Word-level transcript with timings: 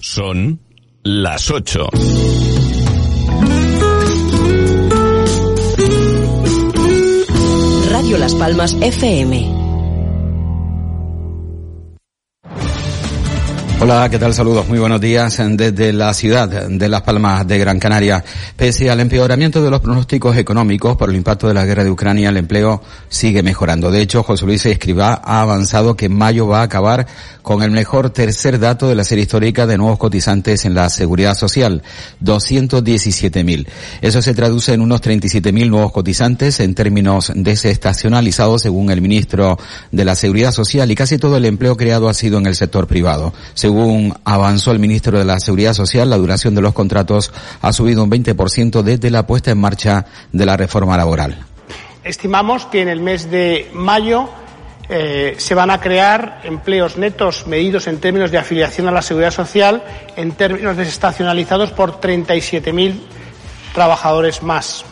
Son 0.00 0.60
las 1.04 1.50
8. 1.50 1.88
Radio 7.90 8.18
Las 8.18 8.34
Palmas 8.34 8.76
FM. 8.80 9.55
Hola, 13.78 14.08
¿qué 14.08 14.18
tal? 14.18 14.32
Saludos, 14.32 14.66
muy 14.68 14.78
buenos 14.78 15.02
días 15.02 15.38
desde 15.50 15.92
la 15.92 16.14
ciudad 16.14 16.48
de 16.48 16.88
Las 16.88 17.02
Palmas 17.02 17.46
de 17.46 17.58
Gran 17.58 17.78
Canaria. 17.78 18.24
Pese 18.56 18.90
al 18.90 19.00
empeoramiento 19.00 19.62
de 19.62 19.70
los 19.70 19.80
pronósticos 19.80 20.34
económicos 20.38 20.96
por 20.96 21.10
el 21.10 21.16
impacto 21.16 21.46
de 21.46 21.52
la 21.52 21.66
guerra 21.66 21.84
de 21.84 21.90
Ucrania, 21.90 22.30
el 22.30 22.38
empleo 22.38 22.82
sigue 23.10 23.42
mejorando. 23.42 23.90
De 23.90 24.00
hecho, 24.00 24.22
José 24.22 24.46
Luis 24.46 24.64
Escribá 24.64 25.20
ha 25.22 25.42
avanzado 25.42 25.94
que 25.94 26.06
en 26.06 26.16
mayo 26.16 26.46
va 26.48 26.60
a 26.60 26.64
acabar 26.64 27.06
con 27.42 27.62
el 27.62 27.70
mejor 27.70 28.10
tercer 28.10 28.58
dato 28.58 28.88
de 28.88 28.94
la 28.94 29.04
serie 29.04 29.22
histórica 29.22 29.66
de 29.66 29.76
nuevos 29.76 29.98
cotizantes 29.98 30.64
en 30.64 30.74
la 30.74 30.88
seguridad 30.88 31.36
social, 31.36 31.82
217.000. 32.24 33.68
Eso 34.00 34.22
se 34.22 34.34
traduce 34.34 34.72
en 34.72 34.80
unos 34.80 35.02
37.000 35.02 35.68
nuevos 35.68 35.92
cotizantes 35.92 36.60
en 36.60 36.74
términos 36.74 37.30
desestacionalizados, 37.34 38.62
según 38.62 38.90
el 38.90 39.02
ministro 39.02 39.58
de 39.92 40.04
la 40.04 40.14
Seguridad 40.14 40.50
Social, 40.50 40.90
y 40.90 40.94
casi 40.94 41.18
todo 41.18 41.36
el 41.36 41.44
empleo 41.44 41.76
creado 41.76 42.08
ha 42.08 42.14
sido 42.14 42.38
en 42.38 42.46
el 42.46 42.56
sector 42.56 42.86
privado. 42.86 43.34
Según 43.66 44.14
avanzó 44.24 44.70
el 44.70 44.78
ministro 44.78 45.18
de 45.18 45.24
la 45.24 45.40
Seguridad 45.40 45.72
Social, 45.72 46.08
la 46.08 46.18
duración 46.18 46.54
de 46.54 46.60
los 46.60 46.72
contratos 46.72 47.32
ha 47.60 47.72
subido 47.72 48.04
un 48.04 48.10
20% 48.12 48.80
desde 48.82 49.10
la 49.10 49.26
puesta 49.26 49.50
en 49.50 49.58
marcha 49.58 50.06
de 50.30 50.46
la 50.46 50.56
reforma 50.56 50.96
laboral. 50.96 51.44
Estimamos 52.04 52.66
que 52.66 52.82
en 52.82 52.88
el 52.88 53.00
mes 53.00 53.28
de 53.28 53.68
mayo 53.72 54.28
eh, 54.88 55.34
se 55.38 55.56
van 55.56 55.72
a 55.72 55.80
crear 55.80 56.42
empleos 56.44 56.96
netos 56.96 57.48
medidos 57.48 57.88
en 57.88 57.98
términos 57.98 58.30
de 58.30 58.38
afiliación 58.38 58.86
a 58.86 58.92
la 58.92 59.02
seguridad 59.02 59.32
social, 59.32 59.82
en 60.14 60.30
términos 60.30 60.76
desestacionalizados, 60.76 61.72
por 61.72 62.00
37.000 62.00 63.00
trabajadores 63.74 64.44
más. 64.44 64.84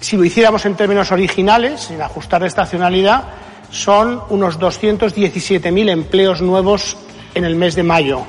Si 0.00 0.16
lo 0.16 0.24
hiciéramos 0.24 0.64
en 0.64 0.76
términos 0.76 1.12
originales, 1.12 1.82
sin 1.82 2.00
ajustar 2.00 2.40
de 2.40 2.48
estacionalidad, 2.48 3.24
son 3.70 4.22
unos 4.30 4.58
217.000 4.58 5.90
empleos 5.90 6.40
nuevos 6.40 6.96
en 7.34 7.44
el 7.44 7.56
mes 7.56 7.74
de 7.74 7.82
mayo. 7.82 8.22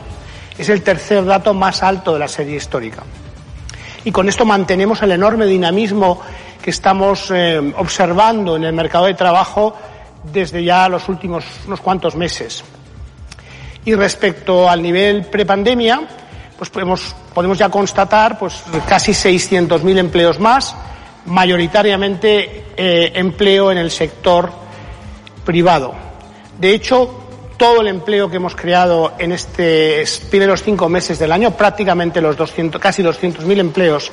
Es 0.57 0.69
el 0.69 0.81
tercer 0.81 1.25
dato 1.25 1.53
más 1.53 1.83
alto 1.83 2.13
de 2.13 2.19
la 2.19 2.27
serie 2.27 2.57
histórica. 2.57 3.03
Y 4.03 4.11
con 4.11 4.29
esto 4.29 4.45
mantenemos 4.45 5.01
el 5.01 5.11
enorme 5.11 5.45
dinamismo 5.45 6.21
que 6.61 6.69
estamos 6.69 7.31
eh, 7.31 7.73
observando 7.77 8.55
en 8.55 8.63
el 8.63 8.73
mercado 8.73 9.05
de 9.05 9.13
trabajo 9.13 9.75
desde 10.23 10.63
ya 10.63 10.89
los 10.89 11.07
últimos 11.09 11.45
unos 11.65 11.79
cuantos 11.81 12.15
meses. 12.15 12.63
Y 13.85 13.95
respecto 13.95 14.69
al 14.69 14.81
nivel 14.81 15.25
prepandemia, 15.25 16.01
pues 16.57 16.69
podemos, 16.69 17.15
podemos 17.33 17.57
ya 17.57 17.69
constatar 17.69 18.37
pues, 18.37 18.61
casi 18.87 19.13
600.000 19.13 19.97
empleos 19.97 20.39
más, 20.39 20.75
mayoritariamente 21.25 22.65
eh, 22.75 23.11
empleo 23.15 23.71
en 23.71 23.77
el 23.77 23.91
sector 23.91 24.51
privado. 25.45 25.95
De 26.59 26.73
hecho, 26.73 27.28
todo 27.59 27.81
el 27.81 27.89
empleo 27.89 28.29
que 28.29 28.37
hemos 28.37 28.55
creado 28.55 29.11
en 29.19 29.33
estos 29.33 30.21
primeros 30.29 30.63
cinco 30.63 30.87
meses 30.87 31.19
del 31.19 31.33
año, 31.33 31.51
prácticamente 31.51 32.21
los 32.21 32.37
200, 32.37 32.81
casi 32.81 33.03
200.000 33.03 33.59
empleos 33.59 34.11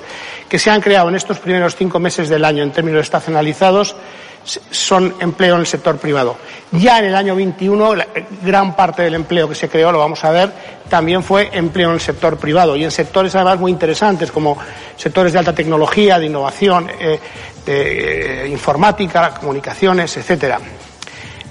que 0.48 0.58
se 0.58 0.68
han 0.68 0.80
creado 0.80 1.08
en 1.08 1.14
estos 1.14 1.38
primeros 1.38 1.76
cinco 1.76 2.00
meses 2.00 2.28
del 2.28 2.44
año 2.44 2.64
en 2.64 2.72
términos 2.72 3.02
estacionalizados, 3.02 3.94
son 4.70 5.14
empleo 5.20 5.54
en 5.54 5.60
el 5.60 5.66
sector 5.66 5.96
privado. 5.98 6.36
Ya 6.72 6.98
en 6.98 7.04
el 7.06 7.14
año 7.14 7.36
21, 7.36 7.94
gran 8.42 8.74
parte 8.74 9.02
del 9.02 9.14
empleo 9.14 9.48
que 9.48 9.54
se 9.54 9.68
creó, 9.68 9.92
lo 9.92 10.00
vamos 10.00 10.24
a 10.24 10.30
ver, 10.32 10.52
también 10.88 11.22
fue 11.22 11.48
empleo 11.52 11.90
en 11.90 11.94
el 11.94 12.00
sector 12.00 12.36
privado 12.38 12.74
y 12.74 12.82
en 12.82 12.90
sectores 12.90 13.34
además 13.36 13.60
muy 13.60 13.70
interesantes 13.70 14.32
como 14.32 14.58
sectores 14.96 15.32
de 15.32 15.38
alta 15.38 15.54
tecnología, 15.54 16.18
de 16.18 16.26
innovación, 16.26 16.90
eh, 16.98 17.20
de 17.64 18.44
eh, 18.44 18.48
informática, 18.48 19.34
comunicaciones, 19.34 20.16
etcétera. 20.16 20.58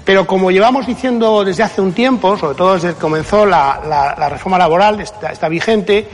Pero 0.06 0.24
como 0.24 0.52
llevamos 0.52 0.86
diciendo 0.86 1.44
desde 1.44 1.64
hace 1.64 1.80
un 1.80 1.92
tiempo, 1.92 2.38
sobre 2.38 2.56
todo 2.56 2.74
desde 2.74 2.94
que 2.94 3.00
comenzó 3.00 3.44
la, 3.44 4.14
reforma 4.30 4.56
laboral, 4.56 5.00
está 5.00 5.48
vigente, 5.48 6.08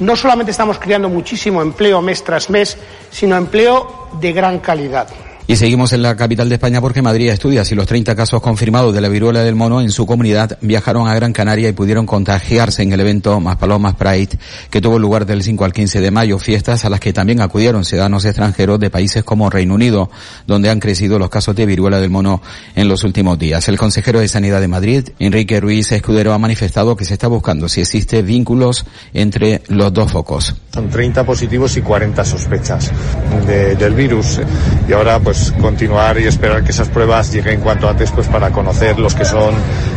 no 0.00 0.16
solamente 0.16 0.50
estamos 0.50 0.78
creando 0.80 1.08
muchísimo 1.08 1.62
empleo 1.62 2.02
mes 2.02 2.24
tras 2.24 2.50
mes, 2.50 2.76
sino 3.10 3.36
empleo 3.36 4.08
de 4.20 4.32
gran 4.32 4.58
calidad. 4.58 5.08
Y 5.50 5.56
seguimos 5.56 5.94
en 5.94 6.02
la 6.02 6.14
capital 6.14 6.50
de 6.50 6.56
España 6.56 6.82
porque 6.82 7.00
Madrid 7.00 7.30
estudia 7.30 7.64
si 7.64 7.74
los 7.74 7.86
30 7.86 8.14
casos 8.14 8.42
confirmados 8.42 8.94
de 8.94 9.00
la 9.00 9.08
viruela 9.08 9.42
del 9.42 9.54
mono 9.54 9.80
en 9.80 9.90
su 9.90 10.04
comunidad 10.04 10.58
viajaron 10.60 11.08
a 11.08 11.14
Gran 11.14 11.32
Canaria 11.32 11.70
y 11.70 11.72
pudieron 11.72 12.04
contagiarse 12.04 12.82
en 12.82 12.92
el 12.92 13.00
evento 13.00 13.40
Más 13.40 13.56
Palomas 13.56 13.94
Pride 13.94 14.38
que 14.68 14.82
tuvo 14.82 14.98
lugar 14.98 15.24
del 15.24 15.42
5 15.42 15.64
al 15.64 15.72
15 15.72 16.02
de 16.02 16.10
mayo, 16.10 16.38
fiestas 16.38 16.84
a 16.84 16.90
las 16.90 17.00
que 17.00 17.14
también 17.14 17.40
acudieron 17.40 17.86
ciudadanos 17.86 18.26
extranjeros 18.26 18.78
de 18.78 18.90
países 18.90 19.24
como 19.24 19.48
Reino 19.48 19.72
Unido, 19.72 20.10
donde 20.46 20.68
han 20.68 20.80
crecido 20.80 21.18
los 21.18 21.30
casos 21.30 21.56
de 21.56 21.64
viruela 21.64 21.98
del 21.98 22.10
mono 22.10 22.42
en 22.74 22.86
los 22.86 23.02
últimos 23.02 23.38
días. 23.38 23.66
El 23.68 23.78
consejero 23.78 24.20
de 24.20 24.28
Sanidad 24.28 24.60
de 24.60 24.68
Madrid, 24.68 25.08
Enrique 25.18 25.62
Ruiz 25.62 25.90
Escudero, 25.92 26.34
ha 26.34 26.38
manifestado 26.38 26.94
que 26.94 27.06
se 27.06 27.14
está 27.14 27.26
buscando 27.26 27.70
si 27.70 27.80
existe 27.80 28.20
vínculos 28.20 28.84
entre 29.14 29.62
los 29.68 29.94
dos 29.94 30.12
focos. 30.12 30.54
Son 30.74 30.90
30 30.90 31.24
positivos 31.24 31.74
y 31.78 31.80
40 31.80 32.22
sospechas 32.22 32.90
del 33.46 33.94
virus 33.94 34.40
y 34.86 34.92
ahora 34.92 35.18
pues 35.18 35.37
pues, 35.38 35.52
continuar 35.60 36.18
y 36.18 36.26
esperar 36.26 36.64
que 36.64 36.70
esas 36.70 36.88
pruebas 36.88 37.32
lleguen 37.32 37.60
cuanto 37.60 37.88
antes 37.88 38.10
pues 38.10 38.26
para 38.28 38.50
conocer 38.50 38.98
los 38.98 39.14
que 39.14 39.24
son 39.24 39.54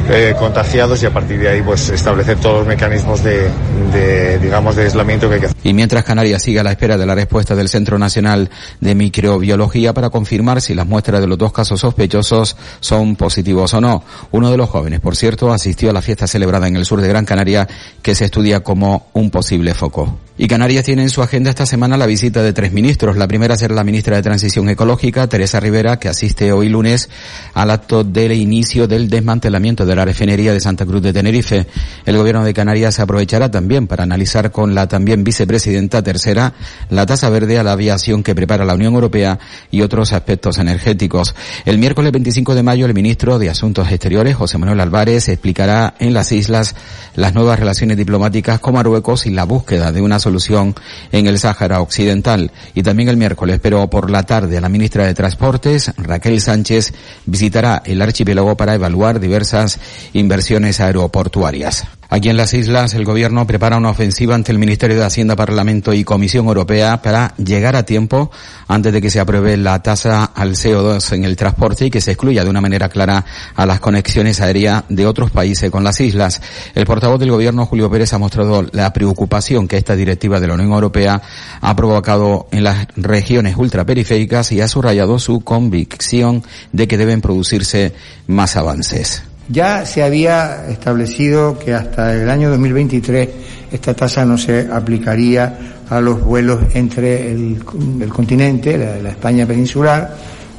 eh, 0.09 0.35
contagiados 0.38 1.02
y 1.03 1.06
a 1.06 1.13
partir 1.13 1.40
de 1.40 1.50
ahí 1.50 1.62
pues 1.62 1.90
establecer 1.90 2.38
todos 2.38 2.59
los 2.59 2.68
mecanismos 2.68 3.24
de, 3.24 3.50
de, 3.91 4.40
digamos 4.40 4.75
de 4.75 4.84
aislamiento 4.84 5.28
que 5.28 5.35
hay 5.35 5.40
que 5.41 5.46
hacer. 5.47 5.57
Y 5.63 5.74
mientras 5.74 6.03
Canarias 6.03 6.44
sigue 6.44 6.59
a 6.59 6.63
la 6.63 6.72
espera 6.72 6.97
de 6.97 7.06
la 7.06 7.16
respuesta 7.16 7.56
del 7.56 7.69
Centro 7.69 7.97
Nacional 7.97 8.50
de 8.79 8.96
Microbiología 8.96 9.94
para 9.94 10.09
confirmar 10.09 10.62
si 10.62 10.74
las 10.74 10.88
muestras 10.88 11.22
de 11.22 11.28
los 11.28 11.38
dos 11.38 11.52
casos 11.52 11.79
sospechosos 11.79 12.56
son 12.79 13.16
positivos 13.16 13.73
o 13.73 13.81
no. 13.81 14.03
Uno 14.31 14.52
de 14.52 14.58
los 14.58 14.69
jóvenes, 14.69 15.00
por 15.00 15.16
cierto, 15.16 15.52
asistió 15.52 15.90
a 15.90 15.94
la 15.94 16.02
fiesta 16.02 16.28
celebrada 16.28 16.68
en 16.68 16.75
el 16.75 16.85
sur 16.85 17.02
de 17.02 17.08
Gran 17.08 17.25
Canaria 17.25 17.68
que 18.02 18.16
se 18.16 18.25
estudia 18.25 18.62
como 18.62 19.08
un 19.13 19.29
posible 19.29 19.73
foco. 19.73 20.18
Y 20.38 20.47
Canarias 20.47 20.85
tiene 20.85 21.03
en 21.03 21.09
su 21.09 21.22
agenda 21.22 21.52
esta 21.52 21.68
semana 21.68 21.97
la 21.97 22.08
visita 22.08 22.41
de 22.41 22.52
tres 22.52 22.72
ministros. 22.72 23.16
La 23.16 23.28
primera 23.28 23.56
será 23.56 23.75
la 23.75 23.84
ministra 23.84 24.16
de 24.16 24.23
Transición 24.23 24.69
Ecológica, 24.69 25.28
Teresa 25.31 25.61
Rivera, 25.61 25.97
que 25.97 26.09
asiste 26.09 26.51
hoy 26.51 26.67
lunes 26.67 27.09
al 27.53 27.71
acto 27.71 28.03
del 28.03 28.33
inicio 28.33 28.85
del 28.85 29.09
desmantelamiento 29.09 29.85
de 29.85 29.95
la 29.95 30.03
refinería 30.03 30.51
de 30.51 30.59
Santa 30.59 30.85
Cruz 30.85 31.01
de 31.01 31.13
Tenerife. 31.13 31.67
El 32.05 32.17
gobierno 32.17 32.43
de 32.43 32.53
Canarias 32.53 32.99
aprovechará 32.99 33.49
también 33.49 33.87
para 33.87 34.03
analizar 34.03 34.51
con 34.51 34.75
la 34.75 34.87
también 34.87 35.23
vicepresidenta 35.23 36.03
tercera 36.03 36.53
la 36.89 37.05
tasa 37.05 37.29
verde 37.29 37.57
a 37.57 37.63
la 37.63 37.71
aviación 37.71 38.23
que 38.23 38.35
prepara 38.35 38.65
la 38.65 38.75
Unión 38.75 38.93
Europea 38.93 39.39
y 39.71 39.81
otros 39.81 40.11
aspectos 40.11 40.57
energéticos. 40.57 41.33
El 41.63 41.77
miércoles 41.77 42.11
25 42.11 42.53
de 42.53 42.63
mayo 42.63 42.85
el 42.85 42.93
ministro 42.93 43.39
de 43.39 43.49
Asuntos 43.49 43.89
Exteriores, 43.89 44.35
José 44.35 44.57
Manuel 44.57 44.81
Álvarez, 44.81 45.29
explicará 45.29 45.93
en 45.99 46.13
las 46.13 46.33
islas 46.33 46.75
las 47.15 47.33
nuevas 47.33 47.57
relaciones 47.57 47.95
diplomáticas 47.95 48.59
con 48.59 48.73
Marruecos 48.73 49.25
y 49.25 49.29
la 49.29 49.45
búsqueda 49.45 49.93
de 49.93 50.01
una 50.01 50.19
solución 50.19 50.75
en 51.13 51.27
el 51.27 51.39
Sáhara 51.39 51.79
Occidental. 51.79 52.51
Y 52.75 52.83
también 52.83 53.07
el 53.07 53.15
miércoles, 53.15 53.61
pero 53.63 53.89
por 53.89 54.09
la 54.09 54.23
tarde, 54.23 54.59
la 54.59 54.67
ministra 54.67 55.05
de 55.05 55.13
Transportes, 55.21 55.91
Raquel 55.97 56.41
Sánchez, 56.41 56.95
visitará 57.27 57.83
el 57.85 58.01
archipiélago 58.01 58.57
para 58.57 58.73
evaluar 58.73 59.19
diversas 59.19 59.79
inversiones 60.13 60.79
aeroportuarias. 60.79 61.85
Aquí 62.13 62.27
en 62.27 62.35
las 62.35 62.53
islas, 62.53 62.94
el 62.94 63.05
gobierno 63.05 63.47
prepara 63.47 63.77
una 63.77 63.89
ofensiva 63.89 64.35
ante 64.35 64.51
el 64.51 64.59
Ministerio 64.59 64.97
de 64.97 65.05
Hacienda, 65.05 65.38
Parlamento 65.38 65.94
y 65.94 66.03
Comisión 66.03 66.47
Europea 66.47 67.01
para 67.01 67.33
llegar 67.38 67.77
a 67.77 67.83
tiempo 67.83 68.29
antes 68.67 68.91
de 68.91 69.01
que 69.01 69.09
se 69.09 69.22
apruebe 69.22 69.55
la 69.55 69.81
tasa 69.81 70.25
al 70.25 70.55
CO2 70.55 71.13
en 71.13 71.23
el 71.23 71.38
transporte 71.38 71.85
y 71.85 71.89
que 71.89 72.01
se 72.01 72.11
excluya 72.11 72.44
de 72.44 72.49
una 72.49 72.59
manera 72.59 72.89
clara 72.89 73.23
a 73.55 73.66
las 73.66 73.79
conexiones 73.79 74.41
aéreas 74.41 74.83
de 74.89 75.05
otros 75.05 75.31
países 75.31 75.72
con 75.72 75.85
las 75.85 76.01
islas. 76.01 76.41
El 76.75 76.85
portavoz 76.85 77.17
del 77.17 77.31
gobierno, 77.31 77.66
Julio 77.66 77.90
Pérez, 77.90 78.11
ha 78.11 78.17
mostrado 78.17 78.67
la 78.73 78.91
preocupación 78.91 79.69
que 79.69 79.78
esta 79.78 79.96
directiva 79.96 80.41
de 80.41 80.47
la 80.47 80.55
Unión 80.55 80.73
Europea 80.73 81.22
ha 81.61 81.75
provocado 81.78 82.47
en 82.52 82.66
las 82.66 82.87
regiones 82.97 83.55
ultraperiféricas 83.55 84.52
y 84.52 84.59
ha 84.59 84.67
subrayado 84.67 85.17
su 85.17 85.40
convicción 85.46 86.43
de 86.73 86.90
que 86.90 86.97
deben 86.97 87.22
producirse 87.22 87.93
más 88.28 88.58
avances. 88.58 89.30
Ya 89.49 89.85
se 89.85 90.03
había 90.03 90.67
establecido 90.70 91.58
que 91.58 91.73
hasta 91.73 92.14
el 92.14 92.29
año 92.29 92.49
2023 92.52 93.29
esta 93.72 93.93
tasa 93.93 94.26
no 94.26 94.38
se 94.38 94.67
aplicaría 94.72 95.84
a 95.90 95.99
los 95.99 96.23
vuelos 96.23 96.59
entre 96.73 97.32
el, 97.32 97.64
continente, 98.09 98.78
la, 98.78 99.09
España 99.09 99.46
peninsular, 99.46 100.16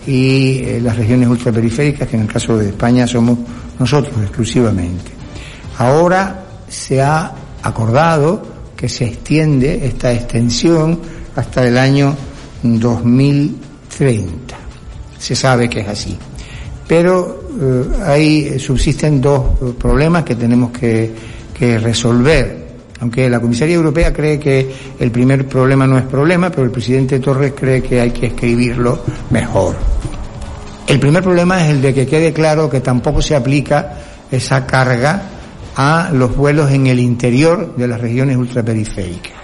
y 0.07 0.59
eh, 0.59 0.81
las 0.83 0.97
regiones 0.97 1.29
ultraperiféricas, 1.29 2.09
que 2.09 2.17
en 2.17 2.23
el 2.23 2.29
caso 2.29 2.59
de 2.59 2.69
España 2.69 3.07
somos 3.07 3.39
nosotros 3.79 4.15
exclusivamente. 4.21 5.11
Ahora 5.79 6.45
se 6.69 7.01
ha 7.01 7.33
acordado 7.63 8.43
que 8.77 8.89
se 8.89 9.07
extiende 9.07 9.87
esta 9.87 10.13
extensión 10.13 11.01
hasta 11.37 11.67
el 11.67 11.79
año 11.79 12.15
2030. 12.63 14.57
Se 15.19 15.37
sabe 15.37 15.71
que 15.71 15.81
es 15.81 15.89
así. 15.89 16.19
Pero 16.87 17.42
eh, 17.61 17.85
ahí 18.05 18.59
subsisten 18.59 19.21
dos 19.21 19.75
problemas 19.79 20.25
que 20.25 20.35
tenemos 20.35 20.71
que 20.71 21.11
que 21.63 21.79
resolver. 21.79 22.63
Aunque 22.99 23.31
la 23.31 23.39
Comisaría 23.39 23.77
Europea 23.77 24.13
cree 24.13 24.39
que 24.39 24.69
el 24.99 25.13
primer 25.13 25.47
problema 25.47 25.87
no 25.87 25.97
es 25.97 26.05
problema, 26.05 26.51
pero 26.51 26.65
el 26.65 26.73
presidente 26.73 27.21
Torres 27.21 27.53
cree 27.57 27.81
que 27.81 28.01
hay 28.01 28.11
que 28.11 28.27
escribirlo 28.27 29.01
mejor. 29.31 29.77
El 30.89 30.99
primer 30.99 31.23
problema 31.23 31.65
es 31.65 31.71
el 31.71 31.81
de 31.81 31.95
que 31.95 32.07
quede 32.07 32.33
claro 32.33 32.69
que 32.69 32.81
tampoco 32.81 33.23
se 33.23 33.37
aplica 33.37 33.97
esa 34.31 34.67
carga 34.67 35.23
a 35.77 36.11
los 36.13 36.37
vuelos 36.37 36.73
en 36.73 36.89
el 36.89 36.99
interior 36.99 37.77
de 37.77 37.87
las 37.87 38.01
regiones 38.01 38.37
ultraperiféricas. 38.37 39.42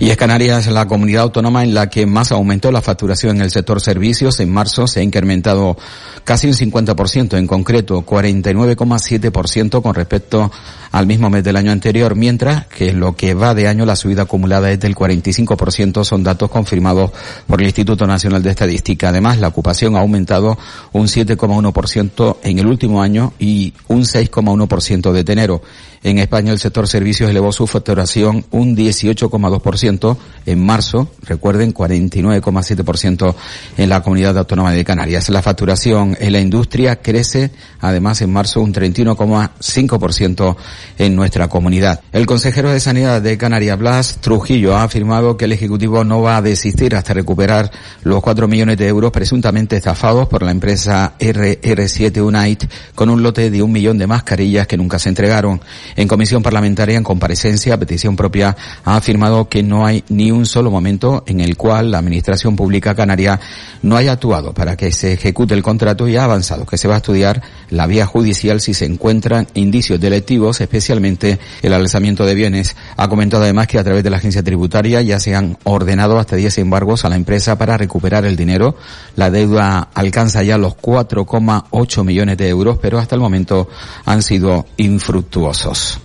Y 0.00 0.10
es 0.10 0.16
Canarias 0.16 0.68
la 0.68 0.86
comunidad 0.86 1.22
autónoma 1.24 1.64
en 1.64 1.74
la 1.74 1.88
que 1.88 2.06
más 2.06 2.30
aumentó 2.30 2.70
la 2.70 2.80
facturación 2.80 3.36
en 3.36 3.42
el 3.42 3.50
sector 3.50 3.80
servicios. 3.80 4.38
En 4.38 4.48
marzo 4.48 4.86
se 4.86 5.00
ha 5.00 5.02
incrementado 5.02 5.76
casi 6.22 6.46
un 6.46 6.52
50%, 6.52 7.36
en 7.36 7.48
concreto 7.48 8.06
49,7% 8.06 9.82
con 9.82 9.94
respecto 9.94 10.52
al 10.92 11.06
mismo 11.06 11.30
mes 11.30 11.44
del 11.44 11.56
año 11.56 11.72
anterior, 11.72 12.14
mientras 12.16 12.66
que 12.66 12.92
lo 12.92 13.16
que 13.16 13.34
va 13.34 13.54
de 13.54 13.68
año 13.68 13.84
la 13.84 13.96
subida 13.96 14.22
acumulada 14.22 14.70
es 14.70 14.80
del 14.80 14.94
45%, 14.94 16.04
son 16.04 16.22
datos 16.22 16.50
confirmados 16.50 17.10
por 17.46 17.60
el 17.60 17.66
Instituto 17.66 18.06
Nacional 18.06 18.42
de 18.42 18.50
Estadística. 18.50 19.08
Además, 19.08 19.38
la 19.38 19.48
ocupación 19.48 19.96
ha 19.96 20.00
aumentado 20.00 20.58
un 20.92 21.06
7,1% 21.06 22.36
en 22.42 22.58
el 22.58 22.66
último 22.66 23.02
año 23.02 23.32
y 23.38 23.74
un 23.88 24.02
6,1% 24.02 25.12
de 25.12 25.32
enero. 25.32 25.62
En 26.02 26.18
España 26.18 26.52
el 26.52 26.58
sector 26.58 26.86
servicios 26.86 27.28
elevó 27.28 27.50
su 27.52 27.66
facturación 27.66 28.44
un 28.52 28.76
18,2% 28.76 30.16
en 30.46 30.64
marzo, 30.64 31.10
recuerden 31.22 31.74
49,7% 31.74 33.34
en 33.76 33.88
la 33.88 34.02
comunidad 34.02 34.38
autónoma 34.38 34.72
de 34.72 34.84
Canarias. 34.84 35.28
La 35.28 35.42
facturación 35.42 36.16
en 36.20 36.32
la 36.32 36.40
industria 36.40 36.96
crece 36.96 37.50
además 37.80 38.22
en 38.22 38.32
marzo 38.32 38.60
un 38.60 38.72
31,5% 38.72 40.56
en 40.98 41.16
nuestra 41.16 41.48
comunidad. 41.48 42.00
El 42.12 42.26
consejero 42.26 42.70
de 42.70 42.80
Sanidad 42.80 43.22
de 43.22 43.38
Canarias, 43.38 43.78
Blas 43.78 44.18
Trujillo, 44.20 44.76
ha 44.76 44.82
afirmado 44.82 45.36
que 45.36 45.46
el 45.46 45.52
Ejecutivo 45.52 46.04
no 46.04 46.22
va 46.22 46.36
a 46.36 46.42
desistir 46.42 46.94
hasta 46.94 47.14
recuperar 47.14 47.70
los 48.02 48.20
4 48.22 48.48
millones 48.48 48.78
de 48.78 48.88
euros 48.88 49.12
presuntamente 49.12 49.76
estafados 49.76 50.28
por 50.28 50.42
la 50.42 50.50
empresa 50.50 51.14
RR7 51.18 52.20
Unite 52.20 52.68
con 52.94 53.10
un 53.10 53.22
lote 53.22 53.50
de 53.50 53.62
un 53.62 53.72
millón 53.72 53.98
de 53.98 54.06
mascarillas 54.06 54.66
que 54.66 54.76
nunca 54.76 54.98
se 54.98 55.08
entregaron. 55.08 55.60
En 55.96 56.08
comisión 56.08 56.42
parlamentaria, 56.42 56.96
en 56.96 57.04
comparecencia, 57.04 57.78
petición 57.78 58.16
propia, 58.16 58.56
ha 58.84 58.96
afirmado 58.96 59.48
que 59.48 59.62
no 59.62 59.86
hay 59.86 60.04
ni 60.08 60.30
un 60.30 60.46
solo 60.46 60.70
momento 60.70 61.24
en 61.26 61.40
el 61.40 61.56
cual 61.56 61.90
la 61.90 61.98
Administración 61.98 62.56
Pública 62.56 62.94
Canaria 62.94 63.40
no 63.82 63.96
haya 63.96 64.12
actuado 64.12 64.52
para 64.52 64.76
que 64.76 64.92
se 64.92 65.12
ejecute 65.12 65.54
el 65.54 65.62
contrato 65.62 66.08
y 66.08 66.16
ha 66.16 66.24
avanzado 66.24 66.66
que 66.66 66.78
se 66.78 66.88
va 66.88 66.94
a 66.94 66.98
estudiar 66.98 67.42
la 67.70 67.86
vía 67.86 68.06
judicial 68.06 68.60
si 68.60 68.74
se 68.74 68.84
encuentran 68.84 69.46
indicios 69.54 70.00
delictivos, 70.00 70.60
especialmente 70.68 71.38
el 71.62 71.72
alzamiento 71.72 72.26
de 72.26 72.34
bienes. 72.34 72.76
Ha 72.96 73.08
comentado 73.08 73.42
además 73.42 73.66
que 73.66 73.78
a 73.78 73.84
través 73.84 74.04
de 74.04 74.10
la 74.10 74.18
agencia 74.18 74.42
tributaria 74.42 75.00
ya 75.00 75.18
se 75.18 75.34
han 75.34 75.56
ordenado 75.64 76.18
hasta 76.18 76.36
10 76.36 76.58
embargos 76.58 77.04
a 77.04 77.08
la 77.08 77.16
empresa 77.16 77.56
para 77.56 77.78
recuperar 77.78 78.26
el 78.26 78.36
dinero. 78.36 78.76
La 79.16 79.30
deuda 79.30 79.88
alcanza 79.94 80.42
ya 80.42 80.58
los 80.58 80.76
4,8 80.76 82.04
millones 82.04 82.36
de 82.36 82.48
euros, 82.48 82.78
pero 82.80 82.98
hasta 82.98 83.14
el 83.14 83.20
momento 83.20 83.68
han 84.04 84.22
sido 84.22 84.66
infructuosos. 84.76 86.00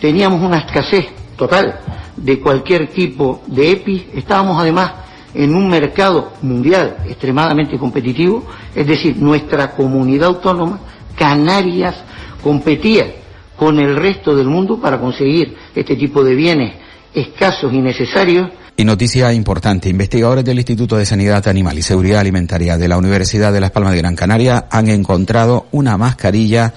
Teníamos 0.00 0.42
una 0.42 0.58
escasez 0.58 1.06
total 1.36 1.78
de 2.16 2.40
cualquier 2.40 2.88
tipo 2.88 3.42
de 3.46 3.72
EPI. 3.72 4.10
Estábamos 4.14 4.60
además 4.60 4.92
en 5.34 5.54
un 5.54 5.68
mercado 5.68 6.32
mundial 6.40 6.96
extremadamente 7.06 7.78
competitivo, 7.78 8.46
es 8.74 8.86
decir, 8.86 9.16
nuestra 9.18 9.72
comunidad 9.72 10.28
autónoma, 10.28 10.80
Canarias, 11.14 11.96
competía 12.42 13.06
con 13.56 13.78
el 13.78 13.96
resto 13.96 14.36
del 14.36 14.46
mundo 14.46 14.80
para 14.80 15.00
conseguir 15.00 15.56
este 15.74 15.96
tipo 15.96 16.22
de 16.22 16.34
bienes 16.34 16.74
escasos 17.14 17.72
y 17.72 17.78
necesarios. 17.78 18.50
Y 18.76 18.84
noticia 18.84 19.32
importante, 19.32 19.88
investigadores 19.88 20.44
del 20.44 20.58
Instituto 20.58 20.96
de 20.96 21.06
Sanidad 21.06 21.48
Animal 21.48 21.78
y 21.78 21.82
Seguridad 21.82 22.20
Alimentaria 22.20 22.76
de 22.76 22.88
la 22.88 22.98
Universidad 22.98 23.52
de 23.52 23.60
Las 23.60 23.70
Palmas 23.70 23.92
de 23.92 23.98
Gran 23.98 24.14
Canaria 24.14 24.66
han 24.70 24.88
encontrado 24.88 25.66
una 25.72 25.96
mascarilla 25.96 26.74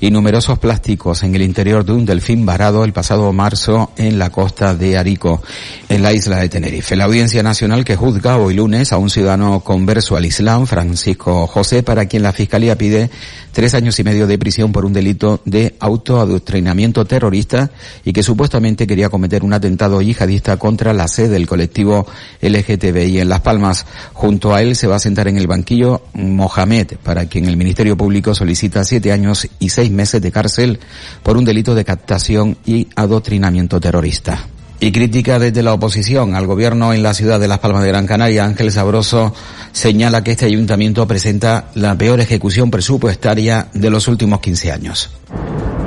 y 0.00 0.10
numerosos 0.10 0.58
plásticos 0.58 1.22
en 1.22 1.34
el 1.34 1.42
interior 1.42 1.84
de 1.84 1.92
un 1.92 2.04
delfín 2.04 2.44
varado 2.44 2.84
el 2.84 2.92
pasado 2.92 3.32
marzo 3.32 3.92
en 3.96 4.18
la 4.18 4.30
costa 4.30 4.74
de 4.74 4.98
Arico, 4.98 5.42
en 5.88 6.02
la 6.02 6.12
isla 6.12 6.38
de 6.38 6.48
Tenerife. 6.48 6.96
La 6.96 7.04
Audiencia 7.04 7.42
Nacional 7.42 7.84
que 7.84 7.96
juzga 7.96 8.36
hoy 8.36 8.54
lunes 8.54 8.92
a 8.92 8.98
un 8.98 9.10
ciudadano 9.10 9.60
converso 9.60 10.16
al 10.16 10.26
Islam, 10.26 10.66
Francisco 10.66 11.46
José, 11.46 11.82
para 11.82 12.06
quien 12.06 12.22
la 12.22 12.32
Fiscalía 12.32 12.76
pide 12.76 13.10
tres 13.52 13.72
años 13.74 13.98
y 13.98 14.04
medio 14.04 14.26
de 14.26 14.38
prisión 14.38 14.70
por 14.70 14.84
un 14.84 14.92
delito 14.92 15.40
de 15.46 15.74
autoadoctrinamiento 15.80 17.06
terrorista 17.06 17.70
y 18.04 18.12
que 18.12 18.22
supuestamente 18.22 18.86
quería 18.86 19.08
cometer 19.08 19.42
un 19.42 19.54
atentado 19.54 20.02
yihadista 20.02 20.58
contra 20.58 20.92
la 20.92 21.08
sede 21.08 21.30
del 21.30 21.46
colectivo 21.46 22.06
LGTBI 22.42 23.20
en 23.20 23.28
Las 23.28 23.40
Palmas. 23.40 23.86
Junto 24.12 24.54
a 24.54 24.60
él 24.60 24.76
se 24.76 24.86
va 24.86 24.96
a 24.96 25.00
sentar 25.00 25.28
en 25.28 25.38
el 25.38 25.46
banquillo 25.46 26.02
Mohamed, 26.12 26.98
para 27.02 27.26
quien 27.26 27.46
el 27.46 27.56
Ministerio 27.56 27.96
Público 27.96 28.34
solicita 28.34 28.84
siete 28.84 29.12
años 29.12 29.48
y 29.58 29.70
seis 29.86 29.92
meses 29.92 30.20
de 30.20 30.32
cárcel 30.32 30.80
por 31.22 31.36
un 31.36 31.44
delito 31.44 31.76
de 31.76 31.84
captación 31.84 32.56
y 32.66 32.88
adoctrinamiento 32.96 33.78
terrorista. 33.78 34.40
Y 34.80 34.90
crítica 34.90 35.38
desde 35.38 35.62
la 35.62 35.72
oposición 35.72 36.34
al 36.34 36.46
gobierno 36.46 36.92
en 36.92 37.04
la 37.04 37.14
ciudad 37.14 37.38
de 37.38 37.46
Las 37.46 37.60
Palmas 37.60 37.82
de 37.82 37.88
Gran 37.88 38.06
Canaria, 38.06 38.44
Ángel 38.44 38.72
Sabroso 38.72 39.32
señala 39.70 40.24
que 40.24 40.32
este 40.32 40.44
ayuntamiento 40.44 41.06
presenta 41.06 41.66
la 41.74 41.96
peor 41.96 42.20
ejecución 42.20 42.70
presupuestaria 42.70 43.68
de 43.74 43.88
los 43.88 44.08
últimos 44.08 44.40
15 44.40 44.72
años. 44.72 45.10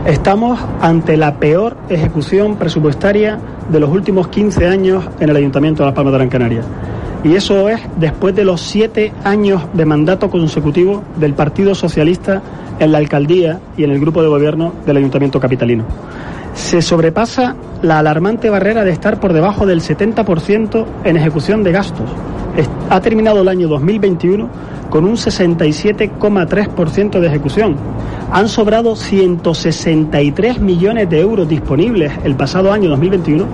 Estamos 0.06 0.58
ante 0.82 1.18
la 1.18 1.38
peor 1.38 1.78
ejecución 1.90 2.56
presupuestaria 2.56 3.38
de 3.70 3.80
los 3.82 3.90
últimos 3.90 4.30
15 4.30 4.66
años 4.66 5.04
en 5.20 5.30
el 5.30 5.36
ayuntamiento 5.36 5.84
de 5.84 5.88
Las 5.88 5.96
Palmas 5.96 6.14
de 6.14 6.18
Gran 6.20 6.30
Canaria. 6.30 6.62
Y 7.26 7.36
eso 7.36 7.68
es 7.68 7.82
después 7.98 8.34
de 8.34 8.46
los 8.46 8.62
siete 8.62 9.12
años 9.26 9.62
de 9.74 9.86
mandato 9.86 10.30
consecutivo 10.30 11.04
del 11.18 11.34
Partido 11.34 11.76
Socialista 11.76 12.42
en 12.80 12.92
la 12.92 12.98
alcaldía 12.98 13.60
y 13.78 13.84
en 13.84 13.92
el 13.92 14.00
grupo 14.00 14.22
de 14.22 14.30
gobierno 14.30 14.74
del 14.86 14.98
ayuntamiento 14.98 15.40
capitalino 15.40 15.86
se 16.54 16.82
sobrepasa 16.82 17.56
la 17.82 18.00
alarmante 18.00 18.50
barrera 18.50 18.84
de 18.84 18.92
estar 18.92 19.20
por 19.20 19.34
debajo 19.34 19.66
del 19.66 19.82
70% 19.82 20.86
en 21.06 21.18
ejecución 21.18 21.64
de 21.64 21.72
gastos. 21.72 22.10
Ha 22.90 23.02
terminado 23.02 23.42
el 23.42 23.48
año 23.48 23.68
2021 23.68 24.50
con 24.90 25.06
un 25.06 25.16
67,3% 25.16 27.20
de 27.20 27.28
ejecución. 27.28 27.76
Han 28.32 28.48
sobrado 28.48 28.96
163 28.96 30.60
millones 30.60 31.10
de 31.10 31.20
euros 31.20 31.50
disponibles 31.50 32.14
el 32.24 32.36
pasado 32.36 32.72
año 32.72 32.90
2021 32.90 33.46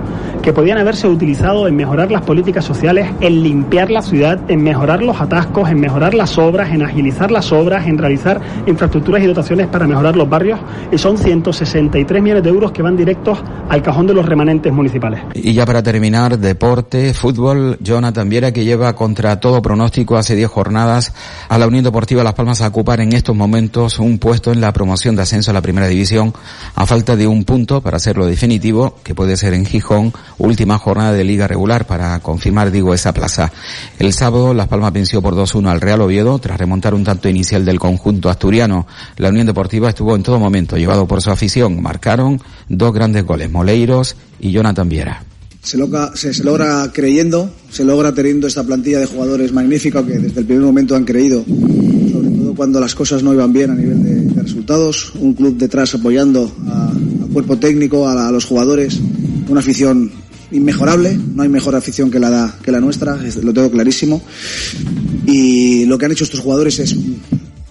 que 0.41 0.51
podían 0.53 0.77
haberse 0.77 1.07
utilizado 1.07 1.67
en 1.67 1.75
mejorar 1.75 2.11
las 2.11 2.21
políticas 2.21 2.63
sociales, 2.63 3.09
en 3.19 3.41
limpiar 3.41 3.89
la 3.89 4.03
ciudad, 4.03 4.39
en 4.47 4.63
mejorar 4.63 5.01
los 5.01 5.19
atascos, 5.19 5.69
en 5.69 5.79
mejorar 5.79 6.13
las 6.13 6.37
obras, 6.37 6.71
en 6.71 6.83
agilizar 6.83 7.31
las 7.31 7.51
obras, 7.51 7.87
en 7.87 7.97
realizar 7.97 8.39
infraestructuras 8.67 9.23
y 9.23 9.25
dotaciones 9.25 9.65
para 9.65 9.87
mejorar 9.87 10.15
los 10.15 10.29
barrios. 10.29 10.59
Y 10.91 10.99
son 10.99 11.17
163 11.17 12.21
millones 12.21 12.43
de 12.43 12.49
euros 12.49 12.71
que 12.71 12.83
van 12.83 12.95
directos 12.95 13.39
al 13.69 13.81
cajón 13.81 14.05
de 14.05 14.13
los 14.13 14.23
remanentes 14.23 14.71
municipales. 14.71 15.21
Y 15.33 15.53
ya 15.53 15.65
para 15.65 15.81
terminar, 15.81 16.37
deporte, 16.37 17.15
fútbol, 17.15 17.79
Jonathan 17.81 18.29
Viera 18.29 18.51
que 18.51 18.63
lleva 18.63 18.93
contra 18.95 19.39
todo 19.39 19.61
pronóstico 19.61 20.17
hace 20.17 20.35
10 20.35 20.49
jornadas 20.49 21.13
a 21.49 21.57
la 21.57 21.67
Unión 21.67 21.83
Deportiva 21.83 22.23
Las 22.23 22.33
Palmas 22.33 22.61
a 22.61 22.67
ocupar 22.67 23.01
en 23.01 23.13
estos 23.13 23.35
momentos 23.35 23.99
un 23.99 24.17
puesto 24.17 24.51
en 24.51 24.61
la 24.61 24.73
promoción 24.73 25.15
de 25.15 25.21
ascenso 25.21 25.51
a 25.51 25.53
la 25.53 25.61
primera 25.61 25.87
división 25.87 26.33
a 26.73 26.85
falta 26.85 27.15
de 27.15 27.27
un 27.27 27.43
punto 27.43 27.81
para 27.81 27.97
hacerlo 27.97 28.25
definitivo, 28.25 28.97
que 29.03 29.15
puede 29.15 29.37
ser 29.37 29.53
en 29.53 29.65
Gijón, 29.65 30.13
última 30.37 30.77
jornada 30.77 31.13
de 31.13 31.23
liga 31.23 31.47
regular 31.47 31.85
para 31.85 32.19
confirmar, 32.19 32.71
digo, 32.71 32.93
esa 32.93 33.13
plaza. 33.13 33.51
El 33.99 34.13
sábado 34.13 34.53
Las 34.53 34.67
Palmas 34.67 34.93
venció 34.93 35.21
por 35.21 35.35
2-1 35.35 35.69
al 35.69 35.81
Real 35.81 36.01
Oviedo 36.01 36.39
tras 36.39 36.57
remontar 36.57 36.93
un 36.93 37.03
tanto 37.03 37.29
inicial 37.29 37.65
del 37.65 37.79
conjunto 37.79 38.29
asturiano. 38.29 38.87
La 39.17 39.29
Unión 39.29 39.47
Deportiva 39.47 39.89
estuvo 39.89 40.15
en 40.15 40.23
todo 40.23 40.39
momento 40.39 40.77
llevado 40.77 41.07
por 41.07 41.21
su 41.21 41.31
afición. 41.31 41.81
Marcaron 41.81 42.41
dos 42.69 42.93
grandes 42.93 43.25
goles, 43.25 43.51
Moleiros 43.51 44.15
y 44.39 44.51
Jonathan 44.51 44.89
Viera 44.89 45.34
se 45.65 45.77
logra, 45.77 46.11
se, 46.15 46.43
logra 46.43 46.91
creyendo, 46.93 47.51
se 47.71 47.83
logra 47.83 48.13
teniendo 48.13 48.45
esta 48.45 48.63
plantilla 48.63 48.99
de 48.99 49.07
jugadores 49.07 49.51
magnífica 49.51 50.05
que 50.05 50.19
desde 50.19 50.41
el 50.41 50.45
primer 50.45 50.63
momento 50.63 50.95
han 50.95 51.05
creído, 51.05 51.43
sobre 51.43 52.29
todo 52.29 52.53
cuando 52.53 52.79
las 52.79 52.93
cosas 52.93 53.23
no 53.23 53.33
iban 53.33 53.51
bien 53.51 53.71
a 53.71 53.75
nivel 53.75 54.03
de, 54.03 54.41
resultados, 54.43 55.11
un 55.19 55.33
club 55.33 55.57
detrás 55.57 55.95
apoyando 55.95 56.55
al 56.67 57.29
cuerpo 57.33 57.57
técnico, 57.57 58.07
a, 58.07 58.31
los 58.31 58.45
jugadores, 58.45 58.99
una 59.49 59.59
afición 59.59 60.11
inmejorable, 60.51 61.17
no 61.33 61.41
hay 61.41 61.49
mejor 61.49 61.75
afición 61.75 62.11
que 62.11 62.19
la, 62.19 62.55
que 62.61 62.71
la 62.71 62.79
nuestra, 62.79 63.17
lo 63.41 63.51
tengo 63.51 63.71
clarísimo, 63.71 64.21
y 65.25 65.85
lo 65.85 65.97
que 65.97 66.05
han 66.05 66.11
hecho 66.11 66.25
estos 66.25 66.41
jugadores 66.41 66.77
es 66.77 66.95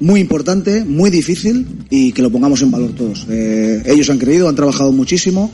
muy 0.01 0.19
importante, 0.19 0.85
muy 0.85 1.11
difícil 1.11 1.65
y 1.91 2.11
que 2.11 2.23
lo 2.23 2.31
pongamos 2.31 2.61
en 2.63 2.73
valor 2.73 2.93
todos. 2.93 3.25
Eh, 3.31 3.85
ellos 3.87 4.11
han 4.11 4.19
creído, 4.19 4.49
han 4.49 4.57
trabajado 4.57 4.91
muchísimo 4.91 5.53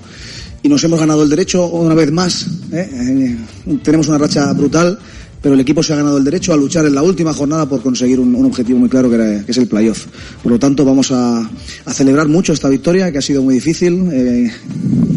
y 0.62 0.69
nos 0.69 0.83
hemos 0.85 1.00
ganado 1.00 1.23
el 1.23 1.31
derecho 1.31 1.67
una 1.67 1.95
vez 1.95 2.11
más. 2.12 2.47
¿eh? 2.73 2.88
Eh, 2.93 3.79
tenemos 3.83 4.09
una 4.09 4.19
racha 4.19 4.52
brutal 4.52 4.99
pero 5.43 5.55
el 5.55 5.61
equipo 5.61 5.83
se 5.83 5.93
ha 5.93 5.97
ganado 5.97 6.19
el 6.19 6.25
derecho 6.25 6.52
a 6.52 6.57
luchar 6.57 6.85
en 6.87 6.95
la 6.95 7.02
última 7.02 7.33
jornada 7.33 7.67
por 7.67 7.83
conseguir 7.83 8.21
un, 8.21 8.45
objetivo 8.45 8.79
muy 8.79 8.88
claro 8.88 9.09
que, 9.09 9.14
era, 9.14 9.45
es 9.47 9.57
el 9.57 9.67
playoff. 9.67 10.07
Por 10.43 10.52
lo 10.52 10.59
tanto, 10.59 10.85
vamos 10.85 11.11
a, 11.12 11.49
celebrar 11.93 12.29
mucho 12.29 12.52
esta 12.52 12.69
victoria, 12.69 13.11
que 13.11 13.19
ha 13.19 13.23
sido 13.23 13.43
muy 13.43 13.55
difícil. 13.55 14.09
Eh, 14.12 14.50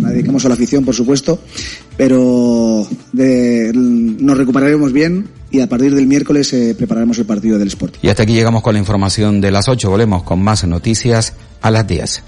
la 0.02 0.10
dedicamos 0.10 0.46
a 0.46 0.50
la 0.50 0.56
afición, 0.56 0.86
por 0.86 0.96
supuesto, 0.96 1.40
pero 1.98 2.88
nos 3.14 4.38
recuperaremos 4.38 4.94
bien 4.94 5.28
y 5.52 5.60
a 5.60 5.68
partir 5.68 5.94
del 5.94 6.08
miércoles 6.08 6.52
eh, 6.54 6.74
prepararemos 6.78 7.18
el 7.20 7.26
partido 7.26 7.60
del 7.60 7.68
Sport. 7.68 7.96
Y 8.02 8.08
hasta 8.08 8.24
aquí 8.24 8.34
llegamos 8.34 8.64
con 8.64 8.74
la 8.74 8.80
información 8.80 9.42
de 9.42 9.52
las 9.52 9.68
8. 9.68 9.90
Volvemos 9.90 10.24
con 10.24 10.42
más 10.42 10.66
noticias 10.66 11.34
a 11.62 11.70
las 11.70 11.86
10. 11.86 12.24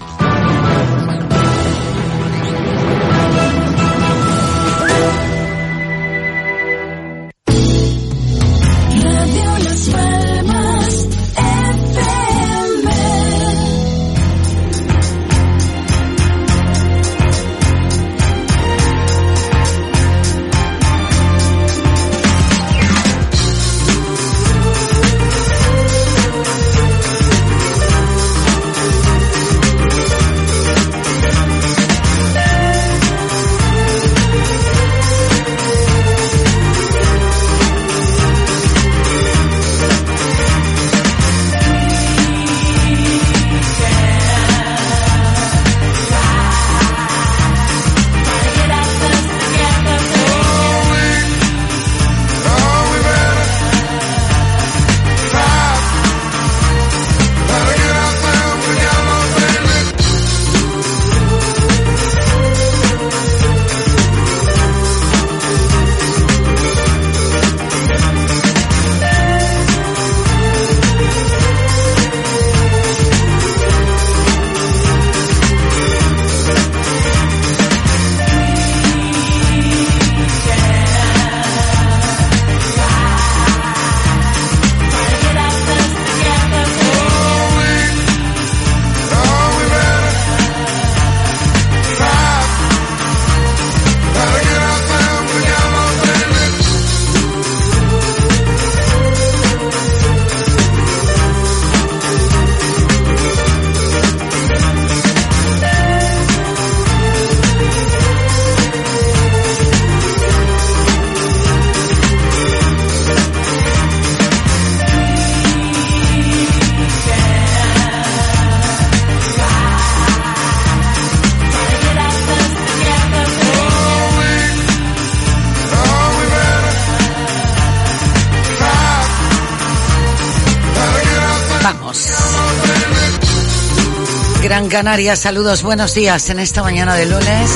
Canarias, 134.68 135.20
saludos, 135.20 135.62
buenos 135.62 135.94
días 135.94 136.28
en 136.30 136.40
esta 136.40 136.62
mañana 136.62 136.94
de 136.94 137.06
lunes 137.06 137.50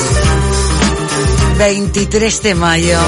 23 1.57 2.43
de 2.43 2.55
mayo. 2.55 2.99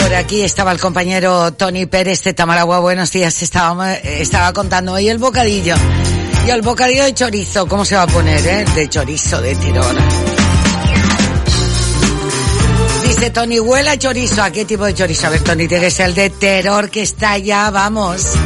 Por 0.00 0.14
aquí 0.14 0.42
estaba 0.42 0.72
el 0.72 0.80
compañero 0.80 1.52
Tony 1.52 1.86
Pérez 1.86 2.22
de 2.24 2.34
Tamaragua, 2.34 2.80
buenos 2.80 3.10
días, 3.10 3.42
estaba, 3.42 3.94
estaba 3.94 4.52
contando 4.52 4.92
hoy 4.92 5.08
el 5.08 5.18
bocadillo. 5.18 5.74
Y 6.46 6.50
el 6.50 6.62
bocadillo 6.62 7.04
de 7.04 7.14
chorizo, 7.14 7.66
¿cómo 7.66 7.84
se 7.84 7.96
va 7.96 8.02
a 8.02 8.06
poner, 8.06 8.46
eh? 8.46 8.64
De 8.74 8.88
chorizo, 8.88 9.40
de 9.40 9.54
tirón. 9.56 9.96
Dice 13.04 13.30
Tony, 13.30 13.60
huela 13.60 13.98
chorizo. 13.98 14.42
¿A 14.42 14.50
qué 14.50 14.64
tipo 14.64 14.84
de 14.84 14.94
chorizo? 14.94 15.26
A 15.26 15.30
ver, 15.30 15.40
Tony, 15.42 15.68
tiene 15.68 15.84
que 15.84 15.90
ser 15.90 16.06
el 16.06 16.14
de 16.14 16.30
terror 16.30 16.90
que 16.90 17.02
está 17.02 17.38
ya, 17.38 17.70
vamos 17.70 18.39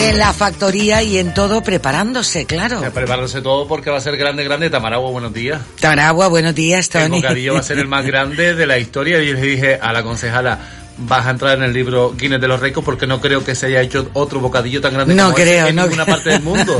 en 0.00 0.18
la 0.18 0.32
factoría 0.32 1.02
y 1.02 1.18
en 1.18 1.34
todo 1.34 1.62
preparándose, 1.62 2.46
claro. 2.46 2.80
Preparándose 2.80 3.42
todo 3.42 3.66
porque 3.66 3.90
va 3.90 3.98
a 3.98 4.00
ser 4.00 4.16
grande, 4.16 4.44
grande. 4.44 4.70
Tamaragua, 4.70 5.10
buenos 5.10 5.32
días. 5.32 5.60
Tamaragua, 5.80 6.28
buenos 6.28 6.54
días, 6.54 6.88
Tony. 6.88 7.04
El 7.04 7.22
bocadillo 7.22 7.54
va 7.54 7.60
a 7.60 7.62
ser 7.62 7.78
el 7.78 7.88
más 7.88 8.04
grande 8.04 8.54
de 8.54 8.66
la 8.66 8.78
historia 8.78 9.22
y 9.22 9.32
le 9.32 9.40
dije 9.40 9.78
a 9.80 9.92
la 9.92 10.02
concejala, 10.02 10.58
vas 10.98 11.26
a 11.26 11.30
entrar 11.30 11.58
en 11.58 11.64
el 11.64 11.72
libro 11.72 12.14
Guinness 12.16 12.40
de 12.40 12.48
los 12.48 12.60
Récords 12.60 12.84
porque 12.84 13.06
no 13.06 13.20
creo 13.20 13.44
que 13.44 13.54
se 13.54 13.66
haya 13.66 13.80
hecho 13.80 14.10
otro 14.12 14.40
bocadillo 14.40 14.80
tan 14.80 14.94
grande 14.94 15.14
no 15.14 15.24
como 15.24 15.36
creo, 15.36 15.66
en 15.66 15.76
no 15.76 15.82
ninguna 15.82 16.06
parte 16.06 16.30
del 16.30 16.42
mundo. 16.42 16.78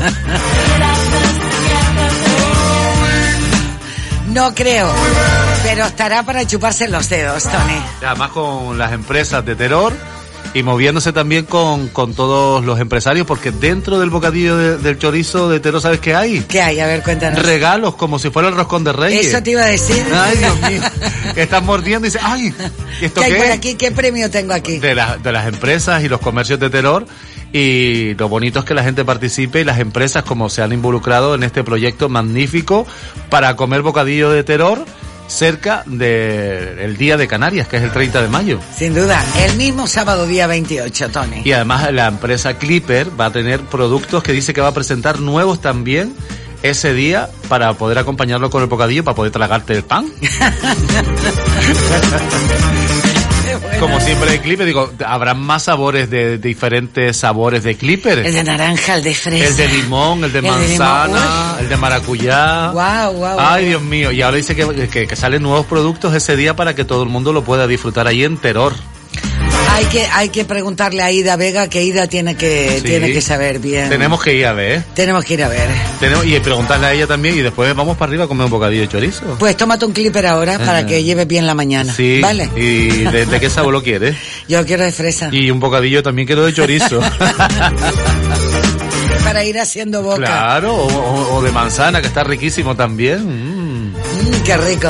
No 4.27 4.53
creo, 4.53 4.91
pero 5.63 5.85
estará 5.85 6.21
para 6.21 6.45
chuparse 6.45 6.87
los 6.87 7.09
dedos, 7.09 7.43
Tony. 7.43 7.81
Además 8.05 8.29
con 8.31 8.77
las 8.77 8.91
empresas 8.91 9.43
de 9.43 9.55
terror 9.55 9.93
y 10.57 10.63
moviéndose 10.63 11.13
también 11.13 11.45
con, 11.45 11.87
con 11.89 12.13
todos 12.13 12.65
los 12.65 12.79
empresarios, 12.79 13.27
porque 13.27 13.51
dentro 13.51 13.99
del 13.99 14.09
bocadillo 14.09 14.57
de, 14.57 14.77
del 14.77 14.97
chorizo 14.97 15.49
de 15.49 15.59
Tero, 15.59 15.79
¿sabes 15.79 15.99
qué 15.99 16.15
hay? 16.15 16.39
¿Qué 16.41 16.61
hay? 16.61 16.79
A 16.79 16.87
ver, 16.87 17.03
cuéntanos. 17.03 17.43
Regalos, 17.43 17.95
como 17.95 18.17
si 18.17 18.29
fuera 18.29 18.49
el 18.49 18.55
roscón 18.55 18.83
de 18.83 18.93
reyes. 18.93 19.27
Eso 19.27 19.43
te 19.43 19.51
iba 19.51 19.61
a 19.63 19.67
decir. 19.67 20.03
Ay, 20.13 20.37
Dios 20.37 20.61
mío. 20.69 20.81
Estás 21.35 21.61
mordiendo 21.63 22.07
y 22.07 22.09
dices, 22.11 22.21
ay, 22.25 22.53
¿esto 23.01 23.21
¿Qué 23.21 23.27
qué, 23.27 23.33
hay 23.35 23.41
por 23.41 23.51
aquí? 23.51 23.75
¿Qué 23.75 23.91
premio 23.91 24.29
tengo 24.31 24.53
aquí? 24.53 24.79
De, 24.79 24.95
la- 24.95 25.17
de 25.17 25.31
las 25.31 25.47
empresas 25.47 26.03
y 26.03 26.09
los 26.09 26.19
comercios 26.21 26.59
de 26.59 26.69
terror. 26.69 27.05
Y 27.53 28.13
lo 28.15 28.27
bonito 28.27 28.59
es 28.59 28.65
que 28.65 28.73
la 28.73 28.83
gente 28.83 29.05
participe 29.05 29.61
y 29.61 29.63
las 29.63 29.79
empresas 29.79 30.23
como 30.23 30.49
se 30.49 30.61
han 30.61 30.73
involucrado 30.73 31.33
en 31.35 31.43
este 31.43 31.63
proyecto 31.63 32.09
magnífico 32.09 32.85
para 33.29 33.55
comer 33.55 33.81
bocadillo 33.83 34.29
de 34.31 34.43
terror 34.43 34.83
cerca 35.27 35.83
del 35.85 36.97
Día 36.97 37.17
de 37.17 37.27
Canarias, 37.27 37.67
que 37.67 37.77
es 37.77 37.83
el 37.83 37.91
30 37.91 38.23
de 38.23 38.27
mayo. 38.29 38.59
Sin 38.75 38.93
duda, 38.93 39.23
el 39.39 39.55
mismo 39.57 39.87
sábado 39.87 40.25
día 40.25 40.47
28, 40.47 41.09
Tony. 41.09 41.41
Y 41.43 41.51
además 41.51 41.91
la 41.93 42.07
empresa 42.07 42.57
Clipper 42.57 43.19
va 43.19 43.27
a 43.27 43.31
tener 43.31 43.61
productos 43.61 44.23
que 44.23 44.31
dice 44.31 44.53
que 44.53 44.61
va 44.61 44.69
a 44.69 44.73
presentar 44.73 45.19
nuevos 45.19 45.61
también 45.61 46.15
ese 46.63 46.93
día 46.93 47.29
para 47.49 47.73
poder 47.73 47.97
acompañarlo 47.97 48.49
con 48.49 48.63
el 48.63 48.67
bocadillo 48.67 49.03
para 49.03 49.15
poder 49.15 49.31
tragarte 49.31 49.73
el 49.73 49.83
pan. 49.83 50.07
Como 53.79 53.99
siempre 53.99 54.31
de 54.31 54.41
Clipper, 54.41 54.65
digo, 54.65 54.91
habrá 55.05 55.33
más 55.35 55.63
sabores 55.63 56.09
de, 56.09 56.37
de 56.37 56.37
diferentes 56.39 57.15
sabores 57.17 57.63
de 57.63 57.75
Clipper. 57.75 58.19
El 58.19 58.33
de 58.33 58.43
naranja, 58.43 58.95
el 58.95 59.03
de 59.03 59.13
fresa. 59.13 59.45
El 59.45 59.55
de 59.57 59.67
limón, 59.67 60.23
el 60.23 60.31
de 60.31 60.39
El 60.39 60.45
de 60.45 60.49
limón, 60.49 60.77
manzana, 60.79 61.57
el 61.59 61.69
de 61.69 61.77
maracuyá. 61.77 62.69
Guau, 62.71 63.13
guau, 63.13 63.37
Ay. 63.39 63.67
Dios 63.67 63.81
mío. 63.83 64.11
Y 64.11 64.21
ahora 64.23 64.37
dice 64.37 64.55
que, 64.55 64.89
que, 64.89 65.07
que 65.07 65.15
salen 65.15 65.43
nuevos 65.43 65.65
productos 65.67 66.13
ese 66.15 66.35
día 66.35 66.55
para 66.55 66.73
que 66.73 66.85
todo 66.85 67.03
el 67.03 67.09
mundo 67.09 67.33
lo 67.33 67.43
pueda 67.43 67.67
disfrutar 67.67 68.07
ahí 68.07 68.23
en 68.23 68.37
Terror. 68.37 68.73
Hay 69.77 69.85
que, 69.85 70.07
hay 70.11 70.29
que 70.29 70.43
preguntarle 70.43 71.03
a 71.03 71.11
Ida 71.11 71.35
Vega 71.35 71.67
que 71.69 71.83
Ida 71.83 72.07
tiene 72.07 72.35
que, 72.35 72.77
Sí. 72.77 72.81
tiene 72.83 73.11
que 73.13 73.21
saber 73.21 73.59
bien. 73.59 73.89
Tenemos 73.89 74.19
que 74.23 74.33
ir 74.33 74.47
a 74.47 74.53
ver. 74.53 74.83
Tenemos 74.95 75.23
que 75.23 75.35
ir 75.35 75.43
a 75.43 75.49
ver. 75.49 75.69
Tenemos, 75.99 76.25
y 76.25 76.39
preguntarle 76.39 76.87
a 76.87 76.93
ella 76.93 77.05
también 77.05 77.37
y 77.37 77.41
después 77.41 77.75
vamos 77.75 77.95
para 77.95 78.09
arriba 78.09 78.23
a 78.25 78.27
comer 78.27 78.45
un 78.45 78.51
bocadillo 78.51 78.81
de 78.81 78.87
chorizo. 78.87 79.35
Pues 79.37 79.55
tómate 79.55 79.85
un 79.85 79.93
clipper 79.93 80.25
ahora 80.25 80.57
para 80.57 80.79
Ajá. 80.79 80.87
que 80.87 81.03
lleves 81.03 81.27
bien 81.27 81.45
la 81.45 81.53
mañana. 81.53 81.93
Sí. 81.93 82.19
¿Vale? 82.21 82.49
¿Y 82.55 82.87
de, 83.03 83.27
de 83.27 83.39
qué 83.39 83.49
sabor 83.51 83.71
lo 83.71 83.83
quieres? 83.83 84.15
Yo 84.47 84.65
quiero 84.65 84.83
de 84.83 84.91
fresa. 84.91 85.29
Y 85.31 85.51
un 85.51 85.59
bocadillo 85.59 86.01
también 86.01 86.25
quiero 86.25 86.43
de 86.45 86.53
chorizo. 86.53 86.99
Para 89.23 89.43
ir 89.43 89.59
haciendo 89.59 90.01
boca. 90.01 90.17
claro, 90.25 90.73
o, 90.75 90.87
o- 90.87 91.35
o 91.35 91.41
de 91.43 91.51
manzana, 91.51 92.01
que 92.01 92.07
está 92.07 92.23
riquísimo 92.23 92.75
también. 92.75 93.27
Mm. 93.27 93.93
Mm, 93.93 94.43
qué 94.43 94.57
rico. 94.57 94.89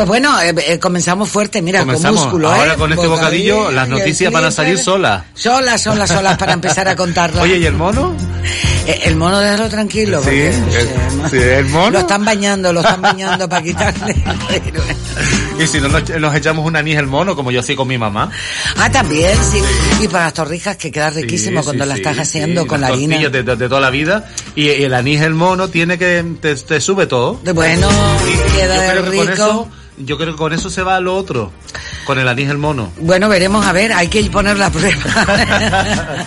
Pues 0.00 0.08
bueno, 0.08 0.40
eh, 0.40 0.54
eh, 0.66 0.78
comenzamos 0.78 1.28
fuerte, 1.28 1.60
mira, 1.60 1.80
Comenzamos. 1.80 2.20
con 2.20 2.24
músculo, 2.30 2.50
Ahora 2.50 2.72
¿eh? 2.72 2.76
con 2.78 2.90
este 2.90 3.06
bocadillo, 3.06 3.70
las 3.70 3.86
noticias 3.86 4.32
van 4.32 4.44
a 4.46 4.50
salir 4.50 4.78
solas. 4.78 5.24
Solas, 5.34 5.82
solas, 5.82 6.08
solas 6.08 6.38
para 6.38 6.54
empezar 6.54 6.88
a 6.88 6.96
contarlas. 6.96 7.44
Oye, 7.44 7.58
¿y 7.58 7.66
el 7.66 7.74
mono? 7.74 8.14
Eh, 8.86 9.00
el 9.04 9.16
mono 9.16 9.38
déjalo 9.40 9.68
tranquilo. 9.68 10.22
Sí, 10.24 10.30
porque, 10.58 10.78
el- 10.80 11.30
sí, 11.30 11.36
el 11.36 11.66
mono. 11.66 11.90
Lo 11.90 11.98
están 11.98 12.24
bañando, 12.24 12.72
lo 12.72 12.80
están 12.80 13.02
bañando 13.02 13.46
para 13.46 13.62
quitarle. 13.62 14.14
Y 15.58 15.66
si 15.66 15.78
no 15.78 15.88
nos, 15.88 16.08
nos 16.08 16.34
echamos 16.34 16.64
un 16.64 16.74
anís 16.76 16.96
el 16.96 17.06
mono, 17.06 17.36
como 17.36 17.50
yo 17.50 17.60
hacía 17.60 17.76
con 17.76 17.86
mi 17.86 17.98
mamá. 17.98 18.30
ah, 18.78 18.90
también, 18.90 19.36
sí. 19.52 19.60
Y 20.02 20.08
para 20.08 20.24
las 20.24 20.32
torrijas 20.32 20.78
que 20.78 20.90
queda 20.90 21.10
riquísimo 21.10 21.60
Sí, 21.60 21.64
cuando 21.66 21.84
las 21.84 21.98
estás 21.98 22.18
haciendo 22.18 22.66
con 22.66 22.80
la 22.80 22.86
harina. 22.86 23.18
De, 23.18 23.42
de- 23.42 23.56
de 23.56 23.68
toda 23.68 23.82
la 23.82 23.90
vida. 23.90 24.30
Y, 24.56 24.70
y 24.70 24.84
el 24.84 24.94
anís 24.94 25.20
el 25.20 25.34
mono 25.34 25.68
tiene 25.68 25.98
que, 25.98 26.24
te, 26.40 26.54
te 26.54 26.80
sube 26.80 27.06
todo. 27.06 27.38
De 27.44 27.52
bueno, 27.52 27.88
queda 28.56 28.94
que 28.94 29.00
rico. 29.02 29.68
Yo 30.04 30.16
creo 30.18 30.32
que 30.32 30.38
con 30.38 30.52
eso 30.52 30.70
se 30.70 30.82
va 30.82 30.96
a 30.96 31.00
lo 31.00 31.16
otro. 31.16 31.52
Con 32.04 32.18
el 32.18 32.28
anís 32.28 32.48
el 32.48 32.58
mono. 32.58 32.90
Bueno, 32.98 33.28
veremos, 33.28 33.64
a 33.66 33.72
ver, 33.72 33.92
hay 33.92 34.08
que 34.08 34.22
poner 34.30 34.56
la 34.58 34.70
prueba. 34.70 36.26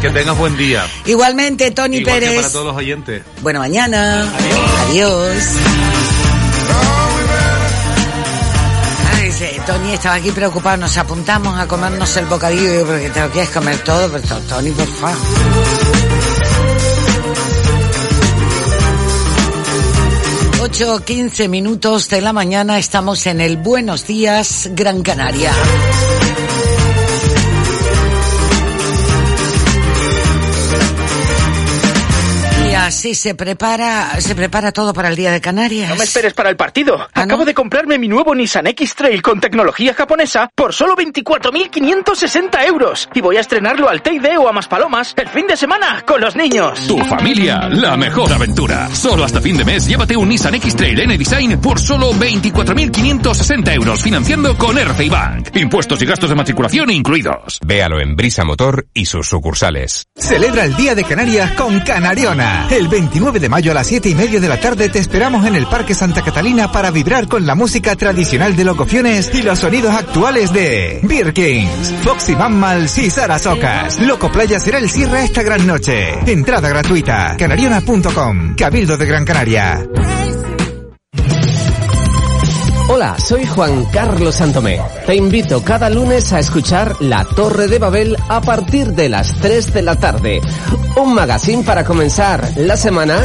Que 0.00 0.08
tengas 0.08 0.34
buen 0.38 0.56
día. 0.56 0.86
Igualmente, 1.04 1.72
Tony 1.72 1.98
Igual 1.98 2.14
que 2.14 2.20
Pérez. 2.26 2.40
para 2.40 2.52
todos 2.52 2.66
los 2.68 2.76
oyentes. 2.76 3.22
Bueno, 3.42 3.58
mañana. 3.60 4.26
Adiós. 4.88 5.36
Ay, 9.14 9.30
sí, 9.30 9.44
Tony 9.66 9.92
estaba 9.92 10.14
aquí 10.14 10.30
preocupado. 10.30 10.78
Nos 10.78 10.96
apuntamos 10.96 11.58
a 11.58 11.66
comernos 11.68 12.16
el 12.16 12.24
bocadillo 12.24 12.86
porque 12.86 13.10
te 13.10 13.20
lo 13.20 13.28
quieres 13.28 13.50
comer 13.50 13.76
todo. 13.80 14.10
Pero 14.10 14.38
Tony, 14.48 14.70
por 14.70 14.86
favor. 14.88 15.18
Ocho, 20.62 21.02
quince 21.02 21.48
minutos 21.48 22.10
de 22.10 22.20
la 22.20 22.34
mañana 22.34 22.78
estamos 22.78 23.26
en 23.26 23.40
el 23.40 23.56
Buenos 23.56 24.06
Días 24.06 24.68
Gran 24.74 25.02
Canaria. 25.02 25.52
Así 32.90 33.14
se 33.14 33.36
prepara, 33.36 34.20
se 34.20 34.34
prepara 34.34 34.72
todo 34.72 34.92
para 34.92 35.08
el 35.10 35.14
Día 35.14 35.30
de 35.30 35.40
Canarias. 35.40 35.88
No 35.90 35.94
me 35.94 36.02
esperes 36.02 36.34
para 36.34 36.50
el 36.50 36.56
partido. 36.56 36.98
¿Ah, 37.14 37.22
Acabo 37.22 37.44
de 37.44 37.54
comprarme 37.54 38.00
mi 38.00 38.08
nuevo 38.08 38.34
Nissan 38.34 38.66
X-Trail 38.66 39.22
con 39.22 39.38
tecnología 39.38 39.94
japonesa 39.94 40.50
por 40.56 40.74
solo 40.74 40.96
24.560 40.96 42.66
euros. 42.66 43.08
Y 43.14 43.20
voy 43.20 43.36
a 43.36 43.40
estrenarlo 43.40 43.88
al 43.88 44.02
Teide 44.02 44.36
o 44.38 44.48
a 44.48 44.52
Maspalomas 44.52 45.14
el 45.16 45.28
fin 45.28 45.46
de 45.46 45.56
semana 45.56 46.02
con 46.04 46.20
los 46.20 46.34
niños. 46.34 46.84
Tu 46.88 46.98
familia, 47.04 47.68
la 47.68 47.96
mejor 47.96 48.32
aventura. 48.32 48.88
Solo 48.92 49.22
hasta 49.22 49.40
fin 49.40 49.56
de 49.56 49.64
mes 49.64 49.86
llévate 49.86 50.16
un 50.16 50.28
Nissan 50.28 50.56
X-Trail 50.56 50.98
N-Design 50.98 51.60
por 51.60 51.78
solo 51.78 52.12
24.560 52.14 53.72
euros 53.72 54.02
financiando 54.02 54.58
con 54.58 54.76
RCI 54.76 55.08
Bank. 55.08 55.56
Impuestos 55.56 56.02
y 56.02 56.06
gastos 56.06 56.28
de 56.28 56.34
matriculación 56.34 56.90
incluidos. 56.90 57.60
Véalo 57.64 58.00
en 58.00 58.16
Brisa 58.16 58.42
Motor 58.44 58.88
y 58.92 59.06
sus 59.06 59.28
sucursales. 59.28 60.08
Celebra 60.16 60.64
el 60.64 60.74
Día 60.74 60.96
de 60.96 61.04
Canarias 61.04 61.52
con 61.52 61.78
Canariona. 61.80 62.66
El 62.80 62.88
29 62.88 63.40
de 63.40 63.50
mayo 63.50 63.72
a 63.72 63.74
las 63.74 63.88
7 63.88 64.08
y 64.08 64.14
media 64.14 64.40
de 64.40 64.48
la 64.48 64.58
tarde 64.58 64.88
te 64.88 64.98
esperamos 64.98 65.44
en 65.44 65.54
el 65.54 65.66
Parque 65.66 65.94
Santa 65.94 66.22
Catalina 66.22 66.72
para 66.72 66.90
vibrar 66.90 67.28
con 67.28 67.44
la 67.46 67.54
música 67.54 67.94
tradicional 67.94 68.56
de 68.56 68.64
Locofiones 68.64 69.34
y 69.34 69.42
los 69.42 69.58
sonidos 69.58 69.94
actuales 69.94 70.50
de 70.50 70.98
Birkins, 71.02 71.92
Foxy 72.02 72.34
Mammals 72.34 72.96
y 72.96 73.10
Sarasocas. 73.10 74.00
Loco 74.00 74.32
Playa 74.32 74.58
será 74.58 74.78
el 74.78 74.88
cierre 74.88 75.24
esta 75.24 75.42
gran 75.42 75.66
noche. 75.66 76.14
Entrada 76.26 76.70
gratuita. 76.70 77.36
Canariona.com. 77.36 78.54
Cabildo 78.56 78.96
de 78.96 79.04
Gran 79.04 79.26
Canaria. 79.26 79.86
Hola, 82.92 83.16
soy 83.24 83.46
Juan 83.46 83.84
Carlos 83.84 84.34
Santomé. 84.34 84.80
Te 85.06 85.14
invito 85.14 85.62
cada 85.62 85.88
lunes 85.88 86.32
a 86.32 86.40
escuchar 86.40 87.00
La 87.00 87.24
Torre 87.24 87.68
de 87.68 87.78
Babel 87.78 88.16
a 88.28 88.40
partir 88.40 88.88
de 88.94 89.08
las 89.08 89.32
3 89.40 89.72
de 89.72 89.82
la 89.82 89.94
tarde. 89.94 90.40
Un 90.96 91.14
magazine 91.14 91.62
para 91.62 91.84
comenzar 91.84 92.50
la 92.56 92.76
semana 92.76 93.24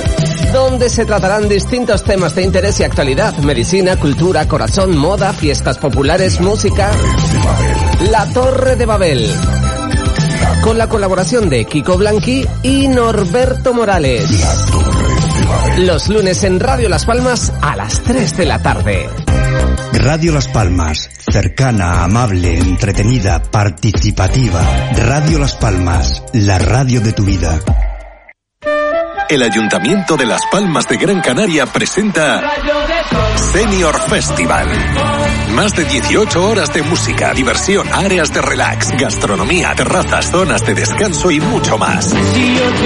donde 0.53 0.87
se 0.87 1.05
tratarán 1.05 1.49
distintos 1.49 2.03
temas 2.03 2.35
de 2.35 2.43
interés 2.43 2.79
y 2.79 2.83
actualidad. 2.83 3.35
Medicina, 3.39 3.99
cultura, 3.99 4.47
corazón, 4.47 4.95
moda, 4.95 5.33
fiestas 5.33 5.79
populares, 5.79 6.39
música. 6.39 6.91
La 8.11 8.31
Torre 8.33 8.75
de 8.75 8.85
Babel. 8.85 9.31
Con 10.61 10.77
la 10.77 10.87
colaboración 10.87 11.49
de 11.49 11.65
Kiko 11.65 11.97
Blanqui 11.97 12.47
y 12.61 12.87
Norberto 12.87 13.73
Morales. 13.73 14.29
Los 15.77 16.07
lunes 16.07 16.41
en 16.45 16.59
Radio 16.61 16.87
Las 16.87 17.05
Palmas 17.05 17.51
a 17.61 17.75
las 17.75 18.01
3 18.01 18.37
de 18.37 18.45
la 18.45 18.61
tarde. 18.61 19.09
Radio 19.91 20.31
Las 20.31 20.47
Palmas, 20.47 21.09
cercana, 21.29 22.05
amable, 22.05 22.57
entretenida, 22.57 23.41
participativa. 23.41 24.61
Radio 24.95 25.37
Las 25.37 25.55
Palmas, 25.55 26.23
la 26.31 26.59
radio 26.59 27.01
de 27.01 27.11
tu 27.11 27.25
vida. 27.25 27.59
El 29.27 29.43
Ayuntamiento 29.43 30.15
de 30.15 30.25
Las 30.25 30.45
Palmas 30.49 30.87
de 30.87 30.95
Gran 30.95 31.19
Canaria 31.19 31.65
presenta 31.65 32.41
Senior 33.35 33.99
Festival. 34.07 34.67
Más 35.55 35.73
de 35.73 35.85
18 35.85 36.49
horas 36.49 36.73
de 36.73 36.83
música, 36.83 37.33
diversión, 37.33 37.87
áreas 37.93 38.33
de 38.33 38.41
relax, 38.41 38.91
gastronomía, 38.91 39.73
terrazas, 39.73 40.29
zonas 40.29 40.65
de 40.65 40.73
descanso 40.73 41.31
y 41.31 41.39
mucho 41.39 41.77
más. 41.77 42.13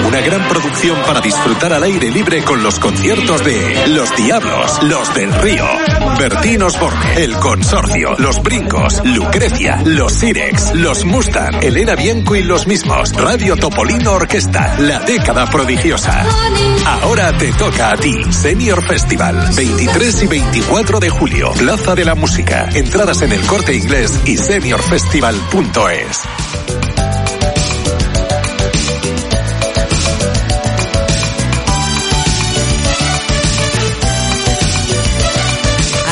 Una 0.07 0.21
gran 0.21 0.47
producción 0.47 0.95
para 1.01 1.19
disfrutar 1.19 1.73
al 1.73 1.81
aire 1.81 2.11
libre 2.11 2.43
con 2.43 2.61
los 2.61 2.79
conciertos 2.79 3.43
de 3.43 3.87
Los 3.87 4.15
Diablos, 4.15 4.83
Los 4.83 5.15
del 5.15 5.33
Río, 5.33 5.65
Bertín 6.19 6.61
Osborne, 6.61 7.23
El 7.23 7.35
Consorcio, 7.37 8.15
Los 8.19 8.41
Brincos, 8.43 9.01
Lucrecia, 9.03 9.81
Los 9.85 10.13
Sirex, 10.13 10.75
Los 10.75 11.05
Mustang, 11.05 11.63
Elena 11.63 11.95
Bianco 11.95 12.35
y 12.35 12.43
los 12.43 12.67
mismos, 12.67 13.13
Radio 13.13 13.55
Topolino 13.55 14.13
Orquesta, 14.13 14.75
La 14.77 14.99
Década 14.99 15.49
Prodigiosa. 15.49 16.23
Ahora 16.85 17.35
te 17.35 17.51
toca 17.53 17.93
a 17.93 17.97
ti, 17.97 18.13
Senior 18.31 18.85
Festival, 18.85 19.49
23 19.55 20.23
y 20.23 20.27
24 20.27 20.99
de 20.99 21.09
julio, 21.09 21.51
Plaza 21.53 21.95
de 21.95 22.05
la 22.05 22.13
Música. 22.13 22.58
Entradas 22.73 23.21
en 23.21 23.31
el 23.31 23.41
corte 23.45 23.75
inglés 23.75 24.19
y 24.25 24.37
seniorfestival.es. 24.37 26.21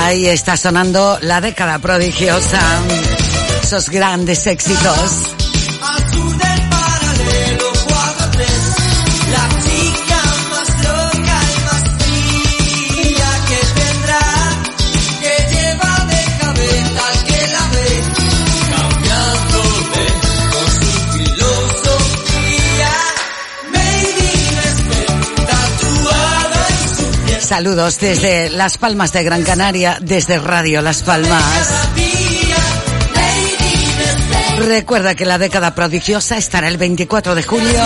Ahí 0.07 0.27
está 0.27 0.55
sonando 0.55 1.17
la 1.21 1.41
década 1.41 1.79
prodigiosa. 1.79 2.61
Esos 3.61 3.89
grandes 3.89 4.47
éxitos. 4.47 5.35
Saludos 27.47 27.97
desde 27.99 28.49
Las 28.49 28.77
Palmas 28.77 29.13
de 29.13 29.23
Gran 29.23 29.41
Canaria, 29.41 29.99
desde 30.01 30.37
Radio 30.37 30.81
Las 30.81 31.01
Palmas. 31.01 31.41
Recuerda 34.59 35.15
que 35.15 35.23
la 35.23 35.37
década 35.37 35.73
prodigiosa 35.73 36.35
estará 36.35 36.67
el 36.67 36.75
24 36.75 37.35
de 37.35 37.43
julio 37.43 37.79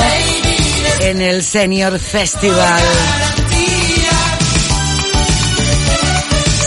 en 1.02 1.22
el 1.22 1.44
Senior 1.44 2.00
Festival. 2.00 2.82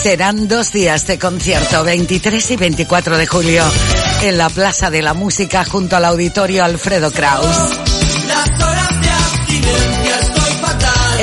Serán 0.01 0.47
dos 0.47 0.71
días 0.71 1.05
de 1.09 1.19
concierto, 1.19 1.83
23 1.83 2.49
y 2.53 2.57
24 2.57 3.19
de 3.19 3.27
julio, 3.27 3.65
en 4.23 4.39
la 4.39 4.49
Plaza 4.51 4.89
de 4.91 5.03
la 5.03 5.15
Música 5.15 5.65
junto 5.65 5.97
al 5.97 6.05
Auditorio 6.05 6.63
Alfredo 6.63 7.11
Kraus. 7.11 7.94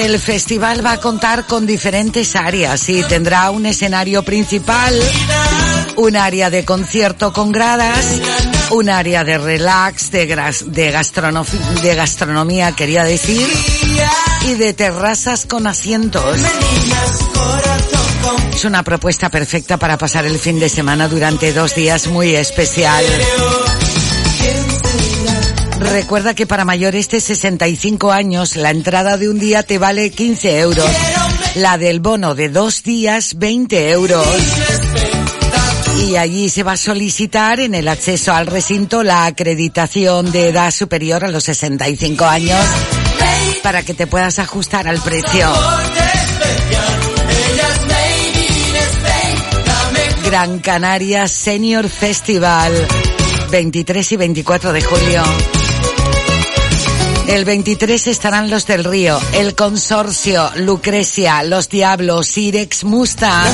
El 0.01 0.17
festival 0.17 0.83
va 0.83 0.93
a 0.93 0.99
contar 0.99 1.45
con 1.45 1.67
diferentes 1.67 2.35
áreas 2.35 2.89
y 2.89 3.03
tendrá 3.03 3.51
un 3.51 3.67
escenario 3.67 4.23
principal, 4.23 4.99
un 5.95 6.15
área 6.15 6.49
de 6.49 6.65
concierto 6.65 7.31
con 7.31 7.51
gradas, 7.51 8.03
un 8.71 8.89
área 8.89 9.23
de 9.23 9.37
relax, 9.37 10.09
de, 10.09 10.25
gastronomía, 11.95 12.71
quería 12.71 13.03
decir, 13.03 13.47
y 14.47 14.55
de 14.55 14.73
terrazas 14.73 15.45
con 15.45 15.67
asientos. 15.67 16.39
Es 18.51 18.65
una 18.65 18.81
propuesta 18.81 19.29
perfecta 19.29 19.77
para 19.77 19.99
pasar 19.99 20.25
el 20.25 20.39
fin 20.39 20.59
de 20.59 20.69
semana 20.69 21.07
durante 21.07 21.53
dos 21.53 21.75
días 21.75 22.07
muy 22.07 22.35
especial. 22.35 23.05
Recuerda 25.91 26.33
que 26.33 26.47
para 26.47 26.63
mayores 26.63 27.09
de 27.09 27.19
65 27.19 28.13
años 28.13 28.55
la 28.55 28.71
entrada 28.71 29.17
de 29.17 29.27
un 29.27 29.39
día 29.39 29.63
te 29.63 29.77
vale 29.77 30.09
15 30.09 30.59
euros. 30.59 30.89
La 31.55 31.77
del 31.77 31.99
bono 31.99 32.33
de 32.33 32.47
dos 32.47 32.83
días 32.83 33.37
20 33.37 33.91
euros. 33.91 34.25
Y 36.07 36.15
allí 36.15 36.49
se 36.49 36.63
va 36.63 36.73
a 36.73 36.77
solicitar 36.77 37.59
en 37.59 37.75
el 37.75 37.89
acceso 37.89 38.33
al 38.33 38.47
recinto 38.47 39.03
la 39.03 39.25
acreditación 39.25 40.31
de 40.31 40.49
edad 40.49 40.71
superior 40.71 41.25
a 41.25 41.27
los 41.27 41.43
65 41.43 42.23
años 42.25 42.59
para 43.61 43.83
que 43.83 43.93
te 43.93 44.07
puedas 44.07 44.39
ajustar 44.39 44.87
al 44.87 45.01
precio. 45.01 45.51
Gran 50.23 50.59
Canaria 50.59 51.27
Senior 51.27 51.89
Festival, 51.89 52.71
23 53.51 54.11
y 54.13 54.15
24 54.15 54.71
de 54.71 54.81
julio. 54.81 55.60
El 57.27 57.45
23 57.45 58.07
estarán 58.07 58.49
los 58.49 58.65
del 58.65 58.83
Río, 58.83 59.19
el 59.33 59.55
Consorcio, 59.55 60.51
Lucrecia, 60.55 61.43
Los 61.43 61.69
Diablos, 61.69 62.37
Irex 62.37 62.83
Mustang. 62.83 63.53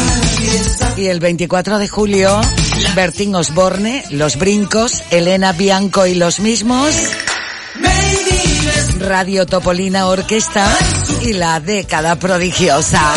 Y 0.96 1.08
el 1.08 1.20
24 1.20 1.78
de 1.78 1.88
julio, 1.88 2.42
Bertín 2.96 3.36
Osborne, 3.36 4.04
Los 4.10 4.38
Brincos, 4.38 5.04
Elena 5.12 5.52
Bianco 5.52 6.06
y 6.06 6.16
los 6.16 6.40
mismos. 6.40 6.90
Radio 9.00 9.46
Topolina 9.46 10.08
Orquesta 10.08 10.68
y 11.22 11.34
la 11.34 11.60
década 11.60 12.18
prodigiosa. 12.18 13.14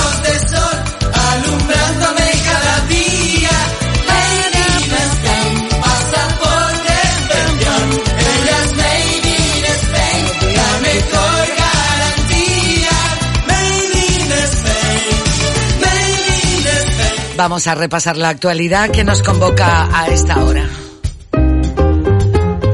Vamos 17.40 17.66
a 17.68 17.74
repasar 17.74 18.18
la 18.18 18.28
actualidad 18.28 18.90
que 18.90 19.02
nos 19.02 19.22
convoca 19.22 19.88
a 19.98 20.08
esta 20.08 20.44
hora. 20.44 20.68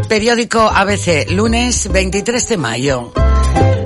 Periódico 0.09 0.59
ABC, 0.59 1.31
lunes 1.31 1.89
23 1.89 2.49
de 2.49 2.57
mayo. 2.57 3.13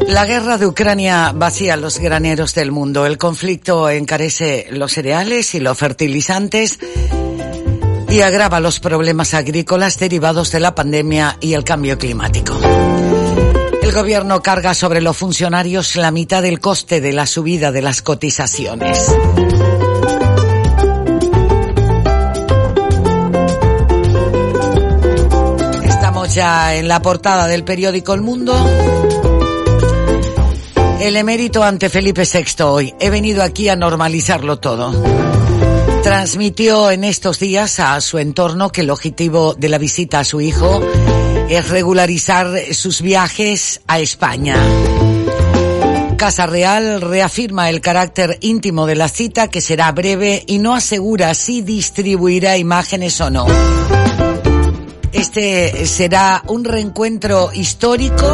La 0.09 0.25
guerra 0.25 0.57
de 0.57 0.67
Ucrania 0.67 1.33
vacía 1.35 1.77
los 1.77 1.99
graneros 1.99 2.55
del 2.55 2.73
mundo. 2.73 3.05
El 3.05 3.19
conflicto 3.19 3.91
encarece 3.91 4.69
los 4.71 4.93
cereales 4.93 5.55
y 5.55 5.61
los 5.61 5.77
fertilizantes 5.77 6.79
y 8.09 8.23
agrava 8.23 8.59
los 8.59 8.81
problemas 8.81 9.35
agrícolas 9.35 9.99
derivados 9.99 10.51
de 10.51 10.61
la 10.61 10.75
pandemia 10.75 11.37
y 11.43 11.53
el 11.53 11.63
cambio 11.63 11.99
climático. 11.99 12.59
El 13.83 13.93
gobierno 13.93 14.41
carga 14.43 14.73
sobre 14.73 15.03
los 15.03 15.15
funcionarios 15.15 15.97
la 15.97 16.11
mitad 16.11 16.43
del 16.43 16.59
coste 16.59 17.03
de 17.03 17.13
la 17.13 17.27
subida 17.27 17.71
de 17.71 17.83
las 17.83 18.01
cotizaciones. 18.01 19.15
En 26.41 26.89
la 26.89 27.03
portada 27.03 27.47
del 27.47 27.65
periódico 27.65 28.15
El 28.15 28.23
Mundo. 28.23 28.55
El 30.99 31.17
emérito 31.17 31.63
ante 31.63 31.91
Felipe 31.91 32.23
VI 32.23 32.63
hoy. 32.63 32.95
He 32.99 33.11
venido 33.11 33.43
aquí 33.43 33.69
a 33.69 33.77
normalizarlo 33.77 34.59
todo. 34.59 34.91
Transmitió 36.03 36.91
en 36.91 37.05
estos 37.05 37.41
días 37.41 37.79
a 37.79 38.01
su 38.01 38.19
entorno 38.19 38.73
que 38.73 38.81
el 38.81 38.91
objetivo 38.91 39.55
de 39.55 39.69
la 39.69 39.77
visita 39.77 40.21
a 40.21 40.25
su 40.25 40.41
hijo 40.41 40.81
es 41.51 41.69
regularizar 41.69 42.49
sus 42.73 43.03
viajes 43.03 43.83
a 43.87 44.01
España. 44.01 44.57
Casa 46.17 46.47
Real 46.47 47.03
reafirma 47.03 47.69
el 47.69 47.83
carácter 47.83 48.39
íntimo 48.41 48.87
de 48.87 48.95
la 48.95 49.09
cita 49.09 49.49
que 49.49 49.61
será 49.61 49.93
breve 49.93 50.43
y 50.47 50.59
no 50.59 50.75
asegura 50.75 51.35
si 51.35 51.61
distribuirá 51.61 52.57
imágenes 52.57 53.21
o 53.21 53.29
no. 53.29 53.47
Este 55.13 55.87
será 55.87 56.43
un 56.47 56.65
reencuentro 56.65 57.51
histórico 57.53 58.33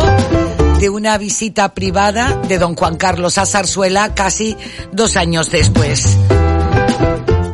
de 0.79 0.91
una 0.91 1.17
visita 1.17 1.73
privada 1.73 2.41
de 2.47 2.59
don 2.59 2.75
Juan 2.75 2.97
Carlos 2.97 3.39
a 3.39 3.47
Zarzuela 3.47 4.15
casi 4.15 4.57
dos 4.93 5.17
años 5.17 5.51
después. 5.51 6.17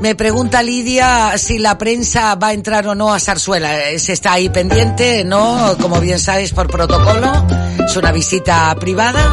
Me 0.01 0.17
pregunta 0.17 0.65
Lidia 0.65 1.39
si 1.39 1.61
la 1.61 1.79
prensa 1.79 2.35
va 2.35 2.49
a 2.49 2.53
entrar 2.53 2.89
o 2.89 2.97
no 2.97 3.15
a 3.15 3.21
Zarzuela. 3.21 3.97
Se 3.99 4.13
está 4.13 4.33
ahí 4.33 4.49
pendiente, 4.49 5.23
¿no? 5.23 5.77
Como 5.81 6.01
bien 6.01 6.19
sabes, 6.19 6.53
por 6.53 6.69
protocolo. 6.69 7.31
Es 7.87 7.97
una 7.97 8.11
visita 8.11 8.75
privada. 8.81 9.31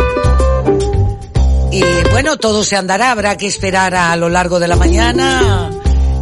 Y 1.72 1.84
bueno, 2.12 2.38
todo 2.38 2.64
se 2.64 2.76
andará. 2.76 3.10
Habrá 3.10 3.36
que 3.36 3.48
esperar 3.48 3.96
a 3.96 4.16
lo 4.16 4.30
largo 4.30 4.60
de 4.60 4.68
la 4.68 4.76
mañana 4.76 5.79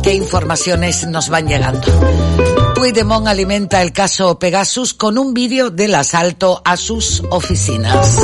qué 0.08 0.14
informaciones 0.14 1.06
nos 1.06 1.28
van 1.28 1.50
llegando. 1.50 1.86
Puigdemont 2.76 3.28
alimenta 3.28 3.82
el 3.82 3.92
caso 3.92 4.40
Pegasus 4.40 4.94
con 4.94 5.18
un 5.18 5.34
vídeo 5.34 5.70
del 5.70 5.94
asalto 5.96 6.62
a 6.64 6.78
sus 6.78 7.24
oficinas. 7.30 8.18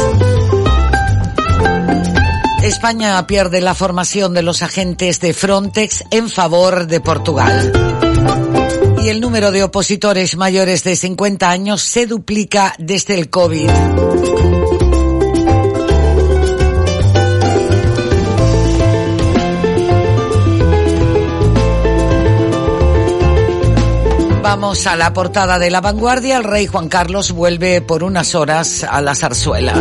España 2.61 3.27
pierde 3.27 3.59
la 3.59 3.75
formación 3.75 4.33
de 4.33 4.43
los 4.43 4.61
agentes 4.61 5.19
de 5.19 5.33
Frontex 5.33 6.05
en 6.09 6.29
favor 6.29 6.87
de 6.87 7.01
Portugal. 7.01 7.73
Y 9.03 9.09
el 9.09 9.19
número 9.19 9.51
de 9.51 9.63
opositores 9.63 10.37
mayores 10.37 10.85
de 10.85 10.95
50 10.95 11.49
años 11.49 11.81
se 11.81 12.07
duplica 12.07 12.75
desde 12.79 13.15
el 13.15 13.29
COVID. 13.29 13.69
Vamos 24.55 24.85
a 24.85 24.95
la 24.95 25.13
portada 25.13 25.57
de 25.57 25.71
la 25.71 25.81
vanguardia. 25.81 26.37
El 26.37 26.43
rey 26.43 26.67
Juan 26.67 26.87
Carlos 26.87 27.31
vuelve 27.31 27.81
por 27.81 28.03
unas 28.03 28.35
horas 28.35 28.83
a 28.83 29.01
la 29.01 29.15
zarzuela. 29.15 29.73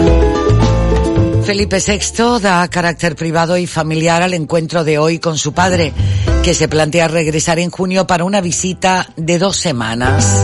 Felipe 1.44 1.76
VI 1.76 2.40
da 2.40 2.66
carácter 2.68 3.14
privado 3.14 3.58
y 3.58 3.66
familiar 3.66 4.22
al 4.22 4.32
encuentro 4.32 4.82
de 4.82 4.96
hoy 4.96 5.18
con 5.18 5.36
su 5.36 5.52
padre, 5.52 5.92
que 6.42 6.54
se 6.54 6.68
plantea 6.68 7.06
regresar 7.08 7.58
en 7.58 7.70
junio 7.70 8.06
para 8.06 8.24
una 8.24 8.40
visita 8.40 9.10
de 9.14 9.38
dos 9.38 9.58
semanas. 9.58 10.42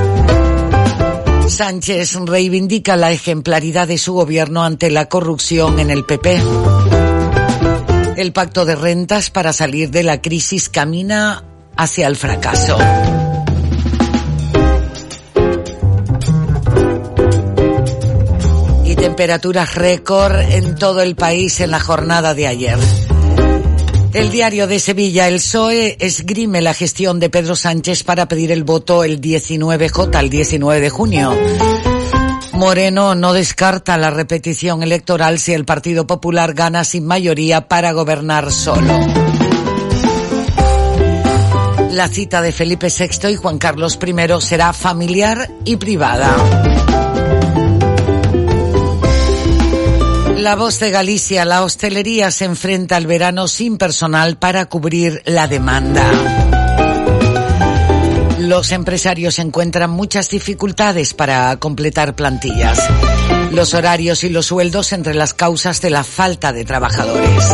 Sánchez 1.48 2.14
reivindica 2.26 2.96
la 2.96 3.10
ejemplaridad 3.10 3.88
de 3.88 3.96
su 3.96 4.12
gobierno 4.12 4.62
ante 4.62 4.90
la 4.90 5.06
corrupción 5.06 5.80
en 5.80 5.88
el 5.88 6.04
PP. 6.04 6.38
El 8.18 8.34
pacto 8.34 8.66
de 8.66 8.76
rentas 8.76 9.30
para 9.30 9.54
salir 9.54 9.90
de 9.90 10.02
la 10.02 10.20
crisis 10.20 10.68
camina 10.68 11.44
hacia 11.78 12.06
el 12.06 12.16
fracaso. 12.16 12.76
Temperaturas 18.98 19.74
récord 19.74 20.40
en 20.40 20.74
todo 20.74 21.02
el 21.02 21.14
país 21.14 21.60
en 21.60 21.70
la 21.70 21.80
jornada 21.80 22.34
de 22.34 22.46
ayer. 22.46 22.78
El 24.12 24.30
diario 24.30 24.66
de 24.66 24.80
Sevilla, 24.80 25.28
el 25.28 25.36
PSOE, 25.36 25.96
esgrime 26.00 26.60
la 26.60 26.74
gestión 26.74 27.20
de 27.20 27.30
Pedro 27.30 27.54
Sánchez 27.54 28.02
para 28.02 28.26
pedir 28.26 28.50
el 28.50 28.64
voto 28.64 29.04
el 29.04 29.20
19J, 29.20 30.18
el 30.18 30.30
19 30.30 30.80
de 30.80 30.90
junio. 30.90 31.36
Moreno 32.52 33.14
no 33.14 33.32
descarta 33.32 33.96
la 33.96 34.10
repetición 34.10 34.82
electoral 34.82 35.38
si 35.38 35.52
el 35.52 35.64
Partido 35.64 36.06
Popular 36.06 36.54
gana 36.54 36.82
sin 36.82 37.06
mayoría 37.06 37.68
para 37.68 37.92
gobernar 37.92 38.50
solo. 38.50 38.98
La 41.92 42.08
cita 42.08 42.42
de 42.42 42.52
Felipe 42.52 42.88
VI 42.88 43.28
y 43.28 43.36
Juan 43.36 43.58
Carlos 43.58 43.98
I 44.04 44.40
será 44.40 44.72
familiar 44.72 45.50
y 45.64 45.76
privada. 45.76 47.07
La 50.38 50.54
voz 50.54 50.78
de 50.78 50.92
Galicia, 50.92 51.44
la 51.44 51.64
hostelería 51.64 52.30
se 52.30 52.44
enfrenta 52.44 52.94
al 52.96 53.08
verano 53.08 53.48
sin 53.48 53.76
personal 53.76 54.38
para 54.38 54.66
cubrir 54.66 55.20
la 55.26 55.48
demanda. 55.48 56.08
Los 58.38 58.70
empresarios 58.70 59.40
encuentran 59.40 59.90
muchas 59.90 60.30
dificultades 60.30 61.12
para 61.12 61.56
completar 61.56 62.14
plantillas. 62.14 62.78
Los 63.50 63.74
horarios 63.74 64.22
y 64.22 64.28
los 64.28 64.46
sueldos 64.46 64.92
entre 64.92 65.14
las 65.14 65.34
causas 65.34 65.80
de 65.80 65.90
la 65.90 66.04
falta 66.04 66.52
de 66.52 66.64
trabajadores. 66.64 67.44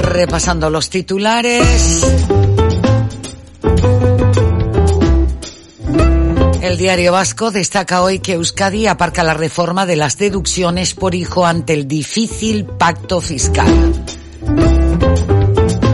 Repasando 0.00 0.70
los 0.70 0.88
titulares. 0.88 2.63
El 6.64 6.78
diario 6.78 7.12
vasco 7.12 7.50
destaca 7.50 8.00
hoy 8.00 8.20
que 8.20 8.32
Euskadi 8.32 8.86
aparca 8.86 9.22
la 9.22 9.34
reforma 9.34 9.84
de 9.84 9.96
las 9.96 10.16
deducciones 10.16 10.94
por 10.94 11.14
hijo 11.14 11.44
ante 11.44 11.74
el 11.74 11.86
difícil 11.86 12.64
pacto 12.64 13.20
fiscal. 13.20 13.68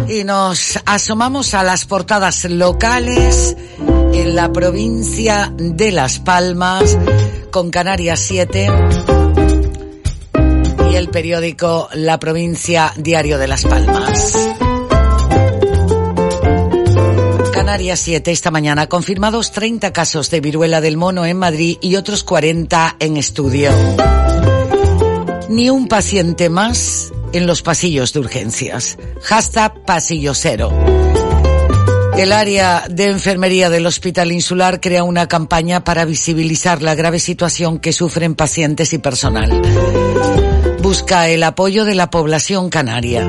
Y 0.07 0.23
nos 0.23 0.79
asomamos 0.87 1.55
a 1.55 1.65
las 1.65 1.87
portadas 1.87 2.45
locales 2.45 3.57
en 4.13 4.37
la 4.37 4.53
provincia 4.53 5.53
de 5.57 5.91
Las 5.91 6.21
Palmas 6.21 6.97
con 7.51 7.73
Canarias 7.73 8.21
7 8.21 8.69
y 10.89 10.93
del 10.93 11.09
periódico 11.09 11.89
La 11.95 12.21
Provincia 12.21 12.93
Diario 12.97 13.39
de 13.39 13.49
Las 13.49 13.65
Palmas. 13.65 14.70
Canarias 17.61 18.01
7 18.01 18.31
esta 18.31 18.51
mañana 18.51 18.87
confirmados 18.87 19.53
30 19.53 19.93
casos 19.93 20.31
de 20.31 20.41
viruela 20.41 20.81
del 20.81 20.97
mono 20.97 21.27
en 21.27 21.37
Madrid 21.37 21.77
y 21.83 21.97
otros 21.97 22.25
40 22.25 22.97
en 22.99 23.19
estudio. 23.19 23.71
Ni 25.51 25.69
un 25.69 25.87
paciente 25.87 26.49
más 26.49 27.13
en 27.35 27.47
los 27.47 27.61
pasillos 27.61 28.15
de 28.15 28.21
urgencias. 28.21 28.97
Hashtag 29.21 29.85
pasillo 29.85 30.33
cero. 30.33 30.73
El 32.17 32.33
área 32.33 32.87
de 32.89 33.11
enfermería 33.11 33.69
del 33.69 33.85
Hospital 33.85 34.33
Insular 34.33 34.81
crea 34.81 35.05
una 35.05 35.29
campaña 35.29 35.85
para 35.85 36.07
visibilizar 36.07 36.81
la 36.81 36.95
grave 36.95 37.19
situación 37.19 37.79
que 37.79 37.93
sufren 37.93 38.37
pacientes 38.37 38.95
y 38.95 38.99
personal. 38.99 40.10
Busca 40.91 41.29
el 41.29 41.45
apoyo 41.45 41.85
de 41.85 41.95
la 41.95 42.11
población 42.11 42.69
canaria. 42.69 43.25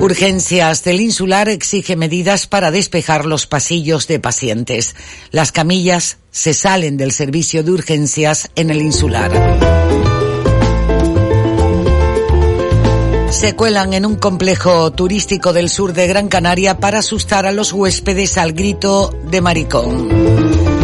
Urgencias 0.00 0.82
del 0.82 1.00
Insular 1.00 1.48
exige 1.48 1.94
medidas 1.94 2.48
para 2.48 2.72
despejar 2.72 3.26
los 3.26 3.46
pasillos 3.46 4.08
de 4.08 4.18
pacientes. 4.18 4.96
Las 5.30 5.52
camillas 5.52 6.18
se 6.32 6.52
salen 6.52 6.96
del 6.96 7.12
servicio 7.12 7.62
de 7.62 7.70
urgencias 7.70 8.50
en 8.56 8.70
el 8.70 8.82
Insular. 8.82 9.30
se 13.30 13.54
cuelan 13.54 13.92
en 13.92 14.04
un 14.04 14.16
complejo 14.16 14.90
turístico 14.92 15.52
del 15.52 15.68
sur 15.68 15.92
de 15.92 16.08
Gran 16.08 16.26
Canaria 16.26 16.80
para 16.80 16.98
asustar 16.98 17.46
a 17.46 17.52
los 17.52 17.72
huéspedes 17.72 18.36
al 18.36 18.52
grito 18.52 19.14
de 19.30 19.40
maricón. 19.40 20.75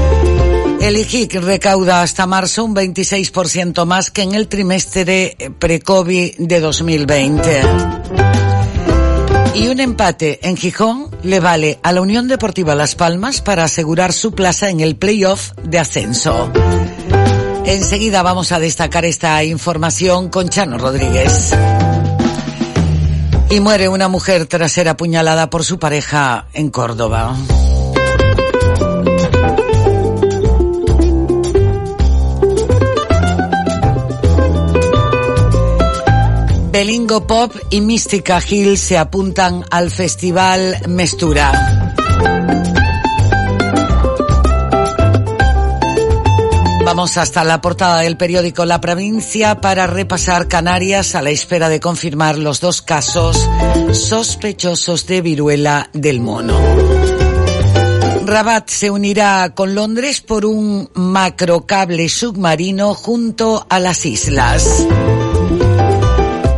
El 0.82 0.96
IGIC 0.96 1.34
recauda 1.36 2.02
hasta 2.02 2.26
marzo 2.26 2.64
un 2.64 2.74
26% 2.74 3.84
más 3.86 4.10
que 4.10 4.22
en 4.22 4.34
el 4.34 4.48
trimestre 4.48 5.36
pre-COVID 5.60 6.38
de 6.38 6.60
2020. 6.60 7.62
Y 9.54 9.68
un 9.68 9.78
empate 9.78 10.40
en 10.42 10.56
Gijón 10.56 11.08
le 11.22 11.38
vale 11.38 11.78
a 11.84 11.92
la 11.92 12.00
Unión 12.00 12.26
Deportiva 12.26 12.74
Las 12.74 12.96
Palmas 12.96 13.40
para 13.40 13.62
asegurar 13.62 14.12
su 14.12 14.32
plaza 14.32 14.70
en 14.70 14.80
el 14.80 14.96
playoff 14.96 15.52
de 15.62 15.78
ascenso. 15.78 16.50
Enseguida 17.64 18.24
vamos 18.24 18.50
a 18.50 18.58
destacar 18.58 19.04
esta 19.04 19.44
información 19.44 20.30
con 20.30 20.48
Chano 20.48 20.78
Rodríguez. 20.78 21.54
Y 23.50 23.60
muere 23.60 23.88
una 23.88 24.08
mujer 24.08 24.46
tras 24.46 24.72
ser 24.72 24.88
apuñalada 24.88 25.48
por 25.48 25.62
su 25.62 25.78
pareja 25.78 26.48
en 26.52 26.70
Córdoba. 26.70 27.36
Belingo 36.72 37.26
Pop 37.26 37.54
y 37.68 37.82
Mística 37.82 38.40
Hill 38.48 38.78
se 38.78 38.96
apuntan 38.96 39.62
al 39.70 39.90
Festival 39.90 40.78
Mestura. 40.88 41.94
Vamos 46.86 47.18
hasta 47.18 47.44
la 47.44 47.60
portada 47.60 48.00
del 48.00 48.16
periódico 48.16 48.64
La 48.64 48.80
Provincia 48.80 49.60
para 49.60 49.86
repasar 49.86 50.48
Canarias 50.48 51.14
a 51.14 51.20
la 51.20 51.28
espera 51.28 51.68
de 51.68 51.78
confirmar 51.78 52.38
los 52.38 52.60
dos 52.60 52.80
casos 52.80 53.50
sospechosos 53.92 55.06
de 55.06 55.20
viruela 55.20 55.90
del 55.92 56.20
mono. 56.20 56.58
Rabat 58.24 58.70
se 58.70 58.90
unirá 58.90 59.52
con 59.54 59.74
Londres 59.74 60.22
por 60.22 60.46
un 60.46 60.88
macrocable 60.94 62.08
submarino 62.08 62.94
junto 62.94 63.66
a 63.68 63.78
las 63.78 64.06
islas. 64.06 64.86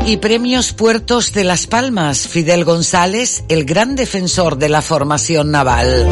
Y 0.06 0.18
premios 0.18 0.72
Puertos 0.72 1.32
de 1.32 1.44
Las 1.44 1.66
Palmas, 1.66 2.28
Fidel 2.28 2.64
González, 2.64 3.44
el 3.48 3.64
gran 3.64 3.96
defensor 3.96 4.58
de 4.58 4.68
la 4.68 4.82
formación 4.82 5.50
naval. 5.50 6.06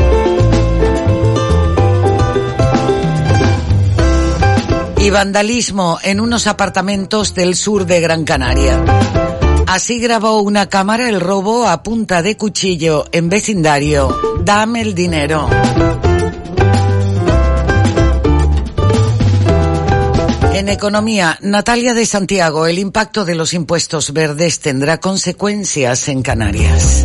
y 5.02 5.10
vandalismo 5.10 5.98
en 6.04 6.20
unos 6.20 6.46
apartamentos 6.46 7.34
del 7.34 7.56
sur 7.56 7.86
de 7.86 8.00
Gran 8.00 8.22
Canaria. 8.24 8.84
Así 9.66 9.98
grabó 9.98 10.40
una 10.42 10.68
cámara 10.68 11.08
el 11.08 11.20
robo 11.20 11.66
a 11.66 11.82
punta 11.82 12.22
de 12.22 12.36
cuchillo 12.36 13.06
en 13.10 13.28
vecindario. 13.28 14.16
Dame 14.44 14.80
el 14.80 14.94
dinero. 14.94 15.48
En 20.62 20.68
economía, 20.68 21.36
Natalia 21.40 21.92
de 21.92 22.06
Santiago, 22.06 22.68
el 22.68 22.78
impacto 22.78 23.24
de 23.24 23.34
los 23.34 23.52
impuestos 23.52 24.12
verdes 24.12 24.60
tendrá 24.60 25.00
consecuencias 25.00 26.06
en 26.06 26.22
Canarias. 26.22 27.04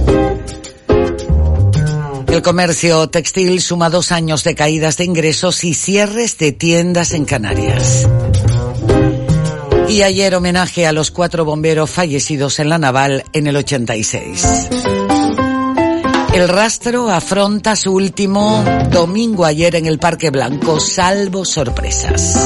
El 2.28 2.44
comercio 2.44 3.10
textil 3.10 3.60
suma 3.60 3.90
dos 3.90 4.12
años 4.12 4.44
de 4.44 4.54
caídas 4.54 4.98
de 4.98 5.06
ingresos 5.06 5.64
y 5.64 5.74
cierres 5.74 6.38
de 6.38 6.52
tiendas 6.52 7.14
en 7.14 7.26
Canarias. 7.26 8.08
Y 9.90 10.04
ayer 10.04 10.36
homenaje 10.36 10.86
a 10.86 10.92
los 10.92 11.10
cuatro 11.10 11.44
bomberos 11.44 11.90
fallecidos 11.90 12.60
en 12.60 12.70
la 12.70 12.78
naval 12.78 13.24
en 13.34 13.48
el 13.48 13.56
86. 13.56 14.46
El 16.32 16.48
rastro 16.48 17.10
afronta 17.10 17.76
su 17.76 17.92
último 17.92 18.64
domingo 18.92 19.46
ayer 19.46 19.74
en 19.78 19.88
el 19.88 19.98
Parque 19.98 20.30
Blanco, 20.30 20.80
salvo 20.80 21.44
sorpresas. 21.44 22.38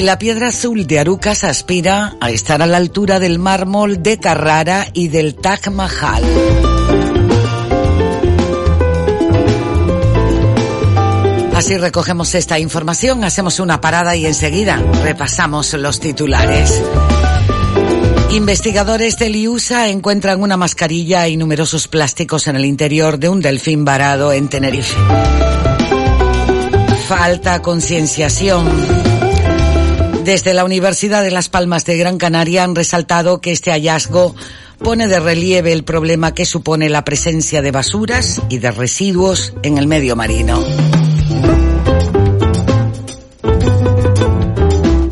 La 0.00 0.18
piedra 0.18 0.48
azul 0.48 0.86
de 0.86 0.98
Arucas 0.98 1.44
aspira 1.44 2.16
a 2.22 2.30
estar 2.30 2.62
a 2.62 2.66
la 2.66 2.78
altura 2.78 3.20
del 3.20 3.38
mármol 3.38 4.02
de 4.02 4.18
Carrara 4.18 4.86
y 4.94 5.08
del 5.08 5.34
Taj 5.34 5.68
Mahal. 5.70 6.24
Así 11.54 11.76
recogemos 11.76 12.34
esta 12.34 12.58
información, 12.58 13.24
hacemos 13.24 13.60
una 13.60 13.82
parada 13.82 14.16
y 14.16 14.24
enseguida 14.24 14.82
repasamos 15.02 15.74
los 15.74 16.00
titulares. 16.00 16.80
Investigadores 18.30 19.18
del 19.18 19.36
IUSA 19.36 19.88
encuentran 19.88 20.42
una 20.42 20.56
mascarilla 20.56 21.28
y 21.28 21.36
numerosos 21.36 21.88
plásticos 21.88 22.46
en 22.46 22.56
el 22.56 22.64
interior 22.64 23.18
de 23.18 23.28
un 23.28 23.42
delfín 23.42 23.84
varado 23.84 24.32
en 24.32 24.48
Tenerife. 24.48 24.96
Falta 27.06 27.60
concienciación. 27.60 29.19
Desde 30.24 30.52
la 30.54 30.64
Universidad 30.64 31.22
de 31.22 31.30
Las 31.30 31.48
Palmas 31.48 31.84
de 31.84 31.96
Gran 31.96 32.18
Canaria 32.18 32.64
han 32.64 32.74
resaltado 32.74 33.40
que 33.40 33.52
este 33.52 33.70
hallazgo 33.70 34.34
pone 34.78 35.08
de 35.08 35.18
relieve 35.18 35.72
el 35.72 35.84
problema 35.84 36.34
que 36.34 36.44
supone 36.44 36.88
la 36.88 37.04
presencia 37.04 37.62
de 37.62 37.70
basuras 37.70 38.40
y 38.48 38.58
de 38.58 38.70
residuos 38.70 39.54
en 39.62 39.78
el 39.78 39.86
medio 39.86 40.16
marino. 40.16 40.62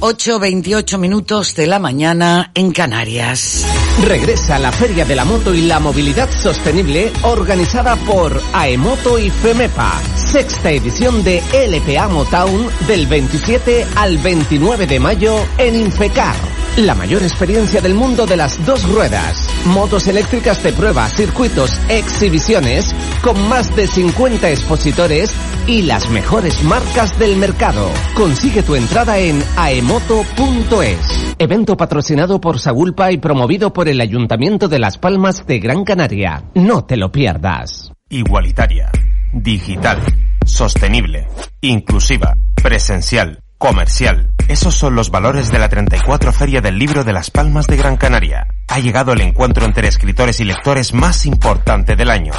8.28 0.01 0.99
minutos 0.99 1.55
de 1.55 1.66
la 1.66 1.79
mañana 1.79 2.51
en 2.55 2.73
Canarias. 2.73 3.66
Regresa 4.07 4.59
la 4.59 4.73
Feria 4.73 5.05
de 5.05 5.14
la 5.14 5.25
Moto 5.25 5.55
y 5.55 5.62
la 5.62 5.81
Movilidad 5.81 6.31
Sostenible 6.31 7.12
organizada 7.25 7.97
por 7.97 8.40
AEMOTO 8.53 9.18
y 9.18 9.29
FEMEPA. 9.31 10.17
Sexta 10.33 10.71
edición 10.71 11.25
de 11.25 11.43
LPA 11.55 12.07
Motown 12.09 12.69
del 12.87 13.07
27 13.07 13.87
al 13.97 14.19
29 14.19 14.87
de 14.87 15.01
mayo 15.01 15.35
en 15.57 15.75
Infecar. 15.75 16.35
La 16.77 16.95
mayor 16.95 17.23
experiencia 17.23 17.81
del 17.81 17.95
mundo 17.95 18.27
de 18.27 18.37
las 18.37 18.64
dos 18.67 18.87
ruedas. 18.93 19.49
Motos 19.64 20.07
eléctricas 20.07 20.62
de 20.62 20.75
prueba, 20.75 21.09
circuitos, 21.09 21.81
exhibiciones, 21.88 22.95
con 23.25 23.49
más 23.49 23.75
de 23.75 23.87
50 23.87 24.51
expositores 24.51 25.35
y 25.67 25.83
las 25.83 26.11
mejores 26.11 26.62
marcas 26.62 27.19
del 27.19 27.37
mercado. 27.37 27.88
Consigue 28.14 28.62
tu 28.62 28.75
entrada 28.75 29.19
en 29.19 29.43
aemoto.es. 29.57 31.35
Evento 31.38 31.75
patrocinado 31.79 32.38
por 32.38 32.61
Sagulpa 32.61 33.11
y 33.12 33.17
promovido 33.17 33.73
por 33.73 33.88
el 33.88 33.99
Ayuntamiento 33.99 34.69
de 34.69 34.79
Las 34.79 34.99
Palmas 34.99 35.47
de 35.47 35.59
Gran 35.59 35.85
Canaria. 35.85 36.45
No 36.55 36.85
te 36.85 36.99
lo 36.99 37.11
pierdas. 37.11 37.91
Igualitaria, 38.11 38.91
digital, 39.33 40.01
sostenible, 40.45 41.27
inclusiva, 41.61 42.35
presencial, 42.55 43.43
comercial. 43.59 44.33
Esos 44.49 44.75
son 44.75 44.95
los 44.95 45.11
valores 45.11 45.51
de 45.51 45.59
la 45.59 45.69
34 45.69 46.33
Feria 46.33 46.61
del 46.61 46.79
Libro 46.79 47.05
de 47.05 47.12
Las 47.12 47.31
Palmas 47.31 47.67
de 47.67 47.77
Gran 47.77 47.97
Canaria. 47.97 48.47
Ha 48.69 48.79
llegado 48.79 49.12
el 49.12 49.21
encuentro 49.21 49.64
entre 49.64 49.88
escritores 49.88 50.41
y 50.41 50.45
lectores 50.45 50.95
más 50.95 51.27
importante 51.27 51.97
del 51.97 52.11
año. 52.11 52.33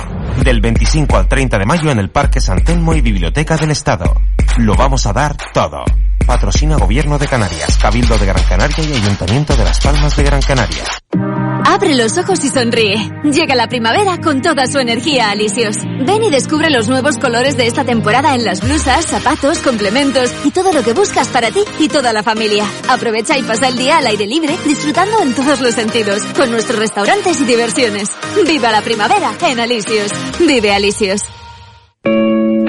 Del 0.43 0.61
25 0.61 1.17
al 1.17 1.27
30 1.27 1.59
de 1.59 1.65
mayo 1.65 1.91
en 1.91 1.99
el 1.99 2.09
Parque 2.09 2.39
San 2.39 2.63
Telmo 2.63 2.93
y 2.93 3.01
Biblioteca 3.01 3.57
del 3.57 3.71
Estado. 3.71 4.15
Lo 4.57 4.75
vamos 4.75 5.05
a 5.05 5.13
dar 5.13 5.35
todo. 5.53 5.83
Patrocina 6.25 6.77
Gobierno 6.77 7.17
de 7.17 7.27
Canarias, 7.27 7.77
Cabildo 7.77 8.17
de 8.17 8.25
Gran 8.25 8.43
Canaria 8.43 8.83
y 8.83 8.93
Ayuntamiento 8.93 9.55
de 9.55 9.63
Las 9.63 9.79
Palmas 9.79 10.15
de 10.15 10.23
Gran 10.23 10.41
Canaria. 10.41 10.83
Abre 11.65 11.95
los 11.95 12.17
ojos 12.17 12.43
y 12.43 12.49
sonríe. 12.49 12.97
Llega 13.23 13.53
la 13.53 13.67
primavera 13.67 14.17
con 14.19 14.41
toda 14.41 14.65
su 14.65 14.79
energía 14.79 15.29
Alisios. 15.29 15.77
Ven 16.05 16.23
y 16.23 16.31
descubre 16.31 16.69
los 16.69 16.87
nuevos 16.87 17.17
colores 17.17 17.57
de 17.57 17.67
esta 17.67 17.83
temporada 17.83 18.33
en 18.33 18.43
las 18.43 18.61
blusas, 18.61 19.05
zapatos, 19.05 19.59
complementos 19.59 20.33
y 20.43 20.51
todo 20.51 20.73
lo 20.73 20.83
que 20.83 20.93
buscas 20.93 21.27
para 21.27 21.51
ti 21.51 21.61
y 21.77 21.87
toda 21.87 22.11
la 22.11 22.23
familia. 22.23 22.65
Aprovecha 22.87 23.37
y 23.37 23.43
pasa 23.43 23.67
el 23.67 23.77
día 23.77 23.99
al 23.99 24.07
aire 24.07 24.25
libre 24.25 24.57
disfrutando 24.65 25.21
en 25.21 25.35
todos 25.35 25.61
los 25.61 25.75
sentidos 25.75 26.23
con 26.35 26.49
nuestros 26.51 26.79
restaurantes 26.79 27.39
y 27.39 27.45
diversiones. 27.45 28.09
Viva 28.47 28.71
la 28.71 28.81
primavera 28.81 29.33
en 29.47 29.59
Alisios. 29.59 30.11
Vive 30.39 30.73
Alisios. 30.73 31.21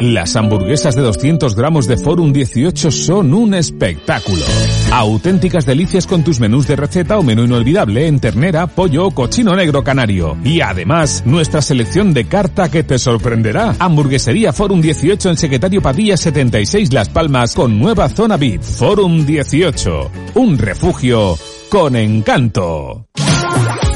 Las 0.01 0.35
hamburguesas 0.35 0.97
de 0.97 1.03
200 1.03 1.55
gramos 1.55 1.87
de 1.87 1.99
Forum 1.99 2.33
18 2.33 2.91
son 2.91 3.35
un 3.35 3.53
espectáculo. 3.53 4.47
Auténticas 4.91 5.67
delicias 5.67 6.07
con 6.07 6.25
tus 6.25 6.41
menús 6.41 6.67
de 6.67 6.77
receta 6.77 7.19
o 7.19 7.23
menú 7.23 7.45
inolvidable 7.45 8.07
en 8.07 8.19
ternera, 8.19 8.67
pollo 8.67 9.07
o 9.07 9.11
cochino 9.11 9.55
negro 9.55 9.85
canario. 9.85 10.39
Y 10.43 10.63
además, 10.63 11.23
nuestra 11.27 11.61
selección 11.61 12.15
de 12.15 12.25
carta 12.25 12.71
que 12.71 12.83
te 12.83 12.99
sorprenderá. 12.99 13.77
Hamburguesería 13.79 14.55
Forum 14.55 14.81
18 14.81 15.31
en 15.31 15.37
Secretario 15.37 15.83
Padilla 15.83 16.17
76 16.17 16.95
Las 16.95 17.11
Palmas 17.11 17.55
con 17.55 17.79
nueva 17.79 18.09
zona 18.09 18.39
VIP. 18.39 18.63
Forum 18.63 19.27
18. 19.27 20.11
Un 20.37 20.57
refugio 20.57 21.37
con 21.69 21.95
encanto. 21.95 23.07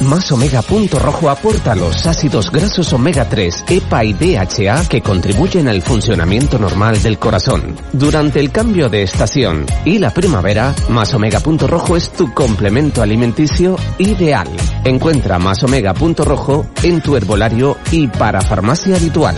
Más 0.04 0.30
Omega 0.32 0.60
Punto 0.60 0.98
Rojo 0.98 1.30
aporta 1.30 1.74
los 1.74 2.06
ácidos 2.06 2.50
grasos 2.50 2.92
omega 2.92 3.28
3, 3.28 3.64
EPA 3.68 4.04
y 4.04 4.12
DHA 4.12 4.88
que 4.88 5.00
contribuyen 5.00 5.66
al 5.68 5.82
funcionamiento 5.82 6.58
normal 6.58 7.02
del 7.02 7.18
corazón. 7.18 7.74
Durante 7.92 8.38
el 8.38 8.52
cambio 8.52 8.88
de 8.88 9.02
estación 9.02 9.64
y 9.84 9.98
la 9.98 10.10
primavera, 10.10 10.74
Más 10.90 11.14
Omega 11.14 11.40
Punto 11.40 11.66
Rojo 11.66 11.96
es 11.96 12.10
tu 12.12 12.32
complemento 12.34 13.02
alimenticio 13.02 13.76
ideal. 13.98 14.48
Encuentra 14.84 15.38
Más 15.38 15.62
Omega 15.62 15.94
Punto 15.94 16.24
Rojo 16.24 16.66
en 16.82 17.00
tu 17.00 17.16
herbolario 17.16 17.78
y 17.90 18.06
para 18.06 18.42
farmacia 18.42 18.96
habitual. 18.96 19.36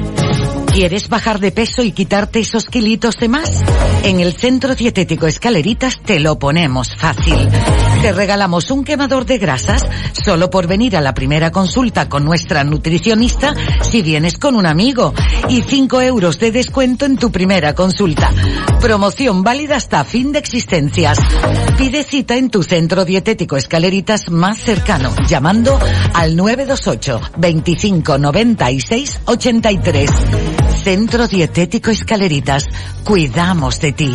¿Quieres 0.78 1.08
bajar 1.08 1.40
de 1.40 1.50
peso 1.50 1.82
y 1.82 1.90
quitarte 1.90 2.38
esos 2.38 2.66
kilitos 2.66 3.16
de 3.16 3.28
más? 3.28 3.50
En 4.04 4.20
el 4.20 4.32
Centro 4.32 4.76
Dietético 4.76 5.26
Escaleritas 5.26 6.00
te 6.00 6.20
lo 6.20 6.38
ponemos 6.38 6.94
fácil. 6.94 7.48
Te 8.00 8.12
regalamos 8.12 8.70
un 8.70 8.84
quemador 8.84 9.26
de 9.26 9.38
grasas 9.38 9.84
solo 10.12 10.50
por 10.50 10.68
venir 10.68 10.96
a 10.96 11.00
la 11.00 11.14
primera 11.14 11.50
consulta 11.50 12.08
con 12.08 12.24
nuestra 12.24 12.62
nutricionista 12.62 13.56
si 13.82 14.02
vienes 14.02 14.38
con 14.38 14.54
un 14.54 14.66
amigo 14.66 15.14
y 15.48 15.62
5 15.62 16.00
euros 16.00 16.38
de 16.38 16.52
descuento 16.52 17.06
en 17.06 17.16
tu 17.16 17.32
primera 17.32 17.74
consulta. 17.74 18.30
Promoción 18.80 19.42
válida 19.42 19.74
hasta 19.74 20.04
fin 20.04 20.30
de 20.30 20.38
existencias. 20.38 21.18
Pide 21.76 22.04
cita 22.04 22.36
en 22.36 22.50
tu 22.50 22.62
centro 22.62 23.04
dietético 23.04 23.56
Escaleritas 23.56 24.30
más 24.30 24.58
cercano 24.58 25.12
llamando 25.26 25.76
al 26.14 26.36
928 26.36 27.20
25 27.36 28.18
96 28.18 29.20
83. 29.24 30.10
Centro 30.88 31.28
Dietético 31.28 31.90
Escaleritas. 31.90 32.66
Cuidamos 33.04 33.78
de 33.78 33.92
ti. 33.92 34.10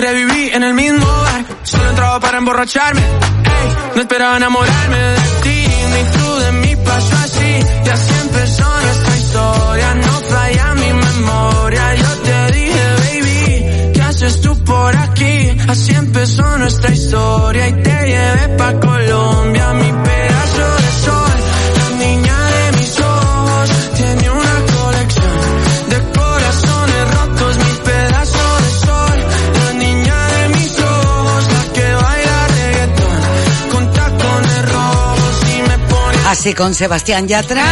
Reviví 0.00 0.50
en 0.54 0.62
el 0.62 0.72
mismo 0.74 1.06
bar. 1.06 1.44
Solo 1.64 1.90
entraba 1.90 2.20
para 2.20 2.38
emborracharme, 2.38 3.00
ey, 3.02 3.76
no 3.96 4.00
esperaba 4.00 4.36
enamorarme 4.36 5.17
así. 7.88 7.88
Y 7.88 7.90
así 7.90 8.14
empezó 8.20 8.80
nuestra 8.82 9.16
historia, 9.16 9.94
no 9.94 10.12
falla 10.28 10.74
mi 10.74 10.92
memoria. 10.92 11.94
Yo 11.94 12.08
te 12.22 12.52
dije, 12.52 12.84
baby, 13.02 13.92
¿qué 13.94 14.02
haces 14.02 14.40
tú 14.42 14.64
por 14.64 14.94
aquí? 14.94 15.56
Así 15.66 15.94
empezó 15.94 16.58
nuestra 16.58 16.92
historia 16.92 17.68
y 17.68 17.72
te 17.82 18.06
llevé 18.06 18.56
pa' 18.58 18.78
Colombia, 18.78 19.72
mi 19.72 19.92
Así 36.48 36.54
con 36.54 36.74
Sebastián 36.74 37.28
Yatra. 37.28 37.62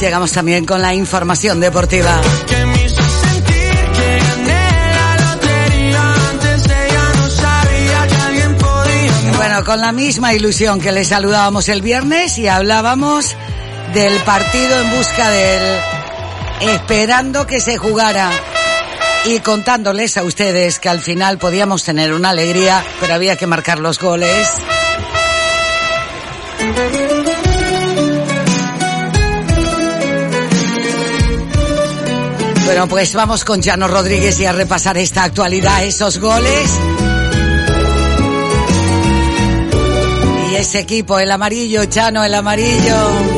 Llegamos 0.00 0.32
también 0.32 0.64
con 0.64 0.80
la 0.80 0.94
información 0.94 1.60
deportiva. 1.60 2.18
Bueno, 9.36 9.64
con 9.64 9.82
la 9.82 9.92
misma 9.92 10.32
ilusión 10.32 10.80
que 10.80 10.90
le 10.90 11.04
saludábamos 11.04 11.68
el 11.68 11.82
viernes 11.82 12.38
y 12.38 12.48
hablábamos 12.48 13.36
del 13.92 14.16
partido 14.20 14.80
en 14.80 14.90
busca 14.96 15.28
del 15.28 15.80
esperando 16.62 17.46
que 17.46 17.60
se 17.60 17.76
jugara 17.76 18.30
y 19.26 19.40
contándoles 19.40 20.16
a 20.16 20.22
ustedes 20.22 20.78
que 20.78 20.88
al 20.88 21.00
final 21.00 21.36
podíamos 21.36 21.84
tener 21.84 22.14
una 22.14 22.30
alegría, 22.30 22.82
pero 23.00 23.12
había 23.12 23.36
que 23.36 23.46
marcar 23.46 23.80
los 23.80 23.98
goles. 23.98 24.48
Bueno, 32.64 32.88
pues 32.88 33.14
vamos 33.14 33.44
con 33.44 33.60
Chano 33.60 33.86
Rodríguez 33.86 34.40
y 34.40 34.46
a 34.46 34.52
repasar 34.52 34.96
esta 34.96 35.24
actualidad, 35.24 35.84
esos 35.84 36.18
goles. 36.18 36.70
Y 40.50 40.54
ese 40.54 40.80
equipo, 40.80 41.18
el 41.18 41.30
amarillo, 41.30 41.84
Chano, 41.84 42.24
el 42.24 42.34
amarillo. 42.34 43.31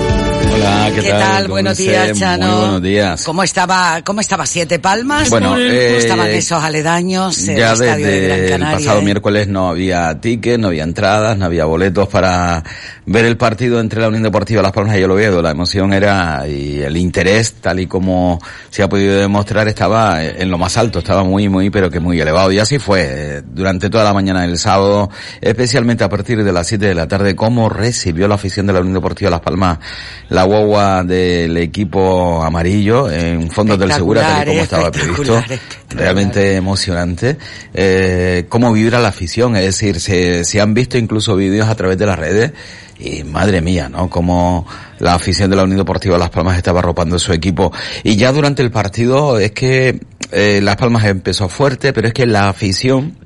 Hola, 0.54 0.92
¿qué, 0.94 1.00
¿Qué 1.00 1.10
tal? 1.10 1.42
¿Cómo 1.42 1.54
Buenos 1.54 1.76
días, 1.78 2.16
Chano. 2.16 2.46
Muy 2.46 2.60
buenos 2.60 2.82
días. 2.82 3.24
¿Cómo 3.24 3.42
estaba, 3.42 4.02
cómo 4.04 4.20
estaba 4.20 4.46
Siete 4.46 4.78
Palmas? 4.78 5.28
Bueno, 5.28 5.48
¿Cómo 5.50 5.60
eh, 5.60 5.96
estaban 5.96 6.28
esos 6.28 6.62
aledaños? 6.62 7.48
el 7.48 7.56
Ya 7.56 7.72
estadio 7.72 8.06
de 8.06 8.20
Gran 8.20 8.40
desde 8.40 8.54
el 8.54 8.60
pasado 8.60 9.00
eh? 9.00 9.04
miércoles 9.04 9.48
no 9.48 9.68
había 9.68 10.20
tickets, 10.20 10.60
no 10.60 10.68
había 10.68 10.84
entradas, 10.84 11.36
no 11.36 11.46
había 11.46 11.64
boletos 11.64 12.08
para 12.08 12.62
ver 13.04 13.24
el 13.24 13.36
partido 13.36 13.80
entre 13.80 14.00
la 14.00 14.06
Unión 14.06 14.22
Deportiva 14.22 14.62
Las 14.62 14.70
Palmas 14.70 14.96
y 14.96 15.02
el 15.02 15.10
Oviedo. 15.10 15.42
La 15.42 15.50
emoción 15.50 15.92
era 15.92 16.46
y 16.46 16.80
el 16.80 16.96
interés, 16.96 17.54
tal 17.54 17.80
y 17.80 17.88
como 17.88 18.38
se 18.70 18.84
ha 18.84 18.88
podido 18.88 19.18
demostrar, 19.18 19.66
estaba 19.66 20.22
en 20.22 20.50
lo 20.52 20.56
más 20.56 20.76
alto, 20.76 21.00
estaba 21.00 21.24
muy, 21.24 21.48
muy, 21.48 21.70
pero 21.70 21.90
que 21.90 21.98
muy 21.98 22.20
elevado. 22.20 22.52
Y 22.52 22.60
así 22.60 22.78
fue 22.78 23.02
eh, 23.04 23.42
durante 23.44 23.90
toda 23.90 24.04
la 24.04 24.14
mañana 24.14 24.42
del 24.42 24.56
sábado, 24.56 25.10
especialmente 25.40 26.04
a 26.04 26.08
partir 26.08 26.44
de 26.44 26.52
las 26.52 26.68
7 26.68 26.86
de 26.86 26.94
la 26.94 27.08
tarde, 27.08 27.34
cómo 27.34 27.68
recibió 27.68 28.28
la 28.28 28.36
afición 28.36 28.68
de 28.68 28.72
la 28.72 28.78
Unión 28.78 28.94
Deportiva 28.94 29.30
Las 29.30 29.40
Palmas 29.40 29.80
la 30.28 30.43
guagua 30.44 31.02
del 31.04 31.56
equipo 31.56 32.42
amarillo 32.42 33.10
en 33.10 33.50
fondos 33.50 33.78
del 33.78 33.92
Segura, 33.92 34.22
tal 34.22 34.42
y 34.42 34.50
como 34.50 34.62
estaba 34.62 34.90
previsto. 34.90 35.42
Realmente 35.90 36.56
emocionante. 36.56 37.36
Eh, 37.72 38.46
cómo 38.48 38.72
vibra 38.72 38.98
la 39.00 39.08
afición, 39.08 39.56
es 39.56 39.64
decir, 39.64 40.00
se, 40.00 40.44
se 40.44 40.60
han 40.60 40.74
visto 40.74 40.98
incluso 40.98 41.36
vídeos 41.36 41.68
a 41.68 41.74
través 41.74 41.98
de 41.98 42.06
las 42.06 42.18
redes 42.18 42.52
y 42.98 43.24
madre 43.24 43.60
mía, 43.60 43.88
¿no? 43.88 44.08
Como 44.08 44.66
la 44.98 45.14
afición 45.14 45.50
de 45.50 45.56
la 45.56 45.64
Unión 45.64 45.78
Deportiva 45.78 46.18
Las 46.18 46.30
Palmas 46.30 46.56
estaba 46.56 46.80
arropando 46.80 47.18
su 47.18 47.32
equipo. 47.32 47.72
Y 48.02 48.16
ya 48.16 48.32
durante 48.32 48.62
el 48.62 48.70
partido 48.70 49.38
es 49.38 49.52
que 49.52 50.00
eh, 50.30 50.60
Las 50.62 50.76
Palmas 50.76 51.04
empezó 51.04 51.48
fuerte, 51.48 51.92
pero 51.92 52.08
es 52.08 52.14
que 52.14 52.26
la 52.26 52.48
afición 52.48 53.23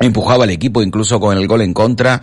empujaba 0.00 0.44
al 0.44 0.50
equipo 0.50 0.82
incluso 0.82 1.20
con 1.20 1.36
el 1.36 1.46
gol 1.46 1.62
en 1.62 1.74
contra 1.74 2.20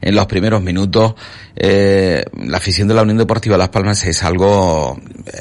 en 0.00 0.14
los 0.14 0.26
primeros 0.26 0.62
minutos. 0.62 1.14
Eh, 1.54 2.24
la 2.46 2.56
afición 2.56 2.88
de 2.88 2.94
la 2.94 3.02
Unión 3.02 3.18
Deportiva 3.18 3.56
Las 3.56 3.68
Palmas 3.68 4.04
es 4.04 4.22
algo 4.22 4.98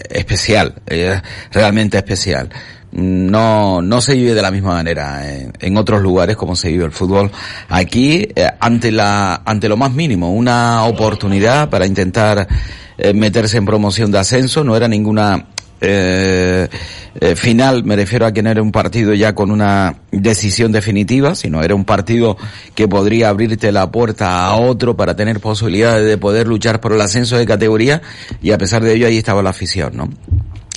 especial 0.10 0.82
eh, 0.88 1.22
realmente 1.52 1.98
especial. 1.98 2.50
No 2.92 3.82
no 3.82 4.02
se 4.02 4.16
vive 4.16 4.34
de 4.34 4.42
la 4.42 4.52
misma 4.52 4.74
manera 4.74 5.22
en, 5.26 5.78
otros 5.78 6.02
lugares 6.02 6.36
como 6.36 6.58
se 6.58 6.68
vive 6.68 6.84
el 6.84 6.92
fútbol 6.92 7.32
aquí 7.70 8.28
eh, 8.36 8.50
ante 8.60 8.92
la 8.92 9.44
ante 9.46 9.70
lo 9.70 9.78
más 9.78 9.94
mínimo 9.94 10.34
una 10.34 10.84
oportunidad 10.84 11.70
para 11.70 11.86
intentar 11.86 12.50
eh, 13.04 13.14
meterse 13.14 13.58
en 13.58 13.66
promoción 13.66 14.12
de 14.12 14.20
ascenso. 14.20 14.64
No 14.64 14.76
era 14.76 14.88
ninguna 14.88 15.48
eh, 15.82 16.68
eh, 17.20 17.36
final, 17.36 17.84
me 17.84 17.96
refiero 17.96 18.26
a 18.26 18.32
que 18.32 18.42
no 18.42 18.50
era 18.50 18.62
un 18.62 18.72
partido 18.72 19.14
ya 19.14 19.36
con 19.36 19.52
una 19.52 19.96
decisión 20.12 20.72
definitiva, 20.72 21.36
sino 21.36 21.62
era 21.62 21.76
un 21.76 21.84
partido 21.84 22.38
que 22.74 22.88
podría 22.88 23.30
abrirte 23.30 23.72
la 23.72 23.92
puerta 23.92 24.46
a 24.46 24.56
otro 24.56 24.96
para 24.96 25.16
tener 25.16 25.42
posibilidades 25.42 26.06
de 26.06 26.18
poder 26.18 26.48
luchar 26.48 26.80
por 26.80 26.94
el 26.94 27.02
ascenso 27.02 27.38
de 27.38 27.46
categoría 27.46 28.02
y 28.42 28.52
a 28.52 28.58
pesar 28.58 28.84
de 28.84 28.94
ello 28.96 29.08
ahí 29.08 29.18
estaba 29.18 29.44
la 29.44 29.50
afición, 29.50 29.98
¿no? 29.98 30.10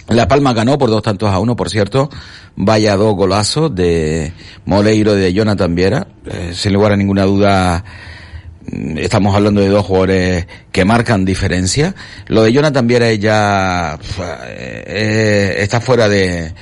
La 0.09 0.29
Palma 0.29 0.53
ganó 0.53 0.77
por 0.77 0.91
dos 0.91 1.03
tantos 1.03 1.31
a 1.31 1.39
uno, 1.39 1.57
por 1.57 1.71
cierto. 1.71 2.11
Vaya 2.57 2.97
dos 2.97 3.15
golazos 3.15 3.75
de 3.75 4.33
Moleiro 4.67 5.17
y 5.17 5.21
de 5.21 5.33
Jonathan 5.33 5.75
Viera. 5.75 6.07
Eh, 6.27 6.53
sin 6.55 6.75
lugar 6.75 6.93
a 6.93 6.97
ninguna 6.97 7.25
duda, 7.25 7.85
estamos 8.97 9.35
hablando 9.35 9.61
de 9.61 9.69
dos 9.69 9.85
jugadores 9.85 10.47
que 10.73 10.85
marcan 10.85 11.25
diferencia. 11.25 11.95
Lo 12.27 12.43
de 12.43 12.53
Jonathan 12.53 12.87
Viera 12.87 13.13
ya 13.15 13.99
eh, 14.49 15.57
está 15.59 15.81
fuera 15.81 16.09
de 16.09 16.53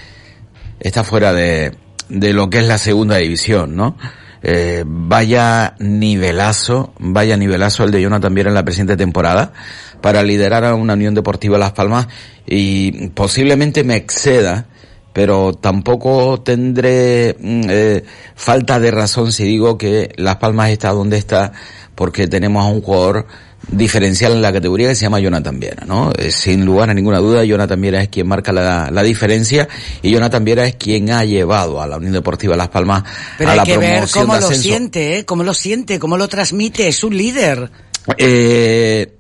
está 0.81 1.05
fuera 1.05 1.33
de 1.33 1.73
de 2.09 2.33
lo 2.33 2.51
que 2.51 2.59
es 2.59 2.67
la 2.67 2.79
segunda 2.79 3.17
división, 3.17 3.77
¿no? 3.77 3.97
Eh, 4.43 4.83
vaya 4.85 5.75
nivelazo, 5.79 6.93
vaya 6.99 7.37
nivelazo 7.37 7.85
el 7.85 7.93
de 7.93 8.03
Jonathan 8.03 8.35
Viera 8.35 8.51
en 8.51 8.55
la 8.55 8.65
presente 8.65 8.97
temporada 8.97 9.53
para 10.01 10.23
liderar 10.25 10.65
a 10.65 10.75
una 10.75 10.95
Unión 10.95 11.15
Deportiva 11.15 11.59
Las 11.59 11.73
Palmas 11.73 12.09
y 12.45 13.09
posiblemente 13.11 13.85
me 13.85 13.95
exceda 13.95 14.67
pero 15.13 15.53
tampoco 15.55 16.41
tendré 16.41 17.37
mm, 17.39 17.63
eh, 17.69 18.05
falta 18.35 18.81
de 18.81 18.91
razón 18.91 19.33
si 19.33 19.45
digo 19.45 19.79
que 19.79 20.13
Las 20.17 20.37
Palmas 20.37 20.71
está 20.71 20.91
donde 20.91 21.19
está 21.19 21.53
porque 21.95 22.27
tenemos 22.29 22.65
a 22.65 22.69
un 22.69 22.81
jugador 22.81 23.27
diferencial 23.69 24.33
en 24.33 24.43
la 24.43 24.53
categoría 24.53 24.89
que 24.89 24.95
se 24.95 25.03
llama 25.03 25.21
Jonathan 25.21 25.61
Viera, 25.61 25.85
¿no? 25.87 26.11
Eh, 26.19 26.31
sin 26.31 26.65
lugar 26.65 26.91
a 26.91 26.95
ninguna 26.95 27.19
duda, 27.19 27.45
Jonathan 27.45 27.81
Viera 27.81 28.03
es 28.03 28.09
quien 28.09 28.27
marca 28.27 28.53
la, 28.53 28.91
la 28.91 29.03
diferencia 29.03 29.69
y 30.03 30.11
Jonathan 30.11 30.45
Viera 30.45 30.67
es 30.67 30.75
quien 30.75 31.11
ha 31.11 31.25
llevado 31.25 31.81
a 31.81 31.87
la 31.87 31.99
Unión 31.99 32.13
Deportiva 32.13 32.57
Las 32.57 32.69
Palmas 32.69 33.05
Pero 33.39 33.51
a 33.51 33.53
hay 33.53 33.59
la 33.59 33.65
que 33.65 33.79
ver 33.79 33.93
promoción 33.93 34.27
cómo 34.27 34.35
de 34.35 34.41
lo 34.41 34.53
siente, 34.53 35.19
¿eh? 35.19 35.25
Cómo 35.25 35.45
lo 35.45 35.55
siente, 35.55 35.99
cómo 35.99 36.17
lo 36.17 36.29
transmite, 36.29 36.89
es 36.89 37.05
un 37.05 37.17
líder. 37.17 37.71
Eh, 38.19 39.15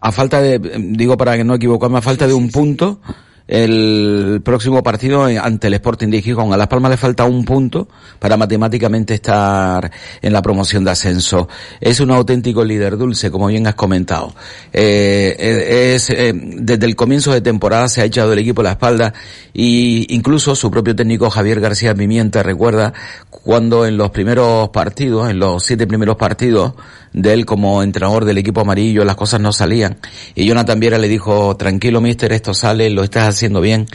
a 0.00 0.12
falta 0.12 0.40
de, 0.40 0.58
digo 0.58 1.16
para 1.16 1.36
que 1.36 1.44
no 1.44 1.54
equivocarme, 1.54 1.98
a 1.98 2.02
falta 2.02 2.26
de 2.26 2.34
un 2.34 2.50
punto, 2.50 3.00
el 3.48 4.42
próximo 4.44 4.82
partido 4.82 5.24
ante 5.24 5.68
el 5.68 5.74
Sporting 5.74 6.08
de 6.08 6.20
Gijón. 6.20 6.52
A 6.52 6.56
Las 6.58 6.68
Palmas 6.68 6.90
le 6.90 6.96
falta 6.98 7.24
un 7.24 7.44
punto 7.46 7.88
para 8.18 8.36
matemáticamente 8.36 9.14
estar 9.14 9.90
en 10.20 10.32
la 10.32 10.42
promoción 10.42 10.84
de 10.84 10.90
ascenso. 10.90 11.48
Es 11.80 11.98
un 12.00 12.10
auténtico 12.10 12.62
líder 12.62 12.98
dulce, 12.98 13.30
como 13.30 13.46
bien 13.46 13.66
has 13.66 13.74
comentado. 13.74 14.34
Eh, 14.72 15.34
eh, 15.38 15.94
es, 15.94 16.10
eh, 16.10 16.32
desde 16.34 16.84
el 16.84 16.94
comienzo 16.94 17.32
de 17.32 17.40
temporada 17.40 17.88
se 17.88 18.02
ha 18.02 18.04
echado 18.04 18.34
el 18.34 18.38
equipo 18.38 18.60
a 18.60 18.64
la 18.64 18.70
espalda 18.72 19.14
y 19.54 20.14
incluso 20.14 20.54
su 20.54 20.70
propio 20.70 20.94
técnico 20.94 21.30
Javier 21.30 21.60
García 21.60 21.94
Pimienta 21.94 22.42
recuerda 22.42 22.92
cuando 23.30 23.86
en 23.86 23.96
los 23.96 24.10
primeros 24.10 24.68
partidos, 24.68 25.30
en 25.30 25.38
los 25.38 25.64
siete 25.64 25.86
primeros 25.86 26.16
partidos 26.16 26.74
de 27.14 27.32
él 27.32 27.46
como 27.46 27.82
entrenador 27.82 28.26
del 28.26 28.36
equipo 28.36 28.60
amarillo, 28.60 29.04
las 29.04 29.16
cosas 29.16 29.40
no 29.40 29.52
salían. 29.52 29.96
Y 30.34 30.46
Jonathan 30.46 30.78
Viera 30.78 30.98
le 30.98 31.08
dijo, 31.08 31.56
tranquilo 31.56 32.02
mister, 32.02 32.32
esto 32.32 32.52
sale, 32.52 32.90
lo 32.90 33.02
estás 33.02 33.28
haciendo 33.28 33.37
bien, 33.60 33.86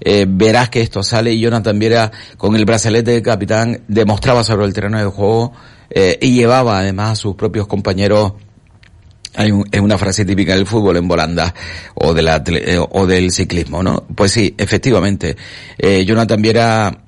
eh, 0.00 0.26
verás 0.28 0.68
que 0.70 0.80
esto 0.80 1.02
sale. 1.02 1.32
Y 1.32 1.40
Jonathan 1.40 1.78
Viera, 1.78 2.10
con 2.36 2.56
el 2.56 2.64
brazalete 2.64 3.10
de 3.12 3.22
capitán, 3.22 3.82
demostraba 3.88 4.44
sobre 4.44 4.66
el 4.66 4.72
terreno 4.72 4.98
de 4.98 5.04
juego 5.06 5.52
eh, 5.90 6.18
y 6.20 6.34
llevaba 6.34 6.78
además 6.78 7.10
a 7.10 7.16
sus 7.16 7.34
propios 7.34 7.66
compañeros 7.66 8.32
hay 9.34 9.50
un- 9.50 9.64
es 9.72 9.80
una 9.80 9.96
frase 9.96 10.24
típica 10.26 10.54
del 10.54 10.66
fútbol 10.66 10.96
en 10.98 11.08
volanda 11.08 11.54
o, 11.94 12.12
de 12.12 12.22
la, 12.22 12.42
eh, 12.46 12.78
o 12.78 13.06
del 13.06 13.30
ciclismo, 13.30 13.82
¿no? 13.82 14.04
Pues 14.14 14.30
sí, 14.32 14.54
efectivamente. 14.58 15.36
Jonathan 15.78 16.42
Viera 16.42 16.98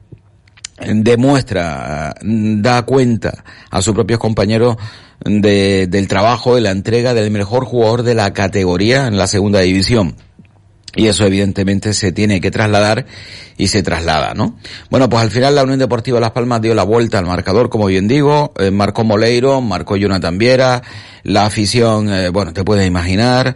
demuestra, 0.95 2.15
da 2.23 2.83
cuenta 2.83 3.45
a 3.71 3.83
sus 3.83 3.95
propios 3.95 4.19
compañeros 4.19 4.77
de, 5.25 5.87
del 5.87 6.09
trabajo, 6.09 6.55
de 6.55 6.61
la 6.63 6.71
entrega 6.71 7.15
del 7.15 7.31
mejor 7.31 7.65
jugador 7.65 8.03
de 8.03 8.15
la 8.15 8.33
categoría 8.33 9.07
en 9.07 9.17
la 9.17 9.27
segunda 9.27 9.61
división. 9.61 10.17
Y 10.97 11.07
eso 11.07 11.27
evidentemente 11.27 11.93
se 11.93 12.13
tiene 12.13 12.41
que 12.41 12.51
trasladar 12.51 13.07
y 13.57 13.69
se 13.69 13.83
traslada, 13.83 14.35
¿no? 14.35 14.57
Bueno, 14.91 15.09
pues 15.09 15.23
al 15.23 15.31
final 15.31 15.55
la 15.55 15.63
Unión 15.63 15.79
Deportiva 15.79 16.21
Las 16.21 16.33
Palmas 16.33 16.61
dio 16.61 16.75
la 16.75 16.83
vuelta 16.83 17.19
al 17.19 17.27
marcador, 17.27 17.69
como 17.69 17.87
bien 17.87 18.09
digo, 18.09 18.53
eh, 18.59 18.71
marcó 18.71 19.05
Moleiro, 19.05 19.61
marcó 19.61 19.97
Jonathan 19.97 20.39
Viera, 20.39 20.83
la 21.23 21.47
afición, 21.47 22.13
eh, 22.13 22.29
bueno, 22.31 22.53
te 22.53 22.65
puedes 22.65 22.87
imaginar, 22.87 23.55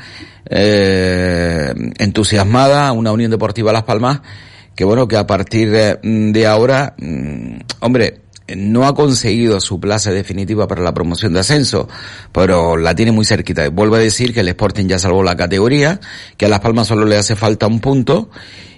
eh, 0.49 1.75
entusiasmada, 1.99 2.93
una 2.93 3.13
Unión 3.13 3.31
Deportiva 3.31 3.73
Las 3.73 3.85
Palmas, 3.85 4.21
que 4.75 4.85
bueno, 4.85 5.09
que 5.09 5.17
a 5.17 5.27
partir 5.27 5.71
de, 5.71 5.99
de 6.03 6.47
ahora, 6.47 6.95
mm, 6.99 7.59
hombre, 7.81 8.21
no 8.57 8.87
ha 8.87 8.95
conseguido 8.95 9.61
su 9.61 9.81
plaza 9.81 10.11
definitiva 10.11 10.67
para 10.67 10.83
la 10.83 10.95
promoción 10.95 11.33
de 11.33 11.41
ascenso, 11.41 11.89
pero 12.33 12.77
la 12.77 12.95
tiene 12.95 13.13
muy 13.13 13.25
cerquita. 13.25 13.69
Vuelvo 13.69 13.97
a 13.97 13.99
decir 13.99 14.33
que 14.33 14.41
el 14.41 14.49
Sporting 14.49 14.87
ya 14.87 14.99
salvó 14.99 15.23
la 15.23 15.37
categoría, 15.37 16.01
que 16.37 16.47
a 16.47 16.49
Las 16.49 16.61
Palmas 16.61 16.89
solo 16.89 17.05
le 17.05 17.17
hace 17.17 17.37
falta 17.37 17.67
un 17.67 17.81
punto 17.81 18.31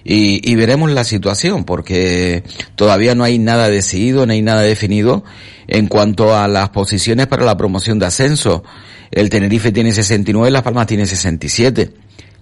y, 0.03 0.49
y 0.49 0.55
veremos 0.55 0.91
la 0.91 1.03
situación, 1.03 1.63
porque 1.63 2.43
todavía 2.75 3.15
no 3.15 3.23
hay 3.23 3.39
nada 3.39 3.69
decidido, 3.69 4.25
no 4.25 4.33
hay 4.33 4.41
nada 4.41 4.61
definido 4.61 5.23
en 5.67 5.87
cuanto 5.87 6.35
a 6.35 6.47
las 6.47 6.69
posiciones 6.69 7.27
para 7.27 7.45
la 7.45 7.55
promoción 7.57 7.99
de 7.99 8.07
ascenso. 8.07 8.63
El 9.11 9.29
Tenerife 9.29 9.71
tiene 9.71 9.93
69, 9.93 10.51
Las 10.51 10.63
Palmas 10.63 10.87
tiene 10.87 11.05
67 11.05 12.00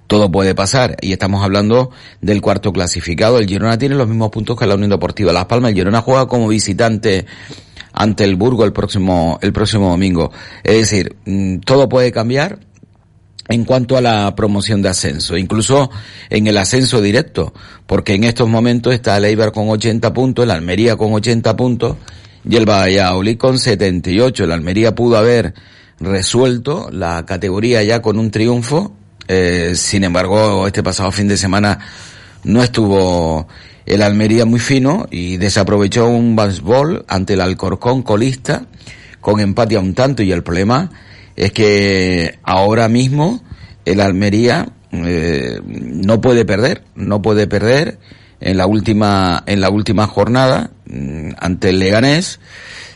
todo 0.09 0.31
puede 0.31 0.55
pasar. 0.55 0.97
Y 1.01 1.13
estamos 1.13 1.43
hablando 1.43 1.91
del 2.19 2.41
cuarto 2.41 2.73
clasificado. 2.73 3.37
El 3.37 3.47
Girona 3.47 3.77
tiene 3.77 3.93
los 3.93 4.07
mismos 4.07 4.31
puntos 4.31 4.57
que 4.57 4.65
la 4.65 4.73
Unión 4.73 4.89
Deportiva 4.89 5.31
Las 5.31 5.45
Palmas. 5.45 5.69
El 5.69 5.75
Girona 5.75 6.01
juega 6.01 6.27
como 6.27 6.47
visitante 6.47 7.27
ante 7.93 8.23
el 8.23 8.35
Burgo 8.35 8.65
el 8.65 8.73
próximo, 8.73 9.37
el 9.43 9.53
próximo 9.53 9.89
domingo. 9.89 10.31
Es 10.63 10.77
decir, 10.77 11.15
mm, 11.25 11.59
todo 11.59 11.87
puede 11.87 12.11
cambiar 12.11 12.57
en 13.49 13.65
cuanto 13.65 13.97
a 13.97 14.01
la 14.01 14.33
promoción 14.35 14.81
de 14.81 14.89
ascenso, 14.89 15.37
incluso 15.37 15.91
en 16.31 16.47
el 16.47 16.57
ascenso 16.57 17.01
directo, 17.01 17.53
porque 17.85 18.15
en 18.15 18.23
estos 18.23 18.49
momentos 18.49 18.93
está 18.95 19.15
el 19.17 19.25
Eibar 19.25 19.51
con 19.51 19.69
80 19.69 20.11
puntos, 20.11 20.43
el 20.43 20.51
Almería 20.51 20.95
con 20.95 21.13
80 21.13 21.55
puntos 21.55 21.97
y 22.49 22.55
el 22.55 22.67
Valladolid 22.67 23.37
con 23.37 23.59
78. 23.59 24.43
El 24.43 24.51
Almería 24.51 24.95
pudo 24.95 25.17
haber 25.17 25.53
resuelto 25.99 26.89
la 26.91 27.25
categoría 27.27 27.83
ya 27.83 28.01
con 28.01 28.17
un 28.17 28.31
triunfo 28.31 28.95
eh, 29.31 29.75
sin 29.75 30.03
embargo, 30.03 30.65
este 30.65 30.81
pasado 30.81 31.11
fin 31.11 31.27
de 31.27 31.37
semana 31.37 31.77
no 32.43 32.63
estuvo 32.63 33.47
el 33.85 34.01
Almería 34.01 34.43
muy 34.45 34.59
fino 34.59 35.05
y 35.11 35.37
desaprovechó 35.37 36.09
un 36.09 36.35
baseball 36.35 37.05
ante 37.07 37.33
el 37.33 37.41
Alcorcón 37.41 38.01
colista 38.01 38.65
con 39.21 39.39
empate 39.39 39.75
a 39.75 39.81
un 39.81 39.93
tanto. 39.93 40.23
Y 40.23 40.31
el 40.31 40.41
problema 40.41 40.89
es 41.35 41.51
que 41.51 42.39
ahora 42.41 42.89
mismo 42.89 43.43
el 43.85 44.01
Almería 44.01 44.67
eh, 44.91 45.61
no 45.63 46.21
puede 46.21 46.43
perder, 46.43 46.83
no 46.95 47.21
puede 47.21 47.45
perder 47.45 47.99
en 48.41 48.57
la 48.57 48.65
última 48.65 49.43
en 49.45 49.61
la 49.61 49.69
última 49.69 50.07
jornada 50.07 50.71
mm, 50.87 51.33
ante 51.37 51.69
el 51.69 51.77
Leganés. 51.77 52.39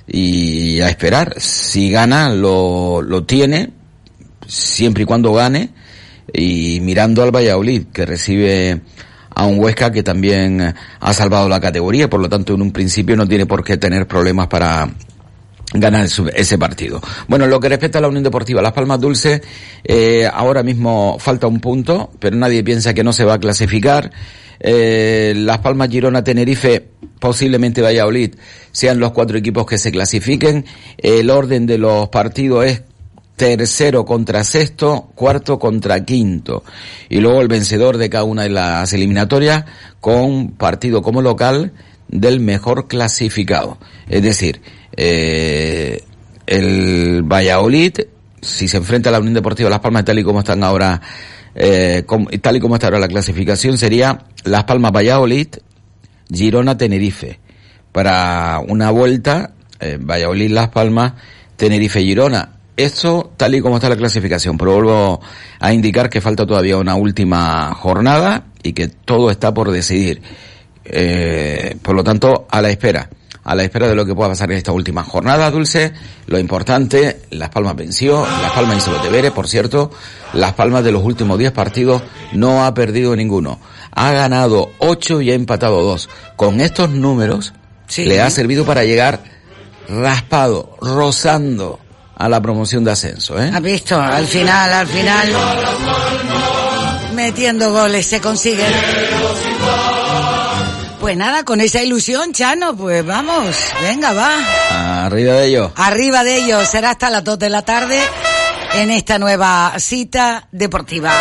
Y 0.08 0.82
a 0.82 0.90
esperar 0.90 1.36
si 1.38 1.92
gana 1.92 2.30
lo 2.34 3.04
lo 3.04 3.24
tiene 3.24 3.70
siempre 4.48 5.04
y 5.04 5.06
cuando 5.06 5.32
gane 5.32 5.70
y 6.32 6.80
mirando 6.82 7.24
al 7.24 7.36
Valladolid 7.36 7.88
que 7.92 8.06
recibe 8.06 8.82
a 9.36 9.46
un 9.46 9.60
Huesca 9.60 9.92
que 9.92 10.04
también 10.04 10.74
ha 11.00 11.14
salvado 11.14 11.50
la 11.50 11.60
categoría, 11.60 12.10
por 12.10 12.22
lo 12.22 12.30
tanto 12.30 12.54
en 12.54 12.62
un 12.62 12.72
principio 12.72 13.16
no 13.16 13.28
tiene 13.28 13.46
por 13.46 13.64
qué 13.64 13.78
tener 13.78 14.08
problemas 14.08 14.48
para 14.48 14.90
ganar 15.74 16.08
ese 16.36 16.58
partido. 16.58 17.02
Bueno, 17.28 17.46
en 17.46 17.52
lo 17.52 17.60
que 17.60 17.70
respecta 17.70 17.98
a 17.98 18.02
la 18.02 18.08
Unión 18.08 18.24
Deportiva 18.24 18.62
Las 18.62 18.74
Palmas 18.74 19.00
Dulce, 19.00 19.42
eh, 19.84 20.30
ahora 20.32 20.64
mismo 20.64 21.18
falta 21.20 21.48
un 21.48 21.60
punto, 21.60 22.12
pero 22.20 22.36
nadie 22.36 22.64
piensa 22.64 22.94
que 22.94 23.04
no 23.04 23.12
se 23.12 23.26
va 23.26 23.36
a 23.36 23.40
clasificar. 23.40 24.12
Eh, 24.60 25.34
Las 25.36 25.60
Palmas, 25.60 25.90
Girona, 25.90 26.24
Tenerife, 26.24 26.90
posiblemente 27.20 27.82
Valladolid, 27.82 28.36
sean 28.72 29.00
los 29.00 29.12
cuatro 29.12 29.38
equipos 29.38 29.66
que 29.66 29.78
se 29.78 29.92
clasifiquen. 29.92 30.66
El 30.98 31.30
orden 31.30 31.66
de 31.66 31.80
los 31.80 32.10
partidos 32.10 32.66
es 32.66 32.84
tercero 33.36 34.06
contra 34.06 34.44
sexto, 34.44 35.12
cuarto 35.16 35.60
contra 35.60 36.04
quinto. 36.06 36.64
Y 37.10 37.20
luego 37.20 37.42
el 37.42 37.48
vencedor 37.48 37.98
de 37.98 38.10
cada 38.10 38.24
una 38.24 38.44
de 38.44 38.50
las 38.50 38.94
eliminatorias 38.94 39.66
con 40.00 40.52
partido 40.52 41.02
como 41.02 41.22
local 41.22 41.74
del 42.08 42.40
mejor 42.40 42.88
clasificado. 42.88 43.78
Es 44.08 44.22
decir, 44.22 44.62
eh, 44.96 46.04
el 46.46 47.24
Valladolid, 47.24 47.94
si 48.42 48.68
se 48.68 48.78
enfrenta 48.78 49.10
a 49.10 49.14
la 49.14 49.20
Unión 49.20 49.34
Deportiva 49.34 49.70
Las 49.70 49.80
Palmas 49.80 50.06
tal 50.06 50.20
y 50.20 50.24
como 50.24 50.40
están 50.40 50.64
ahora, 50.64 51.02
eh, 51.56 52.04
tal 52.42 52.56
y 52.56 52.60
como 52.60 52.76
está 52.76 52.88
ahora 52.88 53.00
la 53.00 53.08
clasificación, 53.08 53.78
sería 53.78 54.26
Las 54.44 54.66
Palmas 54.66 54.92
Valladolid, 54.92 55.48
Girona 56.32 56.78
Tenerife. 56.78 57.40
Para 57.92 58.60
una 58.68 58.92
vuelta, 58.92 59.54
eh, 59.80 59.98
Valladolid 60.00 60.52
Las 60.52 60.70
Palmas, 60.70 61.14
Tenerife 61.56 62.02
Girona. 62.02 62.53
Eso 62.76 63.32
tal 63.38 63.54
y 63.54 63.62
como 63.62 63.76
está 63.76 63.90
la 63.90 63.96
clasificación, 63.96 64.58
pero 64.58 64.74
vuelvo 64.74 65.22
a 65.60 65.74
indicar 65.74 66.10
que 66.10 66.22
falta 66.22 66.46
todavía 66.46 66.78
una 66.78 66.96
última 66.96 67.74
jornada 67.76 68.46
y 68.64 68.74
que 68.74 68.88
todo 68.88 69.30
está 69.30 69.54
por 69.54 69.72
decidir. 69.72 70.22
Eh, 70.86 71.78
por 71.82 71.96
lo 71.96 72.04
tanto, 72.04 72.48
a 72.50 72.62
la 72.62 72.70
espera, 72.72 73.10
a 73.44 73.56
la 73.56 73.64
espera 73.64 73.88
de 73.88 73.96
lo 73.96 74.06
que 74.06 74.16
pueda 74.16 74.30
pasar 74.30 74.52
en 74.52 74.58
esta 74.58 74.72
última 74.72 75.04
jornada, 75.04 75.52
Dulce. 75.52 75.94
Lo 76.26 76.40
importante, 76.40 77.22
Las 77.30 77.50
Palmas 77.50 77.76
venció, 77.76 78.26
Las 78.42 78.54
Palmas 78.54 78.78
hizo 78.78 78.92
los 78.92 79.04
deberes, 79.04 79.32
por 79.32 79.48
cierto. 79.48 79.92
Las 80.34 80.54
Palmas 80.54 80.84
de 80.84 80.92
los 80.92 81.04
últimos 81.04 81.38
10 81.38 81.52
partidos 81.52 82.02
no 82.34 82.66
ha 82.66 82.74
perdido 82.74 83.16
ninguno. 83.16 83.60
Ha 83.92 84.12
ganado 84.14 84.72
8 84.80 85.22
y 85.22 85.30
ha 85.30 85.36
empatado 85.36 85.84
2. 85.84 86.10
Con 86.36 86.60
estos 86.60 86.90
números, 86.90 87.54
le 87.98 88.20
ha 88.20 88.30
servido 88.32 88.66
para 88.66 88.84
llegar 88.84 89.22
raspado, 89.88 90.78
rozando 90.82 91.80
a 92.16 92.30
la 92.30 92.42
promoción 92.42 92.84
de 92.84 92.92
ascenso, 92.92 93.42
¿eh? 93.42 93.52
¿Has 93.54 93.62
visto? 93.62 94.00
Al 94.00 94.26
final, 94.28 94.72
al 94.72 94.88
final, 94.88 95.34
metiendo 97.14 97.72
goles 97.72 98.06
se 98.06 98.22
consigue. 98.22 98.66
Pues 101.00 101.18
nada, 101.18 101.44
con 101.44 101.60
esa 101.60 101.82
ilusión, 101.82 102.32
Chano, 102.32 102.78
pues 102.78 103.06
vamos, 103.06 103.56
venga, 103.82 104.14
va. 104.14 105.06
Arriba 105.06 105.34
de 105.34 105.48
ello. 105.48 105.74
Arriba 105.76 106.24
de 106.24 106.38
ellos, 106.38 106.68
será 106.68 106.92
hasta 106.92 107.10
las 107.10 107.24
2 107.24 107.40
de 107.40 107.50
la 107.50 107.62
tarde 107.64 108.00
en 108.76 108.90
esta 108.90 109.20
nueva 109.20 109.74
cita 109.80 110.48
deportiva. 110.52 111.12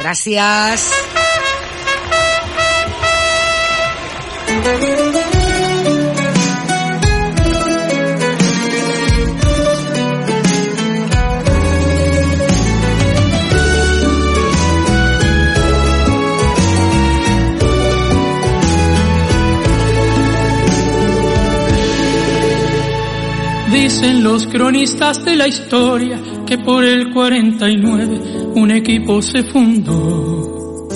Gracias. 0.00 0.90
Dicen 23.72 24.22
los 24.22 24.46
cronistas 24.46 25.24
de 25.24 25.34
la 25.34 25.48
historia 25.48 26.20
que 26.46 26.58
por 26.58 26.84
el 26.84 27.10
49 27.10 28.20
un 28.54 28.70
equipo 28.70 29.22
se 29.22 29.42
fundó. 29.44 30.88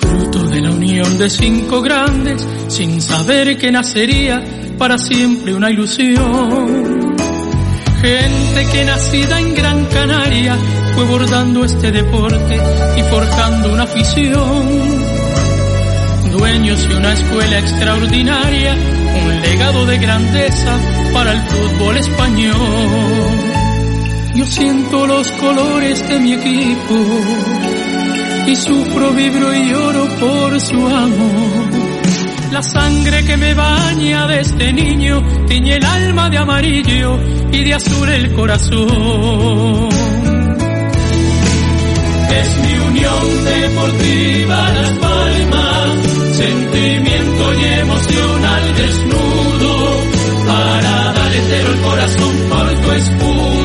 Fruto 0.00 0.44
de 0.44 0.60
la 0.60 0.70
unión 0.70 1.18
de 1.18 1.28
cinco 1.28 1.82
grandes, 1.82 2.46
sin 2.68 3.02
saber 3.02 3.58
que 3.58 3.72
nacería 3.72 4.40
para 4.78 4.96
siempre 4.96 5.54
una 5.54 5.72
ilusión. 5.72 7.16
Gente 8.00 8.66
que 8.70 8.84
nacida 8.84 9.40
en 9.40 9.54
Gran 9.54 9.84
Canaria 9.86 10.56
fue 10.94 11.04
bordando 11.04 11.64
este 11.64 11.90
deporte 11.90 12.60
y 12.96 13.02
forjando 13.10 13.72
una 13.72 13.82
afición 13.82 15.22
dueños 16.32 16.88
de 16.88 16.96
una 16.96 17.12
escuela 17.12 17.58
extraordinaria, 17.58 18.74
un 18.74 19.40
legado 19.42 19.84
de 19.84 19.98
grandeza 19.98 20.78
para 21.12 21.32
el 21.32 21.40
fútbol 21.42 21.96
español. 21.96 22.56
Yo 24.34 24.46
siento 24.46 25.06
los 25.06 25.30
colores 25.32 26.08
de 26.08 26.18
mi 26.20 26.32
equipo 26.32 26.94
y 28.46 28.56
sufro, 28.56 29.12
vibro 29.12 29.54
y 29.54 29.70
lloro 29.70 30.08
por 30.18 30.60
su 30.60 30.86
amor. 30.86 31.92
La 32.52 32.62
sangre 32.62 33.24
que 33.24 33.36
me 33.36 33.54
baña 33.54 34.26
de 34.26 34.40
este 34.40 34.72
niño 34.72 35.22
tiñe 35.46 35.76
el 35.76 35.84
alma 35.84 36.28
de 36.28 36.38
amarillo 36.38 37.18
y 37.50 37.64
de 37.64 37.74
azul 37.74 38.08
el 38.08 38.32
corazón. 38.32 39.88
Es 42.30 42.58
mi 42.58 42.78
unión 42.88 43.44
deportiva 43.44 44.72
Las 44.72 44.90
Palmas, 44.98 45.90
sentimiento 46.36 47.54
y 47.54 47.64
emoción 47.64 48.44
al 48.44 48.74
desnudo, 48.74 49.31
corazón 52.02 52.36
por 52.48 52.80
tu 52.80 52.92
escudo, 52.92 53.61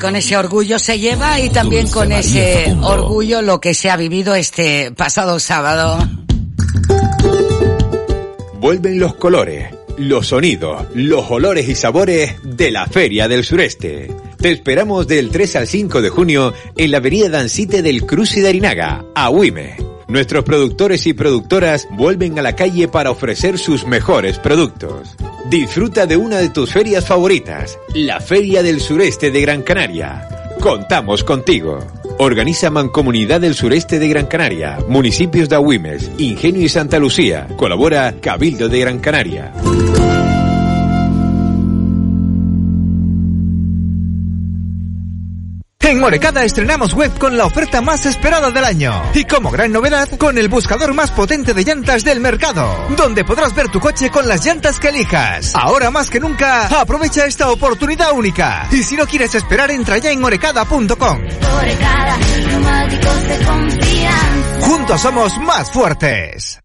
con 0.00 0.16
ese 0.16 0.36
orgullo 0.36 0.78
se 0.78 0.98
lleva 0.98 1.38
y 1.40 1.50
también 1.50 1.88
con 1.88 2.10
ese 2.10 2.74
orgullo 2.82 3.42
lo 3.42 3.60
que 3.60 3.74
se 3.74 3.90
ha 3.90 3.96
vivido 3.96 4.34
este 4.34 4.90
pasado 4.92 5.38
sábado. 5.38 5.98
Vuelven 8.58 8.98
los 8.98 9.14
colores, 9.14 9.72
los 9.98 10.28
sonidos, 10.28 10.86
los 10.94 11.30
olores 11.30 11.68
y 11.68 11.74
sabores 11.74 12.34
de 12.42 12.70
la 12.70 12.86
Feria 12.86 13.28
del 13.28 13.44
Sureste. 13.44 14.10
Te 14.38 14.50
esperamos 14.50 15.06
del 15.06 15.30
3 15.30 15.56
al 15.56 15.66
5 15.66 16.00
de 16.00 16.08
junio 16.08 16.54
en 16.76 16.90
la 16.90 16.96
avenida 16.96 17.28
Dancite 17.28 17.82
del 17.82 18.06
Cruce 18.06 18.40
de 18.40 18.48
Arinaga, 18.48 19.04
a 19.14 19.28
Huime. 19.28 19.76
Nuestros 20.08 20.44
productores 20.44 21.06
y 21.06 21.12
productoras 21.12 21.86
vuelven 21.92 22.38
a 22.38 22.42
la 22.42 22.56
calle 22.56 22.88
para 22.88 23.10
ofrecer 23.10 23.58
sus 23.58 23.86
mejores 23.86 24.38
productos. 24.38 25.16
Disfruta 25.50 26.06
de 26.06 26.16
una 26.16 26.38
de 26.38 26.48
tus 26.48 26.72
ferias 26.72 27.04
favoritas, 27.04 27.76
la 27.92 28.20
Feria 28.20 28.62
del 28.62 28.80
Sureste 28.80 29.32
de 29.32 29.40
Gran 29.40 29.62
Canaria. 29.62 30.28
Contamos 30.60 31.24
contigo. 31.24 31.80
Organiza 32.20 32.70
Mancomunidad 32.70 33.40
del 33.40 33.56
Sureste 33.56 33.98
de 33.98 34.08
Gran 34.08 34.26
Canaria, 34.26 34.78
municipios 34.86 35.48
de 35.48 35.56
Agüimes, 35.56 36.08
Ingenio 36.18 36.62
y 36.62 36.68
Santa 36.68 37.00
Lucía. 37.00 37.48
Colabora 37.56 38.14
Cabildo 38.20 38.68
de 38.68 38.78
Gran 38.78 39.00
Canaria. 39.00 39.52
En 45.90 46.04
Orecada 46.04 46.44
estrenamos 46.44 46.94
web 46.94 47.18
con 47.18 47.36
la 47.36 47.46
oferta 47.46 47.80
más 47.80 48.06
esperada 48.06 48.52
del 48.52 48.62
año. 48.62 49.02
Y 49.12 49.24
como 49.24 49.50
gran 49.50 49.72
novedad, 49.72 50.08
con 50.18 50.38
el 50.38 50.48
buscador 50.48 50.94
más 50.94 51.10
potente 51.10 51.52
de 51.52 51.64
llantas 51.64 52.04
del 52.04 52.20
mercado, 52.20 52.86
donde 52.96 53.24
podrás 53.24 53.56
ver 53.56 53.66
tu 53.70 53.80
coche 53.80 54.08
con 54.08 54.28
las 54.28 54.46
llantas 54.46 54.78
que 54.78 54.90
elijas. 54.90 55.52
Ahora 55.56 55.90
más 55.90 56.08
que 56.08 56.20
nunca, 56.20 56.68
aprovecha 56.80 57.26
esta 57.26 57.50
oportunidad 57.50 58.12
única. 58.12 58.68
Y 58.70 58.84
si 58.84 58.94
no 58.94 59.04
quieres 59.04 59.34
esperar, 59.34 59.72
entra 59.72 59.98
ya 59.98 60.12
en 60.12 60.22
orecada.com. 60.22 61.18
Orecada, 61.56 62.18
neumáticos 62.46 63.22
de 63.26 63.38
confianza. 63.44 64.66
Juntos 64.66 65.00
somos 65.00 65.38
más 65.38 65.72
fuertes. 65.72 66.60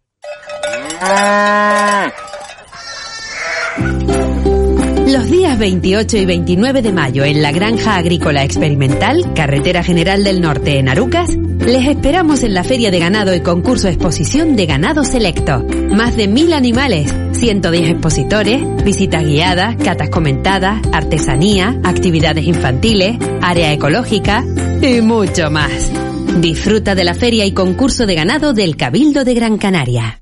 Los 5.16 5.32
días 5.32 5.58
28 5.58 6.18
y 6.18 6.26
29 6.26 6.82
de 6.82 6.92
mayo 6.92 7.24
en 7.24 7.42
la 7.42 7.54
Granja 7.54 7.96
Agrícola 7.96 8.44
Experimental, 8.44 9.32
Carretera 9.34 9.82
General 9.82 10.26
del 10.26 10.42
Norte 10.42 10.78
en 10.78 10.90
Arucas, 10.90 11.30
les 11.38 11.88
esperamos 11.88 12.44
en 12.44 12.54
la 12.54 12.66
Feria 12.66 12.92
de 12.92 13.00
Ganado 13.00 13.34
y 13.34 13.40
Concurso 13.40 13.88
Exposición 13.88 14.58
de 14.58 14.66
Ganado 14.66 15.06
Selecto. 15.06 15.66
Más 15.90 16.18
de 16.18 16.28
mil 16.28 16.52
animales, 16.52 17.16
110 17.32 17.92
expositores, 17.92 18.62
visitas 18.84 19.24
guiadas, 19.24 19.78
catas 19.78 20.10
comentadas, 20.10 20.82
artesanía, 20.92 21.80
actividades 21.86 22.44
infantiles, 22.44 23.18
área 23.42 23.72
ecológica 23.72 24.44
y 24.82 25.00
mucho 25.00 25.50
más. 25.50 25.94
Disfruta 26.42 26.94
de 26.94 27.06
la 27.06 27.14
Feria 27.14 27.46
y 27.46 27.54
Concurso 27.54 28.06
de 28.06 28.16
Ganado 28.16 28.52
del 28.52 28.76
Cabildo 28.76 29.24
de 29.24 29.34
Gran 29.34 29.58
Canaria. 29.60 30.20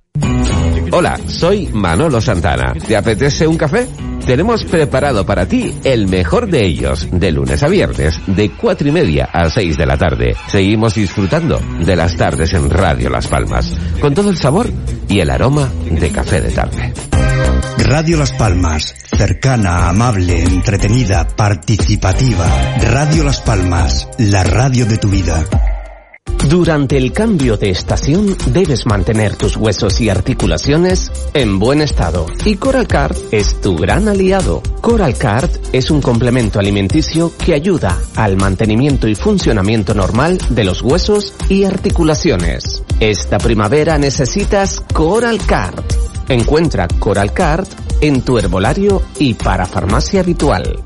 Hola, 0.92 1.20
soy 1.26 1.66
Manolo 1.74 2.22
Santana. 2.22 2.76
¿Te 2.86 2.96
apetece 2.96 3.48
un 3.48 3.58
café? 3.58 3.88
Tenemos 4.26 4.64
preparado 4.64 5.26
para 5.26 5.46
ti 5.46 5.76
el 5.84 6.08
mejor 6.08 6.50
de 6.50 6.66
ellos, 6.66 7.08
de 7.12 7.32
lunes 7.32 7.62
a 7.62 7.68
viernes, 7.68 8.20
de 8.28 8.52
cuatro 8.52 8.88
y 8.88 8.92
media 8.92 9.30
a 9.32 9.50
6 9.50 9.78
de 9.78 9.86
la 9.86 9.98
tarde. 9.98 10.36
Seguimos 10.48 10.96
disfrutando 10.96 11.60
de 11.80 11.96
las 11.96 12.16
tardes 12.16 12.54
en 12.54 12.70
Radio 12.70 13.10
Las 13.10 13.28
Palmas, 13.28 13.76
con 14.00 14.14
todo 14.14 14.30
el 14.30 14.38
sabor 14.38 14.70
y 15.10 15.20
el 15.20 15.30
aroma 15.30 15.70
de 15.90 16.10
café 16.10 16.40
de 16.40 16.52
tarde. 16.52 16.94
Radio 17.80 18.18
Las 18.18 18.32
Palmas, 18.32 18.96
cercana, 19.06 19.90
amable, 19.90 20.42
entretenida, 20.42 21.28
participativa. 21.28 22.48
Radio 22.80 23.26
Las 23.26 23.42
Palmas, 23.42 24.08
la 24.18 24.44
radio 24.44 24.86
de 24.86 24.98
tu 24.98 25.10
vida. 25.10 25.44
Durante 26.54 26.98
el 26.98 27.14
cambio 27.14 27.58
de 27.58 27.70
estación 27.70 28.38
debes 28.48 28.86
mantener 28.86 29.36
tus 29.38 29.58
huesos 29.58 30.00
y 30.02 30.10
articulaciones 30.10 31.12
en 31.34 31.58
buen 31.58 31.82
estado 31.82 32.26
y 32.44 32.58
Coral 32.58 32.88
Card 32.88 33.16
es 33.32 33.60
tu 33.60 33.76
gran 33.76 34.08
aliado. 34.08 34.62
Coral 34.82 35.18
Card 35.18 35.50
es 35.72 35.90
un 35.90 36.02
complemento 36.02 36.60
alimenticio 36.60 37.32
que 37.38 37.54
ayuda 37.54 37.98
al 38.18 38.38
mantenimiento 38.38 39.08
y 39.08 39.16
funcionamiento 39.16 39.94
normal 39.94 40.38
de 40.50 40.64
los 40.66 40.82
huesos 40.82 41.34
y 41.50 41.64
articulaciones. 41.64 42.84
Esta 43.00 43.38
primavera 43.38 43.98
necesitas 43.98 44.84
Coral 44.94 45.40
Card. 45.46 45.84
Encuentra 46.28 46.88
Coral 47.00 47.34
Card 47.34 47.68
en 48.02 48.22
tu 48.22 48.38
herbolario 48.38 49.02
y 49.18 49.34
para 49.34 49.66
farmacia 49.66 50.20
habitual. 50.20 50.86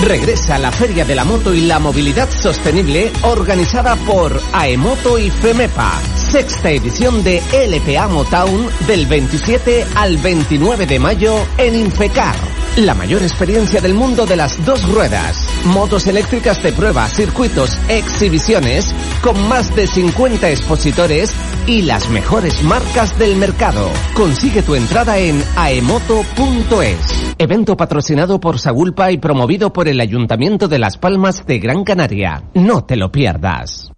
Regresa 0.00 0.58
la 0.58 0.72
Feria 0.72 1.04
de 1.04 1.14
la 1.14 1.24
Moto 1.24 1.54
y 1.54 1.60
la 1.62 1.78
Movilidad 1.78 2.28
Sostenible 2.30 3.12
organizada 3.22 3.94
por 3.96 4.40
AEMOTO 4.52 5.18
y 5.18 5.30
FEMEPA. 5.30 6.21
Sexta 6.32 6.70
edición 6.70 7.22
de 7.24 7.42
LPA 7.52 8.08
Motown 8.08 8.66
del 8.86 9.04
27 9.04 9.84
al 9.94 10.16
29 10.16 10.86
de 10.86 10.98
mayo 10.98 11.34
en 11.58 11.74
Infecar. 11.74 12.34
La 12.78 12.94
mayor 12.94 13.22
experiencia 13.22 13.82
del 13.82 13.92
mundo 13.92 14.24
de 14.24 14.36
las 14.36 14.64
dos 14.64 14.82
ruedas. 14.90 15.46
Motos 15.66 16.06
eléctricas 16.06 16.62
de 16.62 16.72
prueba, 16.72 17.06
circuitos, 17.10 17.78
exhibiciones, 17.90 18.94
con 19.22 19.46
más 19.46 19.76
de 19.76 19.86
50 19.86 20.48
expositores 20.48 21.34
y 21.66 21.82
las 21.82 22.08
mejores 22.08 22.62
marcas 22.62 23.18
del 23.18 23.36
mercado. 23.36 23.90
Consigue 24.14 24.62
tu 24.62 24.74
entrada 24.74 25.18
en 25.18 25.44
aemoto.es. 25.54 27.34
Evento 27.36 27.76
patrocinado 27.76 28.40
por 28.40 28.58
Sagulpa 28.58 29.12
y 29.12 29.18
promovido 29.18 29.70
por 29.70 29.86
el 29.86 30.00
Ayuntamiento 30.00 30.66
de 30.66 30.78
Las 30.78 30.96
Palmas 30.96 31.44
de 31.44 31.58
Gran 31.58 31.84
Canaria. 31.84 32.44
No 32.54 32.86
te 32.86 32.96
lo 32.96 33.12
pierdas. 33.12 33.91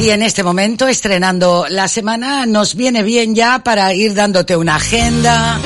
Y 0.00 0.10
en 0.10 0.22
este 0.22 0.44
momento, 0.44 0.86
estrenando 0.86 1.66
la 1.68 1.88
semana, 1.88 2.46
nos 2.46 2.76
viene 2.76 3.02
bien 3.02 3.34
ya 3.34 3.64
para 3.64 3.92
ir 3.92 4.14
dándote 4.14 4.56
una 4.56 4.76
agenda 4.76 5.58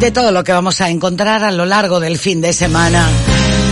de 0.00 0.10
todo 0.10 0.32
lo 0.32 0.42
que 0.42 0.52
vamos 0.52 0.80
a 0.80 0.88
encontrar 0.88 1.44
a 1.44 1.50
lo 1.50 1.66
largo 1.66 2.00
del 2.00 2.18
fin 2.18 2.40
de 2.40 2.52
semana. 2.52 3.06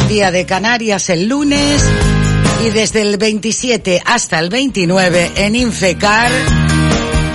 Día 0.08 0.30
de 0.30 0.44
Canarias 0.44 1.08
el 1.08 1.28
lunes 1.28 1.82
y 2.66 2.70
desde 2.70 3.02
el 3.02 3.16
27 3.16 4.02
hasta 4.04 4.38
el 4.38 4.50
29 4.50 5.32
en 5.36 5.56
Infecar 5.56 6.30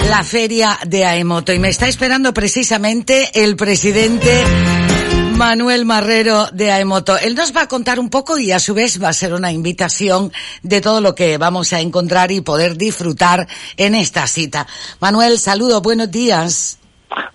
la 0.08 0.24
feria 0.24 0.80
de 0.86 1.06
Aemoto. 1.06 1.52
Y 1.52 1.60
me 1.60 1.70
está 1.70 1.88
esperando 1.88 2.34
precisamente 2.34 3.30
el 3.34 3.56
presidente 3.56 4.44
Manuel 5.40 5.86
Marrero 5.86 6.48
de 6.52 6.70
Aemoto. 6.70 7.18
Él 7.18 7.34
nos 7.34 7.56
va 7.56 7.62
a 7.62 7.68
contar 7.70 7.98
un 7.98 8.10
poco 8.10 8.38
y 8.38 8.52
a 8.52 8.60
su 8.60 8.74
vez 8.74 9.02
va 9.02 9.08
a 9.08 9.14
ser 9.14 9.34
una 9.34 9.54
invitación 9.54 10.34
de 10.64 10.82
todo 10.82 11.00
lo 11.00 11.16
que 11.16 11.38
vamos 11.38 11.72
a 11.72 11.80
encontrar 11.80 12.30
y 12.34 12.42
poder 12.42 12.76
disfrutar 12.76 13.48
en 13.78 13.96
esta 13.96 14.28
cita. 14.28 14.68
Manuel, 15.00 15.40
saludo, 15.40 15.80
buenos 15.80 16.12
días. 16.12 16.78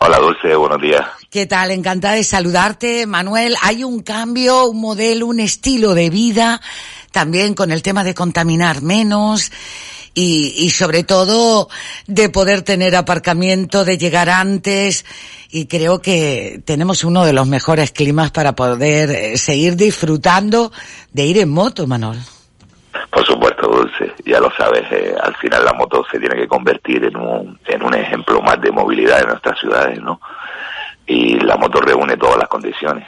Hola 0.00 0.18
Dulce, 0.18 0.54
buenos 0.54 0.82
días. 0.82 1.00
¿Qué 1.30 1.46
tal? 1.46 1.70
Encantada 1.70 2.16
de 2.16 2.24
saludarte, 2.24 3.06
Manuel. 3.06 3.56
Hay 3.62 3.84
un 3.84 4.02
cambio, 4.02 4.66
un 4.66 4.82
modelo, 4.82 5.26
un 5.26 5.40
estilo 5.40 5.94
de 5.94 6.10
vida, 6.10 6.60
también 7.10 7.54
con 7.54 7.72
el 7.72 7.80
tema 7.80 8.04
de 8.04 8.12
contaminar 8.12 8.82
menos 8.82 9.50
y, 10.14 10.54
y 10.58 10.70
sobre 10.70 11.04
todo 11.04 11.68
de 12.06 12.28
poder 12.28 12.62
tener 12.62 12.96
aparcamiento, 12.96 13.84
de 13.84 13.98
llegar 13.98 14.30
antes 14.30 15.04
y 15.54 15.66
creo 15.66 16.02
que 16.02 16.60
tenemos 16.64 17.04
uno 17.04 17.24
de 17.24 17.32
los 17.32 17.46
mejores 17.46 17.92
climas 17.92 18.32
para 18.32 18.56
poder 18.56 19.10
eh, 19.10 19.36
seguir 19.36 19.76
disfrutando 19.76 20.72
de 21.12 21.26
ir 21.26 21.38
en 21.38 21.48
moto, 21.48 21.86
Manuel. 21.86 22.18
Por 23.08 23.24
supuesto, 23.24 23.68
Dulce, 23.68 24.12
ya 24.26 24.40
lo 24.40 24.50
sabes, 24.56 24.82
eh, 24.90 25.14
al 25.22 25.36
final 25.36 25.64
la 25.64 25.72
moto 25.72 26.04
se 26.10 26.18
tiene 26.18 26.34
que 26.34 26.48
convertir 26.48 27.04
en 27.04 27.16
un, 27.16 27.56
en 27.66 27.84
un 27.84 27.94
ejemplo 27.94 28.40
más 28.40 28.60
de 28.60 28.72
movilidad 28.72 29.20
en 29.20 29.28
nuestras 29.28 29.56
ciudades, 29.60 30.00
¿no? 30.00 30.20
Y 31.06 31.38
la 31.38 31.56
moto 31.56 31.80
reúne 31.80 32.16
todas 32.16 32.38
las 32.38 32.48
condiciones. 32.48 33.06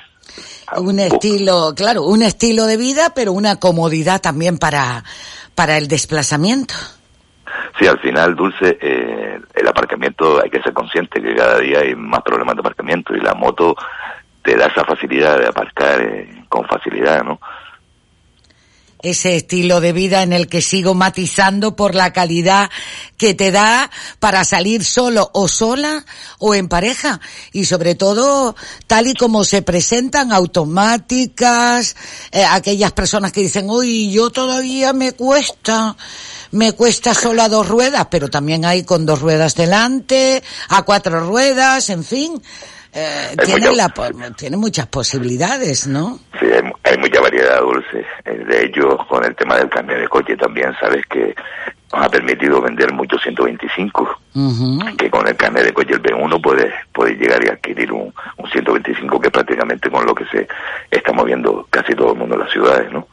Un 0.76 1.00
estilo, 1.00 1.72
claro, 1.74 2.04
un 2.04 2.22
estilo 2.22 2.66
de 2.66 2.76
vida, 2.76 3.10
pero 3.12 3.32
una 3.32 3.56
comodidad 3.56 4.20
también 4.20 4.58
para, 4.58 5.02
para 5.56 5.78
el 5.78 5.88
desplazamiento. 5.88 6.74
Sí, 7.78 7.86
al 7.86 7.98
final, 8.00 8.34
Dulce, 8.34 8.78
eh, 8.80 9.40
el 9.54 9.68
aparcamiento 9.68 10.42
hay 10.42 10.50
que 10.50 10.62
ser 10.62 10.72
consciente 10.72 11.20
que 11.20 11.34
cada 11.34 11.58
día 11.58 11.80
hay 11.80 11.94
más 11.94 12.22
problemas 12.22 12.56
de 12.56 12.60
aparcamiento 12.60 13.14
y 13.14 13.20
la 13.20 13.34
moto 13.34 13.74
te 14.42 14.56
da 14.56 14.66
esa 14.66 14.84
facilidad 14.84 15.38
de 15.38 15.46
aparcar 15.46 16.00
eh, 16.00 16.44
con 16.48 16.66
facilidad, 16.66 17.24
¿no? 17.24 17.40
ese 19.02 19.36
estilo 19.36 19.80
de 19.80 19.92
vida 19.92 20.22
en 20.22 20.32
el 20.32 20.48
que 20.48 20.62
sigo 20.62 20.94
matizando 20.94 21.76
por 21.76 21.94
la 21.94 22.12
calidad 22.12 22.70
que 23.16 23.34
te 23.34 23.50
da 23.50 23.90
para 24.18 24.44
salir 24.44 24.84
solo 24.84 25.30
o 25.32 25.48
sola 25.48 26.04
o 26.38 26.54
en 26.54 26.68
pareja 26.68 27.20
y 27.52 27.66
sobre 27.66 27.94
todo 27.94 28.56
tal 28.86 29.06
y 29.06 29.14
como 29.14 29.44
se 29.44 29.62
presentan 29.62 30.32
automáticas 30.32 31.96
eh, 32.32 32.44
aquellas 32.44 32.92
personas 32.92 33.32
que 33.32 33.42
dicen 33.42 33.68
uy 33.68 34.10
yo 34.10 34.30
todavía 34.30 34.92
me 34.92 35.12
cuesta 35.12 35.96
me 36.56 36.72
cuesta 36.72 37.14
solo 37.14 37.42
a 37.42 37.48
dos 37.48 37.68
ruedas 37.68 38.06
pero 38.10 38.28
también 38.28 38.64
hay 38.64 38.84
con 38.84 39.06
dos 39.06 39.20
ruedas 39.20 39.54
delante 39.54 40.42
a 40.70 40.82
cuatro 40.82 41.20
ruedas 41.20 41.90
en 41.90 42.02
fin 42.02 42.42
eh, 42.98 43.36
tiene, 43.44 43.76
la, 43.76 43.92
tiene 44.34 44.56
muchas 44.56 44.86
posibilidades, 44.86 45.86
¿no? 45.86 46.18
Sí, 46.40 46.46
hay, 46.46 46.62
hay 46.82 46.96
mucha 46.96 47.20
variedad, 47.20 47.60
Dulce. 47.60 48.06
Eh, 48.24 48.42
De 48.48 48.64
hecho, 48.64 48.96
con 49.06 49.22
el 49.22 49.36
tema 49.36 49.56
del 49.56 49.68
cambio 49.68 49.98
de 49.98 50.08
coche 50.08 50.34
también 50.34 50.74
sabes 50.80 51.04
que 51.04 51.34
nos 51.92 52.06
ha 52.06 52.08
permitido 52.08 52.62
vender 52.62 52.94
muchos 52.94 53.20
125, 53.22 54.20
que 54.96 55.10
con 55.10 55.28
el 55.28 55.36
carnet 55.36 55.64
de 55.64 55.72
coche 55.74 55.92
el 55.92 56.02
B1 56.02 56.40
puede, 56.40 56.72
puede 56.94 57.14
llegar 57.16 57.44
y 57.44 57.48
adquirir 57.48 57.92
un, 57.92 58.14
un 58.38 58.50
125 58.50 59.20
que 59.20 59.30
prácticamente 59.30 59.90
con 59.90 60.06
lo 60.06 60.14
que 60.14 60.24
se 60.26 60.48
está 60.90 61.12
moviendo 61.12 61.66
casi 61.68 61.94
todo 61.94 62.12
el 62.12 62.18
mundo 62.18 62.34
en 62.36 62.40
las 62.40 62.50
ciudades, 62.50 62.90
¿no? 62.92 63.06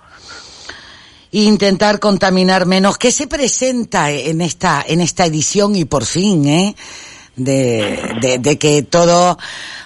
Intentar 1.33 1.99
contaminar 1.99 2.65
menos. 2.65 2.97
¿Qué 2.97 3.11
se 3.11 3.27
presenta 3.27 4.11
en 4.11 4.41
esta, 4.41 4.83
en 4.87 5.01
esta 5.01 5.25
edición 5.25 5.75
y 5.75 5.85
por 5.85 6.05
fin, 6.05 6.47
eh? 6.47 6.75
De, 7.35 8.37
de, 8.39 8.59
que 8.59 8.83
todo 8.83 9.39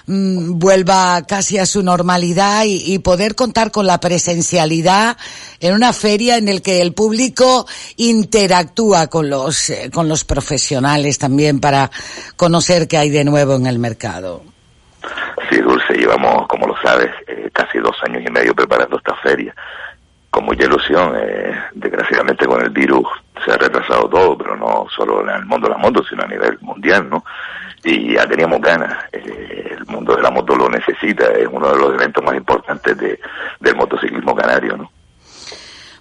mm, 0.06 0.58
vuelva 0.58 1.22
casi 1.26 1.56
a 1.56 1.64
su 1.64 1.82
normalidad 1.82 2.64
y, 2.64 2.92
y 2.92 2.98
poder 2.98 3.34
contar 3.34 3.70
con 3.70 3.86
la 3.86 3.98
presencialidad 4.00 5.16
en 5.58 5.72
una 5.72 5.94
feria 5.94 6.36
en 6.36 6.48
el 6.48 6.60
que 6.60 6.82
el 6.82 6.92
público 6.92 7.66
interactúa 7.96 9.06
con 9.06 9.30
los, 9.30 9.70
eh, 9.70 9.90
con 9.90 10.10
los 10.10 10.24
profesionales 10.26 11.16
también 11.16 11.58
para 11.58 11.90
conocer 12.36 12.86
qué 12.86 12.98
hay 12.98 13.08
de 13.08 13.24
nuevo 13.24 13.54
en 13.54 13.66
el 13.66 13.78
mercado. 13.78 14.42
Sí, 15.48 15.56
Dulce, 15.56 15.94
llevamos, 15.94 16.46
como 16.48 16.66
lo 16.66 16.74
sabes, 16.82 17.08
eh, 17.26 17.48
casi 17.54 17.78
dos 17.78 17.96
años 18.02 18.22
y 18.26 18.30
medio 18.30 18.54
preparando 18.54 18.98
esta 18.98 19.16
feria 19.22 19.54
mucha 20.40 20.64
ilusión. 20.64 21.14
Eh, 21.16 21.54
desgraciadamente 21.74 22.46
con 22.46 22.62
el 22.62 22.70
virus 22.70 23.06
se 23.44 23.52
ha 23.52 23.56
retrasado 23.56 24.08
todo, 24.08 24.36
pero 24.36 24.56
no 24.56 24.86
solo 24.94 25.22
en 25.22 25.30
el 25.30 25.46
mundo 25.46 25.68
de 25.68 25.74
la 25.74 25.78
moto, 25.78 26.02
sino 26.04 26.22
a 26.24 26.28
nivel 26.28 26.58
mundial, 26.60 27.08
¿no? 27.08 27.24
Y 27.84 28.14
ya 28.14 28.26
teníamos 28.26 28.60
ganas. 28.60 29.04
Eh, 29.12 29.76
el 29.78 29.86
mundo 29.86 30.16
de 30.16 30.22
la 30.22 30.30
moto 30.30 30.56
lo 30.56 30.68
necesita, 30.68 31.26
es 31.32 31.48
uno 31.50 31.72
de 31.72 31.78
los 31.78 31.94
eventos 31.94 32.24
más 32.24 32.34
importantes 32.34 32.96
de, 32.98 33.18
del 33.60 33.76
motociclismo 33.76 34.34
canario, 34.34 34.76
¿no? 34.76 34.90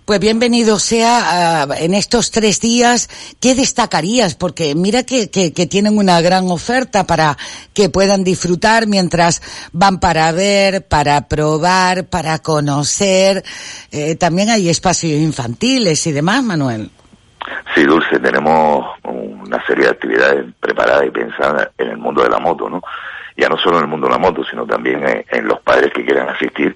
Pues 0.08 0.22
bienvenido 0.22 0.80
sea 0.80 1.64
ah, 1.64 1.68
en 1.78 1.94
estos 1.94 2.32
tres 2.32 2.62
días. 2.62 3.10
¿Qué 3.42 3.56
destacarías? 3.56 4.36
Porque 4.36 4.74
mira 4.74 5.04
que, 5.04 5.30
que, 5.30 5.52
que 5.52 5.68
tienen 5.68 5.98
una 5.98 6.22
gran 6.22 6.50
oferta 6.50 7.04
para 7.04 7.36
que 7.74 7.90
puedan 7.90 8.24
disfrutar 8.24 8.88
mientras 8.88 9.42
van 9.74 10.00
para 10.00 10.32
ver, 10.32 10.88
para 10.88 11.28
probar, 11.28 12.06
para 12.06 12.40
conocer. 12.40 13.44
Eh, 13.92 14.16
también 14.16 14.50
hay 14.50 14.70
espacios 14.70 15.20
infantiles 15.20 16.08
y 16.08 16.14
demás, 16.14 16.42
Manuel. 16.42 16.90
Sí, 17.76 17.84
Dulce, 17.84 18.18
tenemos 18.20 18.86
una 19.04 19.62
serie 19.66 19.88
de 19.88 19.92
actividades 19.92 20.46
preparadas 20.62 21.06
y 21.06 21.12
pensadas 21.12 21.68
en 21.78 21.90
el 21.90 21.98
mundo 21.98 22.24
de 22.24 22.30
la 22.30 22.40
moto, 22.40 22.70
¿no? 22.70 22.82
Ya 23.38 23.48
no 23.50 23.58
solo 23.58 23.78
en 23.78 23.84
el 23.84 23.90
mundo 23.90 24.08
de 24.08 24.14
la 24.14 24.20
moto, 24.20 24.44
sino 24.44 24.66
también 24.66 25.08
en, 25.08 25.24
en 25.30 25.48
los 25.48 25.62
padres 25.62 25.94
que 25.94 26.04
quieran 26.04 26.28
asistir, 26.30 26.76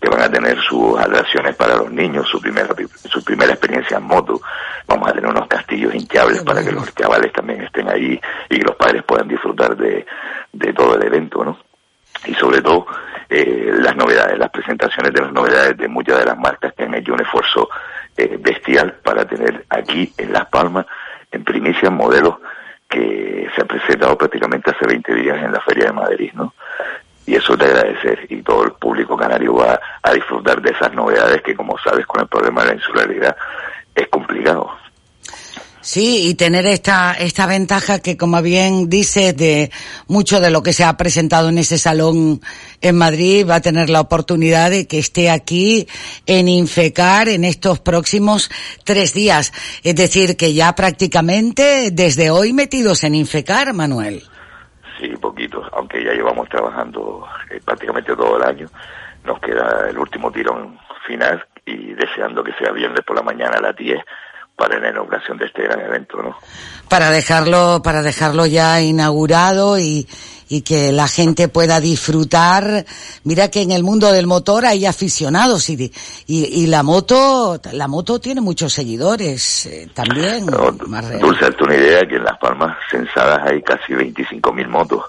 que 0.00 0.08
van 0.08 0.22
a 0.22 0.30
tener 0.30 0.58
sus 0.60 0.98
atracciones 0.98 1.54
para 1.54 1.76
los 1.76 1.92
niños, 1.92 2.26
su 2.28 2.40
primera, 2.40 2.68
su 3.04 3.22
primera 3.22 3.52
experiencia 3.52 3.98
en 3.98 4.04
moto. 4.04 4.40
Vamos 4.86 5.08
a 5.08 5.12
tener 5.12 5.28
unos, 5.30 5.46
cas- 5.46 5.58
castillos 5.68 5.94
hinchables 5.94 6.42
para 6.44 6.64
que 6.64 6.72
los 6.72 6.94
chavales 6.94 7.30
también 7.32 7.62
estén 7.62 7.88
ahí 7.90 8.18
y 8.48 8.58
que 8.58 8.64
los 8.64 8.76
padres 8.76 9.02
puedan 9.02 9.28
disfrutar 9.28 9.76
de, 9.76 10.06
de 10.52 10.72
todo 10.72 10.94
el 10.94 11.02
evento, 11.04 11.44
¿no? 11.44 11.58
Y 12.24 12.32
sobre 12.34 12.62
todo 12.62 12.86
eh, 13.28 13.70
las 13.80 13.94
novedades, 13.94 14.38
las 14.38 14.48
presentaciones 14.50 15.12
de 15.12 15.20
las 15.20 15.32
novedades 15.32 15.76
de 15.76 15.88
muchas 15.88 16.18
de 16.20 16.24
las 16.24 16.38
marcas 16.38 16.72
que 16.74 16.84
han 16.84 16.94
hecho 16.94 17.12
un 17.12 17.20
esfuerzo 17.20 17.68
eh, 18.16 18.38
bestial 18.40 18.94
para 19.02 19.26
tener 19.26 19.66
aquí 19.68 20.10
en 20.16 20.32
Las 20.32 20.46
Palmas 20.46 20.86
en 21.30 21.44
primicia 21.44 21.90
modelos 21.90 22.36
que 22.88 23.48
se 23.54 23.60
han 23.60 23.68
presentado 23.68 24.16
prácticamente 24.16 24.70
hace 24.70 24.86
20 24.86 25.14
días 25.14 25.36
en 25.42 25.52
la 25.52 25.60
Feria 25.60 25.86
de 25.86 25.92
Madrid, 25.92 26.30
¿no? 26.34 26.54
Y 27.26 27.34
eso 27.34 27.52
es 27.52 27.58
de 27.58 27.66
agradecer 27.66 28.26
y 28.30 28.42
todo 28.42 28.64
el 28.64 28.72
público 28.72 29.16
canario 29.16 29.54
va 29.56 29.78
a 30.02 30.12
disfrutar 30.12 30.62
de 30.62 30.70
esas 30.70 30.94
novedades 30.94 31.42
que, 31.42 31.54
como 31.54 31.76
sabes, 31.78 32.06
con 32.06 32.22
el 32.22 32.26
problema 32.26 32.62
de 32.62 32.68
la 32.68 32.74
insularidad 32.74 33.36
es 33.94 34.08
complicado. 34.08 34.70
Sí, 35.80 36.28
y 36.28 36.34
tener 36.34 36.66
esta, 36.66 37.12
esta 37.12 37.46
ventaja 37.46 38.00
que, 38.00 38.16
como 38.16 38.42
bien 38.42 38.90
dices, 38.90 39.36
de 39.36 39.70
mucho 40.08 40.40
de 40.40 40.50
lo 40.50 40.62
que 40.62 40.72
se 40.72 40.84
ha 40.84 40.96
presentado 40.96 41.50
en 41.50 41.58
ese 41.58 41.78
salón 41.78 42.40
en 42.80 42.96
Madrid, 42.96 43.46
va 43.48 43.56
a 43.56 43.60
tener 43.60 43.88
la 43.88 44.00
oportunidad 44.00 44.70
de 44.70 44.88
que 44.88 44.98
esté 44.98 45.30
aquí 45.30 45.86
en 46.26 46.48
Infecar 46.48 47.28
en 47.28 47.44
estos 47.44 47.78
próximos 47.78 48.50
tres 48.84 49.14
días. 49.14 49.52
Es 49.84 49.94
decir, 49.94 50.36
que 50.36 50.52
ya 50.52 50.74
prácticamente 50.74 51.90
desde 51.92 52.30
hoy 52.30 52.52
metidos 52.52 53.04
en 53.04 53.14
Infecar, 53.14 53.72
Manuel. 53.72 54.22
Sí, 55.00 55.08
poquitos, 55.20 55.64
aunque 55.72 56.02
ya 56.04 56.12
llevamos 56.12 56.48
trabajando 56.48 57.24
eh, 57.50 57.60
prácticamente 57.64 58.16
todo 58.16 58.36
el 58.36 58.42
año. 58.42 58.68
Nos 59.24 59.38
queda 59.38 59.86
el 59.88 59.96
último 59.96 60.32
tirón 60.32 60.76
final 61.06 61.46
y 61.64 61.94
deseando 61.94 62.42
que 62.42 62.52
sea 62.54 62.72
viernes 62.72 63.04
por 63.04 63.14
la 63.14 63.22
mañana 63.22 63.58
a 63.58 63.60
las 63.60 63.76
10 63.76 63.98
para 64.58 64.80
la 64.80 64.90
inauguración 64.90 65.38
de 65.38 65.46
este 65.46 65.62
gran 65.62 65.80
evento, 65.80 66.20
¿no? 66.20 66.36
Para 66.88 67.10
dejarlo, 67.10 67.80
para 67.82 68.02
dejarlo 68.02 68.44
ya 68.44 68.80
inaugurado 68.80 69.78
y, 69.78 70.08
y 70.48 70.62
que 70.62 70.90
la 70.90 71.06
gente 71.06 71.46
pueda 71.46 71.80
disfrutar. 71.80 72.84
Mira 73.22 73.50
que 73.52 73.62
en 73.62 73.70
el 73.70 73.84
mundo 73.84 74.10
del 74.10 74.26
motor 74.26 74.66
hay 74.66 74.84
aficionados 74.84 75.70
y, 75.70 75.92
y, 76.26 76.44
y 76.44 76.66
la 76.66 76.82
moto, 76.82 77.60
la 77.72 77.86
moto 77.86 78.18
tiene 78.18 78.40
muchos 78.40 78.72
seguidores 78.72 79.66
eh, 79.66 79.88
también. 79.94 80.46
Dulce, 81.20 81.44
hazte 81.44 81.62
una 81.62 81.76
idea 81.76 82.04
que 82.06 82.16
en 82.16 82.24
Las 82.24 82.38
Palmas 82.38 82.76
censadas 82.90 83.40
hay 83.46 83.62
casi 83.62 83.92
25.000 83.92 84.66
motos. 84.66 85.04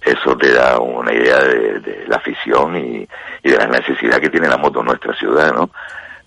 Eso 0.00 0.34
te 0.38 0.52
da 0.52 0.78
una 0.78 1.12
idea 1.12 1.38
de, 1.40 1.80
de 1.80 2.04
la 2.08 2.16
afición 2.16 2.76
y, 2.78 3.06
y 3.42 3.50
de 3.50 3.58
la 3.58 3.66
necesidad 3.66 4.18
que 4.18 4.30
tiene 4.30 4.48
la 4.48 4.56
moto 4.56 4.80
en 4.80 4.86
nuestra 4.86 5.14
ciudad, 5.14 5.52
¿no? 5.52 5.68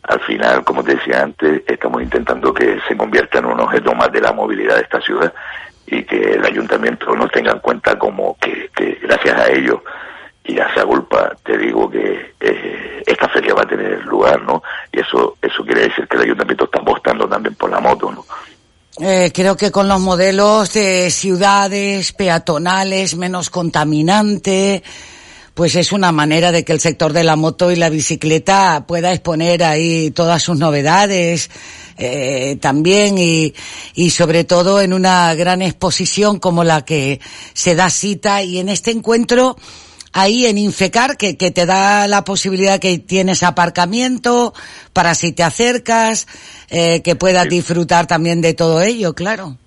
Al 0.03 0.19
final, 0.21 0.63
como 0.63 0.83
te 0.83 0.95
decía 0.95 1.23
antes, 1.23 1.63
estamos 1.65 2.01
intentando 2.01 2.53
que 2.53 2.79
se 2.87 2.97
convierta 2.97 3.39
en 3.39 3.45
un 3.45 3.59
objeto 3.59 3.93
más 3.95 4.11
de 4.11 4.21
la 4.21 4.33
movilidad 4.33 4.75
de 4.75 4.81
esta 4.81 5.01
ciudad 5.01 5.33
y 5.87 6.03
que 6.03 6.33
el 6.33 6.45
ayuntamiento 6.45 7.15
nos 7.15 7.31
tenga 7.31 7.51
en 7.51 7.59
cuenta 7.59 7.97
como 7.97 8.37
que, 8.37 8.69
gracias 9.01 9.39
a 9.39 9.49
ellos 9.49 9.79
y 10.45 10.59
a 10.59 10.65
esa 10.67 10.85
culpa 10.85 11.33
te 11.43 11.57
digo 11.57 11.89
que 11.89 12.33
eh, 12.39 13.03
esta 13.05 13.29
feria 13.29 13.53
va 13.53 13.61
a 13.61 13.67
tener 13.67 14.03
lugar, 14.05 14.41
¿no? 14.41 14.61
Y 14.91 14.99
eso 14.99 15.37
eso 15.41 15.63
quiere 15.63 15.83
decir 15.83 16.07
que 16.07 16.17
el 16.17 16.23
ayuntamiento 16.23 16.65
está 16.65 16.79
apostando 16.79 17.27
también 17.27 17.55
por 17.55 17.69
la 17.69 17.79
moto, 17.79 18.11
¿no? 18.11 18.25
Eh, 18.99 19.31
creo 19.33 19.57
que 19.57 19.71
con 19.71 19.87
los 19.87 19.99
modelos 19.99 20.73
de 20.73 21.09
ciudades 21.09 22.11
peatonales 22.11 23.15
menos 23.15 23.49
contaminante, 23.49 24.83
pues 25.53 25.75
es 25.75 25.91
una 25.91 26.11
manera 26.11 26.51
de 26.51 26.63
que 26.63 26.73
el 26.73 26.79
sector 26.79 27.13
de 27.13 27.23
la 27.23 27.35
moto 27.35 27.71
y 27.71 27.75
la 27.75 27.89
bicicleta 27.89 28.85
pueda 28.87 29.11
exponer 29.13 29.63
ahí 29.63 30.11
todas 30.11 30.41
sus 30.41 30.57
novedades 30.57 31.49
eh, 31.97 32.57
también 32.59 33.17
y, 33.17 33.53
y 33.93 34.09
sobre 34.09 34.43
todo 34.43 34.81
en 34.81 34.93
una 34.93 35.33
gran 35.35 35.61
exposición 35.61 36.39
como 36.39 36.63
la 36.63 36.85
que 36.85 37.19
se 37.53 37.75
da 37.75 37.89
cita 37.89 38.41
y 38.41 38.57
en 38.57 38.69
este 38.69 38.91
encuentro 38.91 39.55
ahí 40.13 40.45
en 40.45 40.57
Infecar 40.57 41.17
que, 41.17 41.37
que 41.37 41.51
te 41.51 41.65
da 41.65 42.07
la 42.07 42.23
posibilidad 42.23 42.79
que 42.79 42.99
tienes 42.99 43.43
aparcamiento 43.43 44.53
para 44.93 45.15
si 45.15 45.33
te 45.33 45.43
acercas, 45.43 46.27
eh, 46.69 47.01
que 47.01 47.15
puedas 47.15 47.49
disfrutar 47.49 48.07
también 48.07 48.41
de 48.41 48.53
todo 48.53 48.81
ello, 48.81 49.13
claro. 49.13 49.57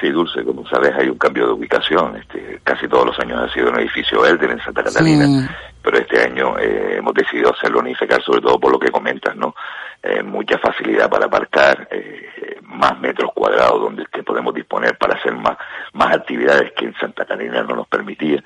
Sí, 0.00 0.10
Dulce, 0.10 0.42
como 0.44 0.66
sabes, 0.68 0.92
hay 0.96 1.08
un 1.08 1.18
cambio 1.18 1.46
de 1.46 1.52
ubicación. 1.52 2.16
Este, 2.16 2.60
casi 2.64 2.88
todos 2.88 3.06
los 3.06 3.18
años 3.20 3.38
ha 3.40 3.52
sido 3.52 3.68
un 3.70 3.78
edificio 3.78 4.24
Elder 4.26 4.50
en 4.50 4.60
Santa 4.60 4.82
Catalina, 4.82 5.26
Sí. 5.26 5.46
pero 5.82 5.98
este 5.98 6.22
año 6.22 6.58
eh, 6.58 6.96
hemos 6.98 7.14
decidido 7.14 7.50
hacerlo 7.52 7.80
en 7.80 7.88
Infecar, 7.88 8.22
sobre 8.22 8.40
todo 8.40 8.58
por 8.58 8.72
lo 8.72 8.78
que 8.78 8.90
comentas, 8.90 9.36
¿no? 9.36 9.54
Eh, 10.02 10.22
mucha 10.22 10.58
facilidad 10.58 11.08
para 11.08 11.26
aparcar, 11.26 11.86
eh, 11.90 12.58
más 12.62 12.98
metros 12.98 13.30
cuadrados 13.34 13.80
donde 13.80 14.04
que 14.06 14.22
podemos 14.24 14.52
disponer 14.54 14.96
para 14.98 15.14
hacer 15.14 15.32
más, 15.34 15.56
más 15.92 16.12
actividades 16.16 16.72
que 16.72 16.86
en 16.86 16.94
Santa 16.94 17.24
Catalina 17.24 17.62
no 17.62 17.76
nos 17.76 17.86
permitía. 17.86 18.42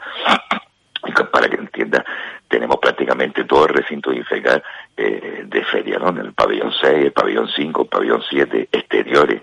Y 1.06 1.12
para 1.12 1.48
que 1.48 1.56
entiendas, 1.56 2.04
tenemos 2.48 2.78
prácticamente 2.78 3.44
todo 3.44 3.66
el 3.66 3.74
recinto 3.74 4.10
de 4.10 4.16
Infecar 4.16 4.62
eh, 4.96 5.44
de 5.46 5.64
feria, 5.64 5.98
¿no? 5.98 6.08
En 6.08 6.18
el 6.18 6.32
pabellón 6.32 6.72
6, 6.72 7.06
el 7.06 7.12
pabellón 7.12 7.48
5, 7.48 7.82
el 7.82 7.88
pabellón 7.88 8.22
7, 8.28 8.68
exteriores. 8.72 9.42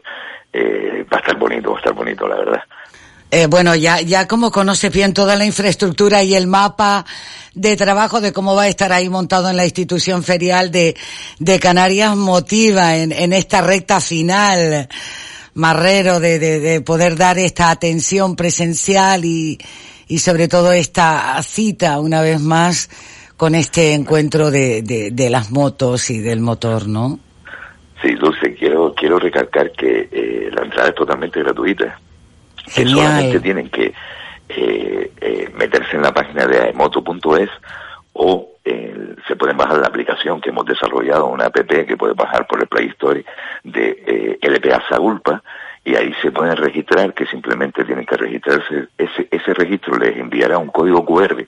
Eh, 0.53 1.05
va 1.11 1.17
a 1.17 1.19
estar 1.19 1.37
bonito, 1.37 1.71
va 1.71 1.77
a 1.77 1.79
estar 1.79 1.93
bonito, 1.93 2.27
la 2.27 2.35
verdad. 2.37 2.61
Eh, 3.31 3.47
bueno, 3.47 3.73
ya, 3.73 3.99
ya 3.99 4.27
como 4.27 4.51
conoces 4.51 4.93
bien 4.93 5.11
toda 5.11 5.35
la 5.35 5.45
infraestructura 5.45 6.21
y 6.21 6.35
el 6.35 6.45
mapa 6.45 7.03
de 7.55 7.75
trabajo 7.75 8.21
de 8.21 8.31
cómo 8.31 8.53
va 8.53 8.63
a 8.63 8.67
estar 8.67 8.93
ahí 8.93 9.09
montado 9.09 9.49
en 9.49 9.57
la 9.57 9.65
institución 9.65 10.23
ferial 10.23 10.69
de, 10.69 10.95
de 11.39 11.59
Canarias, 11.59 12.15
motiva 12.15 12.95
en, 12.95 13.11
en 13.11 13.33
esta 13.33 13.61
recta 13.61 13.99
final, 13.99 14.87
Marrero, 15.55 16.19
de, 16.19 16.37
de, 16.37 16.59
de 16.59 16.81
poder 16.81 17.15
dar 17.15 17.39
esta 17.39 17.71
atención 17.71 18.35
presencial 18.35 19.25
y, 19.25 19.57
y 20.07 20.19
sobre 20.19 20.47
todo 20.47 20.71
esta 20.71 21.41
cita 21.41 21.99
una 21.99 22.21
vez 22.21 22.39
más 22.39 22.87
con 23.35 23.55
este 23.55 23.93
encuentro 23.93 24.51
de, 24.51 24.83
de, 24.83 25.09
de 25.09 25.29
las 25.31 25.49
motos 25.49 26.11
y 26.11 26.19
del 26.19 26.39
motor, 26.39 26.87
¿no? 26.87 27.19
Sí, 28.03 28.13
Dulce, 28.15 28.53
quiero, 28.55 28.93
quiero 28.93 29.17
recalcar 29.17 29.71
que 29.71 30.09
eh, 30.11 30.49
la 30.53 30.63
entrada 30.63 30.89
es 30.89 30.95
totalmente 30.95 31.39
gratuita. 31.41 31.97
Que 32.75 32.83
solamente 32.87 33.39
tienen 33.39 33.69
que 33.69 33.93
eh, 34.49 35.11
eh, 35.21 35.49
meterse 35.55 35.95
en 35.95 36.01
la 36.03 36.13
página 36.13 36.45
de 36.45 36.59
aemoto.es 36.59 37.49
o 38.13 38.49
se 39.27 39.35
pueden 39.37 39.57
bajar 39.57 39.77
la 39.79 39.87
aplicación 39.87 40.39
que 40.41 40.49
hemos 40.49 40.65
desarrollado, 40.65 41.27
una 41.27 41.45
app 41.45 41.55
que 41.55 41.97
puede 41.97 42.13
bajar 42.13 42.45
por 42.45 42.59
el 42.61 42.67
Play 42.67 42.87
Store 42.89 43.23
de 43.63 44.37
LPA 44.41 44.83
Sagulpa 44.89 45.41
y 45.85 45.95
ahí 45.95 46.13
se 46.21 46.31
pueden 46.31 46.55
registrar, 46.57 47.13
que 47.13 47.25
simplemente 47.25 47.83
tienen 47.85 48.05
que 48.05 48.15
registrarse. 48.17 48.87
Ese, 48.97 49.27
ese 49.31 49.53
registro 49.53 49.97
les 49.97 50.15
enviará 50.17 50.57
un 50.57 50.67
código 50.67 51.05
QR 51.05 51.45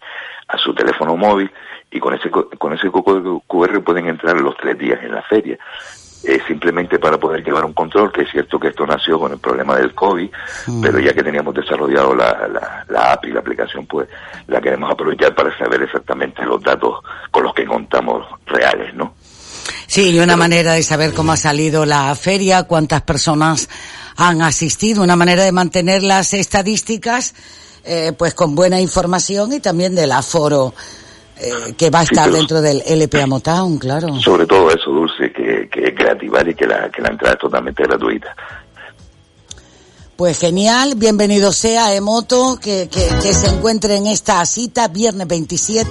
a 0.47 0.57
su 0.57 0.73
teléfono 0.73 1.15
móvil 1.17 1.51
y 1.91 1.99
con 1.99 2.13
ese, 2.13 2.29
co- 2.29 2.49
con 2.57 2.73
ese 2.73 2.89
código 2.89 3.41
QR 3.47 3.81
pueden 3.83 4.07
entrar 4.07 4.39
los 4.41 4.55
tres 4.57 4.77
días 4.77 4.99
en 5.03 5.11
la 5.13 5.21
feria. 5.23 5.57
Eh, 6.27 6.41
simplemente 6.47 6.97
para 6.97 7.19
poder 7.19 7.43
llevar 7.43 7.65
un 7.65 7.73
control, 7.73 8.11
que 8.11 8.23
es 8.23 8.31
cierto 8.31 8.59
que 8.59 8.69
esto 8.69 8.83
nació 8.87 9.19
con 9.19 9.31
el 9.33 9.37
problema 9.37 9.75
del 9.75 9.93
COVID, 9.93 10.27
pero 10.81 10.99
ya 10.99 11.13
que 11.13 11.21
teníamos 11.21 11.53
desarrollado 11.53 12.15
la, 12.15 12.47
la, 12.47 12.85
la 12.89 13.11
app 13.11 13.25
y 13.25 13.31
la 13.31 13.41
aplicación, 13.41 13.85
pues 13.85 14.07
la 14.47 14.59
queremos 14.59 14.91
aprovechar 14.91 15.35
para 15.35 15.55
saber 15.55 15.83
exactamente 15.83 16.43
los 16.43 16.63
datos 16.63 16.95
con 17.29 17.43
los 17.43 17.53
que 17.53 17.65
contamos 17.65 18.25
reales, 18.47 18.95
¿no? 18.95 19.13
Sí, 19.85 20.09
y 20.09 20.19
una 20.19 20.35
manera 20.35 20.73
de 20.73 20.81
saber 20.81 21.13
cómo 21.13 21.31
ha 21.31 21.37
salido 21.37 21.85
la 21.85 22.15
feria, 22.15 22.63
cuántas 22.63 23.03
personas 23.03 23.69
han 24.17 24.41
asistido, 24.41 25.03
una 25.03 25.15
manera 25.15 25.43
de 25.43 25.51
mantener 25.51 26.01
las 26.01 26.33
estadísticas, 26.33 27.35
eh, 27.83 28.13
pues 28.17 28.33
con 28.33 28.55
buena 28.55 28.81
información 28.81 29.53
y 29.53 29.59
también 29.59 29.93
del 29.93 30.11
aforo 30.11 30.73
eh, 31.37 31.73
que 31.77 31.89
va 31.89 31.99
a 31.99 32.03
estar 32.03 32.25
pero- 32.25 32.37
dentro 32.37 32.61
del 32.61 32.81
LPA 32.85 33.27
Motown, 33.27 33.77
claro. 33.77 34.19
Sobre 34.21 34.45
todo 34.45 34.69
eso, 34.71 34.89
Dulce, 34.91 35.31
que, 35.31 35.67
que 35.71 35.87
es 35.87 35.95
grativar 35.95 36.47
y 36.47 36.55
que 36.55 36.65
la, 36.65 36.89
que 36.89 37.01
la 37.01 37.09
entrada 37.09 37.33
es 37.33 37.39
totalmente 37.39 37.83
gratuita. 37.83 38.35
Pues 40.15 40.39
genial, 40.39 40.93
bienvenido 40.95 41.51
sea 41.51 41.93
Emoto, 41.93 42.57
que, 42.61 42.87
que, 42.89 43.05
que 43.21 43.33
se 43.33 43.47
encuentre 43.47 43.97
en 43.97 44.07
esta 44.07 44.45
cita 44.45 44.87
viernes 44.87 45.27
27, 45.27 45.89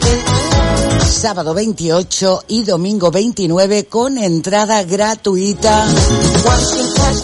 sábado 1.07 1.53
28 1.53 2.45
y 2.49 2.62
domingo 2.64 3.11
29 3.11 3.84
con 3.84 4.16
entrada 4.16 4.82
gratuita 4.84 5.86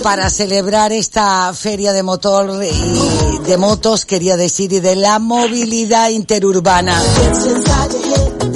para 0.02 0.28
celebrar 0.28 0.92
esta 0.92 1.50
feria 1.54 1.94
de 1.94 2.02
motor 2.02 2.62
y 2.62 3.38
de 3.48 3.56
motos, 3.56 4.04
quería 4.04 4.36
decir, 4.36 4.70
y 4.74 4.80
de 4.80 4.96
la 4.96 5.18
movilidad 5.18 6.10
interurbana. 6.10 7.00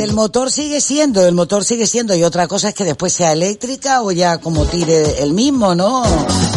Del 0.05 0.13
motor 0.13 0.51
sigue 0.51 0.83
siendo, 0.83 1.27
el 1.27 1.35
motor 1.35 1.65
sigue 1.65 1.87
siendo, 1.87 2.15
y 2.15 2.25
otra 2.25 2.47
cosa 2.47 2.69
es 2.69 2.75
que 2.75 2.85
después 2.85 3.11
sea 3.11 3.33
eléctrica 3.33 4.03
o 4.03 4.13
ya 4.13 4.37
como 4.37 4.67
tire 4.67 5.23
el 5.23 5.33
mismo, 5.33 5.75
¿no, 5.75 6.03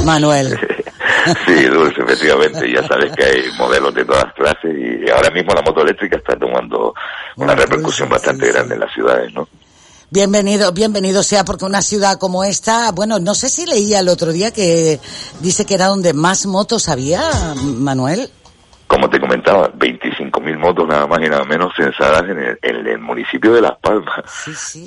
Manuel? 0.03 0.59
Sí, 1.45 1.65
Dulce, 1.65 2.01
efectivamente, 2.01 2.71
ya 2.73 2.87
sabes 2.87 3.11
que 3.13 3.23
hay 3.23 3.51
modelos 3.57 3.93
de 3.93 4.05
todas 4.05 4.33
clases 4.33 4.71
y 4.77 5.09
ahora 5.09 5.29
mismo 5.31 5.53
la 5.53 5.61
moto 5.61 5.81
eléctrica 5.81 6.15
está 6.17 6.37
tomando 6.37 6.93
una 7.35 7.53
repercusión 7.53 8.07
bastante 8.07 8.47
grande 8.47 8.75
en 8.75 8.79
las 8.79 8.93
ciudades, 8.93 9.33
¿no? 9.33 9.47
Bienvenido, 10.09 10.71
bienvenido 10.71 11.23
sea 11.23 11.43
porque 11.43 11.65
una 11.65 11.81
ciudad 11.81 12.17
como 12.17 12.45
esta, 12.45 12.91
bueno, 12.91 13.19
no 13.19 13.35
sé 13.35 13.49
si 13.49 13.65
leía 13.65 13.99
el 13.99 14.07
otro 14.07 14.31
día 14.31 14.51
que 14.51 15.01
dice 15.41 15.65
que 15.65 15.73
era 15.73 15.87
donde 15.87 16.13
más 16.13 16.45
motos 16.45 16.87
había, 16.87 17.21
Manuel. 17.55 18.29
Como 18.87 19.09
te 19.09 19.19
comentaba, 19.19 19.69
25.000 19.73 20.57
motos 20.57 20.87
nada 20.87 21.05
más 21.05 21.19
y 21.19 21.29
nada 21.29 21.43
menos 21.43 21.73
censadas 21.75 22.23
en 22.23 22.39
el, 22.39 22.59
en 22.61 22.87
el 22.87 22.99
municipio 22.99 23.53
de 23.53 23.61
Las 23.61 23.77
Palmas. 23.79 24.23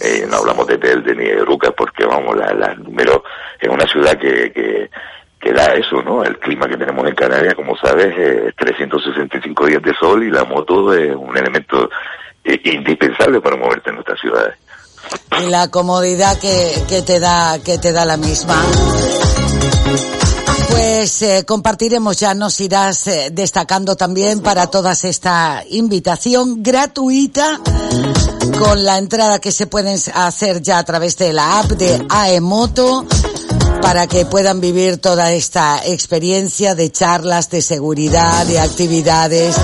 Eh, 0.02 0.26
no 0.28 0.38
hablamos 0.38 0.66
de 0.66 0.78
Telde 0.78 1.14
ni 1.14 1.24
de 1.24 1.44
Rucas 1.44 1.72
porque, 1.76 2.06
vamos, 2.06 2.34
la, 2.36 2.52
la 2.54 2.74
número 2.74 3.22
es 3.58 3.68
una 3.68 3.86
ciudad 3.86 4.18
que, 4.18 4.50
que, 4.52 4.90
que 5.38 5.52
da 5.52 5.74
eso, 5.74 6.02
¿no? 6.02 6.24
El 6.24 6.38
clima 6.38 6.66
que 6.66 6.76
tenemos 6.76 7.06
en 7.06 7.14
Canarias, 7.14 7.54
como 7.54 7.76
sabes, 7.76 8.16
es 8.16 8.56
365 8.56 9.66
días 9.66 9.82
de 9.82 9.94
sol 9.94 10.24
y 10.24 10.30
la 10.30 10.44
moto 10.44 10.92
es 10.94 11.14
un 11.14 11.36
elemento 11.36 11.88
eh, 12.44 12.60
indispensable 12.64 13.40
para 13.40 13.56
moverte 13.56 13.90
en 13.90 13.96
nuestras 13.96 14.20
ciudades. 14.20 14.56
Y 15.42 15.48
la 15.48 15.68
comodidad 15.70 16.38
que, 16.38 16.74
que 16.88 17.02
te 17.02 17.20
da, 17.20 17.58
que 17.64 17.78
te 17.78 17.92
da 17.92 18.04
la 18.04 18.16
misma. 18.16 18.60
Pues 20.82 21.20
eh, 21.20 21.44
compartiremos, 21.44 22.16
ya 22.16 22.32
nos 22.32 22.58
irás 22.58 23.06
eh, 23.06 23.28
destacando 23.30 23.96
también 23.96 24.40
para 24.40 24.68
todas 24.68 25.04
esta 25.04 25.62
invitación 25.68 26.62
gratuita 26.62 27.60
con 28.58 28.82
la 28.82 28.96
entrada 28.96 29.40
que 29.40 29.52
se 29.52 29.66
pueden 29.66 30.00
hacer 30.14 30.62
ya 30.62 30.78
a 30.78 30.84
través 30.84 31.18
de 31.18 31.34
la 31.34 31.60
app 31.60 31.72
de 31.72 32.02
AEMoto 32.08 33.04
para 33.82 34.06
que 34.06 34.24
puedan 34.24 34.62
vivir 34.62 34.96
toda 34.96 35.32
esta 35.32 35.82
experiencia 35.84 36.74
de 36.74 36.90
charlas, 36.90 37.50
de 37.50 37.60
seguridad, 37.60 38.46
de 38.46 38.58
actividades 38.60 39.56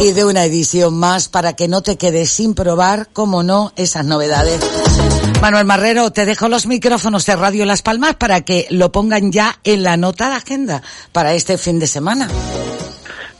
y 0.00 0.12
de 0.12 0.24
una 0.24 0.46
edición 0.46 0.94
más 0.94 1.28
para 1.28 1.52
que 1.52 1.68
no 1.68 1.82
te 1.82 1.98
quedes 1.98 2.30
sin 2.30 2.54
probar, 2.54 3.10
como 3.12 3.42
no, 3.42 3.74
esas 3.76 4.06
novedades. 4.06 4.62
Manuel 5.44 5.66
Marrero, 5.66 6.10
te 6.10 6.24
dejo 6.24 6.48
los 6.48 6.66
micrófonos 6.66 7.26
de 7.26 7.36
Radio 7.36 7.66
Las 7.66 7.82
Palmas 7.82 8.14
para 8.14 8.40
que 8.40 8.66
lo 8.70 8.90
pongan 8.90 9.30
ya 9.30 9.56
en 9.62 9.82
la 9.82 9.98
nota 9.98 10.30
de 10.30 10.36
agenda 10.36 10.80
para 11.12 11.34
este 11.34 11.58
fin 11.58 11.78
de 11.78 11.86
semana. 11.86 12.28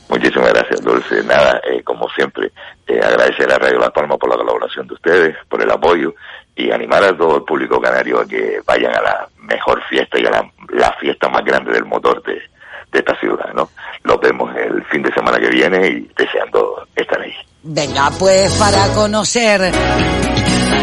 Muchísimas 0.07 0.53
gracias, 0.53 0.83
Dulce. 0.83 1.23
Nada, 1.23 1.59
eh, 1.67 1.81
como 1.81 2.07
siempre, 2.09 2.51
eh, 2.85 2.99
agradecer 3.03 3.51
a 3.51 3.57
Radio 3.57 3.79
Las 3.79 3.89
Palmas 3.89 4.19
por 4.19 4.29
la 4.29 4.35
colaboración 4.35 4.85
de 4.85 4.93
ustedes, 4.93 5.35
por 5.49 5.63
el 5.63 5.71
apoyo 5.71 6.13
y 6.55 6.69
animar 6.69 7.03
a 7.03 7.17
todo 7.17 7.37
el 7.37 7.43
público 7.43 7.81
canario 7.81 8.21
a 8.21 8.27
que 8.27 8.61
vayan 8.67 8.95
a 8.95 9.01
la 9.01 9.27
mejor 9.39 9.81
fiesta 9.89 10.19
y 10.19 10.27
a 10.27 10.29
la, 10.29 10.51
la 10.73 10.93
fiesta 10.99 11.27
más 11.27 11.43
grande 11.43 11.71
del 11.71 11.85
motor 11.85 12.21
de, 12.21 12.33
de 12.33 12.99
esta 12.99 13.19
ciudad, 13.19 13.51
¿no? 13.55 13.71
Los 14.03 14.21
vemos 14.21 14.55
el 14.55 14.85
fin 14.91 15.01
de 15.01 15.11
semana 15.11 15.39
que 15.39 15.49
viene 15.49 15.87
y 15.87 16.11
deseando 16.15 16.87
estar 16.95 17.19
ahí. 17.19 17.33
Venga, 17.67 18.11
pues 18.19 18.51
para 18.53 18.89
conocer 18.93 19.71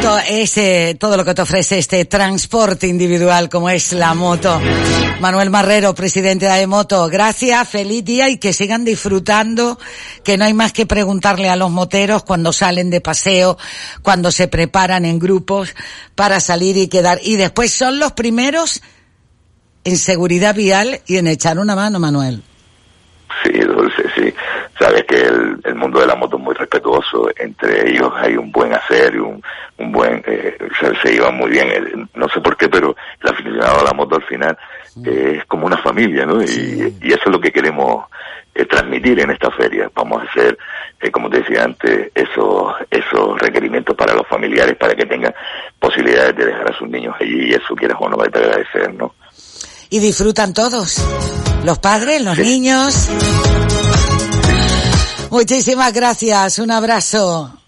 to- 0.01 0.19
ese, 0.29 0.97
todo 0.99 1.17
lo 1.17 1.25
que 1.25 1.33
te 1.33 1.43
ofrece 1.43 1.79
este 1.79 2.05
transporte 2.07 2.89
individual 2.89 3.49
como 3.49 3.71
es 3.71 3.93
la 3.93 4.15
moto. 4.15 4.61
Manuel 5.21 5.51
Marrero, 5.51 5.95
presidente 5.95 6.47
de 6.47 6.51
AEMoto, 6.51 7.07
gracias, 7.09 7.69
feliz 7.69 8.05
día 8.05 8.29
y 8.29 8.39
que 8.39 8.53
sigan 8.53 8.85
disfrutando, 8.85 9.79
que 10.25 10.37
no 10.37 10.45
hay 10.45 10.55
más 10.55 10.73
que 10.73 10.85
preguntarle 10.85 11.49
a 11.49 11.55
los 11.55 11.71
moteros 11.71 12.25
cuando 12.25 12.53
salen 12.53 12.91
de 12.91 13.01
paseo, 13.01 13.57
cuando 14.03 14.33
se 14.33 14.49
preparan 14.49 15.05
en 15.05 15.21
grupos 15.21 15.75
para 16.17 16.41
salir 16.41 16.77
y 16.77 16.89
quedar. 16.89 17.21
Y 17.23 17.37
después 17.37 17.73
son 17.73 18.01
los 18.01 18.11
primeros 18.13 18.83
en 19.85 19.99
seguridad 19.99 20.57
vial 20.57 21.01
y 21.07 21.19
en 21.19 21.29
echar 21.29 21.61
una 21.61 21.77
mano, 21.77 22.01
Manuel. 22.01 22.43
Sí, 23.43 23.59
Dulce, 23.61 24.03
sí. 24.15 24.33
Sabes 24.79 25.05
que 25.05 25.17
el, 25.17 25.59
el 25.65 25.75
mundo 25.75 26.01
de 26.01 26.07
la 26.07 26.15
moto 26.15 26.37
es 26.37 26.43
muy 26.43 26.55
respetuoso. 26.55 27.29
Entre 27.37 27.91
ellos 27.91 28.13
hay 28.17 28.37
un 28.37 28.51
buen 28.53 28.73
hacer 28.73 29.15
y 29.15 29.19
un, 29.19 29.43
un 29.79 29.93
buen... 29.93 30.23
Eh, 30.27 30.57
se, 30.81 30.95
se 31.01 31.13
llevan 31.15 31.37
muy 31.37 31.51
bien. 31.51 31.69
Eh, 31.71 32.07
No 32.15 32.29
sé 32.29 32.41
por 32.41 32.57
qué, 32.57 32.69
pero 32.69 32.95
el 33.23 33.31
aficionado 33.31 33.81
a 33.81 33.85
la 33.85 33.93
moto 33.93 34.17
al 34.17 34.23
final 34.25 34.57
eh, 35.05 35.39
es 35.39 35.45
como 35.47 35.67
una 35.67 35.79
familia, 35.79 36.27
¿no? 36.27 36.43
Y, 36.43 36.97
y 37.01 37.09
eso 37.13 37.23
es 37.27 37.33
lo 37.33 37.41
que 37.41 37.51
queremos 37.51 38.07
eh, 38.55 38.65
transmitir 38.67 39.19
en 39.21 39.31
esta 39.31 39.51
feria. 39.51 39.91
Vamos 39.95 40.23
a 40.23 40.31
hacer, 40.31 40.59
eh, 41.01 41.11
como 41.11 41.31
te 41.31 41.39
decía 41.41 41.65
antes, 41.65 42.11
esos, 42.15 42.75
esos 42.91 43.39
requerimientos 43.41 43.97
para 43.97 44.15
los 44.15 44.27
familiares 44.29 44.77
para 44.77 44.95
que 44.95 45.07
tengan 45.07 45.35
posibilidades 45.79 46.37
de 46.37 46.47
dejar 46.47 46.71
a 46.71 46.79
sus 46.79 46.89
niños 46.89 47.15
allí 47.19 47.51
y 47.51 47.55
eso 47.55 47.75
quieras 47.75 47.99
o 48.01 48.09
no 48.09 48.23
hay 48.23 48.31
que 48.31 48.39
agradecer, 48.39 48.95
¿no? 48.95 49.15
Y 49.91 49.99
disfrutan 50.01 50.55
todos. 50.55 50.99
Los 51.65 51.79
padres, 51.79 52.21
los 52.23 52.39
niños. 52.39 53.09
Muchísimas 55.31 55.93
gracias. 55.93 56.59
Un 56.59 56.71
abrazo. 56.71 57.59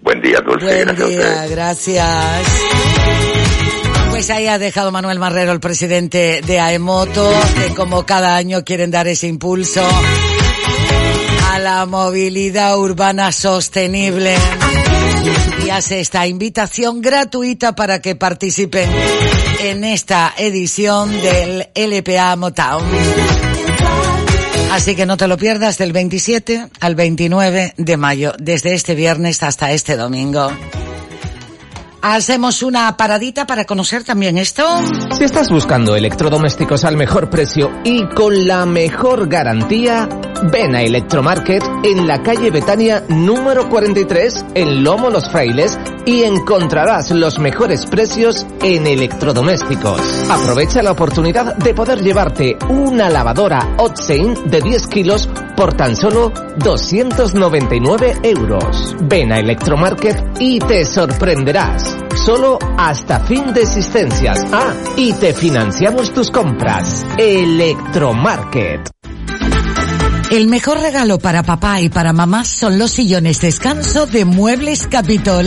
Buen 0.00 0.20
día, 0.22 0.40
Dulce. 0.40 0.84
Buen 0.84 0.96
gracias 0.96 1.08
día, 1.08 1.46
gracias. 1.46 2.46
Pues 4.10 4.28
ahí 4.30 4.46
ha 4.48 4.58
dejado 4.58 4.90
Manuel 4.90 5.18
Marrero, 5.18 5.52
el 5.52 5.60
presidente 5.60 6.40
de 6.46 6.60
AEMoto, 6.60 7.30
que 7.56 7.74
como 7.74 8.04
cada 8.04 8.36
año 8.36 8.64
quieren 8.64 8.90
dar 8.90 9.06
ese 9.06 9.28
impulso 9.28 9.82
a 11.52 11.58
la 11.58 11.86
movilidad 11.86 12.78
urbana 12.78 13.32
sostenible. 13.32 14.34
Y 15.64 15.70
hace 15.70 16.00
esta 16.00 16.26
invitación 16.26 17.00
gratuita 17.00 17.74
para 17.74 18.00
que 18.00 18.16
participen 18.16 18.88
en 19.62 19.84
esta 19.84 20.32
edición 20.38 21.12
del 21.20 21.68
LPA 21.74 22.34
Motown. 22.36 22.82
Así 24.72 24.94
que 24.94 25.04
no 25.04 25.16
te 25.18 25.28
lo 25.28 25.36
pierdas 25.36 25.76
del 25.76 25.92
27 25.92 26.68
al 26.80 26.94
29 26.94 27.74
de 27.76 27.96
mayo, 27.98 28.32
desde 28.38 28.72
este 28.72 28.94
viernes 28.94 29.42
hasta 29.42 29.72
este 29.72 29.96
domingo. 29.96 30.50
Hacemos 32.02 32.62
una 32.62 32.96
paradita 32.96 33.46
para 33.46 33.66
conocer 33.66 34.04
también 34.04 34.38
esto. 34.38 34.64
Si 35.12 35.24
estás 35.24 35.50
buscando 35.50 35.94
electrodomésticos 35.96 36.84
al 36.84 36.96
mejor 36.96 37.28
precio 37.28 37.70
y 37.84 38.06
con 38.06 38.46
la 38.46 38.64
mejor 38.64 39.28
garantía, 39.28 40.08
ven 40.50 40.74
a 40.74 40.82
Electromarket 40.82 41.62
en 41.84 42.06
la 42.06 42.22
calle 42.22 42.50
Betania 42.50 43.04
número 43.10 43.68
43 43.68 44.46
en 44.54 44.82
Lomo 44.82 45.10
Los 45.10 45.30
Frailes 45.30 45.78
y 46.06 46.22
encontrarás 46.22 47.10
los 47.10 47.38
mejores 47.38 47.84
precios 47.84 48.46
en 48.62 48.86
electrodomésticos. 48.86 50.00
Aprovecha 50.30 50.82
la 50.82 50.92
oportunidad 50.92 51.54
de 51.56 51.74
poder 51.74 52.00
llevarte 52.00 52.56
una 52.70 53.10
lavadora 53.10 53.74
Otsein 53.76 54.50
de 54.50 54.62
10 54.62 54.86
kilos 54.86 55.28
por 55.60 55.74
tan 55.74 55.94
solo 55.94 56.32
299 56.56 58.20
euros. 58.22 58.96
Ven 59.02 59.30
a 59.30 59.40
Electromarket 59.40 60.38
y 60.40 60.58
te 60.58 60.86
sorprenderás. 60.86 61.98
Solo 62.24 62.58
hasta 62.78 63.20
fin 63.20 63.52
de 63.52 63.60
existencias. 63.60 64.42
Ah, 64.52 64.72
y 64.96 65.12
te 65.12 65.34
financiamos 65.34 66.14
tus 66.14 66.30
compras. 66.30 67.04
Electromarket. 67.18 68.88
El 70.30 70.46
mejor 70.46 70.80
regalo 70.80 71.18
para 71.18 71.42
papá 71.42 71.82
y 71.82 71.90
para 71.90 72.14
mamá 72.14 72.44
son 72.44 72.78
los 72.78 72.92
sillones 72.92 73.42
descanso 73.42 74.06
de 74.06 74.24
Muebles 74.24 74.86
Capitol. 74.86 75.44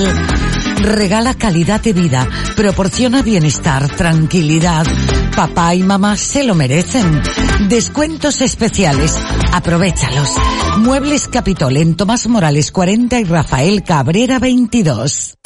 Regala 0.81 1.33
calidad 1.35 1.81
de 1.81 1.93
vida, 1.93 2.27
proporciona 2.55 3.21
bienestar, 3.21 3.87
tranquilidad. 3.95 4.85
Papá 5.35 5.75
y 5.75 5.83
mamá 5.83 6.17
se 6.17 6.43
lo 6.43 6.55
merecen. 6.55 7.21
Descuentos 7.69 8.41
especiales. 8.41 9.17
Aprovechalos. 9.51 10.29
Muebles 10.79 11.27
Capitol 11.27 11.77
en 11.77 11.95
Tomás 11.95 12.27
Morales 12.27 12.71
40 12.71 13.19
y 13.19 13.23
Rafael 13.23 13.83
Cabrera 13.83 14.39
22. 14.39 15.37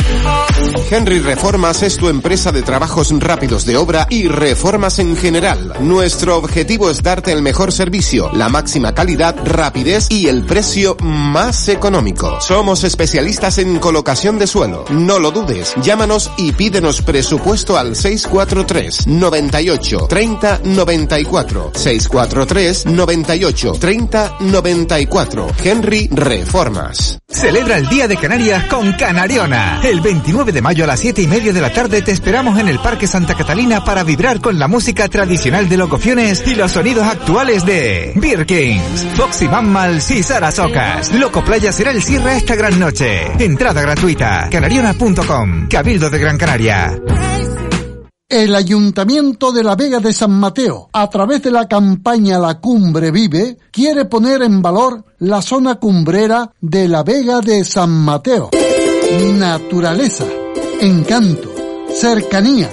Henry 0.90 1.20
Reformas 1.20 1.84
es 1.84 1.98
tu 1.98 2.08
empresa 2.08 2.52
de 2.52 2.62
trabajos 2.62 3.14
rápidos 3.20 3.66
de 3.66 3.76
obra 3.76 4.08
y 4.10 4.28
reformas 4.28 5.00
en 5.00 5.18
general. 5.18 5.74
Nuestro 5.82 6.38
objetivo 6.38 6.90
es 6.90 7.04
darte 7.04 7.32
el 7.34 7.42
mejor 7.42 7.72
servicio, 7.72 8.32
la 8.34 8.48
máxima 8.48 8.94
calidad, 8.94 9.36
rapidez 9.46 10.08
y 10.10 10.28
el 10.28 10.46
precio 10.46 10.96
más 11.02 11.68
económico. 11.68 12.40
Somos 12.40 12.84
especialistas 12.84 13.58
en 13.58 13.80
colocación 13.80 14.40
de 14.40 14.48
suelo. 14.48 14.86
No 14.90 15.20
lo 15.20 15.32
dudes. 15.32 15.76
Llámanos 15.82 16.32
y 16.38 16.54
pídenos 16.54 17.02
presupuesto 17.02 17.78
al 17.78 17.96
643 17.96 19.08
98 19.08 20.08
30 20.08 20.62
94. 20.64 21.72
643 21.74 22.86
98 22.86 23.72
30 23.74 24.38
94. 24.40 25.48
Henry 25.64 26.10
Reformas. 26.12 27.20
Celebra 27.28 27.78
el 27.78 27.90
Día 27.90 28.08
de 28.08 28.16
Canarias 28.16 28.66
con 28.66 28.94
Canariona. 28.94 29.82
El 29.84 30.00
29 30.00 30.47
de 30.52 30.62
mayo 30.62 30.84
a 30.84 30.88
las 30.88 31.00
7 31.00 31.22
y 31.22 31.28
media 31.28 31.52
de 31.52 31.62
la 31.62 31.72
tarde 31.72 32.02
te 32.02 32.12
esperamos 32.12 32.58
en 32.60 32.68
el 32.68 32.80
Parque 32.80 33.08
Santa 33.08 33.36
Catalina 33.36 33.84
para 33.84 34.04
vibrar 34.04 34.40
con 34.40 34.58
la 34.58 34.68
música 34.68 35.08
tradicional 35.08 35.68
de 35.68 35.78
Locociones 35.78 36.44
y 36.48 36.56
los 36.56 36.72
sonidos 36.72 37.06
actuales 37.06 37.66
de 37.66 38.14
Birkins, 38.16 39.08
Foxy 39.16 39.48
Mammals 39.48 40.10
y 40.12 40.24
Sarasocas. 40.24 41.14
Loco 41.14 41.44
Playa 41.44 41.72
será 41.72 41.92
el 41.92 42.02
cierre 42.02 42.38
esta 42.38 42.56
gran 42.56 42.80
noche. 42.80 43.32
Entrada 43.40 43.82
gratuita. 43.82 44.48
Canariona.com. 44.50 45.68
Cabildo 45.68 46.10
de 46.10 46.18
Gran 46.20 46.38
Canaria. 46.38 46.98
El 48.30 48.56
Ayuntamiento 48.56 49.54
de 49.54 49.64
la 49.64 49.76
Vega 49.76 50.00
de 50.00 50.12
San 50.12 50.32
Mateo, 50.32 50.90
a 50.92 51.10
través 51.10 51.42
de 51.44 51.52
la 51.52 51.68
campaña 51.68 52.38
La 52.38 52.60
Cumbre 52.60 53.10
Vive, 53.10 53.58
quiere 53.72 54.04
poner 54.04 54.42
en 54.42 54.62
valor 54.62 55.06
la 55.20 55.42
zona 55.42 55.76
cumbrera 55.76 56.52
de 56.60 56.90
la 56.90 57.04
Vega 57.04 57.40
de 57.40 57.64
San 57.64 57.90
Mateo. 57.90 58.50
Naturaleza, 59.10 60.26
encanto, 60.82 61.50
cercanía, 61.96 62.70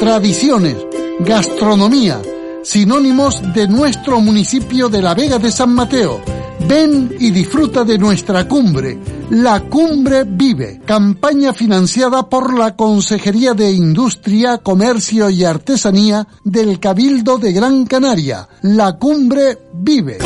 tradiciones, 0.00 0.76
gastronomía, 1.20 2.20
sinónimos 2.64 3.40
de 3.54 3.68
nuestro 3.68 4.20
municipio 4.20 4.88
de 4.88 5.00
la 5.00 5.14
Vega 5.14 5.38
de 5.38 5.52
San 5.52 5.72
Mateo. 5.72 6.20
Ven 6.66 7.14
y 7.20 7.30
disfruta 7.30 7.84
de 7.84 7.96
nuestra 7.96 8.48
cumbre. 8.48 8.98
La 9.30 9.60
Cumbre 9.60 10.24
Vive, 10.24 10.80
campaña 10.84 11.52
financiada 11.52 12.28
por 12.28 12.58
la 12.58 12.74
Consejería 12.74 13.54
de 13.54 13.70
Industria, 13.70 14.58
Comercio 14.58 15.30
y 15.30 15.44
Artesanía 15.44 16.26
del 16.42 16.80
Cabildo 16.80 17.38
de 17.38 17.52
Gran 17.52 17.86
Canaria. 17.86 18.48
La 18.62 18.98
Cumbre 18.98 19.58
Vive. 19.74 20.18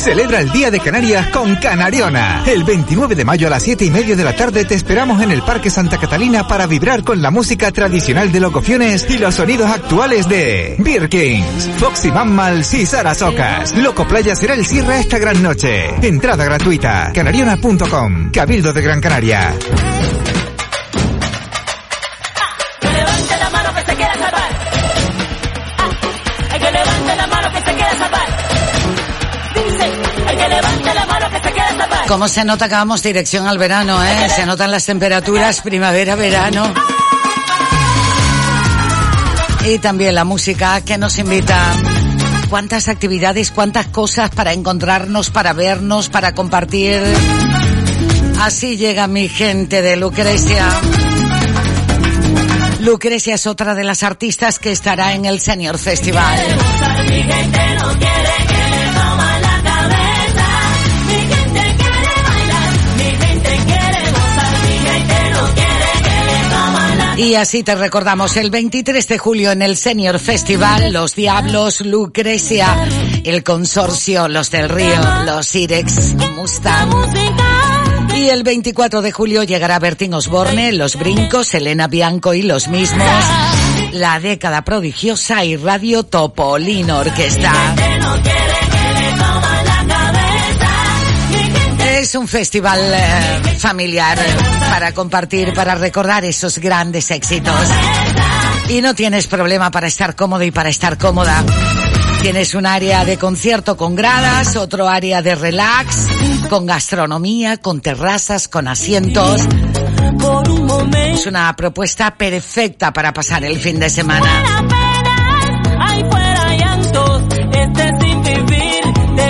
Celebra 0.00 0.40
el 0.40 0.50
Día 0.50 0.70
de 0.70 0.80
Canarias 0.80 1.26
con 1.26 1.56
Canariona. 1.56 2.42
El 2.46 2.64
29 2.64 3.14
de 3.14 3.24
mayo 3.26 3.48
a 3.48 3.50
las 3.50 3.62
7 3.62 3.84
y 3.84 3.90
media 3.90 4.16
de 4.16 4.24
la 4.24 4.34
tarde 4.34 4.64
te 4.64 4.74
esperamos 4.74 5.20
en 5.22 5.30
el 5.30 5.42
Parque 5.42 5.68
Santa 5.68 5.98
Catalina 5.98 6.48
para 6.48 6.66
vibrar 6.66 7.04
con 7.04 7.20
la 7.20 7.30
música 7.30 7.70
tradicional 7.70 8.32
de 8.32 8.40
locuciones 8.40 9.06
y 9.10 9.18
los 9.18 9.34
sonidos 9.34 9.70
actuales 9.70 10.26
de 10.26 10.76
Birkins, 10.78 11.68
Foxy 11.76 12.10
Mammals 12.10 12.72
y 12.72 12.86
Sarasocas. 12.86 13.76
Loco 13.76 14.08
Playa 14.08 14.34
será 14.34 14.54
el 14.54 14.64
cierre 14.64 15.00
esta 15.00 15.18
gran 15.18 15.42
noche. 15.42 15.90
Entrada 16.00 16.46
gratuita. 16.46 17.12
Canariona.com. 17.14 18.30
Cabildo 18.32 18.72
de 18.72 18.80
Gran 18.80 19.02
Canaria. 19.02 19.54
¿Cómo 32.10 32.26
se 32.26 32.44
nota 32.44 32.68
que 32.68 32.74
vamos 32.74 33.04
dirección 33.04 33.46
al 33.46 33.56
verano, 33.56 34.04
eh? 34.04 34.28
Se 34.34 34.44
notan 34.44 34.72
las 34.72 34.84
temperaturas 34.84 35.60
primavera, 35.60 36.16
verano. 36.16 36.74
Y 39.64 39.78
también 39.78 40.16
la 40.16 40.24
música 40.24 40.80
que 40.80 40.98
nos 40.98 41.16
invita. 41.18 41.72
Cuántas 42.48 42.88
actividades, 42.88 43.52
cuántas 43.52 43.86
cosas 43.86 44.30
para 44.30 44.52
encontrarnos, 44.52 45.30
para 45.30 45.52
vernos, 45.52 46.08
para 46.08 46.34
compartir. 46.34 47.00
Así 48.40 48.76
llega 48.76 49.06
mi 49.06 49.28
gente 49.28 49.80
de 49.80 49.94
Lucrecia. 49.94 50.66
Lucrecia 52.80 53.36
es 53.36 53.46
otra 53.46 53.76
de 53.76 53.84
las 53.84 54.02
artistas 54.02 54.58
que 54.58 54.72
estará 54.72 55.14
en 55.14 55.26
el 55.26 55.38
Senior 55.38 55.78
Festival. 55.78 56.40
Y 67.20 67.34
así 67.34 67.62
te 67.62 67.74
recordamos 67.74 68.38
el 68.38 68.50
23 68.50 69.06
de 69.06 69.18
julio 69.18 69.52
en 69.52 69.60
el 69.60 69.76
Senior 69.76 70.18
Festival, 70.18 70.90
Los 70.90 71.14
Diablos, 71.14 71.82
Lucrecia, 71.82 72.88
el 73.24 73.44
Consorcio, 73.44 74.26
Los 74.26 74.50
del 74.50 74.70
Río, 74.70 74.98
Los 75.26 75.54
Irex, 75.54 76.14
Mustang. 76.34 76.88
Y 78.16 78.30
el 78.30 78.42
24 78.42 79.02
de 79.02 79.12
julio 79.12 79.42
llegará 79.42 79.78
Bertín 79.78 80.14
Osborne, 80.14 80.72
Los 80.72 80.96
Brincos, 80.96 81.52
Elena 81.52 81.88
Bianco 81.88 82.32
y 82.32 82.40
los 82.40 82.68
mismos. 82.68 83.06
La 83.92 84.18
década 84.18 84.64
prodigiosa 84.64 85.44
y 85.44 85.56
Radio 85.56 86.04
Topolino 86.04 87.00
Orquesta. 87.00 87.52
Es 92.10 92.16
un 92.16 92.26
festival 92.26 92.80
eh, 92.92 93.56
familiar 93.60 94.18
para 94.68 94.90
compartir, 94.90 95.52
para 95.54 95.76
recordar 95.76 96.24
esos 96.24 96.58
grandes 96.58 97.08
éxitos. 97.12 97.54
Y 98.68 98.80
no 98.80 98.96
tienes 98.96 99.28
problema 99.28 99.70
para 99.70 99.86
estar 99.86 100.16
cómodo 100.16 100.42
y 100.42 100.50
para 100.50 100.70
estar 100.70 100.98
cómoda. 100.98 101.44
Tienes 102.20 102.56
un 102.56 102.66
área 102.66 103.04
de 103.04 103.16
concierto 103.16 103.76
con 103.76 103.94
gradas, 103.94 104.56
otro 104.56 104.88
área 104.88 105.22
de 105.22 105.36
relax, 105.36 106.08
con 106.48 106.66
gastronomía, 106.66 107.58
con 107.58 107.80
terrazas, 107.80 108.48
con 108.48 108.66
asientos. 108.66 109.42
Es 111.12 111.26
una 111.26 111.54
propuesta 111.54 112.16
perfecta 112.16 112.92
para 112.92 113.12
pasar 113.12 113.44
el 113.44 113.56
fin 113.56 113.78
de 113.78 113.88
semana. 113.88 114.66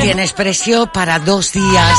Tienes 0.01 0.33
precio 0.33 0.91
para 0.91 1.19
dos 1.19 1.53
días. 1.53 1.99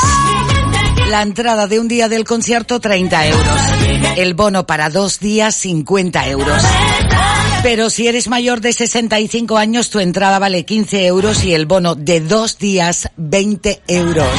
La 1.12 1.24
entrada 1.24 1.68
de 1.68 1.78
un 1.78 1.90
día 1.90 2.08
del 2.08 2.24
concierto 2.24 2.80
30 2.80 3.28
euros. 3.28 3.60
El 4.16 4.34
bono 4.34 4.66
para 4.66 4.90
dos 4.90 5.20
días 5.20 5.54
50 5.56 6.30
euros. 6.30 6.64
Pero 7.64 7.90
si 7.90 8.08
eres 8.08 8.30
mayor 8.30 8.62
de 8.62 8.72
65 8.72 9.58
años 9.58 9.90
tu 9.90 10.00
entrada 10.00 10.40
vale 10.40 10.64
15 10.64 11.06
euros 11.06 11.44
y 11.44 11.54
el 11.54 11.66
bono 11.66 11.96
de 11.96 12.22
dos 12.22 12.58
días 12.58 13.10
20 13.18 13.82
euros. 13.90 14.30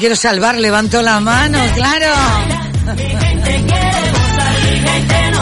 Quiero 0.00 0.16
salvar, 0.16 0.56
levanto 0.56 1.02
la 1.02 1.20
mano, 1.20 1.58
claro. 1.74 2.06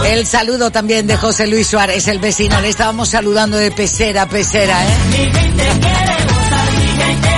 El 0.04 0.26
saludo 0.26 0.70
también 0.72 1.06
de 1.06 1.16
José 1.16 1.46
Luis 1.46 1.68
Suárez, 1.68 2.08
el 2.08 2.18
vecino. 2.18 2.60
Le 2.60 2.68
estábamos 2.68 3.08
saludando 3.08 3.56
de 3.56 3.70
pecera 3.70 4.22
a 4.22 4.28
pecera, 4.28 4.84
¿eh? 4.84 5.32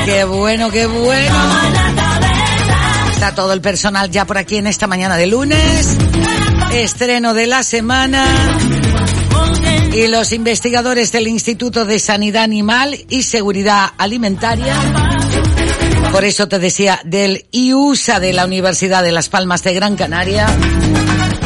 Qué 0.07 0.25
bueno, 0.25 0.71
qué 0.71 0.87
bueno. 0.87 1.35
Está 3.13 3.35
todo 3.35 3.53
el 3.53 3.61
personal 3.61 4.11
ya 4.11 4.25
por 4.25 4.39
aquí 4.39 4.57
en 4.57 4.67
esta 4.67 4.87
mañana 4.87 5.17
de 5.19 5.27
lunes. 5.27 5.99
Estreno 6.73 7.35
de 7.35 7.47
la 7.47 7.63
semana. 7.63 8.25
Y 9.93 10.07
los 10.07 10.33
investigadores 10.33 11.13
del 11.13 11.29
Instituto 11.29 11.85
de 11.85 11.99
Sanidad 11.99 12.45
Animal 12.45 12.97
y 13.11 13.25
Seguridad 13.25 13.91
Alimentaria. 13.99 15.10
Por 16.13 16.25
eso 16.25 16.49
te 16.49 16.59
decía 16.59 17.01
del 17.05 17.47
IUSA 17.53 18.21
de 18.21 18.33
la 18.33 18.45
Universidad 18.45 19.03
de 19.03 19.13
Las 19.13 19.29
Palmas 19.29 19.63
de 19.63 19.75
Gran 19.75 19.97
Canaria 19.97 20.47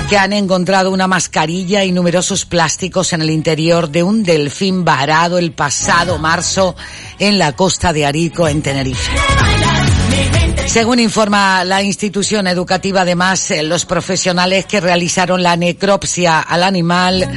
que 0.08 0.18
han 0.18 0.32
encontrado 0.32 0.90
una 0.90 1.06
mascarilla 1.06 1.84
y 1.84 1.92
numerosos 1.92 2.44
plásticos 2.44 3.12
en 3.12 3.22
el 3.22 3.30
interior 3.30 3.88
de 3.88 4.02
un 4.02 4.22
delfín 4.22 4.84
varado 4.84 5.38
el 5.38 5.52
pasado 5.52 6.18
marzo 6.18 6.76
en 7.18 7.38
la 7.38 7.52
costa 7.52 7.92
de 7.92 8.06
Arico, 8.06 8.48
en 8.48 8.62
Tenerife. 8.62 9.12
Según 10.66 10.98
informa 10.98 11.64
la 11.64 11.82
institución 11.82 12.46
educativa, 12.46 13.02
además, 13.02 13.50
eh, 13.50 13.62
los 13.62 13.84
profesionales 13.84 14.66
que 14.66 14.80
realizaron 14.80 15.42
la 15.42 15.56
necropsia 15.56 16.40
al 16.40 16.62
animal 16.62 17.28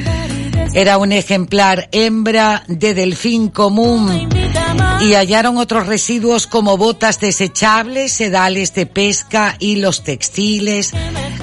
era 0.73 0.97
un 0.97 1.11
ejemplar 1.11 1.89
hembra 1.91 2.63
de 2.67 2.93
delfín 2.93 3.49
común 3.49 4.29
Y 5.01 5.13
hallaron 5.13 5.57
otros 5.57 5.87
residuos 5.87 6.47
como 6.47 6.77
botas 6.77 7.19
desechables, 7.19 8.13
sedales 8.13 8.73
de 8.73 8.85
pesca, 8.85 9.55
hilos 9.59 10.03
textiles, 10.03 10.91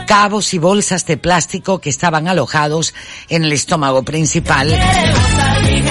cabos 0.07 0.53
y 0.55 0.59
bolsas 0.59 1.07
de 1.07 1.17
plástico 1.17 1.81
que 1.81 1.91
estaban 1.91 2.29
alojados 2.29 2.95
en 3.29 3.45
el 3.45 3.53
estómago 3.53 4.03
principal. 4.03 4.77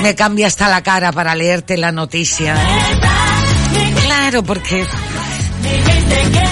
Me 0.01 0.15
cambia 0.15 0.47
hasta 0.47 0.69
la 0.69 0.83
cara 0.83 1.11
para 1.11 1.35
leerte 1.35 1.77
la 1.77 1.91
noticia. 1.91 2.55
Claro, 4.03 4.43
porque 4.43 4.85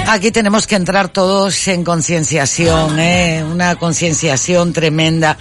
aquí 0.07 0.32
tenemos 0.32 0.68
que 0.68 0.76
entrar 0.76 1.09
todos 1.09 1.68
en 1.68 1.84
concienciación, 1.84 2.99
¿eh? 2.99 3.43
una 3.43 3.76
concienciación 3.76 4.74
tremenda. 4.74 5.38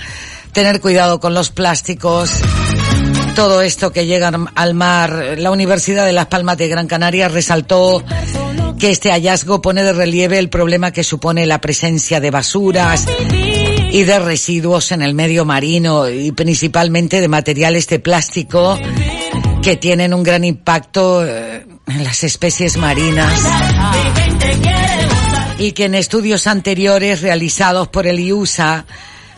Tener 0.52 0.80
cuidado 0.80 1.20
con 1.20 1.32
los 1.32 1.50
plásticos, 1.50 2.30
todo 3.34 3.62
esto 3.62 3.92
que 3.92 4.06
llega 4.06 4.32
al 4.54 4.74
mar. 4.74 5.36
La 5.38 5.50
Universidad 5.50 6.06
de 6.06 6.12
Las 6.12 6.26
Palmas 6.26 6.56
de 6.58 6.68
Gran 6.68 6.86
Canaria 6.86 7.28
resaltó 7.28 8.04
que 8.78 8.90
este 8.90 9.10
hallazgo 9.10 9.60
pone 9.60 9.82
de 9.82 9.92
relieve 9.92 10.38
el 10.38 10.48
problema 10.48 10.90
que 10.90 11.04
supone 11.04 11.46
la 11.46 11.60
presencia 11.60 12.20
de 12.20 12.30
basuras 12.30 13.06
y 13.92 14.04
de 14.04 14.18
residuos 14.18 14.92
en 14.92 15.02
el 15.02 15.14
medio 15.14 15.44
marino 15.44 16.08
y 16.08 16.32
principalmente 16.32 17.20
de 17.20 17.28
materiales 17.28 17.86
de 17.88 17.98
plástico 17.98 18.78
que 19.62 19.76
tienen 19.76 20.14
un 20.14 20.22
gran 20.22 20.44
impacto 20.44 21.26
eh, 21.26 21.66
en 21.86 22.04
las 22.04 22.24
especies 22.24 22.76
marinas 22.76 23.32
y 25.58 25.72
que 25.72 25.84
en 25.84 25.94
estudios 25.94 26.46
anteriores 26.46 27.20
realizados 27.20 27.88
por 27.88 28.06
el 28.06 28.18
IUSA 28.18 28.86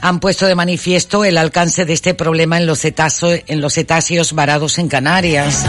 han 0.02 0.20
puesto 0.20 0.46
de 0.46 0.54
manifiesto 0.56 1.24
el 1.24 1.38
alcance 1.38 1.86
de 1.86 1.92
este 1.92 2.12
problema 2.12 2.58
en 2.58 2.66
los, 2.66 2.80
cetáceos, 2.80 4.32
varados 4.32 4.78
en 4.78 4.88
Canarias 4.88 5.64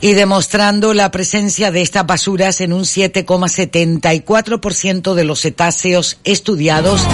y 0.00 0.14
demostrando 0.14 0.94
la 0.94 1.12
presencia 1.12 1.70
de 1.70 1.82
estas 1.82 2.04
basuras 2.06 2.60
en 2.60 2.72
un 2.72 2.82
7,74% 2.82 5.14
de 5.14 5.24
los 5.24 5.42
cetáceos 5.42 6.18
estudiados 6.24 7.06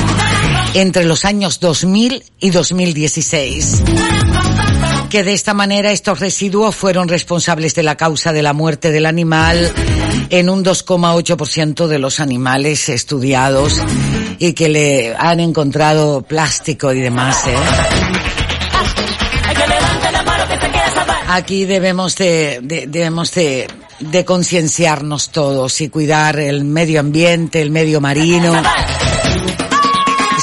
entre 0.73 1.05
los 1.05 1.27
años 1.27 1.61
2000 1.61 2.25
y 2.41 2.49
2016. 2.49 3.83
Que 5.11 5.23
de 5.23 5.35
esta 5.35 5.53
manera 5.53 5.93
estos 5.93 6.19
residuos 6.19 6.75
fueron 6.75 7.09
responsables 7.09 7.75
de 7.75 7.83
la 7.83 7.99
causa 7.99 8.33
de 8.33 8.41
la 8.41 8.55
muerte 8.55 8.91
del 8.91 9.05
animal 9.05 9.71
en 10.31 10.49
un 10.49 10.65
2,8% 10.65 11.89
de 11.89 11.99
los 11.99 12.21
animales 12.21 12.89
estudiados 12.89 13.83
y 14.49 14.53
que 14.53 14.69
le 14.69 15.15
han 15.17 15.41
encontrado 15.41 16.23
plástico 16.23 16.93
y 16.93 17.01
demás. 17.01 17.37
¿eh? 17.47 17.55
Aquí 21.29 21.65
debemos 21.65 22.17
de, 22.17 22.61
de- 22.63 22.87
debemos 22.87 23.33
de, 23.33 23.67
concienciarnos 24.27 25.31
todos 25.31 25.81
y 25.81 25.89
cuidar 25.89 26.39
el 26.39 26.65
medio 26.65 27.01
ambiente, 27.01 27.63
el 27.63 27.71
medio 27.71 28.01
marino. 28.01 28.53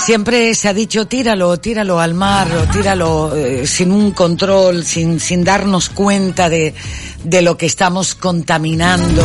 Siempre 0.03 0.55
se 0.55 0.67
ha 0.67 0.73
dicho 0.73 1.05
tíralo, 1.05 1.57
tíralo 1.57 1.99
al 1.99 2.15
mar, 2.15 2.47
tíralo 2.73 3.35
eh, 3.35 3.67
sin 3.67 3.91
un 3.91 4.11
control, 4.11 4.83
sin, 4.83 5.19
sin 5.19 5.43
darnos 5.43 5.89
cuenta 5.89 6.49
de, 6.49 6.73
de 7.23 7.41
lo 7.43 7.55
que 7.55 7.67
estamos 7.67 8.15
contaminando. 8.15 9.23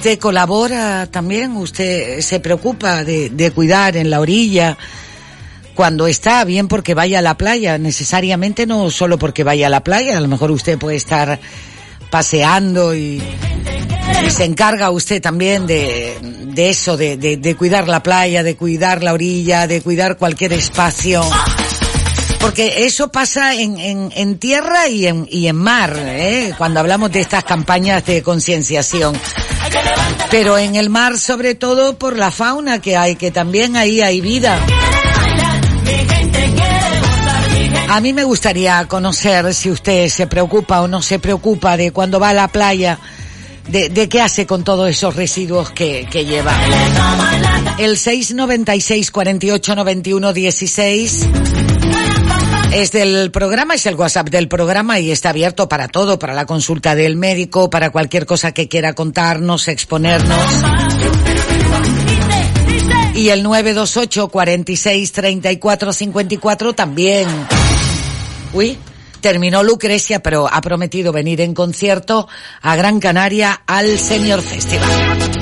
¿Usted 0.00 0.18
colabora 0.18 1.08
también? 1.10 1.58
¿Usted 1.58 2.22
se 2.22 2.40
preocupa 2.40 3.04
de, 3.04 3.52
cuidar 3.54 3.98
en 3.98 4.08
la 4.08 4.20
orilla? 4.20 4.78
Cuando 5.74 6.06
está 6.06 6.42
bien 6.44 6.68
porque 6.68 6.94
vaya 6.94 7.18
a 7.18 7.22
la 7.22 7.36
playa, 7.36 7.76
necesariamente 7.76 8.64
no 8.64 8.90
solo 8.90 9.18
porque 9.18 9.44
vaya 9.44 9.66
a 9.66 9.68
la 9.68 9.84
playa, 9.84 10.16
a 10.16 10.20
lo 10.22 10.26
mejor 10.26 10.52
usted 10.52 10.78
puede 10.78 10.96
estar 10.96 11.38
paseando 12.08 12.94
y, 12.94 13.22
se 14.30 14.46
encarga 14.46 14.90
usted 14.90 15.20
también 15.20 15.66
de, 15.66 16.16
eso, 16.56 16.96
de, 16.96 17.54
cuidar 17.58 17.86
la 17.86 18.02
playa, 18.02 18.42
de 18.42 18.56
cuidar 18.56 19.02
la 19.02 19.12
orilla, 19.12 19.66
de 19.66 19.82
cuidar 19.82 20.16
cualquier 20.16 20.54
espacio. 20.54 21.22
Porque 22.40 22.86
eso 22.86 23.12
pasa 23.12 23.54
en, 23.54 23.78
en, 23.78 24.10
en 24.16 24.38
tierra 24.38 24.88
y 24.88 25.06
en, 25.06 25.28
y 25.30 25.46
en 25.46 25.56
mar, 25.56 25.94
¿eh? 25.94 26.54
cuando 26.56 26.80
hablamos 26.80 27.12
de 27.12 27.20
estas 27.20 27.44
campañas 27.44 28.06
de 28.06 28.22
concienciación. 28.22 29.14
Pero 30.30 30.58
en 30.58 30.76
el 30.76 30.90
mar 30.90 31.18
sobre 31.18 31.54
todo 31.54 31.98
por 31.98 32.16
la 32.16 32.30
fauna 32.30 32.80
que 32.80 32.96
hay, 32.96 33.16
que 33.16 33.30
también 33.30 33.76
ahí 33.76 34.00
hay 34.00 34.20
vida. 34.20 34.58
A 37.88 38.00
mí 38.00 38.12
me 38.12 38.22
gustaría 38.22 38.86
conocer 38.86 39.52
si 39.52 39.70
usted 39.70 40.08
se 40.08 40.28
preocupa 40.28 40.80
o 40.80 40.88
no 40.88 41.02
se 41.02 41.18
preocupa 41.18 41.76
de 41.76 41.90
cuando 41.90 42.20
va 42.20 42.28
a 42.28 42.34
la 42.34 42.46
playa, 42.46 43.00
de, 43.68 44.08
qué 44.08 44.20
hace 44.20 44.46
con 44.46 44.62
todos 44.62 44.88
esos 44.88 45.16
residuos 45.16 45.70
que, 45.70 46.06
que 46.10 46.24
lleva. 46.24 46.52
El 47.78 47.96
696 47.96 49.10
48 49.10 49.74
91 49.74 50.32
16 50.32 51.28
es 52.72 52.92
del 52.92 53.30
programa, 53.30 53.74
es 53.74 53.86
el 53.86 53.94
WhatsApp 53.94 54.28
del 54.28 54.48
programa 54.48 55.00
y 55.00 55.10
está 55.10 55.30
abierto 55.30 55.68
para 55.68 55.88
todo, 55.88 56.18
para 56.18 56.34
la 56.34 56.46
consulta 56.46 56.94
del 56.94 57.16
médico, 57.16 57.70
para 57.70 57.90
cualquier 57.90 58.26
cosa 58.26 58.52
que 58.52 58.68
quiera 58.68 58.92
contarnos, 58.92 59.68
exponernos. 59.68 60.38
Y 63.14 63.28
el 63.30 63.42
928 63.42 64.28
46 64.28 65.12
34 65.12 65.92
54 65.92 66.72
también. 66.72 67.28
Uy, 68.52 68.78
terminó 69.20 69.62
Lucrecia, 69.62 70.22
pero 70.22 70.48
ha 70.50 70.60
prometido 70.60 71.12
venir 71.12 71.40
en 71.40 71.54
concierto 71.54 72.28
a 72.62 72.76
Gran 72.76 73.00
Canaria 73.00 73.62
al 73.66 73.98
Senior 73.98 74.40
Festival. 74.40 75.39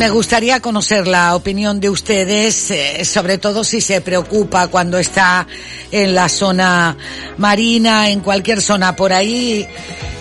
Me 0.00 0.08
gustaría 0.08 0.60
conocer 0.60 1.06
la 1.06 1.36
opinión 1.36 1.78
de 1.78 1.90
ustedes, 1.90 2.70
eh, 2.70 3.04
sobre 3.04 3.36
todo 3.36 3.64
si 3.64 3.82
se 3.82 4.00
preocupa 4.00 4.68
cuando 4.68 4.96
está 4.98 5.46
en 5.92 6.14
la 6.14 6.30
zona 6.30 6.96
marina, 7.36 8.08
en 8.08 8.20
cualquier 8.20 8.62
zona 8.62 8.96
por 8.96 9.12
ahí, 9.12 9.68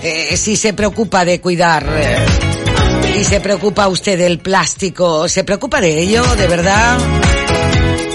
eh, 0.03 0.35
si 0.35 0.57
se 0.57 0.73
preocupa 0.73 1.23
de 1.23 1.39
cuidar. 1.39 1.87
eh, 1.95 2.25
y 3.21 3.23
se 3.23 3.39
preocupa 3.39 3.87
usted 3.87 4.17
del 4.17 4.39
plástico, 4.39 5.29
¿se 5.29 5.45
preocupa 5.45 5.79
de 5.79 5.97
ello, 5.97 6.23
de 6.35 6.47
verdad? 6.47 6.99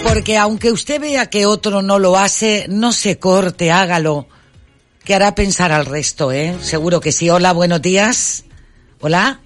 Porque 0.02 0.36
aunque 0.36 0.70
usted 0.70 1.00
vea 1.00 1.30
que 1.30 1.46
otro 1.46 1.80
no 1.80 1.98
lo 1.98 2.18
hace, 2.18 2.66
no 2.68 2.92
se 2.92 3.18
corte, 3.18 3.72
hágalo. 3.72 4.28
Que 5.02 5.14
hará 5.14 5.34
pensar 5.34 5.72
al 5.72 5.86
resto, 5.86 6.30
¿eh? 6.30 6.56
Seguro 6.60 7.00
que 7.00 7.10
sí. 7.10 7.30
Hola, 7.30 7.54
buenos 7.54 7.80
días. 7.80 8.44
Hola. 9.00 9.43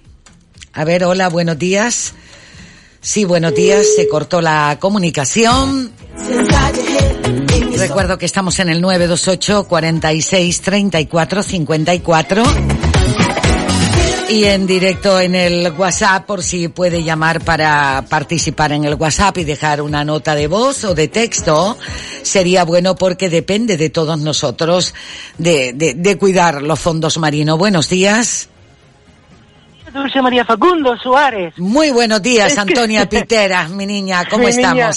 A 0.73 0.83
ver, 0.83 1.03
hola, 1.03 1.29
buenos 1.29 1.57
días. 1.57 2.13
Sí, 3.01 3.25
buenos 3.25 3.55
días. 3.55 3.85
Se 3.95 4.07
cortó 4.07 4.41
la 4.41 4.77
comunicación. 4.79 5.91
Recuerdo 7.77 8.17
que 8.17 8.25
estamos 8.25 8.59
en 8.59 8.69
el 8.69 8.81
928 8.81 9.67
46 9.67 10.61
34 10.61 11.43
54 11.43 12.43
y 14.29 14.43
en 14.43 14.67
directo 14.67 15.19
en 15.19 15.33
el 15.33 15.71
WhatsApp 15.71 16.25
por 16.25 16.43
si 16.43 16.67
puede 16.67 17.03
llamar 17.03 17.41
para 17.43 18.05
participar 18.07 18.73
en 18.73 18.83
el 18.83 18.95
WhatsApp 18.95 19.37
y 19.39 19.43
dejar 19.43 19.81
una 19.81 20.03
nota 20.03 20.35
de 20.35 20.47
voz 20.47 20.83
o 20.83 20.93
de 20.93 21.07
texto. 21.07 21.77
Sería 22.21 22.63
bueno 22.63 22.95
porque 22.95 23.29
depende 23.29 23.77
de 23.77 23.89
todos 23.89 24.19
nosotros 24.19 24.93
de, 25.37 25.73
de, 25.73 25.93
de 25.95 26.17
cuidar 26.17 26.61
los 26.61 26.79
fondos 26.79 27.17
marinos. 27.17 27.57
Buenos 27.57 27.89
días. 27.89 28.49
Dulce 29.93 30.21
María 30.21 30.45
Facundo 30.45 30.95
Suárez. 30.97 31.53
Muy 31.57 31.91
buenos 31.91 32.21
días, 32.21 32.47
Es 32.47 32.53
que- 32.55 32.59
Antonia 32.61 33.05
Piteras, 33.09 33.69
mi 33.69 33.85
niña. 33.85 34.23
¿Cómo 34.29 34.43
Mi 34.45 34.49
estamos? 34.51 34.73
niña, 34.75 34.89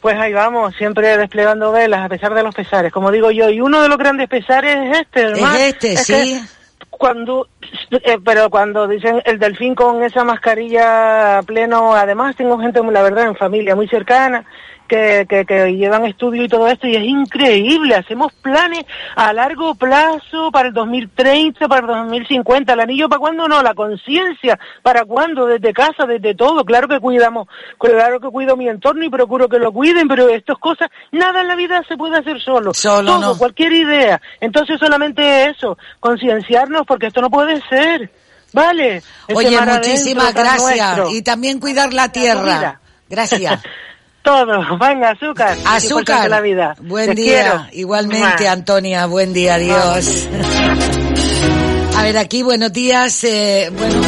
Pues 0.00 0.16
ahí 0.18 0.32
vamos, 0.32 0.74
siempre 0.76 1.16
desplegando 1.16 1.72
velas 1.72 2.04
a 2.04 2.08
pesar 2.08 2.34
de 2.34 2.42
los 2.42 2.54
pesares, 2.54 2.92
como 2.92 3.10
digo 3.10 3.30
yo. 3.30 3.48
Y 3.50 3.60
uno 3.60 3.82
de 3.82 3.88
los 3.88 3.98
grandes 3.98 4.28
pesares 4.28 4.76
es 4.90 5.00
este, 5.02 5.22
el 5.22 5.32
Es 5.32 5.40
mar. 5.40 5.56
este, 5.60 5.96
sí. 5.98 6.40
Cuando, 6.88 7.48
eh, 7.90 8.18
pero 8.24 8.50
cuando 8.50 8.86
dicen 8.86 9.22
el 9.24 9.38
delfín 9.38 9.74
con 9.74 10.02
esa 10.02 10.22
mascarilla 10.24 11.40
pleno, 11.46 11.94
además 11.94 12.36
tengo 12.36 12.58
gente, 12.58 12.80
la 12.82 13.02
verdad, 13.02 13.24
en 13.26 13.36
familia 13.36 13.74
muy 13.74 13.88
cercana, 13.88 14.44
que, 14.90 15.24
que, 15.28 15.46
que 15.46 15.76
llevan 15.76 16.04
estudio 16.04 16.42
y 16.42 16.48
todo 16.48 16.66
esto, 16.66 16.88
y 16.88 16.96
es 16.96 17.04
increíble, 17.04 17.94
hacemos 17.94 18.32
planes 18.32 18.84
a 19.14 19.32
largo 19.32 19.76
plazo 19.76 20.50
para 20.50 20.68
el 20.68 20.74
2030, 20.74 21.68
para 21.68 21.80
el 21.80 21.86
2050, 21.86 22.72
el 22.72 22.80
anillo 22.80 23.08
para 23.08 23.20
cuándo 23.20 23.46
no, 23.46 23.62
la 23.62 23.72
conciencia, 23.74 24.58
para 24.82 25.04
cuándo, 25.04 25.46
desde 25.46 25.72
casa, 25.72 26.06
desde 26.08 26.34
todo, 26.34 26.64
claro 26.64 26.88
que 26.88 26.98
cuidamos, 26.98 27.46
claro 27.78 28.18
que 28.18 28.28
cuido 28.30 28.56
mi 28.56 28.68
entorno 28.68 29.04
y 29.04 29.08
procuro 29.08 29.48
que 29.48 29.60
lo 29.60 29.70
cuiden, 29.70 30.08
pero 30.08 30.28
estas 30.28 30.58
cosas, 30.58 30.90
nada 31.12 31.42
en 31.42 31.48
la 31.48 31.54
vida 31.54 31.82
se 31.86 31.96
puede 31.96 32.18
hacer 32.18 32.40
solo, 32.40 32.74
Solo 32.74 33.12
todo, 33.12 33.20
no. 33.20 33.38
cualquier 33.38 33.72
idea, 33.72 34.20
entonces 34.40 34.80
solamente 34.80 35.46
eso, 35.46 35.78
concienciarnos 36.00 36.84
porque 36.84 37.06
esto 37.06 37.20
no 37.20 37.30
puede 37.30 37.62
ser, 37.68 38.10
¿vale? 38.52 39.04
Oye, 39.32 39.56
muchísimas 39.60 40.34
gracias. 40.34 41.12
Y 41.12 41.22
también 41.22 41.60
cuidar 41.60 41.92
la 41.92 42.10
tierra. 42.10 42.80
Gracias. 43.08 43.60
Todo, 44.22 44.78
venga, 44.78 45.10
azúcar. 45.20 45.56
Azúcar. 45.64 46.28
la 46.30 46.40
vida. 46.40 46.74
Buen 46.80 47.14
Te 47.14 47.14
día. 47.22 47.32
quiero. 47.42 47.66
Igualmente, 47.72 48.42
Mua. 48.44 48.52
Antonia, 48.52 49.06
buen 49.06 49.32
día, 49.32 49.54
adiós. 49.54 50.28
A 51.96 52.02
ver, 52.02 52.16
aquí, 52.18 52.42
buenos 52.42 52.72
días. 52.72 53.24
eh, 53.24 53.70
bueno, 53.76 54.00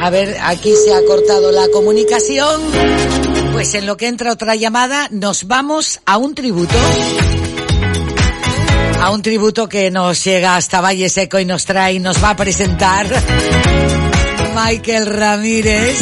a 0.00 0.08
ver, 0.10 0.36
aquí 0.42 0.72
se 0.74 0.94
ha 0.94 1.04
cortado 1.06 1.52
la 1.52 1.68
comunicación. 1.72 2.60
Pues 3.52 3.74
en 3.74 3.86
lo 3.86 3.96
que 3.96 4.08
entra 4.08 4.32
otra 4.32 4.54
llamada, 4.54 5.08
nos 5.10 5.46
vamos 5.46 6.00
a 6.06 6.16
un 6.18 6.34
tributo. 6.34 6.74
A 9.02 9.10
un 9.10 9.20
tributo 9.22 9.68
que 9.68 9.90
nos 9.90 10.24
llega 10.24 10.56
hasta 10.56 10.80
Valle 10.80 11.08
Seco 11.10 11.38
y 11.38 11.44
nos 11.44 11.64
trae 11.66 11.94
y 11.94 11.98
nos 11.98 12.22
va 12.22 12.30
a 12.30 12.36
presentar 12.36 13.06
Michael 14.54 15.06
Ramírez. 15.06 15.98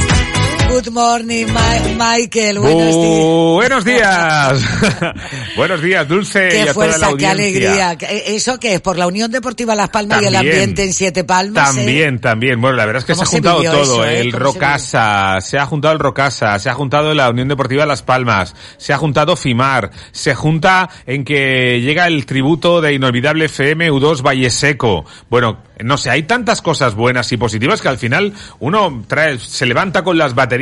Good 0.70 0.88
morning, 0.90 1.46
Ma- 1.52 2.14
Michael. 2.16 2.58
Buenos 2.58 2.94
días. 2.96 3.54
Buenos 3.54 3.84
días. 3.84 5.14
Buenos 5.56 5.80
días, 5.82 6.08
Dulce. 6.08 6.48
y 6.48 6.50
Qué 6.50 6.62
a 6.70 6.74
toda 6.74 6.86
la 6.86 6.92
fuerza, 6.98 7.16
qué 7.16 7.26
alegría. 7.28 7.92
¿E- 7.92 8.34
¿Eso 8.34 8.58
qué 8.58 8.74
es? 8.74 8.80
¿Por 8.80 8.98
la 8.98 9.06
Unión 9.06 9.30
Deportiva 9.30 9.76
Las 9.76 9.90
Palmas 9.90 10.20
y 10.22 10.26
el 10.26 10.34
ambiente 10.34 10.82
en 10.82 10.92
Siete 10.92 11.22
Palmas? 11.22 11.72
eh? 11.72 11.76
También, 11.76 12.18
también. 12.20 12.60
Bueno, 12.60 12.76
la 12.76 12.86
verdad 12.86 13.00
es 13.00 13.04
que 13.04 13.14
se 13.14 13.18
¿Cómo 13.24 13.28
ha 13.28 13.30
juntado 13.30 13.62
todo. 13.62 13.82
eso, 13.82 14.04
eh? 14.04 14.20
El 14.20 14.32
¿Cómo 14.32 14.44
se 14.52 14.52
Rocasa, 14.58 15.40
se, 15.40 15.58
ha 15.58 15.66
juntado 15.66 15.94
el 15.94 16.00
Rocasa, 16.00 16.58
se 16.58 16.68
ha 16.68 16.74
juntado 16.74 17.14
la 17.14 17.30
Unión 17.30 17.46
Deportiva 17.46 17.86
Las 17.86 18.02
Palmas, 18.02 18.56
se 18.76 18.92
ha 18.92 18.98
juntado 18.98 19.36
FIMAR, 19.36 19.92
se 20.10 20.34
junta 20.34 20.88
en 21.06 21.24
que 21.24 21.80
llega 21.82 22.08
el 22.08 22.26
tributo 22.26 22.80
de 22.80 22.94
Inolvidable 22.94 23.44
FM 23.44 23.92
U2 23.92 24.22
Valle 24.26 24.50
Seco. 24.50 25.04
Bueno, 25.30 25.58
no 25.82 25.96
sé, 25.98 26.10
hay 26.10 26.24
tantas 26.24 26.62
cosas 26.62 26.94
buenas 26.96 27.30
y 27.32 27.36
positivas 27.36 27.80
que 27.80 27.88
al 27.88 27.98
final 27.98 28.32
uno 28.58 29.04
trae, 29.06 29.38
se 29.38 29.66
levanta 29.66 30.02
con 30.02 30.18
las 30.18 30.34
baterías, 30.34 30.53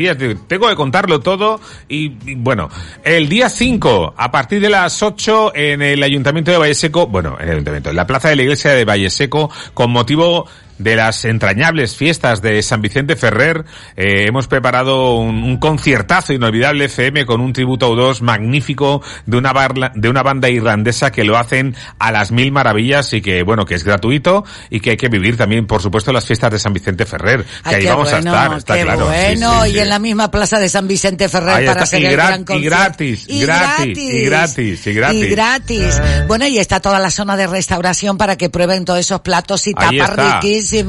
tengo 0.48 0.68
que 0.68 0.74
contarlo 0.74 1.20
todo 1.20 1.60
y, 1.88 2.12
y 2.30 2.34
bueno, 2.34 2.68
el 3.04 3.28
día 3.28 3.48
5, 3.48 4.14
a 4.16 4.30
partir 4.30 4.60
de 4.60 4.70
las 4.70 5.02
8 5.02 5.52
en 5.54 5.82
el 5.82 6.02
Ayuntamiento 6.02 6.50
de 6.50 6.58
Valle 6.58 6.74
Seco, 6.74 7.06
bueno, 7.06 7.36
en 7.38 7.48
el 7.48 7.54
Ayuntamiento, 7.54 7.90
en 7.90 7.96
la 7.96 8.06
Plaza 8.06 8.28
de 8.28 8.36
la 8.36 8.42
Iglesia 8.42 8.72
de 8.72 8.84
Valle 8.84 9.10
Seco, 9.10 9.50
con 9.74 9.90
motivo 9.90 10.46
de 10.78 10.96
las 10.96 11.24
entrañables 11.24 11.96
fiestas 11.96 12.42
de 12.42 12.62
San 12.62 12.82
Vicente 12.82 13.16
Ferrer, 13.16 13.64
eh, 13.96 14.24
hemos 14.26 14.46
preparado 14.48 15.16
un, 15.16 15.42
un 15.44 15.56
conciertazo 15.58 16.32
inolvidable 16.32 16.86
FM 16.86 17.24
con 17.26 17.40
un 17.40 17.52
tributo 17.52 17.86
a 17.86 17.88
U2 17.90 18.20
magnífico 18.20 19.02
de 19.26 19.36
una, 19.36 19.52
barla- 19.52 19.92
de 19.94 20.08
una 20.08 20.22
banda 20.22 20.48
irlandesa 20.48 21.12
que 21.12 21.24
lo 21.24 21.36
hacen 21.38 21.76
a 21.98 22.10
las 22.12 22.32
mil 22.32 22.50
maravillas 22.52 23.12
y 23.12 23.20
que, 23.20 23.42
bueno, 23.42 23.64
que 23.64 23.74
es 23.74 23.84
gratuito 23.84 24.44
y 24.70 24.80
que 24.80 24.90
hay 24.90 24.96
que 24.96 25.08
vivir 25.08 25.36
también, 25.36 25.66
por 25.66 25.82
supuesto, 25.82 26.12
las 26.12 26.26
fiestas 26.26 26.50
de 26.52 26.58
San 26.58 26.72
Vicente 26.72 27.06
Ferrer, 27.06 27.44
que 27.44 27.48
Ay, 27.64 27.74
ahí 27.76 27.86
vamos 27.86 28.10
bueno, 28.10 28.32
a 28.34 28.42
estar, 28.44 28.58
está 28.58 28.74
qué 28.76 28.82
claro. 28.82 29.06
Bueno, 29.06 29.62
sí, 29.64 29.70
y 29.70 29.72
sí. 29.74 29.78
en 29.78 29.88
la 29.88 29.98
misma 29.98 30.30
plaza 30.30 30.58
de 30.58 30.68
San 30.68 30.88
Vicente 30.88 31.28
Ferrer 31.28 31.50
Ahí 31.54 31.66
para 31.66 31.82
hacer 31.82 32.00
y 32.02 32.06
el 32.06 32.12
y 32.12 32.14
gratis, 32.16 33.26
y 33.28 33.40
gratis, 33.40 33.98
y 33.98 34.24
gratis, 34.24 34.86
y 34.86 34.92
gratis. 34.94 35.22
Y 35.22 35.28
gratis. 35.28 36.02
Bueno, 36.26 36.46
y 36.46 36.58
está 36.58 36.80
toda 36.80 36.98
la 36.98 37.10
zona 37.10 37.36
de 37.36 37.46
restauración 37.46 38.18
para 38.18 38.36
que 38.36 38.50
prueben 38.50 38.84
todos 38.84 39.00
esos 39.00 39.20
platos 39.20 39.66
y 39.66 39.74
tapas. 39.74 40.10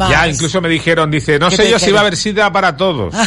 Ya, 0.10 0.28
incluso 0.28 0.62
me 0.62 0.70
dijeron, 0.70 1.10
dice, 1.12 1.40
no 1.40 1.50
¿Qué 1.50 1.58
sé 1.58 1.70
yo 1.70 1.80
si 1.80 1.92
va 1.92 2.00
a 2.00 2.02
haber 2.02 2.18
sida 2.18 2.52
para 2.52 2.76
todos. 2.78 3.14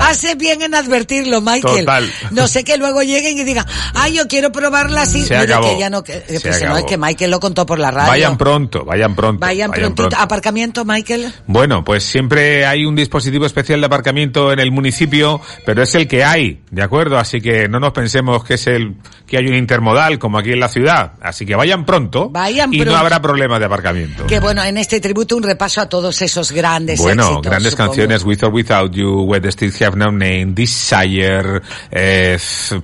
Hace 0.00 0.34
bien 0.34 0.62
en 0.62 0.74
advertirlo, 0.74 1.40
Michael. 1.40 1.80
Total. 1.80 2.12
No 2.30 2.46
sé 2.48 2.64
que 2.64 2.76
luego 2.76 3.02
lleguen 3.02 3.38
y 3.38 3.44
digan, 3.44 3.66
ay, 3.94 4.14
yo 4.16 4.28
quiero 4.28 4.52
probarla 4.52 5.02
así. 5.02 5.24
Se 5.24 5.38
Mire 5.38 5.52
acabó. 5.54 5.68
que 5.68 5.78
ya 5.80 5.90
no, 5.90 6.02
que, 6.04 6.12
Se 6.26 6.40
pues, 6.40 6.60
no, 6.60 6.66
acabó. 6.66 6.78
es 6.78 6.84
que 6.84 6.98
Michael 6.98 7.30
lo 7.30 7.40
contó 7.40 7.66
por 7.66 7.78
la 7.78 7.90
radio. 7.90 8.10
Vayan 8.10 8.36
pronto, 8.38 8.84
vayan 8.84 9.14
pronto. 9.14 9.40
Vayan 9.40 9.70
prontito. 9.70 10.16
Aparcamiento, 10.16 10.84
Michael. 10.84 11.32
Bueno, 11.46 11.84
pues 11.84 12.04
siempre 12.04 12.66
hay 12.66 12.84
un 12.84 12.94
dispositivo 12.94 13.46
especial 13.46 13.80
de 13.80 13.86
aparcamiento 13.86 14.52
en 14.52 14.60
el 14.60 14.70
municipio, 14.70 15.40
pero 15.64 15.82
es 15.82 15.94
el 15.94 16.06
que 16.08 16.24
hay, 16.24 16.62
¿de 16.70 16.82
acuerdo? 16.82 17.18
Así 17.18 17.40
que 17.40 17.68
no 17.68 17.80
nos 17.80 17.92
pensemos 17.92 18.44
que 18.44 18.54
es 18.54 18.66
el 18.66 18.96
que 19.26 19.38
hay 19.38 19.46
un 19.46 19.54
intermodal 19.54 20.18
como 20.18 20.38
aquí 20.38 20.52
en 20.52 20.60
la 20.60 20.68
ciudad. 20.68 21.12
Así 21.20 21.44
que 21.44 21.54
vayan 21.54 21.84
pronto 21.84 22.30
Vayan 22.30 22.72
y 22.72 22.78
pronto. 22.78 22.92
no 22.94 22.98
habrá 22.98 23.20
problema 23.20 23.58
de 23.58 23.66
aparcamiento. 23.66 24.26
Que 24.28 24.40
bueno, 24.40 24.62
en 24.62 24.76
este 24.76 25.00
tributo 25.00 25.38
un 25.38 25.42
repaso 25.42 25.80
a 25.80 25.88
todos 25.88 26.20
esos 26.20 26.52
grandes 26.52 27.00
Bueno, 27.00 27.22
éxitos, 27.22 27.42
grandes 27.46 27.70
supongo. 27.70 27.88
canciones, 27.88 28.24
With 28.24 28.44
or 28.44 28.52
Without 28.52 28.92
You, 28.92 29.22
Where 29.22 29.40
the 29.40 29.50
Still 29.50 29.72
Have 29.82 29.96
No 29.96 30.12
Name, 30.12 30.48
Desire, 30.52 31.62
eh, 31.90 32.36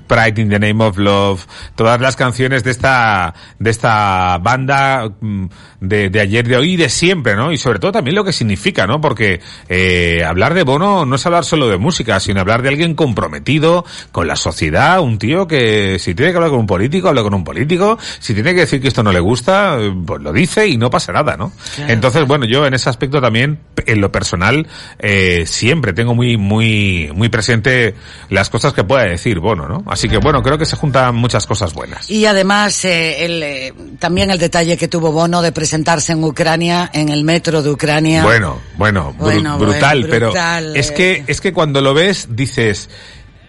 Pride 0.06 0.40
in 0.40 0.48
the 0.48 0.58
Name 0.58 0.82
of 0.82 0.96
Love, 0.96 1.44
todas 1.74 2.00
las 2.00 2.16
canciones 2.16 2.64
de 2.64 2.70
esta, 2.70 3.34
de 3.58 3.70
esta 3.70 4.38
banda 4.38 5.12
mm, 5.20 5.44
de, 5.80 6.08
de 6.08 6.20
ayer, 6.20 6.48
de 6.48 6.56
hoy 6.56 6.72
y 6.72 6.76
de 6.76 6.88
siempre, 6.88 7.36
¿no? 7.36 7.52
Y 7.52 7.58
sobre 7.58 7.78
todo 7.78 7.92
también 7.92 8.14
lo 8.14 8.24
que 8.24 8.32
significa, 8.32 8.86
¿no? 8.86 9.02
Porque 9.02 9.42
eh, 9.68 10.24
hablar 10.26 10.54
de 10.54 10.62
Bono 10.62 11.04
no 11.04 11.16
es 11.16 11.26
hablar 11.26 11.44
solo 11.44 11.68
de 11.68 11.76
música, 11.76 12.20
sino 12.20 12.40
hablar 12.40 12.62
de 12.62 12.70
alguien 12.70 12.94
comprometido 12.94 13.84
con 14.12 14.26
la 14.26 14.36
sociedad, 14.36 14.98
un 15.00 15.18
tío 15.18 15.46
que 15.46 15.98
si 15.98 16.14
tiene 16.14 16.32
que 16.32 16.38
hablar 16.38 16.52
con 16.52 16.60
un 16.60 16.66
político, 16.66 17.08
habla 17.08 17.22
con 17.22 17.34
un 17.34 17.44
político, 17.44 17.98
si 18.18 18.32
tiene 18.32 18.54
que 18.54 18.60
decir 18.60 18.80
que 18.80 18.88
esto 18.88 19.02
no 19.02 19.12
le 19.12 19.20
gusta, 19.20 19.76
pues 20.06 20.22
lo 20.22 20.32
dice 20.32 20.66
y 20.66 20.78
no 20.78 20.88
pasa 20.88 21.12
nada, 21.12 21.33
¿no? 21.36 21.52
Claro. 21.76 21.92
Entonces, 21.92 22.26
bueno, 22.26 22.46
yo 22.46 22.66
en 22.66 22.74
ese 22.74 22.88
aspecto 22.90 23.20
también, 23.20 23.58
en 23.86 24.00
lo 24.00 24.10
personal, 24.12 24.66
eh, 24.98 25.44
siempre 25.46 25.92
tengo 25.92 26.14
muy, 26.14 26.36
muy, 26.36 27.10
muy 27.14 27.28
presente 27.28 27.94
las 28.30 28.50
cosas 28.50 28.72
que 28.72 28.84
pueda 28.84 29.04
decir 29.04 29.40
Bono, 29.40 29.68
¿no? 29.68 29.84
Así 29.86 30.08
que 30.08 30.18
bueno, 30.18 30.42
creo 30.42 30.58
que 30.58 30.66
se 30.66 30.76
juntan 30.76 31.14
muchas 31.14 31.46
cosas 31.46 31.74
buenas. 31.74 32.10
Y 32.10 32.26
además, 32.26 32.84
eh, 32.84 33.24
el, 33.24 33.42
eh, 33.42 33.74
también 33.98 34.30
el 34.30 34.38
detalle 34.38 34.76
que 34.76 34.88
tuvo 34.88 35.12
Bono 35.12 35.42
de 35.42 35.52
presentarse 35.52 36.12
en 36.12 36.22
Ucrania, 36.24 36.90
en 36.92 37.08
el 37.08 37.24
metro 37.24 37.62
de 37.62 37.70
Ucrania. 37.70 38.22
Bueno, 38.22 38.60
bueno, 38.76 39.12
bru- 39.12 39.16
Bueno, 39.18 39.58
brutal, 39.58 39.98
bueno, 40.00 40.08
pero 40.10 40.26
brutal, 40.28 40.76
es 40.76 40.90
que, 40.92 41.24
es 41.26 41.40
que 41.40 41.52
cuando 41.52 41.80
lo 41.80 41.94
ves, 41.94 42.28
dices, 42.30 42.88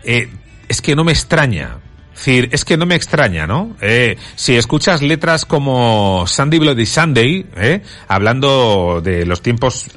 eh, 0.03 0.29
es 0.67 0.81
que 0.81 0.95
no 0.95 1.03
me 1.03 1.11
extraña. 1.11 1.77
Decir, 2.15 2.49
es 2.53 2.63
que 2.63 2.77
no 2.77 2.85
me 2.85 2.95
extraña, 2.95 3.45
¿no? 3.45 3.75
Eh, 3.81 4.17
si 4.35 4.55
escuchas 4.55 5.01
letras 5.01 5.45
como 5.45 6.25
Sunday 6.27 6.59
Bloody 6.59 6.85
Sunday, 6.85 7.45
¿eh? 7.57 7.81
hablando 8.07 9.01
de 9.03 9.25
los 9.25 9.41
tiempos 9.41 9.87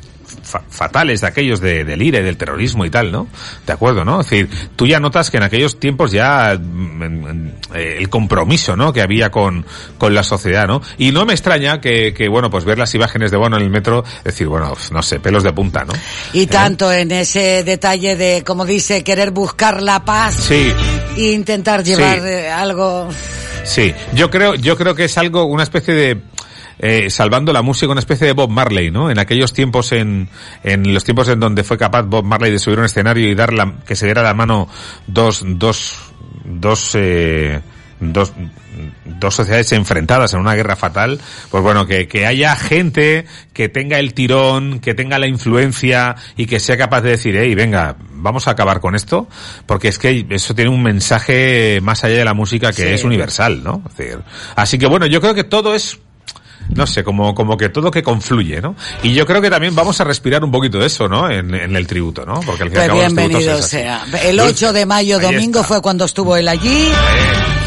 fa- 0.49 0.63
fatales 0.69 1.21
de 1.21 1.27
aquellos 1.27 1.61
de, 1.61 1.85
del 1.85 2.01
IRE, 2.03 2.23
del 2.23 2.37
terrorismo 2.37 2.85
y 2.85 2.91
tal, 2.91 3.13
¿no? 3.13 3.29
De 3.67 3.73
acuerdo, 3.73 4.05
¿no? 4.05 4.21
Es 4.21 4.31
decir, 4.31 4.49
tú 4.77 4.87
ya 4.87 4.99
notas 5.01 5.31
que 5.31 5.37
en 5.37 5.43
aquellos 5.43 5.79
tiempos 5.79 6.11
ya 6.13 6.59
mm, 6.59 7.49
eh, 7.75 7.97
el 7.99 8.09
compromiso, 8.09 8.77
¿no? 8.77 8.93
Que 8.93 9.03
había 9.03 9.31
con, 9.31 9.65
con 9.99 10.15
la 10.15 10.23
sociedad, 10.23 10.67
¿no? 10.67 10.81
Y 10.97 11.13
no 11.13 11.25
me 11.27 11.33
extraña 11.35 11.81
que, 11.81 12.15
que, 12.15 12.29
bueno, 12.29 12.51
pues 12.51 12.65
ver 12.65 12.79
las 12.79 12.95
imágenes 12.95 13.31
de 13.31 13.37
Bono 13.37 13.57
en 13.57 13.63
el 13.65 13.71
metro, 13.71 14.05
decir, 14.25 14.47
bueno, 14.49 14.73
no 14.93 15.03
sé, 15.03 15.21
pelos 15.21 15.43
de 15.43 15.53
punta, 15.53 15.85
¿no? 15.85 15.93
Y 16.33 16.47
tanto 16.47 16.93
en 16.93 17.11
ese 17.13 17.63
detalle 17.65 18.17
de, 18.17 18.43
como 18.45 18.65
dice, 18.65 19.05
querer 19.05 19.31
buscar 19.31 19.83
la 19.83 20.05
paz 20.05 20.35
Sí, 20.35 20.73
e 21.17 21.33
intentar 21.33 21.85
llevar 21.85 22.19
Sí. 22.21 22.25
eh, 22.27 22.49
algo. 22.51 23.09
sí. 23.65 23.93
Yo 24.15 24.31
creo, 24.31 24.55
yo 24.55 24.77
creo 24.77 24.95
que 24.95 25.05
es 25.05 25.19
algo, 25.19 25.45
una 25.45 25.63
especie 25.63 25.95
de, 25.95 26.21
eh, 26.79 27.11
salvando 27.11 27.53
la 27.53 27.63
música, 27.63 27.91
una 27.91 28.01
especie 28.01 28.27
de 28.27 28.33
Bob 28.33 28.51
Marley, 28.51 28.91
¿no? 28.91 29.11
En 29.11 29.19
aquellos 29.19 29.53
tiempos, 29.53 29.93
en, 29.93 30.29
en 30.63 30.95
los 30.95 31.05
tiempos 31.05 31.29
en 31.29 31.41
donde 31.41 31.65
fue 31.65 31.77
capaz 31.79 32.03
Bob 32.03 32.25
Marley 32.25 32.53
de 32.53 32.59
subir 32.59 32.79
a 32.79 32.83
un 32.83 32.87
escenario 32.87 33.29
y 33.29 33.35
dar 33.35 33.53
la, 33.53 33.75
que 33.87 33.97
se 33.97 34.07
diera 34.07 34.23
la 34.23 34.35
mano 34.35 34.69
dos, 35.07 35.43
dos, 35.45 35.97
dos, 36.45 36.91
eh, 36.95 37.61
dos, 38.01 38.33
dos 39.05 39.35
sociedades 39.35 39.73
enfrentadas 39.73 40.33
en 40.35 40.41
una 40.41 40.55
guerra 40.55 40.77
fatal, 40.77 41.21
pues 41.51 41.63
bueno, 41.65 41.87
que, 41.87 42.07
que 42.07 42.27
haya 42.27 42.55
gente 42.55 43.27
que 43.53 43.69
tenga 43.69 43.99
el 43.99 44.15
tirón, 44.15 44.79
que 44.79 44.95
tenga 44.95 45.19
la 45.19 45.27
influencia 45.27 46.15
y 46.37 46.47
que 46.47 46.61
sea 46.61 46.77
capaz 46.77 47.01
de 47.01 47.11
decir, 47.11 47.37
hey, 47.37 47.55
venga, 47.57 47.97
vamos 48.13 48.47
a 48.47 48.53
acabar 48.53 48.79
con 48.81 48.95
esto, 48.95 49.29
porque 49.67 49.89
es 49.89 49.99
que 49.99 50.25
eso 50.31 50.55
tiene 50.55 50.71
un 50.71 50.83
mensaje 50.83 51.81
más 51.83 52.05
allá 52.05 52.19
de 52.19 52.25
la 52.25 52.35
música 52.35 52.69
que 52.73 52.83
Sí. 52.83 52.89
es 52.95 53.05
universal, 53.05 53.65
¿no? 53.65 53.83
Es 53.91 53.97
decir, 53.97 54.19
así 54.55 54.79
que 54.79 54.87
bueno, 54.87 55.07
yo 55.07 55.21
creo 55.21 55.35
que 55.35 55.45
todo 55.45 55.75
es 55.75 55.99
no 56.75 56.87
sé, 56.87 57.05
como, 57.05 57.35
como 57.35 57.57
que 57.57 57.69
todo 57.69 57.91
que 57.91 58.03
confluye, 58.03 58.61
¿no? 58.61 58.75
Y 59.03 59.13
yo 59.15 59.27
creo 59.27 59.41
que 59.41 59.51
también 59.51 59.75
vamos 59.75 60.01
a 60.01 60.05
respirar 60.05 60.45
un 60.45 60.51
poquito 60.51 60.79
de 60.79 60.87
eso, 60.87 61.09
¿no? 61.09 61.31
En, 61.31 61.55
en 61.55 61.77
el 61.77 61.87
tributo, 61.87 62.25
¿no? 62.25 62.41
Porque 62.41 62.65
al 62.65 62.71
fin 62.71 62.79
Pues 62.79 62.89
los 62.89 62.99
bienvenido 62.99 63.63
sea. 63.63 64.05
El 64.25 64.41
8 64.41 64.73
de 64.73 64.87
mayo, 64.87 65.19
domingo, 65.19 65.63
fue 65.63 65.81
cuando 65.81 66.05
estuvo 66.05 66.37
él 66.37 66.49
allí. 66.49 66.89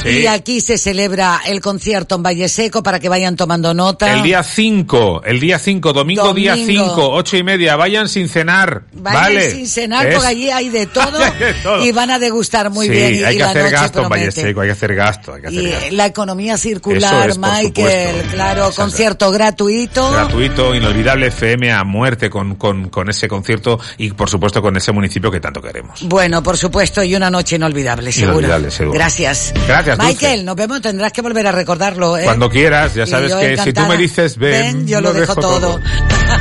Sí. 0.04 0.10
Y 0.10 0.28
aquí 0.28 0.62
se 0.62 0.78
celebra 0.78 1.42
el 1.46 1.62
concierto 1.62 2.16
en 2.16 2.24
Valle 2.24 2.48
Seco 2.50 2.84
para 2.84 3.00
que 3.00 3.10
vayan 3.10 3.36
tomando 3.36 3.74
nota. 3.74 4.14
El 4.14 4.24
día 4.24 4.44
5, 4.44 5.24
el 5.26 5.40
día 5.40 5.60
5, 5.60 5.94
domingo, 5.94 6.34
día 6.34 6.56
Domingo. 6.56 6.86
5, 6.90 7.10
ocho 7.14 7.38
y 7.38 7.44
media, 7.44 7.76
vayan 7.76 8.08
sin 8.10 8.28
cenar, 8.30 8.84
Vayan 8.94 9.22
¿vale? 9.24 9.52
sin 9.52 9.68
cenar 9.68 10.08
Es- 10.08 10.16
porque 10.16 10.28
allí 10.30 10.50
hay 10.50 10.70
de 10.70 10.86
todo, 10.88 11.20
de 11.20 11.54
todo. 11.64 11.86
y 11.86 11.92
van 11.92 12.12
a 12.12 12.20
degustar 12.20 12.70
muy 12.70 12.88
sí, 12.88 12.92
bien. 12.92 13.16
Y, 13.16 13.24
hay 13.24 13.36
y 13.36 13.38
que 13.38 13.44
la 13.44 13.54
noche 13.54 13.70
gasto 13.70 14.02
en 14.04 14.10
Valle 14.10 14.24
promete. 14.26 14.42
Seco, 14.42 14.62
hay 14.62 14.68
que 14.68 14.72
hacer 14.72 14.96
gasto, 14.96 15.34
hay 15.34 15.42
que 15.42 15.48
hacer 15.48 15.60
Y 15.62 15.70
gasto. 15.72 15.86
eh, 15.88 15.92
la 15.92 16.06
economía 16.06 16.58
circular, 16.58 17.30
es, 17.30 17.38
Michael, 17.38 18.22
claro, 18.32 18.72
concierto 18.76 19.32
gratuito. 19.32 20.12
Gratuito, 20.12 20.76
inolvidable 20.76 21.28
FM 21.28 21.72
a 21.72 21.84
muerte 21.84 22.30
con, 22.30 22.56
con, 22.56 22.90
con 22.90 23.10
ese 23.10 23.28
concierto 23.28 23.80
y 23.98 24.12
por 24.12 24.30
supuesto 24.30 24.62
con 24.62 24.76
ese 24.78 24.92
municipio 24.92 25.30
que 25.32 25.40
tanto 25.40 25.62
queremos. 25.62 26.02
Bueno, 26.04 26.42
por 26.44 26.58
supuesto, 26.58 27.04
y 27.04 27.16
una 27.16 27.30
noche 27.30 27.56
inolvidable, 27.56 28.12
seguro. 28.12 28.40
Inolvidable, 28.40 28.72
seguro. 28.72 28.98
Gracias. 28.98 29.54
Gracias, 29.68 29.91
Dulce. 29.96 30.14
Michael, 30.14 30.46
nos 30.46 30.56
vemos, 30.56 30.82
tendrás 30.82 31.12
que 31.12 31.22
volver 31.22 31.48
a 31.48 31.52
recordarlo, 31.52 32.18
¿eh? 32.18 32.24
Cuando 32.24 32.50
quieras, 32.50 32.94
ya 32.94 33.06
sabes 33.06 33.34
que 33.34 33.50
si 33.50 33.56
tú 33.56 33.62
encantada. 33.62 33.88
me 33.90 33.98
dices 33.98 34.38
ven, 34.38 34.88
yo 34.88 35.02
lo, 35.02 35.14
dejo, 35.14 35.36
todo. 35.36 35.80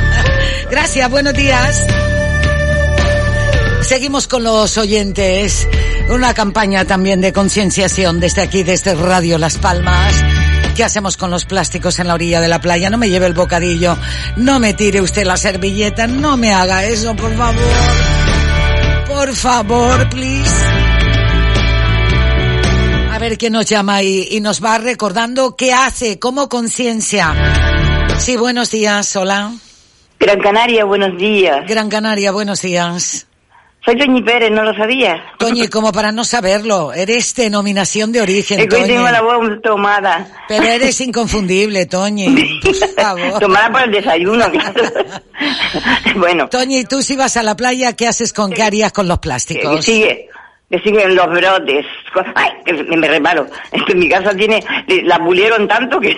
Gracias, 0.71 1.09
buenos 1.09 1.33
días. 1.33 1.85
Seguimos 3.81 4.27
con 4.27 4.43
los 4.43 4.77
oyentes. 4.77 5.67
Una 6.09 6.33
campaña 6.33 6.85
también 6.85 7.21
de 7.21 7.33
concienciación 7.33 8.19
desde 8.19 8.41
aquí, 8.41 8.63
desde 8.63 8.95
Radio 8.95 9.37
Las 9.37 9.57
Palmas. 9.57 10.13
¿Qué 10.75 10.83
hacemos 10.83 11.17
con 11.17 11.29
los 11.31 11.45
plásticos 11.45 11.99
en 11.99 12.07
la 12.07 12.13
orilla 12.13 12.39
de 12.39 12.47
la 12.47 12.61
playa? 12.61 12.89
No 12.89 12.97
me 12.97 13.09
lleve 13.09 13.27
el 13.27 13.33
bocadillo, 13.33 13.97
no 14.37 14.59
me 14.59 14.73
tire 14.73 15.01
usted 15.01 15.25
la 15.25 15.35
servilleta, 15.35 16.07
no 16.07 16.37
me 16.37 16.53
haga 16.53 16.85
eso, 16.85 17.15
por 17.15 17.35
favor. 17.35 17.61
Por 19.07 19.35
favor, 19.35 20.09
please. 20.09 20.80
A 23.21 23.25
ver 23.25 23.37
quién 23.37 23.53
nos 23.53 23.65
llama 23.65 24.01
y, 24.01 24.29
y 24.31 24.41
nos 24.41 24.65
va 24.65 24.79
recordando 24.79 25.55
qué 25.55 25.73
hace 25.73 26.17
como 26.17 26.49
conciencia. 26.49 27.31
Sí, 28.17 28.35
buenos 28.35 28.71
días, 28.71 29.15
hola. 29.15 29.51
Gran 30.19 30.39
Canaria, 30.39 30.85
buenos 30.85 31.15
días. 31.19 31.59
Gran 31.67 31.87
Canaria, 31.87 32.31
buenos 32.31 32.63
días. 32.63 33.27
Soy 33.85 33.95
Toñi 33.95 34.23
Pérez, 34.23 34.49
¿no 34.49 34.63
lo 34.63 34.73
sabías? 34.73 35.21
Toñi, 35.37 35.67
como 35.69 35.91
para 35.91 36.11
no 36.11 36.23
saberlo, 36.23 36.93
eres 36.93 37.35
denominación 37.35 38.11
de 38.11 38.21
origen, 38.21 38.59
Es 38.61 38.67
que 38.67 38.85
tengo 38.87 39.03
la 39.03 39.21
voz 39.21 39.61
tomada. 39.61 40.27
Pero 40.47 40.63
eres 40.63 40.99
inconfundible, 41.01 41.85
Toñi. 41.85 42.59
Por. 42.95 43.39
Tomada 43.39 43.71
por 43.71 43.83
el 43.83 43.91
desayuno, 43.91 44.49
claro. 44.49 44.83
bueno. 46.15 46.49
Toñi, 46.49 46.85
tú 46.85 47.03
si 47.03 47.15
vas 47.15 47.37
a 47.37 47.43
la 47.43 47.55
playa, 47.55 47.95
¿qué 47.95 48.07
haces 48.07 48.33
con, 48.33 48.51
qué 48.51 48.63
harías 48.63 48.91
con 48.91 49.07
los 49.07 49.19
plásticos? 49.19 49.85
sigue, 49.85 50.27
que 50.71 50.79
siguen 50.79 51.15
los 51.15 51.27
brotes. 51.27 51.85
Ay, 52.35 52.51
me 52.87 52.97
me 52.97 53.07
resbalo. 53.07 53.45
Es 53.71 53.83
que 53.85 53.93
mi 53.95 54.07
casa 54.09 54.33
tiene, 54.35 54.59
la 55.03 55.19
pulieron 55.19 55.67
tanto 55.67 55.99
que, 56.01 56.17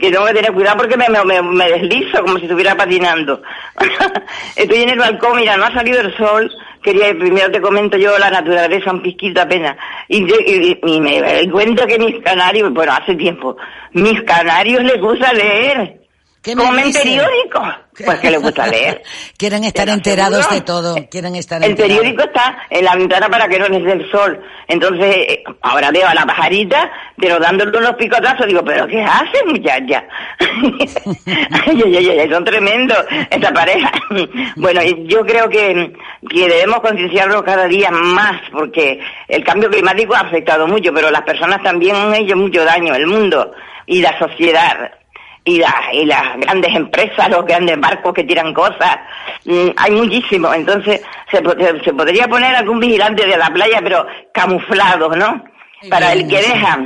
que 0.00 0.10
tengo 0.10 0.26
que 0.26 0.34
tener 0.34 0.52
cuidado 0.52 0.78
porque 0.78 0.96
me, 0.96 1.06
me, 1.24 1.42
me 1.42 1.70
deslizo 1.70 2.22
como 2.22 2.38
si 2.38 2.44
estuviera 2.44 2.74
patinando. 2.74 3.42
Estoy 4.56 4.82
en 4.82 4.90
el 4.90 4.98
balcón, 4.98 5.36
mira, 5.36 5.56
no 5.56 5.64
ha 5.64 5.72
salido 5.74 6.00
el 6.00 6.16
sol. 6.16 6.50
Quería, 6.82 7.10
primero 7.16 7.48
te 7.52 7.60
comento 7.60 7.96
yo 7.96 8.18
la 8.18 8.28
naturaleza, 8.30 8.90
un 8.90 9.02
pisquito 9.02 9.40
apenas. 9.40 9.76
Y, 10.08 10.24
y- 10.24 10.80
y 10.84 11.00
me 11.00 11.20
doy 11.22 11.48
cuenta 11.48 11.86
que 11.86 11.98
mis 11.98 12.18
canarios, 12.24 12.72
bueno, 12.72 12.92
hace 12.92 13.14
tiempo, 13.14 13.56
mis 13.92 14.20
canarios 14.22 14.82
les 14.82 15.00
gusta 15.00 15.32
leer. 15.32 16.01
¿Qué 16.42 16.56
me 16.56 16.64
Comen 16.64 16.92
periódico. 16.92 17.62
Pues 18.04 18.18
que 18.18 18.30
les 18.30 18.42
gusta 18.42 18.66
leer. 18.66 19.00
Quieren 19.36 19.62
estar 19.62 19.88
enterados 19.88 20.50
de 20.50 20.60
todo. 20.62 20.96
Quieren 21.08 21.36
estar 21.36 21.62
El 21.62 21.70
enterados. 21.70 21.98
periódico 21.98 22.24
está 22.24 22.66
en 22.68 22.84
la 22.84 22.96
ventana 22.96 23.28
para 23.28 23.46
que 23.46 23.60
no 23.60 23.68
les 23.68 23.84
dé 23.84 23.92
el 23.92 24.10
sol. 24.10 24.42
Entonces, 24.66 25.16
eh, 25.16 25.44
ahora 25.60 25.92
veo 25.92 26.08
a 26.08 26.14
la 26.14 26.26
pajarita, 26.26 26.90
pero 27.16 27.38
dándole 27.38 27.78
unos 27.78 27.94
picotazos, 27.94 28.46
digo, 28.46 28.64
¿pero 28.64 28.88
qué 28.88 29.02
hace, 29.02 29.44
muchacha? 29.46 30.04
ay, 30.40 31.82
ay, 31.96 32.10
ay, 32.18 32.30
son 32.30 32.44
tremendos, 32.44 33.04
esta 33.30 33.52
pareja. 33.52 33.92
bueno, 34.56 34.80
yo 35.06 35.24
creo 35.24 35.48
que, 35.48 35.92
que 36.28 36.48
debemos 36.48 36.80
concienciarnos 36.80 37.42
cada 37.42 37.66
día 37.68 37.90
más, 37.92 38.40
porque 38.50 38.98
el 39.28 39.44
cambio 39.44 39.70
climático 39.70 40.14
ha 40.16 40.20
afectado 40.20 40.66
mucho, 40.66 40.92
pero 40.92 41.08
las 41.10 41.22
personas 41.22 41.62
también 41.62 41.94
han 41.94 42.14
hecho 42.14 42.36
mucho 42.36 42.64
daño, 42.64 42.94
el 42.94 43.06
mundo 43.06 43.52
y 43.86 44.00
la 44.00 44.18
sociedad 44.18 44.90
y, 45.44 45.58
la- 45.58 45.82
y 45.92 46.04
las 46.04 46.36
grandes 46.38 46.74
empresas, 46.74 47.28
los 47.28 47.44
grandes 47.44 47.78
barcos 47.80 48.14
que 48.14 48.24
tiran 48.24 48.52
cosas, 48.54 48.98
mm, 49.44 49.68
hay 49.76 49.90
muchísimo. 49.92 50.52
Entonces, 50.54 51.02
se, 51.30 51.38
se- 51.38 51.84
se 51.84 51.92
podría 51.94 52.28
poner 52.28 52.54
algún 52.54 52.78
vigilante 52.80 53.26
de 53.26 53.36
la 53.36 53.50
playa, 53.50 53.80
pero 53.82 54.06
camuflado, 54.32 55.10
¿no? 55.16 55.44
Para 55.90 56.12
el 56.12 56.28
que 56.28 56.36
deja 56.42 56.78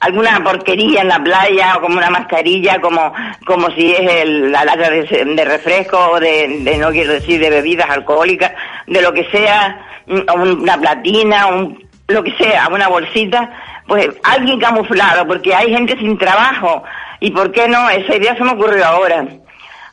alguna 0.00 0.42
porquería 0.42 1.02
en 1.02 1.08
la 1.08 1.22
playa 1.22 1.76
o 1.76 1.80
como 1.80 1.96
una 1.98 2.10
mascarilla, 2.10 2.80
como 2.80 3.12
como 3.46 3.70
si 3.70 3.92
es 3.92 4.22
el- 4.22 4.50
la 4.52 4.64
lata 4.64 4.90
de, 4.90 5.04
de 5.04 5.44
refresco 5.44 5.96
o 5.96 6.20
de, 6.20 6.48
de, 6.62 6.76
no 6.78 6.90
quiero 6.90 7.12
decir, 7.12 7.40
de 7.40 7.48
bebidas 7.50 7.88
alcohólicas, 7.90 8.52
de 8.88 9.00
lo 9.02 9.12
que 9.14 9.24
sea, 9.30 9.80
mm, 10.06 10.18
o 10.30 10.34
una 10.42 10.76
platina, 10.78 11.46
un, 11.46 11.82
lo 12.08 12.22
que 12.24 12.32
sea, 12.32 12.68
una 12.70 12.88
bolsita, 12.88 13.50
pues 13.86 14.08
alguien 14.24 14.58
camuflado, 14.60 15.26
porque 15.26 15.54
hay 15.54 15.72
gente 15.72 15.96
sin 15.96 16.18
trabajo. 16.18 16.82
¿Y 17.24 17.30
por 17.30 17.50
qué 17.52 17.66
no? 17.68 17.88
Esa 17.88 18.16
idea 18.16 18.36
se 18.36 18.44
me 18.44 18.52
ocurrió 18.52 18.84
ahora. 18.84 19.24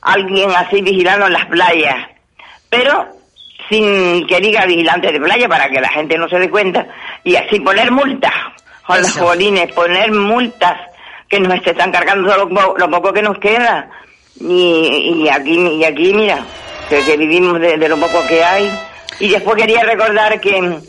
Alguien 0.01 0.51
así 0.51 0.81
vigilando 0.81 1.27
en 1.27 1.33
las 1.33 1.45
playas. 1.45 1.95
Pero 2.69 3.07
sin 3.69 4.27
que 4.27 4.39
diga 4.41 4.65
vigilante 4.65 5.11
de 5.13 5.19
playa 5.19 5.47
para 5.47 5.69
que 5.69 5.79
la 5.79 5.87
gente 5.89 6.17
no 6.17 6.27
se 6.27 6.39
dé 6.39 6.49
cuenta. 6.49 6.85
Y 7.23 7.35
así 7.37 7.59
poner 7.61 7.89
multas. 7.91 8.33
Con 8.85 8.97
los 9.01 9.17
bolines, 9.17 9.71
poner 9.71 10.11
multas 10.11 10.77
que 11.29 11.39
nos 11.39 11.65
están 11.65 11.91
cargando 11.93 12.35
lo, 12.35 12.75
lo 12.77 12.89
poco 12.89 13.13
que 13.13 13.21
nos 13.21 13.37
queda. 13.37 13.89
Y, 14.39 15.23
y 15.23 15.29
aquí, 15.29 15.57
y 15.57 15.83
aquí 15.85 16.13
mira, 16.13 16.39
que, 16.89 17.01
que 17.05 17.15
vivimos 17.15 17.61
de, 17.61 17.77
de 17.77 17.87
lo 17.87 17.97
poco 17.97 18.21
que 18.27 18.43
hay. 18.43 18.69
Y 19.21 19.29
después 19.29 19.55
quería 19.55 19.83
recordar 19.83 20.41
que 20.41 20.79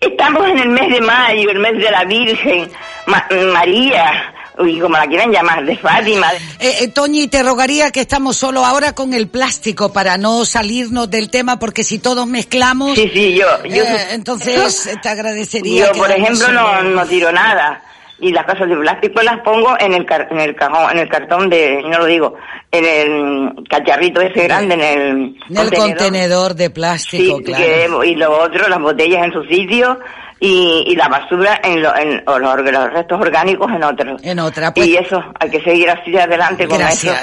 estamos 0.00 0.48
en 0.48 0.58
el 0.60 0.68
mes 0.68 0.88
de 0.90 1.00
mayo, 1.00 1.50
el 1.50 1.58
mes 1.58 1.76
de 1.78 1.90
la 1.90 2.04
Virgen, 2.04 2.70
Ma- 3.06 3.26
María, 3.52 4.32
y 4.66 4.78
como 4.80 4.96
la 4.96 5.06
quieran 5.06 5.30
llamar, 5.30 5.64
de 5.64 5.76
Fátima. 5.76 6.32
Eh, 6.58 6.76
eh, 6.80 6.88
Toñi, 6.88 7.28
te 7.28 7.42
rogaría 7.42 7.90
que 7.90 8.00
estamos 8.00 8.36
solo 8.36 8.64
ahora 8.64 8.94
con 8.94 9.12
el 9.14 9.28
plástico 9.28 9.92
para 9.92 10.18
no 10.18 10.44
salirnos 10.44 11.10
del 11.10 11.30
tema, 11.30 11.58
porque 11.58 11.84
si 11.84 11.98
todos 11.98 12.26
mezclamos, 12.26 12.94
Sí, 12.94 13.10
sí, 13.12 13.34
yo, 13.34 13.46
yo 13.64 13.82
eh, 13.84 14.06
entonces 14.12 14.86
eh, 14.86 14.94
te 15.02 15.08
agradecería. 15.08 15.86
Yo, 15.86 15.92
por 15.92 16.10
ejemplo, 16.10 16.48
no, 16.52 16.82
no 16.82 17.06
tiro 17.06 17.32
nada. 17.32 17.82
Y 18.20 18.30
las 18.30 18.44
cosas 18.46 18.68
de 18.68 18.76
plástico 18.76 19.20
las 19.22 19.40
pongo 19.40 19.74
en 19.80 19.94
el, 19.94 20.06
car- 20.06 20.28
en 20.30 20.38
el 20.38 20.54
cajón, 20.54 20.92
en 20.92 20.98
el 21.00 21.08
cartón 21.08 21.50
de, 21.50 21.82
no 21.82 21.98
lo 21.98 22.04
digo, 22.06 22.36
en 22.70 22.84
el 22.84 23.64
cacharrito 23.68 24.20
ese 24.20 24.44
grande, 24.44 24.74
en 24.74 24.80
el, 24.80 25.36
En 25.50 25.56
el 25.58 25.72
contenedor 25.74 26.54
de 26.54 26.70
plástico, 26.70 27.38
Sí, 27.38 27.42
claro. 27.44 28.00
que- 28.00 28.08
y 28.08 28.14
lo 28.14 28.40
otro, 28.40 28.68
las 28.68 28.78
botellas 28.80 29.24
en 29.24 29.32
su 29.32 29.42
sitio 29.44 29.98
y, 30.44 30.84
y 30.88 30.96
la 30.96 31.06
basura 31.08 31.60
en, 31.62 31.80
lo- 31.80 31.94
en 31.96 32.20
o 32.26 32.36
los, 32.38 32.56
los 32.64 32.92
restos 32.92 33.20
orgánicos 33.20 33.70
en 33.70 33.84
otro. 33.84 34.16
En 34.22 34.38
otra, 34.40 34.74
pues. 34.74 34.88
Y 34.88 34.96
eso, 34.96 35.22
hay 35.38 35.48
que 35.50 35.62
seguir 35.62 35.88
así 35.88 36.16
adelante 36.18 36.66
con 36.66 36.78
Gracias. 36.78 37.22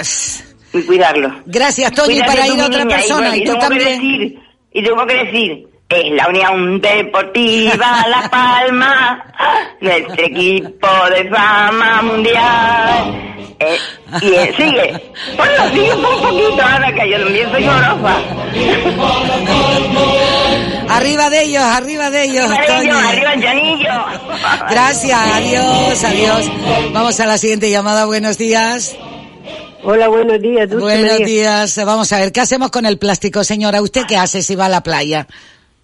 eso. 0.71 0.77
Y 0.77 0.83
cuidarlo. 0.83 1.29
Gracias, 1.45 1.91
Cuídate 1.91 2.27
para 2.31 2.47
ir 2.47 2.61
a 2.61 2.65
otra 2.67 2.85
niña, 2.85 2.95
persona. 2.95 3.35
Y, 3.35 3.43
tengo 3.43 3.59
que 3.69 3.79
decir, 3.79 4.39
y 4.71 4.83
tengo 4.83 5.05
que 5.05 5.15
decir, 5.25 5.67
es 5.89 6.11
la 6.11 6.27
Unión 6.27 6.79
Deportiva 6.81 8.05
La 8.07 8.29
Palma, 8.29 9.25
nuestro 9.81 10.23
equipo 10.25 10.87
de 11.15 11.29
fama 11.29 12.01
mundial. 12.03 13.25
Eh, 13.61 13.77
y 14.21 14.27
eh, 14.33 14.53
sigue, 14.55 15.11
bueno, 15.35 15.69
sigue 15.73 15.93
un 15.93 16.01
poquito, 16.01 16.61
Ana, 16.63 16.93
que 16.93 17.09
yo 17.09 17.19
también 17.23 17.51
soy 17.51 17.63
gorofa. 17.65 18.15
Arriba 20.89 21.29
de 21.29 21.43
ellos, 21.43 21.63
arriba 21.63 22.09
de 22.09 22.23
ellos, 22.23 22.45
Arriba 22.49 22.65
Toñi. 22.77 22.87
ellos, 22.89 23.03
arriba 23.05 23.33
el 23.33 23.41
llanillo. 23.41 23.89
Gracias, 24.69 25.19
adiós, 25.19 26.03
adiós. 26.03 26.51
Vamos 26.93 27.19
a 27.19 27.25
la 27.25 27.37
siguiente 27.37 27.69
llamada, 27.69 28.05
buenos 28.05 28.37
días. 28.37 28.95
Hola, 29.83 30.07
buenos 30.07 30.41
días. 30.41 30.69
Dulce 30.69 30.83
Buenos 30.83 31.11
María. 31.11 31.25
días. 31.25 31.85
Vamos 31.85 32.11
a 32.13 32.19
ver, 32.19 32.31
¿qué 32.31 32.41
hacemos 32.41 32.69
con 32.71 32.85
el 32.85 32.97
plástico, 32.97 33.43
señora? 33.43 33.81
¿Usted 33.81 34.03
qué 34.07 34.17
hace 34.17 34.41
si 34.41 34.55
va 34.55 34.65
a 34.65 34.69
la 34.69 34.83
playa? 34.83 35.25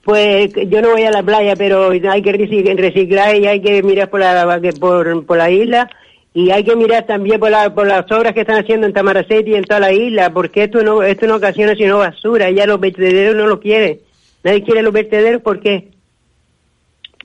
Pues 0.06 0.52
yo 0.69 0.82
no 0.84 0.91
voy 0.91 1.02
a 1.02 1.10
la 1.11 1.23
playa, 1.23 1.56
pero 1.56 1.90
hay 1.90 1.99
que 2.22 2.32
reci- 2.32 2.76
reciclar 2.77 3.36
y 3.36 3.48
hay 3.48 3.60
que 3.60 3.82
mirar 3.82 4.10
por 4.11 4.19
la 4.19 4.61
por, 4.80 5.26
por 5.26 5.38
la 5.38 5.49
isla 5.49 5.90
y 6.32 6.52
hay 6.52 6.64
que 6.64 6.76
mirar 6.76 7.07
también 7.07 7.40
por, 7.40 7.49
la, 7.49 7.73
por 7.73 7.88
las 7.88 8.10
obras 8.11 8.34
que 8.34 8.41
están 8.41 8.61
haciendo 8.61 8.86
en 8.86 8.94
Tamaracete 8.94 9.49
y 9.49 9.56
en 9.56 9.64
toda 9.64 9.80
la 9.80 9.91
isla, 9.91 10.30
porque 10.32 10.65
esto 10.65 10.84
no 10.84 11.02
esto 11.02 11.26
no 11.26 11.38
ocasiona 11.38 11.73
sino 11.76 11.98
basura, 11.98 12.52
ya 12.52 12.68
los 12.68 12.80
vertederos 12.80 13.36
no 13.36 13.48
lo 13.48 13.60
quieren. 13.60 13.99
Nadie 14.44 14.61
quiere 14.64 14.84
los 14.84 14.94
vertederos, 14.94 15.41
¿por 15.41 15.60
qué? 15.60 15.88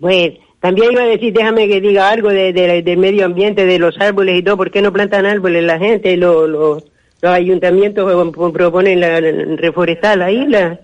Pues 0.00 0.32
también 0.60 0.92
iba 0.92 1.02
a 1.02 1.06
decir, 1.06 1.34
déjame 1.34 1.68
que 1.68 1.82
diga 1.82 2.08
algo 2.08 2.30
de, 2.30 2.54
de- 2.54 2.80
del 2.82 2.96
medio 2.98 3.26
ambiente, 3.26 3.66
de 3.66 3.78
los 3.78 4.00
árboles 4.00 4.38
y 4.38 4.42
todo, 4.42 4.56
¿por 4.56 4.70
qué 4.70 4.80
no 4.80 4.90
plantan 4.92 5.26
árboles 5.26 5.64
la 5.64 5.78
gente? 5.78 6.16
Los, 6.16 6.48
los, 6.48 6.84
los 7.20 7.32
ayuntamientos 7.32 8.10
eh, 8.10 8.30
proponen 8.54 9.00
la- 9.00 9.20
reforestar 9.56 10.16
la 10.16 10.30
isla. 10.30 10.80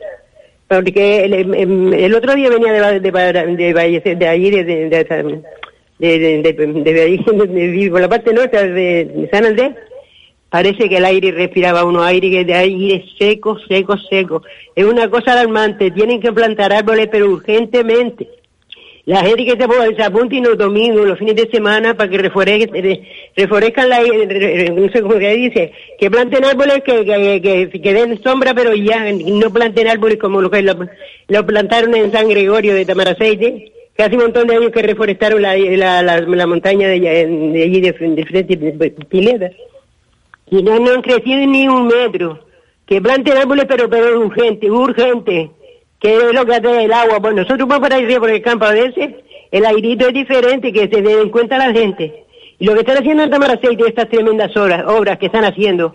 Porque 0.69 1.25
el, 1.25 2.15
otro 2.15 2.35
día 2.35 2.51
venía 2.51 2.73
de, 2.73 3.01
de, 3.01 3.11
de, 3.13 4.17
de 4.17 4.29
ahí, 4.29 4.51
de, 4.51 4.65
de, 7.49 7.89
por 7.91 8.01
la 8.01 8.09
parte 8.09 8.33
norte 8.33 8.69
de, 8.69 9.05
de 9.05 9.29
San 9.31 9.47
Andrés, 9.47 9.75
parece 10.51 10.89
que 10.89 10.97
el 10.97 11.05
aire 11.05 11.31
respiraba 11.31 11.85
uno 11.85 12.03
aire 12.03 12.31
que 12.31 12.45
de 12.45 12.55
aire 12.55 13.05
seco, 13.19 13.59
seco, 13.69 13.97
seco. 14.11 14.43
Es 14.75 14.85
una 14.85 15.09
cosa 15.09 15.33
alarmante, 15.33 15.93
tienen 15.93 16.21
que 16.21 16.33
plantar 16.33 16.73
árboles 16.73 17.09
pero 17.13 17.31
urgentemente. 17.31 18.29
La 19.07 19.21
gente 19.23 19.45
que 19.45 19.53
se, 19.53 19.95
se 19.97 20.03
apunte 20.03 20.41
los 20.41 20.59
domingos, 20.59 21.07
los 21.07 21.17
fines 21.19 21.37
de 21.37 21.49
semana, 21.49 21.95
para 21.97 22.11
que 22.11 22.19
refore- 22.19 22.69
re- 22.69 23.03
refrescan 23.37 23.89
la, 23.89 24.01
no 24.01 24.89
sé 24.91 25.01
cómo 25.01 25.15
se 25.15 25.31
dice, 25.37 25.73
que 25.97 26.11
planten 26.11 26.45
árboles 26.45 26.83
que, 26.85 27.05
que, 27.05 27.41
que, 27.71 27.81
que 27.81 27.95
den 27.95 28.21
sombra, 28.21 28.53
pero 28.53 28.75
ya 28.75 29.07
no 29.13 29.53
planten 29.53 29.87
árboles 29.87 30.19
como 30.19 30.43
lo 30.43 30.51
que 30.51 30.61
lo, 30.63 31.47
plantaron 31.47 31.95
en 31.95 32.11
San 32.11 32.29
Gregorio 32.29 32.75
de 32.75 32.85
Tamaraceite, 32.85 33.73
que 33.97 34.03
hace 34.03 34.17
un 34.17 34.23
montón 34.23 34.49
de 34.49 34.57
años 34.57 34.73
que 34.73 34.83
reforestaron 34.83 35.41
la, 35.41 35.57
la, 35.57 36.03
la, 36.03 36.47
montaña 36.49 36.89
de, 36.89 37.09
allí 37.63 37.81
de, 37.81 37.93
frente 37.93 38.57
de 38.57 38.91
Pileda. 39.09 39.51
Y 40.51 40.63
no, 40.65 40.81
no 40.81 40.93
han 40.93 41.03
crecido 41.03 41.47
ni 41.47 41.69
un 41.69 41.87
metro. 41.87 42.41
Que 42.85 43.01
planten 43.01 43.37
árboles, 43.37 43.67
pero, 43.69 43.89
pero 43.89 44.21
urgente, 44.21 44.71
urgente. 44.71 45.51
Que 46.01 46.17
es 46.17 46.33
lo 46.35 46.45
que 46.45 46.55
hace 46.55 46.85
el 46.85 46.93
agua. 46.93 47.21
Pues 47.21 47.35
nosotros 47.35 47.69
vamos 47.69 47.89
por 47.89 47.93
ahí 47.97 48.05
arriba 48.05 48.21
por 48.21 48.31
el 48.31 48.43
campo 48.43 48.65
a 48.67 48.73
veces, 48.73 49.15
el 49.51 49.65
airito 49.65 50.09
es 50.09 50.15
diferente, 50.15 50.73
que 50.73 50.89
se 50.89 51.03
den 51.03 51.31
cuenta 51.31 51.59
la 51.59 51.73
gente. 51.73 52.25
Y 52.59 52.65
lo 52.67 52.75
que 52.75 52.81
están 52.81 52.99
haciendo 52.99 53.23
en 53.23 53.31
Tamaraceite, 53.31 53.85
estas 53.87 54.09
tremendas 54.09 54.57
obras, 54.57 54.85
obras 54.87 55.19
que 55.19 55.27
están 55.27 55.45
haciendo 55.45 55.95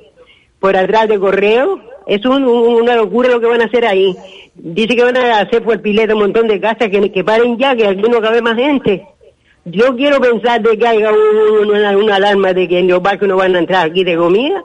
por 0.60 0.76
atrás 0.78 1.08
de 1.08 1.20
Correo, 1.20 1.80
es 2.08 2.24
un- 2.26 2.44
un- 2.46 2.82
una 2.84 2.96
locura 2.96 3.30
lo 3.30 3.40
que 3.40 3.48
van 3.48 3.62
a 3.62 3.66
hacer 3.66 3.86
ahí. 3.86 4.16
Dice 4.54 4.96
que 4.96 5.04
van 5.04 5.18
a 5.18 5.40
hacer 5.40 5.64
por 5.64 5.82
pileta 5.82 6.14
un 6.14 6.22
montón 6.22 6.48
de 6.48 6.60
casas, 6.60 6.90
que, 6.90 7.12
que 7.12 7.24
paren 7.24 7.58
ya, 7.58 7.76
que 7.76 7.88
aquí 7.88 8.02
no 8.02 8.22
cabe 8.22 8.42
más 8.42 8.56
gente. 8.56 9.04
Yo 9.66 9.96
quiero 9.96 10.20
pensar 10.20 10.62
de 10.62 10.78
que 10.78 10.88
haya 10.88 11.12
un- 11.12 11.70
una, 11.70 12.16
alarma 12.16 12.54
de 12.54 12.68
que 12.68 12.80
en 12.80 12.88
los 12.88 13.02
barcos 13.02 13.28
no 13.28 13.38
van 13.38 13.56
a 13.56 13.60
entrar 13.60 13.88
aquí 13.88 14.04
de 14.04 14.18
comida. 14.18 14.64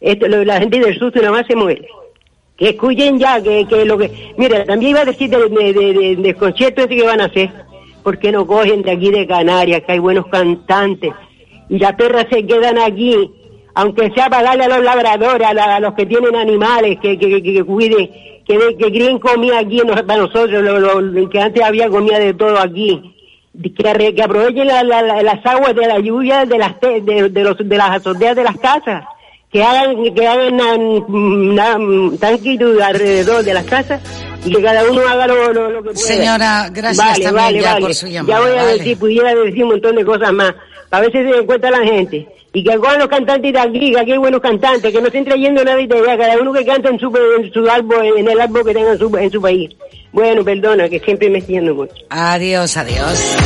Esto, 0.00 0.26
la 0.28 0.58
gente 0.60 0.78
del 0.80 0.98
susto 0.98 1.20
nada 1.20 1.32
más 1.32 1.46
se 1.46 1.54
muere. 1.56 1.86
Escuchen 2.60 3.18
ya, 3.18 3.42
que, 3.42 3.66
que 3.66 3.84
lo 3.86 3.96
que... 3.96 4.34
Mira, 4.36 4.64
también 4.66 4.90
iba 4.90 5.00
a 5.00 5.04
decir 5.06 5.30
del 5.30 5.48
de, 5.52 5.72
de, 5.72 6.16
de- 6.16 6.34
concierto 6.34 6.86
que 6.86 7.02
van 7.02 7.20
a 7.22 7.24
hacer. 7.24 7.50
¿Por 8.02 8.18
qué 8.18 8.30
no 8.30 8.46
cogen 8.46 8.82
de 8.82 8.90
aquí 8.90 9.10
de 9.10 9.26
Canarias, 9.26 9.82
que 9.86 9.92
hay 9.92 9.98
buenos 9.98 10.26
cantantes? 10.26 11.12
Y 11.70 11.78
las 11.78 11.94
perras 11.94 12.26
se 12.30 12.46
quedan 12.46 12.78
aquí, 12.78 13.16
aunque 13.74 14.10
sea 14.12 14.28
para 14.28 14.42
darle 14.42 14.64
a 14.64 14.68
los 14.68 14.84
labradores, 14.84 15.46
a, 15.48 15.80
los 15.80 15.94
que 15.94 16.04
tienen 16.04 16.36
animales, 16.36 16.98
que, 17.00 17.18
que, 17.18 17.42
que, 17.42 17.64
cuiden, 17.64 18.10
que, 18.46 18.58
de- 18.58 18.76
que 18.76 18.90
críen 18.92 19.18
comida 19.18 19.58
aquí 19.60 19.80
para 20.06 20.20
nosotros, 20.20 20.62
lo, 20.62 21.30
que 21.30 21.40
antes 21.40 21.62
había 21.62 21.88
comida 21.88 22.18
de 22.18 22.34
todo 22.34 22.58
aquí. 22.58 23.14
Que, 23.62 24.14
que 24.14 24.22
aprovechen 24.22 24.66
la- 24.66 24.84
la- 24.84 25.02
la- 25.02 25.22
las 25.22 25.44
aguas 25.46 25.74
de 25.74 25.86
la 25.86 25.98
lluvia 25.98 26.44
de 26.44 26.58
las, 26.58 26.78
de, 26.80 27.30
de 27.30 27.42
los, 27.42 27.56
de 27.56 27.76
las 27.76 27.90
azoteas 27.90 28.36
de 28.36 28.44
las 28.44 28.56
casas 28.58 29.04
que 29.52 29.62
hagan 29.62 30.14
que 30.14 30.26
hagan 30.26 30.54
una, 30.54 31.76
una 31.76 32.18
tanquito 32.18 32.66
alrededor 32.84 33.42
de 33.44 33.54
las 33.54 33.64
casas 33.64 34.00
y 34.44 34.52
que 34.54 34.62
cada 34.62 34.84
uno 34.88 35.00
haga 35.08 35.26
lo, 35.26 35.52
lo, 35.52 35.70
lo 35.70 35.82
que 35.82 35.90
pueda. 35.90 36.06
Señora, 36.06 36.68
gracias 36.72 36.96
vale, 36.96 37.24
también 37.24 37.34
vale, 37.44 37.60
ya 37.60 37.72
vale. 37.72 37.86
por 37.86 37.94
su 37.94 38.06
llamada, 38.06 38.34
Ya 38.38 38.40
voy 38.48 38.58
a 38.58 38.66
decir, 38.66 38.98
pudiera 38.98 39.34
decir 39.34 39.64
un 39.64 39.70
montón 39.70 39.96
de 39.96 40.04
cosas 40.04 40.32
más. 40.32 40.54
A 40.92 41.00
veces 41.00 41.26
se 41.26 41.36
den 41.36 41.46
cuenta 41.46 41.70
la 41.70 41.84
gente. 41.84 42.26
Y 42.52 42.64
que 42.64 42.72
hagan 42.72 42.98
los 42.98 43.08
cantantes 43.08 43.52
de 43.52 43.58
aquí, 43.60 43.92
que 43.92 44.12
hay 44.12 44.18
buenos 44.18 44.40
cantantes, 44.40 44.92
que 44.92 45.00
no 45.00 45.06
estén 45.06 45.24
trayendo 45.24 45.62
nada 45.64 45.76
de 45.76 45.82
allá, 45.84 46.18
cada 46.18 46.36
uno 46.40 46.52
que 46.52 46.64
canta 46.64 46.88
en 46.88 46.98
su, 46.98 47.12
en 47.38 47.52
su 47.52 47.68
árbol, 47.70 48.18
en 48.18 48.28
el 48.28 48.40
árbol 48.40 48.64
que 48.64 48.72
tenga 48.74 48.92
en 48.92 48.98
su, 48.98 49.16
en 49.16 49.30
su 49.30 49.40
país. 49.40 49.70
Bueno, 50.12 50.42
perdona, 50.44 50.88
que 50.88 50.98
siempre 50.98 51.30
me 51.30 51.38
estoy 51.38 51.56
yendo 51.56 51.74
mucho. 51.76 51.94
Adiós, 52.08 52.76
adiós. 52.76 53.36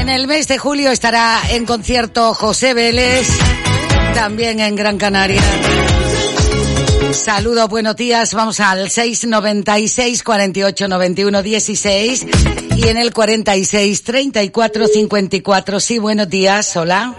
En 0.00 0.08
el 0.10 0.26
mes 0.26 0.48
de 0.48 0.58
julio 0.58 0.90
estará 0.90 1.40
en 1.50 1.64
concierto 1.64 2.34
José 2.34 2.74
Vélez, 2.74 3.26
también 4.16 4.60
en 4.60 4.74
Gran 4.76 4.96
Canaria. 4.96 5.42
Saludos, 7.12 7.68
buenos 7.68 7.96
días. 7.96 8.32
Vamos 8.32 8.60
al 8.60 8.88
696 8.88 10.22
48 10.22 10.88
91 10.88 11.42
16 11.42 12.26
y 12.76 12.88
en 12.88 12.96
el 12.96 13.12
46 13.12 14.02
34 14.02 14.86
54. 14.86 15.80
Sí, 15.80 15.98
buenos 15.98 16.30
días. 16.30 16.74
Hola. 16.78 17.12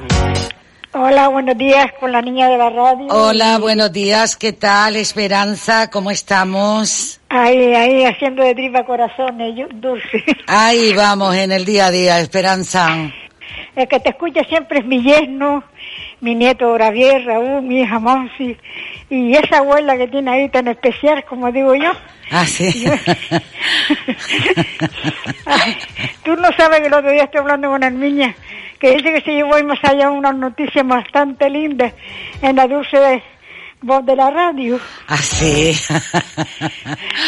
Hola, 0.94 1.28
buenos 1.28 1.56
días 1.56 1.86
con 1.99 2.11
la 2.11 2.22
niña 2.24 2.49
de 2.49 2.57
la 2.57 2.72
radio. 2.72 3.06
Hola, 3.11 3.60
buenos 3.60 3.91
días. 3.94 4.36
¿Qué 4.36 4.53
tal, 4.53 4.95
Esperanza? 4.95 5.91
¿Cómo 5.91 6.10
estamos? 6.10 7.19
Ahí, 7.30 7.76
ahí, 7.76 8.06
haciendo 8.06 8.41
de 8.44 8.56
tripa 8.56 8.84
corazones, 8.86 9.53
yo- 9.56 9.68
dulce. 9.72 10.24
Ahí 10.48 10.94
vamos 10.95 11.36
en 11.36 11.52
el 11.52 11.64
día 11.64 11.86
a 11.88 11.91
día, 11.91 12.19
Esperanza. 12.19 12.88
El 13.76 13.88
que 13.88 13.99
te 13.99 14.10
escucha 14.10 14.41
siempre 14.49 14.80
es 14.80 14.86
mi 14.86 15.03
yerno, 15.03 15.64
mi 16.22 16.35
nieto 16.35 16.77
Javier, 16.77 17.26
Raúl, 17.26 17.61
mi 17.61 17.81
hija 17.81 17.99
Monsi, 17.99 18.57
y 19.10 19.35
esa 19.35 19.57
abuela 19.60 19.98
que 19.98 20.07
tiene 20.07 20.31
ahí 20.31 20.49
tan 20.49 20.68
especial, 20.68 21.23
como 21.26 21.52
digo 21.52 21.76
yo. 21.76 21.91
Ah, 22.31 22.45
sí. 22.45 22.85
Ay, 25.45 25.77
tú 26.23 26.35
no 26.35 26.49
sabes 26.57 26.81
que 26.81 26.88
el 26.88 26.94
otro 26.94 27.11
día 27.11 27.23
estoy 27.23 27.39
hablando 27.39 27.68
con 27.68 27.77
una 27.77 27.89
niña 27.89 28.35
que 28.80 28.95
dice 28.95 29.14
que 29.14 29.22
se 29.22 29.31
llevó 29.31 29.61
más 29.64 29.80
allá 29.84 30.10
una 30.11 30.31
noticia 30.34 30.84
bastante 30.84 31.49
linda 31.49 31.91
en 32.41 32.56
la 32.56 32.68
dulce 32.68 33.23
voz 33.82 34.06
de 34.06 34.16
la 34.16 34.30
radio. 34.32 34.80
Ah, 35.08 35.18
sí. 35.18 35.74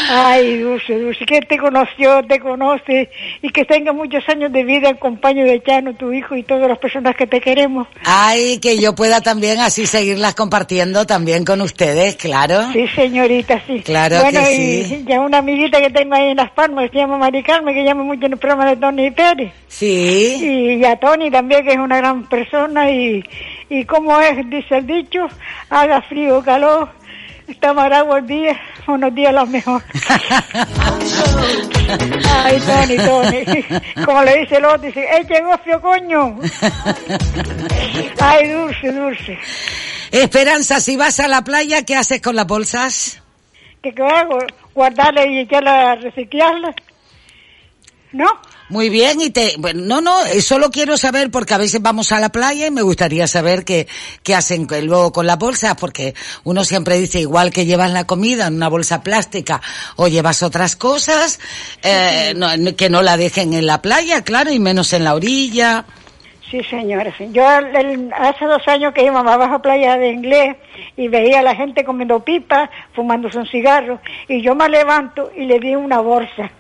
Ay, 0.09 0.57
Dulce, 0.57 0.97
Dulce, 0.97 1.25
que 1.25 1.41
te 1.41 1.57
conoció, 1.57 2.23
te 2.23 2.39
conoce 2.39 3.09
y 3.41 3.49
que 3.49 3.65
tenga 3.65 3.93
muchos 3.93 4.27
años 4.27 4.51
de 4.51 4.63
vida 4.63 4.89
en 4.89 4.97
compañía 4.97 5.45
de 5.45 5.61
Chano, 5.63 5.93
tu 5.93 6.11
hijo 6.11 6.35
y 6.35 6.43
todas 6.43 6.67
las 6.67 6.77
personas 6.79 7.15
que 7.15 7.27
te 7.27 7.39
queremos. 7.39 7.87
Ay, 8.03 8.59
que 8.59 8.77
yo 8.79 8.95
pueda 8.95 9.21
también 9.21 9.59
así 9.59 9.85
seguirlas 9.85 10.35
compartiendo 10.35 11.05
también 11.05 11.45
con 11.45 11.61
ustedes, 11.61 12.15
claro. 12.15 12.71
Sí, 12.73 12.87
señorita, 12.95 13.61
sí. 13.67 13.81
Claro 13.81 14.21
bueno, 14.21 14.41
que 14.41 14.55
y 14.55 14.83
sí. 14.85 15.05
ya 15.07 15.19
una 15.19 15.39
amiguita 15.39 15.79
que 15.79 15.89
tengo 15.89 16.15
ahí 16.15 16.31
en 16.31 16.37
Las 16.37 16.51
Palmas, 16.51 16.85
que 16.85 16.93
se 16.93 16.97
llama 16.97 17.17
Mari 17.17 17.43
Carmen, 17.43 17.75
que 17.75 17.83
llama 17.83 18.03
mucho 18.03 18.25
en 18.25 18.33
el 18.33 18.39
programa 18.39 18.65
de 18.65 18.75
Tony 18.77 19.11
Pérez. 19.11 19.53
Sí. 19.67 20.77
Y 20.79 20.83
a 20.83 20.95
Tony 20.97 21.29
también, 21.29 21.63
que 21.63 21.71
es 21.71 21.77
una 21.77 21.97
gran 21.97 22.27
persona 22.27 22.89
y, 22.89 23.23
y 23.69 23.85
como 23.85 24.19
es, 24.19 24.49
dice 24.49 24.77
el 24.77 24.87
dicho, 24.87 25.27
haga 25.69 26.01
frío 26.01 26.39
o 26.39 26.43
calor, 26.43 26.89
está 27.47 27.73
maragua 27.73 28.19
el 28.19 28.27
día, 28.27 28.59
unos 28.87 29.13
días 29.13 29.33
los 29.33 29.47
mejor. 29.49 29.83
Ay, 32.43 32.59
Tony, 32.59 32.97
Tony. 32.97 33.43
Como 34.05 34.23
le 34.23 34.39
dice 34.39 34.57
el 34.57 34.65
otro, 34.65 34.79
dice, 34.79 35.03
¡eh, 35.03 35.25
llegó 35.27 35.57
frío, 35.59 35.81
coño! 35.81 36.39
Ay, 38.19 38.49
dulce, 38.49 38.91
dulce. 38.91 39.37
Esperanza, 40.11 40.79
si 40.79 40.97
vas 40.97 41.19
a 41.19 41.27
la 41.27 41.43
playa, 41.43 41.83
¿qué 41.83 41.95
haces 41.95 42.21
con 42.21 42.35
las 42.35 42.47
bolsas? 42.47 43.21
¿Qué, 43.81 43.93
qué 43.93 44.03
hago? 44.03 44.39
¿Guardarla 44.73 45.25
y 45.25 45.39
echarla 45.39 45.91
a 45.91 45.95
reciclarla? 45.95 46.73
¿No? 48.11 48.25
Muy 48.69 48.89
bien, 48.89 49.19
y 49.19 49.31
te, 49.31 49.55
bueno, 49.57 49.81
no, 49.83 49.99
no, 49.99 50.25
eh, 50.27 50.41
solo 50.41 50.69
quiero 50.69 50.95
saber 50.95 51.31
porque 51.31 51.55
a 51.55 51.57
veces 51.57 51.81
vamos 51.81 52.11
a 52.11 52.19
la 52.19 52.29
playa 52.29 52.67
y 52.67 52.71
me 52.71 52.83
gustaría 52.83 53.25
saber 53.25 53.65
qué, 53.65 53.87
qué 54.21 54.35
hacen 54.35 54.67
luego 54.83 55.11
con 55.11 55.25
las 55.25 55.39
bolsas, 55.39 55.75
porque 55.79 56.13
uno 56.43 56.63
siempre 56.63 56.99
dice 56.99 57.19
igual 57.19 57.51
que 57.51 57.65
llevas 57.65 57.89
la 57.91 58.05
comida 58.05 58.45
en 58.45 58.53
una 58.55 58.67
bolsa 58.69 59.01
plástica 59.01 59.59
o 59.95 60.07
llevas 60.07 60.43
otras 60.43 60.75
cosas, 60.75 61.39
eh, 61.81 62.33
no- 62.35 62.75
que 62.75 62.91
no 62.91 63.01
la 63.01 63.17
dejen 63.17 63.53
en 63.55 63.65
la 63.65 63.81
playa, 63.81 64.21
claro, 64.23 64.51
y 64.51 64.59
menos 64.59 64.93
en 64.93 65.03
la 65.03 65.15
orilla. 65.15 65.85
Sí, 66.51 66.63
señora. 66.63 67.11
sí. 67.17 67.27
Yo 67.31 67.43
el- 67.59 68.11
hace 68.13 68.45
dos 68.45 68.61
años 68.67 68.93
que 68.93 69.03
íbamos 69.03 69.31
abajo 69.31 69.55
a 69.55 69.61
playa 69.61 69.97
de 69.97 70.11
inglés 70.11 70.57
y 70.95 71.07
veía 71.07 71.39
a 71.39 71.43
la 71.43 71.55
gente 71.55 71.83
comiendo 71.83 72.23
pipas, 72.23 72.69
fumándose 72.93 73.39
un 73.39 73.47
cigarro, 73.47 73.99
y 74.27 74.41
yo 74.43 74.53
me 74.53 74.69
levanto 74.69 75.31
y 75.35 75.45
le 75.45 75.59
di 75.59 75.73
una 75.75 75.99
bolsa. 76.01 76.51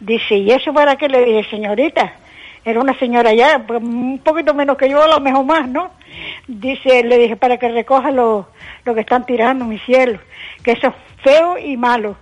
Dice, 0.00 0.36
¿y 0.36 0.50
eso 0.50 0.72
para 0.72 0.96
qué? 0.96 1.08
Le 1.08 1.24
dije, 1.24 1.48
señorita. 1.50 2.14
Era 2.64 2.80
una 2.80 2.98
señora 2.98 3.32
ya, 3.32 3.64
pues, 3.66 3.82
un 3.82 4.18
poquito 4.18 4.52
menos 4.52 4.76
que 4.76 4.88
yo, 4.88 5.02
a 5.02 5.08
lo 5.08 5.20
mejor 5.20 5.44
más, 5.44 5.68
¿no? 5.68 5.90
Dice, 6.46 7.02
le 7.04 7.18
dije, 7.18 7.36
para 7.36 7.56
que 7.58 7.68
recoja 7.68 8.10
lo, 8.10 8.48
lo 8.84 8.94
que 8.94 9.00
están 9.00 9.24
tirando, 9.24 9.64
mi 9.64 9.78
cielo, 9.78 10.18
que 10.62 10.72
eso 10.72 10.88
es 10.88 10.94
feo 11.22 11.58
y 11.58 11.76
malo. 11.76 12.16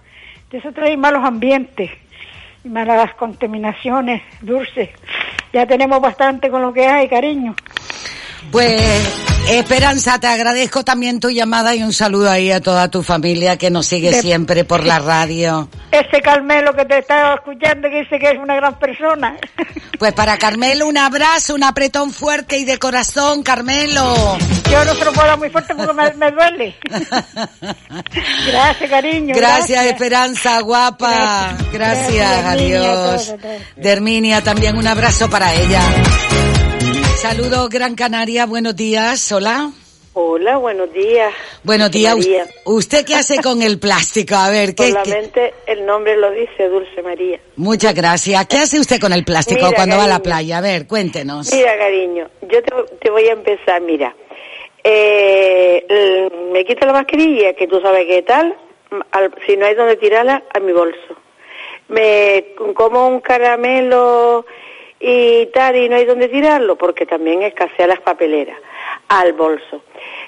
Eso 0.50 0.72
trae 0.72 0.96
malos 0.96 1.24
ambientes, 1.24 1.90
y 2.64 2.68
malas 2.68 3.14
contaminaciones, 3.14 4.22
dulces. 4.40 4.90
Ya 5.52 5.66
tenemos 5.66 6.00
bastante 6.00 6.50
con 6.50 6.62
lo 6.62 6.72
que 6.72 6.86
hay, 6.86 7.09
cariño. 7.09 7.55
Pues, 8.51 8.81
Esperanza, 9.51 10.19
te 10.20 10.27
agradezco 10.27 10.85
también 10.85 11.20
tu 11.20 11.31
llamada 11.31 11.74
y 11.74 11.82
un 11.82 11.93
saludo 11.93 12.31
ahí 12.31 12.51
a 12.52 12.60
toda 12.60 12.89
tu 12.89 13.02
familia 13.02 13.56
que 13.56 13.70
nos 13.70 13.86
sigue 13.86 14.10
De- 14.10 14.20
siempre 14.20 14.65
por 14.65 14.85
la 14.85 14.98
radio. 14.98 15.69
Ese 15.90 16.20
Carmelo 16.20 16.74
que 16.74 16.85
te 16.85 16.98
estaba 16.98 17.35
escuchando 17.35 17.89
que 17.89 18.01
dice 18.01 18.19
que 18.19 18.31
es 18.31 18.39
una 18.39 18.56
gran 18.56 18.78
persona. 18.78 19.36
Pues 19.98 20.12
para 20.12 20.39
Carmelo 20.39 20.86
un 20.86 20.97
abrazo, 20.97 21.56
un 21.56 21.65
apretón 21.65 22.12
fuerte 22.12 22.56
y 22.56 22.65
de 22.65 22.78
corazón, 22.78 23.43
Carmelo. 23.43 24.39
Yo 24.70 24.85
no 24.85 24.94
se 24.94 25.05
lo 25.05 25.12
puedo 25.12 25.27
dar 25.27 25.39
muy 25.39 25.51
fuerte 25.51 25.74
porque 25.74 25.93
me, 25.93 26.12
me 26.15 26.31
duele. 26.31 26.77
Gracias, 28.47 28.90
cariño. 28.90 29.35
Gracias, 29.35 29.85
Esperanza, 29.86 30.60
guapa. 30.60 31.56
Gracias, 31.73 32.12
Gracias, 32.12 32.44
Herminia, 32.55 32.78
adiós. 32.81 33.27
todo, 33.27 33.39
todo. 33.39 33.51
De 33.77 33.90
Herminia 33.90 34.40
también 34.43 34.77
un 34.77 34.86
abrazo 34.86 35.28
para 35.28 35.52
ella. 35.52 35.81
Saludos, 37.20 37.69
Gran 37.69 37.95
Canaria, 37.95 38.47
buenos 38.47 38.77
días, 38.77 39.32
hola. 39.32 39.70
Hola, 40.15 40.57
buenos 40.57 40.93
días. 40.93 41.32
Buenos 41.65 41.90
días. 41.90 42.16
María. 42.16 42.47
¿Usted, 42.65 43.05
qué 43.05 43.15
hace 43.16 43.39
con 43.43 43.61
el 43.62 43.78
plástico? 43.78 44.35
A 44.36 44.51
ver, 44.51 44.74
¿qué, 44.74 44.85
qué- 44.85 44.90
Solamente 44.93 45.55
el 45.66 45.85
nombre 45.86 46.16
lo 46.16 46.31
dice 46.31 46.69
Dulce 46.69 47.03
María. 47.03 47.40
Muchas 47.57 47.95
gracias. 47.95 48.47
¿Qué 48.47 48.59
hace 48.59 48.81
usted 48.81 49.01
con 49.01 49.12
el 49.12 49.24
plástico 49.24 49.65
Mira, 49.66 49.77
cuando 49.77 49.97
va 49.97 50.05
a 50.05 50.09
la 50.09 50.20
playa? 50.20 50.59
A 50.59 50.61
ver, 50.61 50.86
cuéntenos. 50.86 51.53
Mira, 51.53 51.77
cariño, 51.77 52.28
yo 52.43 52.62
te, 52.62 52.73
te 53.01 53.11
voy 53.11 53.27
a 53.28 53.32
empezar, 53.32 53.81
mira. 53.82 54.15
Eh, 54.85 56.28
me 56.53 56.65
quito 56.65 56.86
la 56.86 56.93
mascarilla, 56.93 57.53
que 57.55 57.66
tú 57.66 57.81
sabes 57.81 58.07
qué 58.09 58.23
tal, 58.23 58.57
al- 59.12 59.35
si 59.47 59.57
no 59.57 59.66
hay 59.66 59.74
donde 59.74 59.97
tirarla, 59.97 60.45
a 60.55 60.61
mi 60.61 60.73
bolso. 60.73 61.16
Me 61.89 62.55
como 62.74 63.09
un 63.09 63.20
caramelo 63.20 64.47
y 65.00 65.46
tal, 65.46 65.76
y 65.76 65.88
no 65.88 65.96
hay 65.96 66.04
dónde 66.04 66.28
tirarlo, 66.28 66.76
porque 66.76 67.06
también 67.06 67.42
escasea 67.42 67.86
las 67.86 68.00
papeleras, 68.00 68.58
al 69.08 69.32
bolso. 69.32 69.82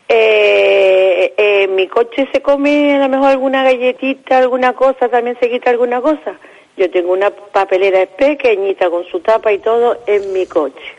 Eh, 0.09 1.35
eh, 1.37 1.69
mi 1.69 1.89
coche 1.89 2.29
se 2.33 2.41
come 2.41 2.97
a 2.97 2.99
lo 2.99 3.09
mejor 3.09 3.29
alguna 3.29 3.63
galletita, 3.63 4.39
alguna 4.39 4.73
cosa, 4.73 5.09
también 5.09 5.37
se 5.41 5.51
quita 5.51 5.71
alguna 5.71 6.01
cosa. 6.01 6.35
Yo 6.77 6.91
tengo 6.91 7.13
una 7.13 7.31
papelera 7.31 8.07
pequeñita 8.07 8.89
con 8.91 9.05
su 9.05 9.21
tapa 9.21 9.53
y 9.53 9.59
todo 9.59 9.99
en 10.07 10.33
mi 10.33 10.47
coche. 10.47 10.95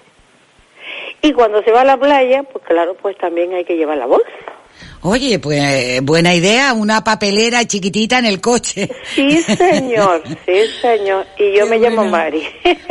Y 1.21 1.33
cuando 1.33 1.63
se 1.63 1.71
va 1.71 1.81
a 1.81 1.85
la 1.85 1.97
playa, 1.97 2.43
pues 2.43 2.63
claro, 2.65 2.95
pues 2.95 3.17
también 3.17 3.53
hay 3.53 3.63
que 3.63 3.77
llevar 3.77 3.97
la 3.97 4.05
bolsa. 4.05 4.27
Oye, 5.03 5.39
pues 5.39 5.99
buena 6.03 6.35
idea, 6.35 6.73
una 6.73 7.03
papelera 7.03 7.65
chiquitita 7.65 8.19
en 8.19 8.25
el 8.27 8.39
coche. 8.39 8.87
Sí, 9.15 9.41
señor, 9.41 10.21
sí, 10.45 10.61
señor. 10.79 11.25
Y 11.39 11.57
yo 11.57 11.65
me 11.65 11.79
llamo 11.79 12.03
Mari. 12.05 12.43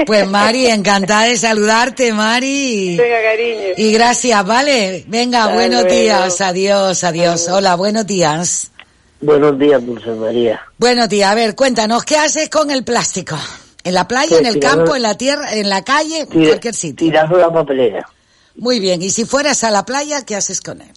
Pues 0.06 0.26
Mari, 0.28 0.66
encantada 0.66 1.24
de 1.26 1.36
saludarte, 1.36 2.12
Mari. 2.12 2.96
Venga, 2.96 3.22
cariño. 3.22 3.74
Y 3.76 3.92
gracias, 3.92 4.44
¿vale? 4.44 5.04
Venga, 5.06 5.44
Hasta 5.44 5.54
buenos 5.54 5.82
luego. 5.84 5.96
días, 6.00 6.40
adiós, 6.40 7.04
adiós. 7.04 7.48
Hola, 7.48 7.76
buenos 7.76 8.06
días. 8.06 8.72
Buenos 9.20 9.56
días, 9.58 9.84
Dulce 9.86 10.10
María. 10.10 10.60
Buenos 10.78 11.08
días, 11.08 11.30
a 11.30 11.34
ver, 11.34 11.54
cuéntanos, 11.54 12.04
¿qué 12.04 12.16
haces 12.16 12.48
con 12.48 12.70
el 12.72 12.82
plástico? 12.84 13.36
¿En 13.84 13.94
la 13.94 14.08
playa, 14.08 14.30
Pues 14.30 14.40
en 14.40 14.46
el 14.46 14.58
campo, 14.58 14.96
en 14.96 15.02
la 15.02 15.16
tierra, 15.16 15.52
en 15.54 15.68
la 15.68 15.84
calle, 15.84 16.20
en 16.20 16.26
cualquier 16.26 16.74
sitio? 16.74 17.06
Tirarlo 17.06 17.36
a 17.36 17.40
la 17.40 17.52
papelera. 17.52 18.08
Muy 18.56 18.80
bien, 18.80 19.00
y 19.00 19.10
si 19.10 19.24
fueras 19.24 19.62
a 19.62 19.70
la 19.70 19.84
playa, 19.84 20.24
¿qué 20.24 20.34
haces 20.36 20.60
con 20.60 20.80
él? 20.80 20.90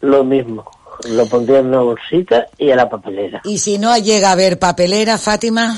Lo 0.00 0.24
mismo. 0.24 0.64
Lo 1.10 1.26
pondría 1.26 1.58
en 1.58 1.66
una 1.66 1.80
bolsita 1.82 2.46
y 2.58 2.70
a 2.70 2.76
la 2.76 2.88
papelera. 2.88 3.42
Y 3.44 3.58
si 3.58 3.78
no 3.78 3.96
llega 3.98 4.30
a 4.30 4.32
haber 4.32 4.58
papelera, 4.58 5.18
Fátima. 5.18 5.76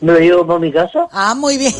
¿Me 0.00 0.12
lo 0.12 0.18
llevo 0.18 0.46
para 0.46 0.58
mi 0.58 0.70
casa? 0.72 1.06
Ah, 1.10 1.34
muy 1.34 1.56
bien. 1.56 1.74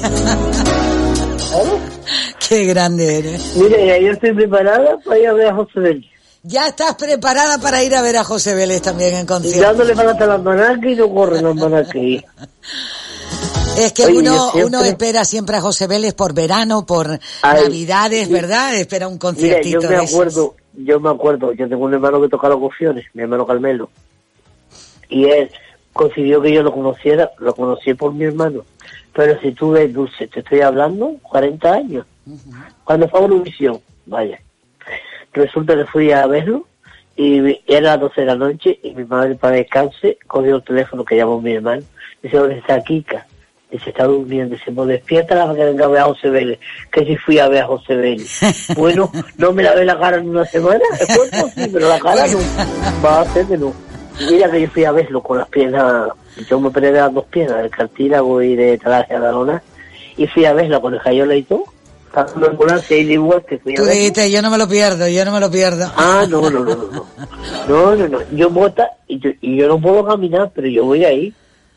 Qué 2.48 2.64
grande 2.64 3.18
eres. 3.18 3.56
Mire, 3.56 3.86
ya 3.86 3.98
yo 3.98 4.12
estoy 4.12 4.32
preparada 4.32 4.98
para 5.04 5.18
ir 5.18 5.26
a 5.28 5.32
ver 5.34 5.46
a 5.48 5.54
José 5.54 5.80
Vélez. 5.80 6.04
Ya 6.44 6.66
estás 6.66 6.94
preparada 6.96 7.58
para 7.58 7.82
ir 7.84 7.94
a 7.94 8.02
ver 8.02 8.16
a 8.16 8.24
José 8.24 8.54
Vélez 8.54 8.82
también 8.82 9.14
en 9.14 9.24
Y 9.24 9.26
concierto. 9.26 9.62
dándole 9.62 9.94
para 9.94 10.10
hasta 10.12 10.26
las 10.26 10.40
y 10.84 10.94
no 10.96 11.08
corren 11.14 11.44
las. 11.70 11.88
Es 13.78 13.92
que 13.94 14.04
Oye, 14.04 14.18
uno, 14.18 14.50
siempre- 14.50 14.64
uno 14.66 14.84
espera 14.84 15.24
siempre 15.24 15.56
a 15.56 15.60
José 15.62 15.86
Vélez 15.86 16.12
por 16.12 16.34
verano, 16.34 16.84
por 16.84 17.18
Ay, 17.40 17.62
navidades. 17.62 18.28
¿verdad? 18.28 18.74
Espera 18.76 19.06
un 19.08 19.14
Mira, 19.14 19.20
conciertito 19.20 19.80
yo 19.82 19.88
me 19.88 19.96
acuerdo, 19.96 20.54
yo 20.74 21.00
me 21.00 21.10
acuerdo, 21.10 21.52
yo 21.52 21.68
tengo 21.68 21.84
un 21.84 21.94
hermano 21.94 22.20
que 22.20 22.28
toca 22.28 22.48
los 22.48 22.58
cofiones, 22.58 23.06
mi 23.14 23.22
hermano 23.22 23.46
Carmelo. 23.46 23.90
Y 25.08 25.24
él 25.26 25.50
consiguió 25.92 26.40
que 26.40 26.52
yo 26.52 26.62
lo 26.62 26.72
conociera, 26.72 27.30
lo 27.38 27.54
conocí 27.54 27.94
por 27.94 28.12
mi 28.14 28.24
hermano. 28.24 28.64
Pero 29.14 29.38
si 29.40 29.52
tú 29.52 29.72
ves, 29.72 29.92
Dulce, 29.92 30.26
te 30.28 30.40
estoy 30.40 30.60
hablando, 30.60 31.16
40 31.22 31.72
años. 31.72 32.06
Cuando 32.84 33.08
fue 33.08 33.20
a 33.20 33.22
Eurovisión, 33.24 33.80
vaya. 34.06 34.40
Resulta 35.32 35.76
que 35.76 35.86
fui 35.86 36.12
a 36.12 36.26
verlo 36.26 36.66
y 37.16 37.60
era 37.66 37.92
las 37.92 38.00
12 38.00 38.20
de 38.22 38.26
la 38.26 38.36
noche 38.36 38.80
y 38.82 38.94
mi 38.94 39.04
madre 39.04 39.34
para 39.34 39.56
descanse 39.56 40.18
cogió 40.26 40.56
el 40.56 40.62
teléfono 40.62 41.04
que 41.04 41.16
llamó 41.16 41.40
mi 41.40 41.52
hermano. 41.52 41.82
Dice, 42.22 42.36
¿dónde 42.38 42.58
está 42.58 42.82
Kika? 42.82 43.26
Dice, 43.72 43.88
está 43.90 44.04
durmiendo. 44.04 44.54
Dice, 44.54 44.70
pues 44.70 44.86
despiértala 44.88 45.46
para 45.46 45.56
que 45.58 45.64
venga 45.64 45.84
a 45.86 45.88
ver 45.88 46.00
a 46.02 46.04
José 46.04 46.28
Vélez. 46.28 46.58
Que 46.92 47.04
si 47.06 47.16
fui 47.16 47.38
a 47.38 47.48
ver 47.48 47.62
a 47.62 47.66
José 47.66 47.96
Vélez. 47.96 48.40
bueno, 48.76 49.10
no 49.38 49.52
me 49.52 49.62
lavé 49.62 49.84
la 49.84 49.98
cara 49.98 50.18
en 50.18 50.28
una 50.28 50.44
semana. 50.44 50.80
El 51.00 51.16
cuerpo 51.16 51.50
sí, 51.54 51.70
pero 51.72 51.88
la 51.88 51.98
cara 51.98 52.26
no. 52.28 52.38
Va 53.04 53.22
a 53.22 53.24
ser 53.32 53.46
que 53.46 53.56
no. 53.56 53.72
Mira 54.30 54.50
que 54.50 54.60
yo 54.60 54.68
fui 54.68 54.84
a 54.84 54.92
verlo 54.92 55.22
con 55.22 55.38
las 55.38 55.48
piernas, 55.48 56.10
yo 56.48 56.60
me 56.60 56.68
operé 56.68 56.92
de 56.92 57.00
las 57.00 57.12
dos 57.14 57.24
piernas, 57.24 57.62
del 57.62 57.70
cartílago 57.70 58.42
y 58.42 58.54
de 58.54 58.76
talasia 58.76 59.18
de 59.18 59.24
la 59.24 59.32
lona, 59.32 59.62
y 60.18 60.26
fui 60.26 60.44
a 60.44 60.52
verla 60.52 60.80
con 60.80 60.92
el 60.92 61.00
jayola 61.00 61.34
y 61.34 61.42
todo. 61.44 61.64
Una 62.36 62.48
ambulancia 62.48 62.94
y 62.98 63.04
de 63.04 63.14
igual 63.14 63.42
que 63.46 63.56
fui 63.58 63.72
a 63.72 63.76
Tú 63.76 63.82
verlo. 63.84 63.96
dijiste, 63.96 64.30
yo 64.30 64.42
no 64.42 64.50
me 64.50 64.58
lo 64.58 64.68
pierdo, 64.68 65.08
yo 65.08 65.24
no 65.24 65.32
me 65.32 65.40
lo 65.40 65.50
pierdo. 65.50 65.90
Ah, 65.96 66.26
no, 66.28 66.42
no, 66.42 66.50
no, 66.50 66.74
no, 66.76 66.76
no. 66.92 67.06
No, 67.66 67.96
no, 67.96 68.06
no. 68.08 68.18
Yo 68.32 68.50
bota 68.50 68.90
y 69.08 69.18
yo, 69.18 69.30
y 69.40 69.56
yo 69.56 69.66
no 69.66 69.80
puedo 69.80 70.04
caminar, 70.04 70.50
pero 70.54 70.68
yo 70.68 70.84
voy 70.84 71.06
ahí. 71.06 71.32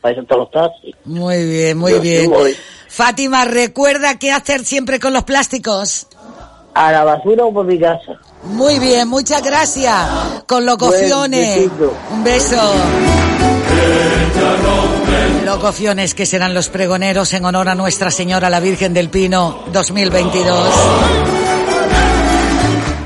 Para 0.06 0.12
eso 0.14 0.22
están 0.22 0.38
los 0.38 0.50
taxis. 0.52 0.94
Muy 1.04 1.44
bien, 1.48 1.78
muy 1.78 1.90
Yo- 1.90 2.00
bien. 2.00 2.30
voy. 2.30 2.54
Fátima, 2.88 3.44
recuerda 3.44 4.16
qué 4.20 4.30
hacer 4.30 4.64
siempre 4.64 5.00
con 5.00 5.12
los 5.12 5.24
plásticos. 5.24 6.06
A 6.74 6.92
la 6.92 7.02
basura 7.02 7.44
o 7.44 7.52
por 7.52 7.66
mi 7.66 7.76
casa. 7.76 8.12
Muy 8.44 8.78
bien, 8.78 9.08
muchas 9.08 9.42
gracias. 9.42 9.92
Con 10.46 10.64
locociones. 10.64 11.68
Un 12.12 12.22
beso. 12.22 12.72
Locociones 15.44 16.14
que 16.14 16.24
serán 16.24 16.54
los 16.54 16.68
pregoneros 16.68 17.32
en 17.34 17.44
honor 17.44 17.68
a 17.68 17.74
Nuestra 17.74 18.12
Señora 18.12 18.48
la 18.48 18.60
Virgen 18.60 18.94
del 18.94 19.10
Pino 19.10 19.64
2022. 19.72 20.68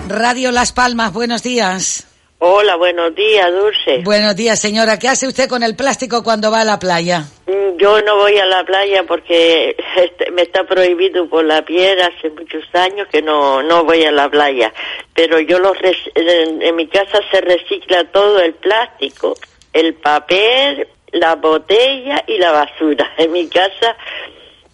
Radio 0.09 0.51
Las 0.52 0.72
Palmas, 0.72 1.14
buenos 1.14 1.43
días. 1.43 2.05
Hola, 2.42 2.76
buenos 2.76 3.14
días, 3.14 3.52
Dulce. 3.52 3.98
Buenos 4.02 4.34
días, 4.34 4.58
señora. 4.58 4.98
¿Qué 4.98 5.08
hace 5.08 5.28
usted 5.28 5.46
con 5.46 5.62
el 5.62 5.76
plástico 5.76 6.22
cuando 6.24 6.50
va 6.50 6.62
a 6.62 6.64
la 6.64 6.78
playa? 6.78 7.26
Mm, 7.46 7.76
Yo 7.76 8.00
no 8.00 8.16
voy 8.16 8.38
a 8.38 8.46
la 8.46 8.64
playa 8.64 9.04
porque 9.06 9.76
este, 9.96 10.30
me 10.30 10.40
está 10.42 10.64
prohibido 10.64 11.28
por 11.28 11.44
la 11.44 11.62
piedra 11.66 12.06
hace 12.06 12.30
muchos 12.30 12.64
años 12.72 13.08
que 13.08 13.20
no, 13.20 13.62
no 13.62 13.84
voy 13.84 14.04
a 14.04 14.10
la 14.10 14.30
playa. 14.30 14.72
Pero 15.14 15.38
yo 15.40 15.58
los 15.58 15.76
en, 16.14 16.62
en 16.62 16.76
mi 16.76 16.86
casa 16.86 17.20
se 17.30 17.42
recicla 17.42 18.04
todo 18.04 18.40
el 18.40 18.54
plástico, 18.54 19.36
el 19.74 19.92
papel, 19.96 20.88
la 21.12 21.34
botella 21.34 22.24
y 22.26 22.38
la 22.38 22.52
basura. 22.52 23.12
En 23.18 23.32
mi 23.32 23.48
casa 23.48 23.98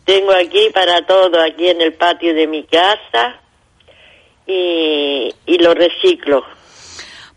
tengo 0.05 0.31
aquí 0.31 0.71
para 0.73 1.05
todo, 1.05 1.43
aquí 1.43 1.69
en 1.69 1.81
el 1.81 1.95
patio 1.95 2.33
de 2.33 2.47
mi 2.47 2.63
casa 2.63 3.41
y, 4.47 5.35
y 5.47 5.59
lo 5.59 5.75
reciclo. 5.75 6.45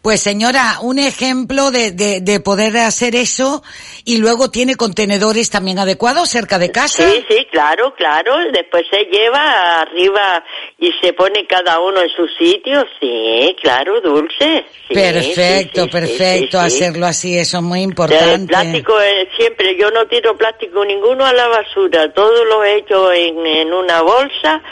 Pues 0.01 0.21
señora, 0.21 0.77
un 0.81 0.97
ejemplo 0.97 1.71
de, 1.71 1.91
de, 1.91 2.21
de 2.21 2.39
poder 2.39 2.77
hacer 2.77 3.15
eso 3.15 3.61
y 4.05 4.17
luego 4.17 4.49
tiene 4.49 4.75
contenedores 4.75 5.49
también 5.49 5.77
adecuados 5.77 6.29
cerca 6.29 6.57
de 6.57 6.71
casa. 6.71 7.03
Sí, 7.03 7.25
sí, 7.27 7.45
claro, 7.51 7.93
claro. 7.95 8.33
Después 8.53 8.83
se 8.89 9.03
lleva 9.11 9.81
arriba 9.81 10.41
y 10.77 10.89
se 11.01 11.11
pone 11.11 11.45
cada 11.47 11.81
uno 11.81 11.99
en 12.01 12.09
su 12.09 12.25
sitio. 12.39 12.85
Sí, 13.01 13.53
claro, 13.61 13.99
dulce. 13.99 14.65
Sí, 14.87 14.93
perfecto, 14.93 15.81
sí, 15.83 15.87
sí, 15.87 15.91
perfecto, 15.91 16.59
hacerlo 16.59 17.05
así, 17.05 17.37
eso 17.37 17.57
es 17.57 17.63
muy 17.63 17.79
El 17.79 17.89
importante. 17.89 18.47
plástico 18.47 18.99
es 19.01 19.27
siempre, 19.37 19.75
yo 19.77 19.91
no 19.91 20.07
tiro 20.07 20.37
plástico 20.37 20.85
ninguno 20.85 21.25
a 21.25 21.33
la 21.33 21.47
basura, 21.49 22.11
todo 22.13 22.45
lo 22.45 22.63
he 22.63 22.77
hecho 22.77 23.11
en, 23.11 23.45
en 23.45 23.73
una 23.73 24.01
bolsa 24.01 24.63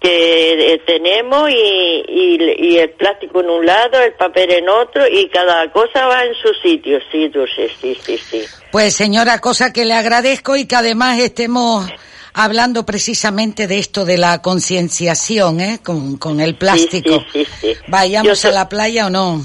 que 0.00 0.72
eh, 0.74 0.82
tenemos 0.86 1.50
y, 1.50 2.04
y, 2.08 2.38
y 2.58 2.78
el 2.78 2.90
plástico 2.90 3.40
en 3.40 3.50
un 3.50 3.66
lado, 3.66 4.00
el 4.02 4.14
papel 4.14 4.50
en 4.50 4.68
otro 4.68 5.06
y 5.06 5.28
cada 5.28 5.70
cosa 5.72 6.06
va 6.06 6.24
en 6.24 6.34
su 6.34 6.48
sitio, 6.62 6.98
sí, 7.12 7.28
dulce, 7.28 7.68
sí, 7.80 7.96
sí, 8.02 8.16
sí. 8.16 8.42
Pues 8.72 8.94
señora, 8.94 9.38
cosa 9.40 9.72
que 9.72 9.84
le 9.84 9.92
agradezco 9.94 10.56
y 10.56 10.66
que 10.66 10.76
además 10.76 11.18
estemos 11.18 11.86
hablando 12.32 12.86
precisamente 12.86 13.66
de 13.66 13.78
esto 13.78 14.04
de 14.06 14.16
la 14.16 14.40
concienciación, 14.40 15.60
¿eh? 15.60 15.80
Con, 15.84 16.16
con 16.16 16.40
el 16.40 16.54
plástico. 16.56 17.22
Sí, 17.32 17.44
sí, 17.44 17.74
sí. 17.74 17.80
Vayamos 17.88 18.38
soy- 18.38 18.52
a 18.52 18.54
la 18.54 18.68
playa 18.68 19.06
o 19.06 19.10
no. 19.10 19.42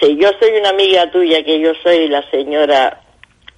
Sí, 0.00 0.16
yo 0.20 0.28
soy 0.40 0.50
una 0.58 0.70
amiga 0.70 1.10
tuya, 1.12 1.42
que 1.44 1.60
yo 1.60 1.70
soy 1.82 2.08
la 2.08 2.28
señora 2.30 3.00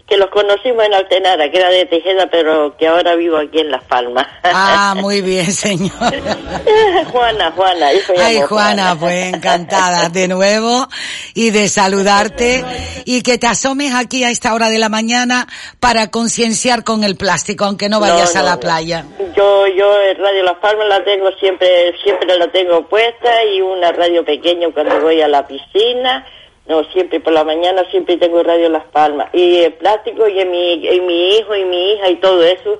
que 0.07 0.17
los 0.17 0.31
conocimos 0.31 0.85
en 0.85 0.95
Altenara, 0.95 1.51
que 1.51 1.59
era 1.59 1.69
de 1.69 1.85
Tejeda, 1.87 2.29
pero 2.31 2.77
que 2.77 2.87
ahora 2.87 3.17
vivo 3.17 3.39
aquí 3.39 3.59
en 3.59 3.73
Las 3.73 3.83
Palmas. 3.85 4.25
Ah, 4.45 4.95
muy 5.01 5.21
bien, 5.21 5.51
señora. 5.53 6.13
Juana, 7.11 7.51
Juana. 7.51 7.93
yo 7.93 8.01
Ay, 8.19 8.37
llamo 8.37 8.47
Juana, 8.47 8.97
pues 8.99 9.35
encantada 9.35 10.09
de 10.09 10.29
nuevo 10.29 10.87
y 11.35 11.51
de 11.51 11.69
saludarte 11.69 12.65
y 13.05 13.23
que 13.23 13.37
te 13.39 13.49
asomes 13.49 13.95
aquí 13.95 14.23
a 14.23 14.31
esta 14.31 14.55
hora 14.55 14.71
de 14.71 14.79
la 14.79 14.89
mañana 14.89 15.49
para 15.81 16.09
concienciar 16.11 16.85
con 16.85 17.03
el 17.03 17.17
plástico, 17.17 17.65
aunque 17.65 17.89
no 17.89 17.99
vayas 17.99 18.33
No, 18.35 18.41
a 18.41 18.45
la 18.45 18.61
playa. 18.61 19.05
Yo, 19.37 19.67
yo 19.67 20.01
en 20.03 20.19
Radio 20.19 20.45
Las 20.45 20.59
Palmas 20.59 20.87
la 20.89 21.03
tengo 21.05 21.31
siempre, 21.41 21.93
siempre 22.05 22.37
la 22.39 22.47
tengo 22.53 22.87
puesta 22.89 23.45
y 23.45 23.61
una 23.61 23.91
radio 23.91 24.25
pequeña 24.25 24.69
cuando 24.73 25.01
voy 25.01 25.21
a 25.21 25.27
la 25.27 25.45
piscina. 25.49 26.25
No, 26.69 26.83
siempre 26.93 27.21
por 27.21 27.33
la 27.33 27.45
mañana 27.45 27.85
siempre 27.91 28.17
tengo 28.17 28.43
Radio 28.43 28.69
Las 28.69 28.85
Palmas. 28.87 29.29
Y 29.33 29.59
el 29.59 29.75
plástico 29.75 30.27
y 30.29 30.41
en 30.41 30.51
mi, 30.51 30.89
en 30.89 31.07
mi 31.07 31.37
hijo 31.37 31.55
y 31.55 31.65
mi 31.65 31.93
hija 31.93 32.11
y 32.11 32.17
todo 32.17 32.43
eso, 32.43 32.79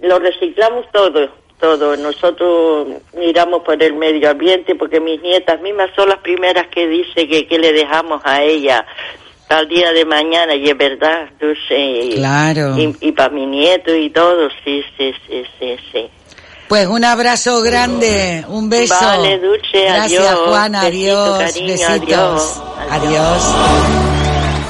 lo 0.00 0.18
reciclamos 0.20 0.86
todo, 0.92 1.28
todo. 1.58 1.96
Nosotros 1.96 2.88
miramos 3.16 3.62
por 3.62 3.82
el 3.82 3.94
medio 3.94 4.30
ambiente 4.30 4.76
porque 4.76 5.00
mis 5.00 5.20
nietas 5.20 5.60
mismas 5.62 5.90
son 5.96 6.08
las 6.10 6.18
primeras 6.18 6.68
que 6.68 6.86
dice 6.86 7.26
que, 7.26 7.46
que 7.46 7.58
le 7.58 7.72
dejamos 7.72 8.20
a 8.24 8.42
ella 8.42 8.86
al 9.48 9.68
día 9.68 9.92
de 9.92 10.04
mañana 10.04 10.54
y 10.54 10.68
es 10.68 10.76
verdad, 10.76 11.28
Dulce. 11.40 12.10
Claro. 12.14 12.76
Y, 12.78 12.96
y 13.00 13.12
para 13.12 13.30
mi 13.30 13.46
nieto 13.46 13.94
y 13.94 14.10
todo, 14.10 14.48
sí, 14.64 14.82
sí, 14.96 15.12
sí, 15.26 15.44
sí, 15.58 15.76
sí. 15.92 16.10
Pues 16.74 16.88
un 16.88 17.04
abrazo 17.04 17.62
grande, 17.62 18.44
un 18.48 18.68
beso. 18.68 18.96
Vale, 19.00 19.38
Dulce, 19.38 19.80
Gracias, 19.84 20.26
adiós. 20.26 20.40
Besito, 20.40 20.56
adiós, 20.56 21.38
cariño, 21.38 21.38
besitos. 21.38 21.88
adiós. 21.88 22.62
adiós. 22.90 23.54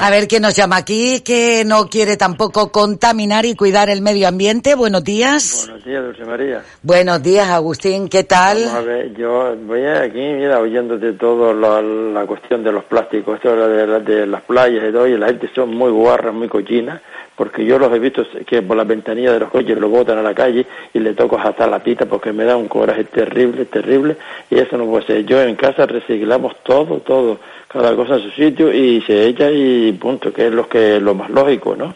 A 0.03 0.11
ver 0.11 0.29
quién 0.29 0.43
nos 0.43 0.55
llama 0.55 0.77
aquí, 0.77 1.23
que 1.23 1.65
no 1.65 1.89
quiere 1.89 2.19
tampoco 2.19 2.71
contaminar 2.71 3.47
y 3.47 3.55
cuidar 3.57 3.89
el 3.89 4.03
medio 4.03 4.29
ambiente. 4.29 4.75
Buenos 4.75 5.03
días. 5.03 5.65
Buenos 5.67 5.83
días, 5.87 6.05
Dulce 6.05 6.25
María. 6.27 6.63
Buenos 6.83 7.23
días, 7.23 7.49
Agustín. 7.49 8.11
¿Qué 8.11 8.25
tal? 8.25 8.59
Vamos 8.67 8.75
a 8.75 8.81
ver, 8.83 9.15
yo 9.17 9.57
voy 9.65 9.87
aquí, 9.87 10.19
mira, 10.19 10.59
oyéndote 10.61 11.15
todo 11.15 11.55
la, 11.55 11.81
la 11.81 12.27
cuestión 12.27 12.63
de 12.63 12.71
los 12.71 12.85
plásticos, 12.85 13.37
esto 13.37 13.57
de, 13.57 13.87
la- 13.87 14.01
de 14.01 14.27
las 14.27 14.43
playas 14.43 14.85
y 14.91 14.93
todo, 14.93 15.07
y 15.07 15.17
la 15.17 15.29
gente 15.29 15.49
son 15.55 15.75
muy 15.75 15.91
guarras, 15.91 16.35
muy 16.35 16.49
cochinas, 16.51 17.01
porque 17.37 17.65
yo 17.65 17.79
los 17.79 17.93
he 17.93 17.99
visto 17.99 18.25
que 18.47 18.63
por 18.63 18.77
las 18.77 18.87
ventanillas 18.87 19.35
de 19.35 19.41
los 19.41 19.51
coches 19.51 19.79
lo 19.79 19.89
botan 19.89 20.19
a 20.19 20.23
la 20.23 20.35
calle 20.35 20.67
y 20.93 20.99
le 20.99 21.15
toco 21.15 21.39
hasta 21.39 21.67
la 21.67 21.81
pita 21.81 22.07
porque 22.07 22.33
me 22.33 22.45
da 22.45 22.57
un 22.57 22.69
coraje 22.69 23.05
terrible, 23.05 23.65
terrible, 23.65 24.17
y 24.51 24.59
eso 24.59 24.77
no 24.77 24.87
puede 24.87 25.07
ser. 25.07 25.25
Yo 25.25 25.41
en 25.43 25.57
casa 25.57 25.87
reciclamos 25.87 26.57
todo, 26.63 26.99
todo, 26.99 27.39
cada 27.69 27.95
cosa 27.97 28.17
en 28.17 28.23
su 28.23 28.31
sitio 28.31 28.73
y 28.73 29.01
se 29.03 29.27
echa 29.27 29.51
y 29.51 29.93
punto, 29.93 30.33
que 30.33 30.47
es 30.47 30.53
lo 30.53 30.69
que 30.69 31.01
lo 31.01 31.15
más 31.15 31.31
lógico, 31.31 31.75
¿no? 31.77 31.95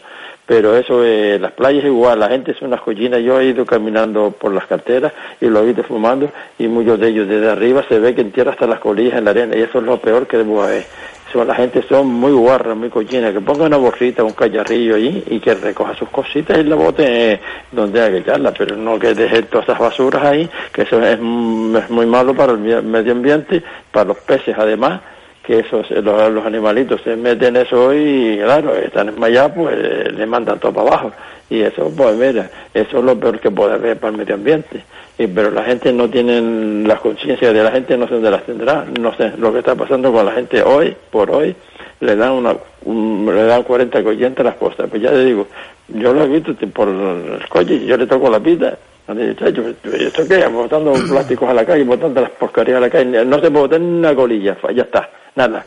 pero 0.49 0.75
eso, 0.75 1.05
eh, 1.05 1.37
las 1.39 1.51
playas 1.51 1.85
igual, 1.85 2.21
la 2.21 2.27
gente 2.27 2.53
es 2.53 2.61
unas 2.63 2.81
cochinas, 2.81 3.21
yo 3.21 3.39
he 3.39 3.45
ido 3.45 3.67
caminando 3.67 4.31
por 4.31 4.51
las 4.51 4.65
carteras 4.65 5.13
y 5.39 5.45
lo 5.45 5.61
he 5.61 5.67
visto 5.67 5.83
fumando 5.83 6.31
y 6.57 6.67
muchos 6.67 6.99
de 6.99 7.09
ellos 7.09 7.27
desde 7.27 7.51
arriba 7.51 7.85
se 7.87 7.99
ve 7.99 8.15
que 8.15 8.21
entierra 8.21 8.53
hasta 8.53 8.65
las 8.65 8.79
colillas 8.79 9.19
en 9.19 9.25
la 9.25 9.29
arena 9.29 9.55
y 9.55 9.61
eso 9.61 9.77
es 9.77 9.83
lo 9.83 9.97
peor 9.97 10.25
que 10.25 10.37
debo 10.37 10.63
haber. 10.63 10.85
La 11.33 11.55
gente 11.55 11.83
son 11.87 12.07
muy 12.07 12.31
guarras, 12.31 12.75
muy 12.75 12.89
cochinas, 12.89 13.33
que 13.33 13.39
ponga 13.39 13.65
una 13.65 13.77
bolsita, 13.77 14.23
un 14.23 14.33
callarrillo 14.33 14.95
allí 14.95 15.23
y 15.27 15.39
que 15.39 15.53
recoja 15.53 15.95
sus 15.95 16.09
cositas 16.09 16.57
y 16.57 16.63
la 16.63 16.75
bote 16.75 17.39
donde 17.71 18.01
hay 18.01 18.11
que 18.11 18.17
echarla, 18.17 18.51
pero 18.51 18.75
no 18.75 18.97
que 18.97 19.13
deje 19.13 19.43
todas 19.43 19.67
esas 19.67 19.79
basuras 19.79 20.23
ahí, 20.23 20.49
que 20.73 20.81
eso 20.81 21.01
es, 21.01 21.17
mm, 21.21 21.75
es 21.77 21.89
muy 21.89 22.07
malo 22.07 22.33
para 22.33 22.53
el 22.53 22.57
medio 22.57 23.11
ambiente, 23.11 23.63
para 23.91 24.05
los 24.05 24.17
peces 24.17 24.55
además, 24.57 25.01
que 25.49 25.59
esos, 25.61 25.89
los, 25.89 26.31
los 26.31 26.45
animalitos 26.45 27.01
se 27.01 27.15
meten 27.15 27.55
eso 27.55 27.91
y 27.91 28.37
claro, 28.37 28.75
están 28.75 29.07
desmayados, 29.07 29.51
pues 29.55 30.13
le 30.13 30.25
mandan 30.27 30.59
todo 30.59 30.71
para 30.71 30.87
abajo. 30.89 31.11
Y 31.49 31.61
eso, 31.61 31.91
pues 31.97 32.15
mira, 32.15 32.47
eso 32.71 32.99
es 32.99 33.03
lo 33.03 33.19
peor 33.19 33.39
que 33.39 33.49
puede 33.49 33.73
haber 33.73 33.97
para 33.97 34.11
el 34.11 34.17
medio 34.19 34.35
ambiente. 34.35 34.83
Y, 35.17 35.25
pero 35.25 35.49
la 35.49 35.63
gente 35.63 35.91
no 35.91 36.07
tiene, 36.07 36.87
las 36.87 36.99
conciencias 36.99 37.51
de 37.51 37.63
la 37.63 37.71
gente 37.71 37.97
no 37.97 38.07
sé 38.07 38.13
dónde 38.13 38.29
las 38.29 38.43
tendrá. 38.43 38.85
No 38.99 39.11
sé, 39.15 39.31
lo 39.39 39.51
que 39.51 39.57
está 39.57 39.73
pasando 39.73 40.13
con 40.13 40.23
la 40.23 40.33
gente 40.33 40.61
hoy, 40.61 40.95
por 41.09 41.31
hoy, 41.31 41.55
le 42.01 42.15
dan 42.15 42.33
una, 42.33 42.55
un- 42.85 43.25
le 43.33 43.43
dan 43.45 43.63
40 43.63 44.03
coyentes 44.03 44.45
las 44.45 44.53
cosas. 44.55 44.87
Pues 44.87 45.01
ya 45.01 45.09
le 45.11 45.25
digo, 45.25 45.47
yo 45.87 46.13
lo 46.13 46.25
he 46.25 46.27
visto 46.27 46.53
por 46.71 46.87
el 46.89 47.39
coche 47.49 47.83
yo 47.87 47.97
le 47.97 48.05
toco 48.05 48.29
la 48.29 48.39
pita. 48.39 48.77
Le 49.07 49.29
digo, 49.29 49.33
"Chacho, 49.39 49.63
¿esto 49.91 50.27
qué? 50.27 50.45
Botando 50.45 50.93
plásticos 51.09 51.49
a 51.49 51.53
la 51.55 51.65
calle, 51.65 51.83
botando 51.83 52.21
las 52.21 52.29
porquerías 52.29 52.77
a 52.77 52.81
la 52.81 52.89
calle. 52.91 53.25
No 53.25 53.37
se 53.39 53.49
puede 53.49 53.63
botar 53.63 53.79
ni 53.81 53.97
una 53.97 54.13
colilla, 54.13 54.55
ya 54.75 54.83
está, 54.83 55.09
nada. 55.47 55.65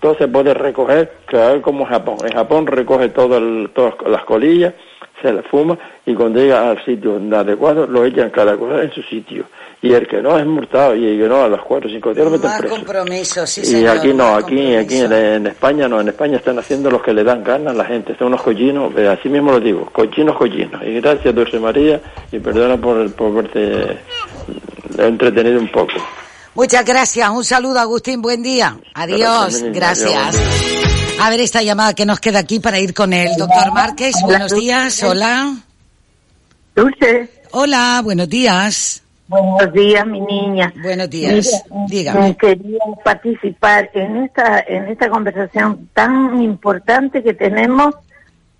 Todo 0.00 0.16
se 0.16 0.26
puede 0.26 0.52
recoger, 0.52 1.12
claro, 1.26 1.62
como 1.62 1.84
Japón. 1.86 2.16
En 2.24 2.32
Japón 2.32 2.66
recoge 2.66 3.08
todo 3.10 3.38
el- 3.38 3.70
todas 3.72 3.94
las 4.06 4.24
colillas, 4.24 4.74
se 5.22 5.32
las 5.32 5.46
fuma 5.46 5.78
y 6.04 6.12
cuando 6.14 6.40
llega 6.40 6.68
al 6.70 6.84
sitio 6.84 7.20
adecuado 7.32 7.86
lo 7.86 8.04
echan 8.04 8.30
cada 8.30 8.56
cosa 8.56 8.82
en 8.82 8.90
su 8.92 9.02
sitio. 9.02 9.44
Y 9.80 9.92
el 9.94 10.06
que 10.08 10.20
no 10.22 10.36
es 10.38 10.46
multado 10.46 10.94
y 10.96 11.06
el 11.06 11.20
que 11.20 11.28
no 11.28 11.42
a 11.42 11.48
los 11.48 11.60
4 11.62 11.88
o 11.88 11.92
5 11.92 12.14
días 12.14 12.24
lo 12.24 12.30
meten 12.32 12.50
preso. 12.58 12.74
compromiso, 12.74 13.46
sí, 13.46 13.60
y 13.62 13.64
señor. 13.64 13.96
aquí 13.98 14.12
no, 14.14 14.34
aquí, 14.36 14.74
aquí 14.76 14.98
en, 14.98 15.12
en 15.12 15.46
España 15.48 15.88
no, 15.88 16.00
en 16.00 16.08
España 16.08 16.36
están 16.36 16.58
haciendo 16.58 16.88
los 16.90 17.02
que 17.02 17.12
le 17.12 17.22
dan 17.24 17.42
ganas 17.44 17.74
a 17.74 17.76
la 17.76 17.84
gente, 17.84 18.14
son 18.16 18.28
unos 18.28 18.42
cochinos, 18.42 18.92
eh, 18.96 19.08
así 19.08 19.28
mismo 19.28 19.50
lo 19.52 19.60
digo, 19.60 19.88
cochinos, 19.92 20.36
cochinos. 20.36 20.82
Y 20.84 21.00
gracias 21.00 21.32
Dulce 21.34 21.58
María 21.60 22.00
y 22.32 22.38
perdona 22.40 22.76
por, 22.76 23.12
por 23.14 23.34
verte 23.34 23.98
entretenido 24.98 25.58
un 25.60 25.68
poco. 25.68 25.94
Muchas 26.54 26.84
gracias. 26.84 27.30
Un 27.30 27.44
saludo, 27.44 27.78
Agustín. 27.80 28.20
Buen 28.20 28.42
día. 28.42 28.76
Adiós. 28.94 29.62
Gracias. 29.72 30.36
A 31.20 31.30
ver 31.30 31.40
esta 31.40 31.62
llamada 31.62 31.94
que 31.94 32.04
nos 32.04 32.20
queda 32.20 32.40
aquí 32.40 32.60
para 32.60 32.78
ir 32.78 32.94
con 32.94 33.12
el 33.12 33.36
doctor 33.36 33.72
Márquez. 33.72 34.16
Buenos 34.22 34.52
días. 34.54 35.02
Hola. 35.02 35.54
Dulce. 36.74 37.30
Hola, 37.52 38.00
buenos 38.02 38.28
días. 38.28 39.02
Buenos 39.28 39.72
días, 39.72 40.06
mi 40.06 40.20
niña. 40.20 40.72
Buenos 40.82 41.08
días. 41.08 41.64
Mira, 41.70 41.86
Dígame. 41.88 42.36
Quería 42.36 42.80
participar 43.02 43.90
en 43.94 44.24
esta, 44.24 44.60
en 44.60 44.88
esta 44.88 45.08
conversación 45.08 45.88
tan 45.94 46.42
importante 46.42 47.22
que 47.22 47.32
tenemos 47.32 47.94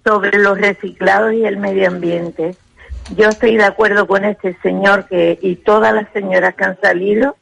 sobre 0.04 0.38
los 0.38 0.58
reciclados 0.58 1.34
y 1.34 1.44
el 1.44 1.58
medio 1.58 1.88
ambiente. 1.88 2.54
Yo 3.16 3.28
estoy 3.28 3.56
de 3.56 3.64
acuerdo 3.64 4.06
con 4.06 4.24
este 4.24 4.56
señor 4.62 5.06
que 5.08 5.38
y 5.42 5.56
todas 5.56 5.92
las 5.92 6.10
señoras 6.12 6.54
que 6.54 6.64
han 6.64 6.80
salido 6.80 7.36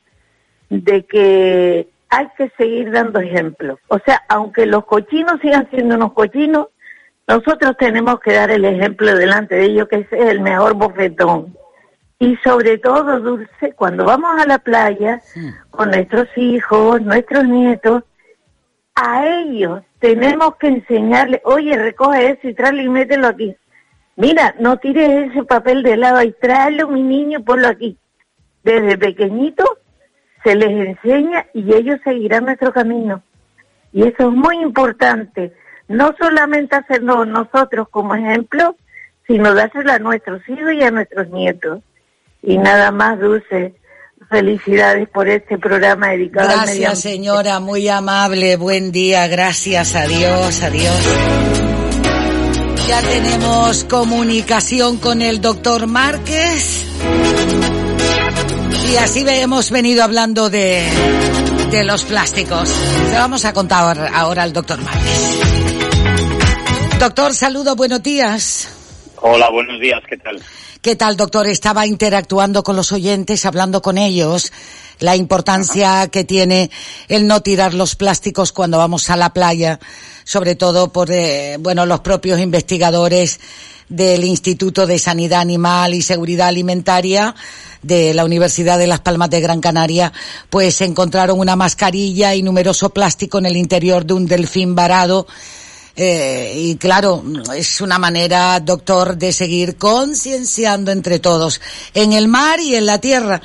de 0.70 1.05
que 1.05 1.88
hay 2.09 2.28
que 2.36 2.51
seguir 2.56 2.90
dando 2.90 3.20
ejemplos. 3.20 3.78
O 3.88 3.98
sea, 3.98 4.22
aunque 4.28 4.66
los 4.66 4.84
cochinos 4.86 5.40
sigan 5.40 5.68
siendo 5.70 5.97
unos 5.97 6.12
cochinos, 6.12 6.68
nosotros 7.28 7.76
tenemos 7.78 8.18
que 8.20 8.32
dar 8.32 8.51
el 8.51 8.64
ejemplo 8.64 9.14
delante 9.14 9.55
de 9.55 9.66
ellos, 9.66 9.88
que 9.88 9.97
ese 9.97 10.18
es 10.18 10.30
el 10.30 10.40
mejor 10.40 10.74
bofetón. 10.74 11.55
Y 12.18 12.36
sobre 12.44 12.78
todo, 12.78 13.20
Dulce, 13.20 13.72
cuando 13.76 14.05
vamos 14.05 14.40
a 14.40 14.47
la 14.47 14.59
playa 14.59 15.22
con 15.70 15.90
nuestros 15.90 16.28
hijos, 16.36 17.01
nuestros 17.02 17.44
nietos, 17.44 18.02
a 18.94 19.26
ellos 19.26 19.82
tenemos 20.01 20.56
que 20.56 20.68
enseñarles, 20.68 21.40
oye, 21.44 21.76
recoge 21.76 22.32
eso 22.32 22.48
y 22.48 22.55
tráelo 22.55 22.82
y 22.82 22.88
mételo 22.88 23.28
aquí. 23.28 23.56
Mira, 24.16 24.55
no 24.59 24.76
tires 24.78 25.30
ese 25.30 25.44
papel 25.44 25.82
de 25.82 25.97
lado 25.97 26.22
y 26.22 26.32
tráelo, 26.32 26.88
mi 26.88 27.02
niño, 27.02 27.38
y 27.38 27.42
ponlo 27.42 27.68
aquí. 27.68 27.97
Desde 28.64 28.98
pequeñito 28.98 29.64
se 30.45 30.55
les 30.55 30.71
enseña 30.71 31.47
y 31.55 31.75
ellos 31.75 32.01
seguirán 32.05 32.45
nuestro 32.45 32.73
camino. 32.73 33.23
Y 33.93 34.03
eso 34.03 34.29
es 34.29 34.35
muy 34.35 34.57
importante. 34.61 35.53
No 35.89 36.15
solamente 36.19 36.77
hacerlo 36.77 37.25
nosotros 37.25 37.89
como 37.91 38.15
ejemplo, 38.15 38.77
sino 39.27 39.55
dárselo 39.55 39.93
a 39.93 39.99
nuestros 39.99 40.41
hijos 40.49 40.73
y 40.73 40.83
a 40.83 40.91
nuestros 40.91 41.29
nietos. 41.31 41.81
Y 42.43 42.59
nada 42.59 42.91
más, 42.91 43.19
Dulce. 43.19 43.75
Felicidades 44.29 45.09
por 45.09 45.29
este 45.29 45.59
programa 45.59 46.11
dedicado 46.11 46.51
al 46.51 46.67
medio 46.67 46.83
Gracias, 46.83 47.01
señora. 47.01 47.59
Muy 47.59 47.89
amable. 47.89 48.57
Buen 48.57 48.93
día. 48.93 49.27
Gracias. 49.27 49.97
Adiós. 49.97 50.62
Adiós. 50.62 51.19
Ya 52.87 53.01
tenemos 53.03 53.85
comunicación 53.85 54.99
con 54.99 55.23
el 55.23 55.41
doctor 55.41 55.87
Márquez. 55.89 56.87
Y 58.90 58.97
así 58.97 59.24
hemos 59.26 59.70
venido 59.70 60.02
hablando 60.02 60.51
de, 60.51 60.86
de 61.70 61.84
los 61.84 62.05
plásticos. 62.05 62.68
Le 63.10 63.14
vamos 63.14 63.44
a 63.44 63.52
contar 63.52 64.10
ahora 64.14 64.42
al 64.42 64.52
doctor 64.52 64.80
Márquez. 64.80 65.40
Doctor, 66.98 67.34
saludo, 67.34 67.76
buenos 67.76 68.02
días. 68.02 68.68
Hola, 69.22 69.51
buenos 69.51 69.80
días, 69.80 70.01
¿qué 70.09 70.16
tal? 70.16 70.42
¿Qué 70.82 70.97
tal, 70.97 71.16
doctor? 71.16 71.47
Estaba 71.47 71.86
interactuando 71.86 72.62
con 72.62 72.74
los 72.74 72.90
oyentes, 72.92 73.44
hablando 73.44 73.82
con 73.82 73.98
ellos, 73.98 74.51
la 75.01 75.16
importancia 75.16 76.09
que 76.09 76.24
tiene 76.24 76.70
el 77.09 77.27
no 77.27 77.43
tirar 77.43 77.74
los 77.74 77.97
plásticos 77.97 78.52
cuando 78.52 78.78
vamos 78.78 79.10
a 79.10 79.16
la 79.16 79.32
playa, 79.32 79.81
sobre 80.24 80.55
todo 80.55 80.93
por, 80.93 81.10
eh, 81.10 81.56
bueno, 81.59 81.86
los 81.86 82.01
propios 82.01 82.39
investigadores 82.40 83.40
del 83.89 84.24
Instituto 84.24 84.86
de 84.86 84.98
Sanidad 84.98 85.40
Animal 85.40 85.94
y 85.94 86.02
Seguridad 86.02 86.48
Alimentaria 86.48 87.35
de 87.82 88.14
la 88.14 88.24
Universidad 88.24 88.78
de 88.78 88.86
Las 88.86 89.01
Palmas 89.01 89.31
de 89.31 89.40
Gran 89.40 89.60
Canaria, 89.60 90.12
pues 90.48 90.81
encontraron 90.81 91.40
una 91.40 91.56
mascarilla 91.56 92.35
y 92.35 92.43
numeroso 92.43 92.90
plástico 92.90 93.39
en 93.39 93.47
el 93.47 93.56
interior 93.56 94.05
de 94.05 94.14
un 94.14 94.27
delfín 94.27 94.74
varado 94.74 95.27
eh, 95.97 96.55
y 96.56 96.77
claro, 96.77 97.22
es 97.55 97.81
una 97.81 97.98
manera, 97.98 98.59
doctor, 98.60 99.16
de 99.16 99.32
seguir 99.32 99.77
concienciando 99.77 100.93
entre 100.93 101.18
todos, 101.18 101.60
en 101.93 102.12
el 102.12 102.28
mar 102.28 102.60
y 102.60 102.74
en 102.74 102.86
la 102.86 102.98
tierra. 102.98 103.43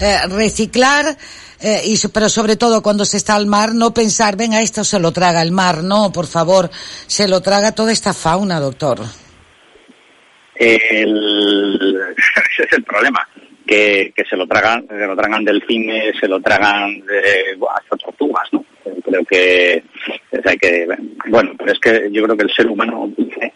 Eh, 0.00 0.18
reciclar, 0.28 1.16
eh, 1.60 1.80
y, 1.84 1.96
pero 2.08 2.28
sobre 2.28 2.56
todo 2.56 2.82
cuando 2.82 3.04
se 3.04 3.16
está 3.16 3.34
al 3.34 3.46
mar, 3.46 3.74
no 3.74 3.92
pensar, 3.92 4.36
venga, 4.36 4.60
esto 4.60 4.84
se 4.84 5.00
lo 5.00 5.10
traga 5.12 5.42
el 5.42 5.50
mar. 5.52 5.82
No, 5.82 6.12
por 6.12 6.26
favor, 6.26 6.70
se 7.06 7.26
lo 7.26 7.40
traga 7.40 7.72
toda 7.72 7.90
esta 7.92 8.12
fauna, 8.14 8.60
doctor. 8.60 9.00
El- 10.54 12.00
ese 12.16 12.62
es 12.64 12.72
el 12.72 12.84
problema, 12.84 13.26
que, 13.66 14.12
que 14.14 14.24
se 14.24 14.36
lo 14.36 14.46
tragan, 14.46 14.86
se 14.88 15.06
lo 15.06 15.16
tragan 15.16 15.44
delfines, 15.44 16.16
se 16.18 16.28
lo 16.28 16.40
tragan 16.40 17.02
buah, 17.58 17.74
hasta 17.76 17.96
tortugas, 17.96 18.48
¿no? 18.52 18.64
Creo 19.04 19.24
que 19.24 19.82
hay 20.44 20.56
que, 20.58 20.86
bueno, 21.28 21.52
pero 21.58 21.72
es 21.72 21.78
que 21.80 22.08
yo 22.10 22.22
creo 22.24 22.36
que 22.36 22.44
el 22.44 22.52
ser 22.54 22.66
humano 22.68 23.10
dice, 23.16 23.52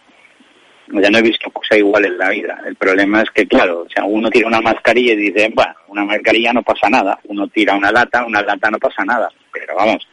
ya 1.00 1.10
no 1.10 1.18
he 1.18 1.22
visto 1.22 1.50
cosa 1.50 1.76
igual 1.76 2.04
en 2.04 2.18
la 2.18 2.30
vida. 2.30 2.60
El 2.66 2.76
problema 2.76 3.22
es 3.22 3.30
que, 3.30 3.46
claro, 3.46 3.82
o 3.82 3.88
sea, 3.88 4.04
uno 4.04 4.28
tira 4.30 4.48
una 4.48 4.60
mascarilla 4.60 5.12
y 5.14 5.16
dice, 5.16 5.50
bueno, 5.54 5.74
una 5.88 6.04
mascarilla 6.04 6.52
no 6.52 6.62
pasa 6.62 6.88
nada. 6.90 7.18
Uno 7.24 7.48
tira 7.48 7.74
una 7.74 7.90
lata, 7.90 8.24
una 8.24 8.42
lata 8.42 8.70
no 8.70 8.78
pasa 8.78 9.04
nada. 9.04 9.30
Pero 9.52 9.74
vamos, 9.76 10.06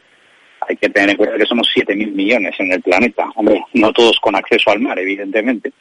hay 0.68 0.76
que 0.76 0.88
tener 0.88 1.10
en 1.10 1.16
cuenta 1.16 1.36
que 1.36 1.46
somos 1.46 1.68
7.000 1.74 2.12
millones 2.12 2.54
en 2.58 2.72
el 2.72 2.80
planeta. 2.80 3.26
Hombre, 3.34 3.62
no 3.74 3.92
todos 3.92 4.18
con 4.20 4.36
acceso 4.36 4.70
al 4.70 4.80
mar, 4.80 4.98
evidentemente. 4.98 5.72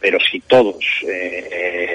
Pero 0.00 0.18
si 0.20 0.40
todos 0.40 0.82
eh, 1.06 1.48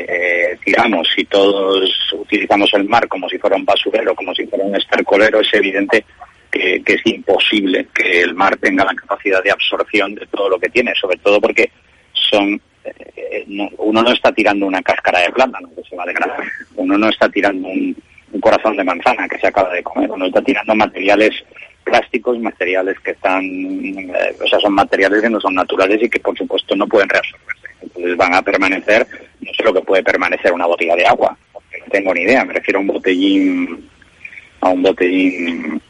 eh, 0.08 0.58
tiramos, 0.64 1.08
si 1.16 1.26
todos 1.26 1.90
utilizamos 2.14 2.72
el 2.74 2.84
mar 2.86 3.08
como 3.08 3.28
si 3.30 3.38
fuera 3.38 3.56
un 3.56 3.66
basurero, 3.66 4.14
como 4.14 4.34
si 4.36 4.46
fuera 4.46 4.66
un 4.66 4.76
estercolero, 4.76 5.40
es 5.40 5.52
evidente 5.54 6.06
que, 6.52 6.84
que 6.84 6.94
es 6.94 7.02
imposible 7.06 7.88
que 7.94 8.22
el 8.22 8.36
mar 8.36 8.58
tenga 8.58 8.86
la 8.86 8.94
capacidad 8.94 9.44
de 9.44 9.52
absorción 9.52 10.14
de 10.14 10.28
todo 10.28 10.50
lo 10.50 10.60
que 10.60 10.70
tiene, 10.70 10.94
sobre 10.94 11.18
todo 11.18 11.42
porque 11.42 11.72
eh, 12.42 13.44
no- 13.48 13.70
uno 13.78 14.02
no 14.04 14.12
está 14.12 14.32
tirando 14.32 14.66
una 14.68 14.82
cáscara 14.82 15.20
de 15.22 15.32
plátano 15.32 15.70
que 15.76 15.84
se 15.90 15.96
va 15.96 16.04
a 16.04 16.08
degradar, 16.08 16.40
uno 16.76 16.98
no 16.98 17.10
está 17.10 17.30
tirando 17.30 17.68
un, 17.68 17.96
un 18.32 18.40
corazón 18.42 18.76
de 18.78 18.84
manzana 18.84 19.28
que 19.28 19.40
se 19.40 19.48
acaba 19.48 19.74
de 19.74 19.84
comer, 19.84 20.12
uno 20.12 20.26
está 20.26 20.42
tirando 20.42 20.76
materiales 20.76 21.32
plásticos, 21.84 22.40
materiales 22.40 23.00
que 23.00 23.12
están, 23.12 23.44
eh, 23.44 24.36
o 24.44 24.48
sea, 24.48 24.60
son 24.60 24.74
materiales 24.74 25.22
que 25.22 25.30
no 25.30 25.40
son 25.40 25.54
naturales 25.56 26.02
y 26.02 26.10
que 26.10 26.20
por 26.20 26.36
supuesto 26.38 26.76
no 26.76 26.88
pueden 26.88 27.10
reabsorberse. 27.10 27.68
Entonces 27.82 28.18
van 28.18 28.34
a 28.34 28.42
permanecer, 28.42 29.06
no 29.42 29.52
sé 29.54 29.64
lo 29.64 29.74
que 29.74 29.82
puede 29.82 30.04
permanecer 30.04 30.52
una 30.52 30.66
botella 30.66 30.96
de 30.96 31.06
agua, 31.06 31.38
porque 31.54 31.78
no 31.80 31.86
tengo 31.92 32.14
ni 32.14 32.22
idea, 32.22 32.44
me 32.44 32.54
refiero 32.54 32.80
a 32.80 32.82
un 32.82 32.88
botellín, 32.88 33.88
a 34.62 34.70
un 34.70 34.82
botellín, 34.82 35.82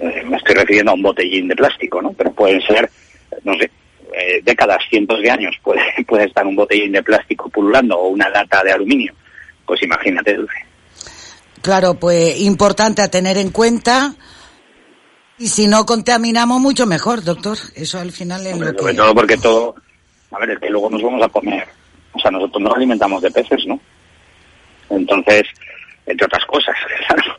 eh, 0.00 0.22
me 0.24 0.36
estoy 0.36 0.54
refiriendo 0.54 0.92
a 0.92 0.94
un 0.94 1.02
botellín 1.02 1.48
de 1.48 1.56
plástico, 1.56 2.00
¿no? 2.00 2.12
Pero 2.12 2.32
pueden 2.32 2.60
ser, 2.62 2.88
no 3.42 3.54
sé, 3.58 3.70
eh, 4.16 4.40
décadas, 4.42 4.78
cientos 4.88 5.20
de 5.20 5.30
años 5.30 5.56
puede, 5.62 5.82
puede 6.06 6.24
estar 6.26 6.46
un 6.46 6.56
botellín 6.56 6.92
de 6.92 7.02
plástico 7.02 7.48
pululando 7.48 7.98
o 7.98 8.08
una 8.08 8.28
lata 8.28 8.62
de 8.62 8.72
aluminio. 8.72 9.12
Pues 9.66 9.82
imagínate, 9.82 10.34
Dulce. 10.34 10.64
Claro, 11.62 11.94
pues 11.94 12.40
importante 12.40 13.00
a 13.02 13.08
tener 13.08 13.38
en 13.38 13.50
cuenta. 13.50 14.14
Y 15.38 15.48
si 15.48 15.66
no 15.66 15.86
contaminamos, 15.86 16.60
mucho 16.60 16.86
mejor, 16.86 17.24
doctor. 17.24 17.56
Eso 17.74 17.98
al 17.98 18.12
final 18.12 18.46
es 18.46 18.58
lo 18.58 18.66
Sobre 18.66 18.92
que... 18.92 18.96
todo 18.98 19.14
porque 19.14 19.36
todo, 19.38 19.74
a 20.30 20.38
ver, 20.38 20.50
es 20.50 20.58
que 20.58 20.70
luego 20.70 20.90
nos 20.90 21.02
vamos 21.02 21.22
a 21.22 21.28
comer, 21.28 21.66
o 22.12 22.18
sea, 22.20 22.30
nosotros 22.30 22.62
nos 22.62 22.74
alimentamos 22.74 23.22
de 23.22 23.30
peces, 23.30 23.66
¿no? 23.66 23.80
Entonces, 24.90 25.42
entre 26.06 26.26
otras 26.26 26.44
cosas, 26.44 26.76
claro. 27.08 27.36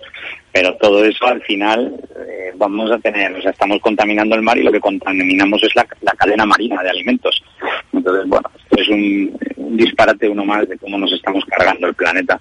Pero 0.56 0.74
todo 0.78 1.04
eso 1.04 1.28
al 1.28 1.42
final 1.42 1.94
eh, 2.18 2.54
vamos 2.56 2.90
a 2.90 2.98
tener, 3.00 3.30
o 3.36 3.42
sea, 3.42 3.52
estamos 3.52 3.78
contaminando 3.82 4.36
el 4.36 4.42
mar 4.42 4.58
y 4.58 4.64
lo 4.64 4.72
que 4.72 4.80
contaminamos 4.80 5.62
es 5.62 5.76
la, 5.76 5.86
la 6.00 6.14
cadena 6.14 6.46
marina 6.46 6.82
de 6.82 6.92
alimentos. 6.92 7.44
Entonces, 7.92 8.26
bueno, 8.26 8.50
esto 8.56 8.82
es 8.82 8.88
un, 8.88 9.38
disparate 9.76 10.30
uno 10.30 10.46
más 10.46 10.66
de 10.70 10.78
cómo 10.78 10.98
nos 10.98 11.12
estamos 11.12 11.44
cargando 11.44 11.88
el 11.88 11.94
planeta 11.94 12.40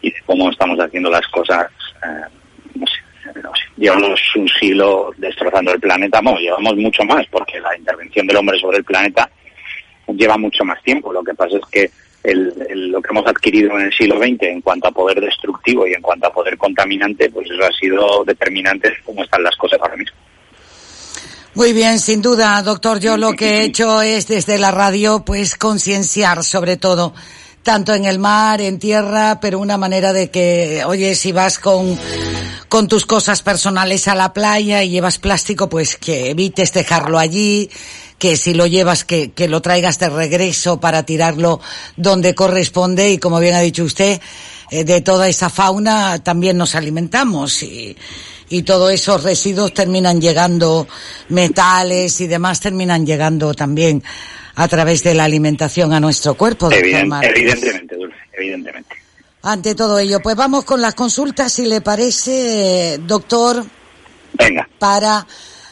y 0.00 0.10
de 0.10 0.20
cómo 0.26 0.50
estamos 0.50 0.76
haciendo 0.80 1.08
las 1.08 1.24
cosas. 1.28 1.68
eh. 2.04 3.52
Llevamos 3.76 4.20
un 4.34 4.48
siglo 4.48 5.12
destrozando 5.16 5.72
el 5.72 5.80
planeta, 5.80 6.20
no, 6.20 6.36
llevamos 6.38 6.76
mucho 6.76 7.04
más 7.04 7.24
porque 7.28 7.60
la 7.60 7.78
intervención 7.78 8.26
del 8.26 8.38
hombre 8.38 8.58
sobre 8.58 8.78
el 8.78 8.84
planeta 8.84 9.30
lleva 10.08 10.36
mucho 10.36 10.64
más 10.64 10.82
tiempo. 10.82 11.12
Lo 11.12 11.22
que 11.22 11.34
pasa 11.34 11.58
es 11.58 11.66
que 11.70 11.90
el- 12.24 12.52
el- 12.68 12.88
lo 12.88 13.00
que 13.02 13.08
hemos 13.10 13.26
adquirido 13.26 13.78
en 13.78 13.86
el 13.86 13.92
siglo 13.92 14.18
XX 14.18 14.42
en 14.42 14.60
cuanto 14.60 14.88
a 14.88 14.92
poder 14.92 15.20
destructivo 15.20 15.86
y 15.86 15.92
en 15.94 16.02
cuanto 16.02 16.26
a 16.28 16.32
poder 16.32 16.56
contaminante, 16.56 17.30
pues 17.30 17.48
eso 17.50 17.62
ha 17.64 17.72
sido 17.72 18.24
determinante 18.24 18.90
de 18.90 18.96
cómo 19.04 19.22
están 19.24 19.42
las 19.42 19.56
cosas 19.56 19.78
ahora 19.80 19.96
mismo. 19.96 20.16
Muy 21.54 21.72
bien, 21.74 21.98
sin 21.98 22.22
duda, 22.22 22.62
doctor. 22.62 22.98
Yo 22.98 23.16
lo 23.18 23.34
que 23.34 23.58
he 23.58 23.64
hecho 23.64 24.00
es 24.00 24.26
desde 24.26 24.58
la 24.58 24.70
radio, 24.70 25.22
pues 25.24 25.56
concienciar 25.56 26.44
sobre 26.44 26.78
todo, 26.78 27.12
tanto 27.62 27.94
en 27.94 28.06
el 28.06 28.18
mar, 28.18 28.62
en 28.62 28.78
tierra, 28.78 29.38
pero 29.40 29.58
una 29.58 29.76
manera 29.76 30.14
de 30.14 30.30
que, 30.30 30.82
oye, 30.86 31.14
si 31.14 31.30
vas 31.32 31.58
con, 31.58 31.98
con 32.70 32.88
tus 32.88 33.04
cosas 33.04 33.42
personales 33.42 34.08
a 34.08 34.14
la 34.14 34.32
playa 34.32 34.82
y 34.82 34.90
llevas 34.90 35.18
plástico, 35.18 35.68
pues 35.68 35.96
que 35.98 36.30
evites 36.30 36.72
dejarlo 36.72 37.18
allí, 37.18 37.68
que 38.22 38.36
si 38.36 38.54
lo 38.54 38.68
llevas, 38.68 39.04
que, 39.04 39.32
que 39.32 39.48
lo 39.48 39.60
traigas 39.60 39.98
de 39.98 40.08
regreso 40.08 40.78
para 40.78 41.02
tirarlo 41.02 41.60
donde 41.96 42.36
corresponde 42.36 43.10
y 43.10 43.18
como 43.18 43.40
bien 43.40 43.54
ha 43.56 43.60
dicho 43.60 43.82
usted, 43.82 44.20
eh, 44.70 44.84
de 44.84 45.00
toda 45.00 45.26
esa 45.26 45.50
fauna 45.50 46.22
también 46.22 46.56
nos 46.56 46.76
alimentamos 46.76 47.64
y, 47.64 47.96
y 48.48 48.62
todos 48.62 48.92
esos 48.92 49.24
residuos 49.24 49.74
terminan 49.74 50.20
llegando, 50.20 50.86
metales 51.30 52.20
y 52.20 52.28
demás 52.28 52.60
terminan 52.60 53.04
llegando 53.04 53.54
también 53.54 54.04
a 54.54 54.68
través 54.68 55.02
de 55.02 55.14
la 55.14 55.24
alimentación 55.24 55.92
a 55.92 55.98
nuestro 55.98 56.34
cuerpo. 56.34 56.66
doctor 56.70 56.80
Eviden- 56.86 57.08
Marcos. 57.08 57.32
evidentemente, 57.34 57.96
Dulce, 57.96 58.16
evidentemente. 58.34 58.94
Ante 59.42 59.74
todo 59.74 59.98
ello, 59.98 60.20
pues 60.22 60.36
vamos 60.36 60.64
con 60.64 60.80
las 60.80 60.94
consultas, 60.94 61.52
si 61.52 61.66
le 61.66 61.80
parece, 61.80 62.98
doctor, 63.04 63.64
Venga. 64.34 64.68
para 64.78 65.26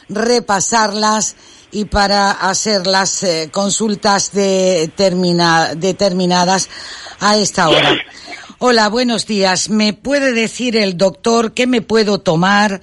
repasarlas 0.09 1.37
y 1.73 1.85
para 1.87 2.31
hacer 2.33 2.87
las 2.87 3.23
eh, 3.23 3.49
consultas 3.53 4.33
determina- 4.33 5.75
determinadas 5.75 6.69
a 7.21 7.37
esta 7.37 7.69
hora. 7.69 7.97
Hola, 8.59 8.89
buenos 8.89 9.27
días. 9.27 9.69
¿Me 9.71 9.93
puede 9.93 10.33
decir 10.33 10.77
el 10.77 10.97
doctor 10.97 11.53
qué 11.55 11.67
me 11.67 11.81
puedo 11.81 12.19
tomar 12.21 12.81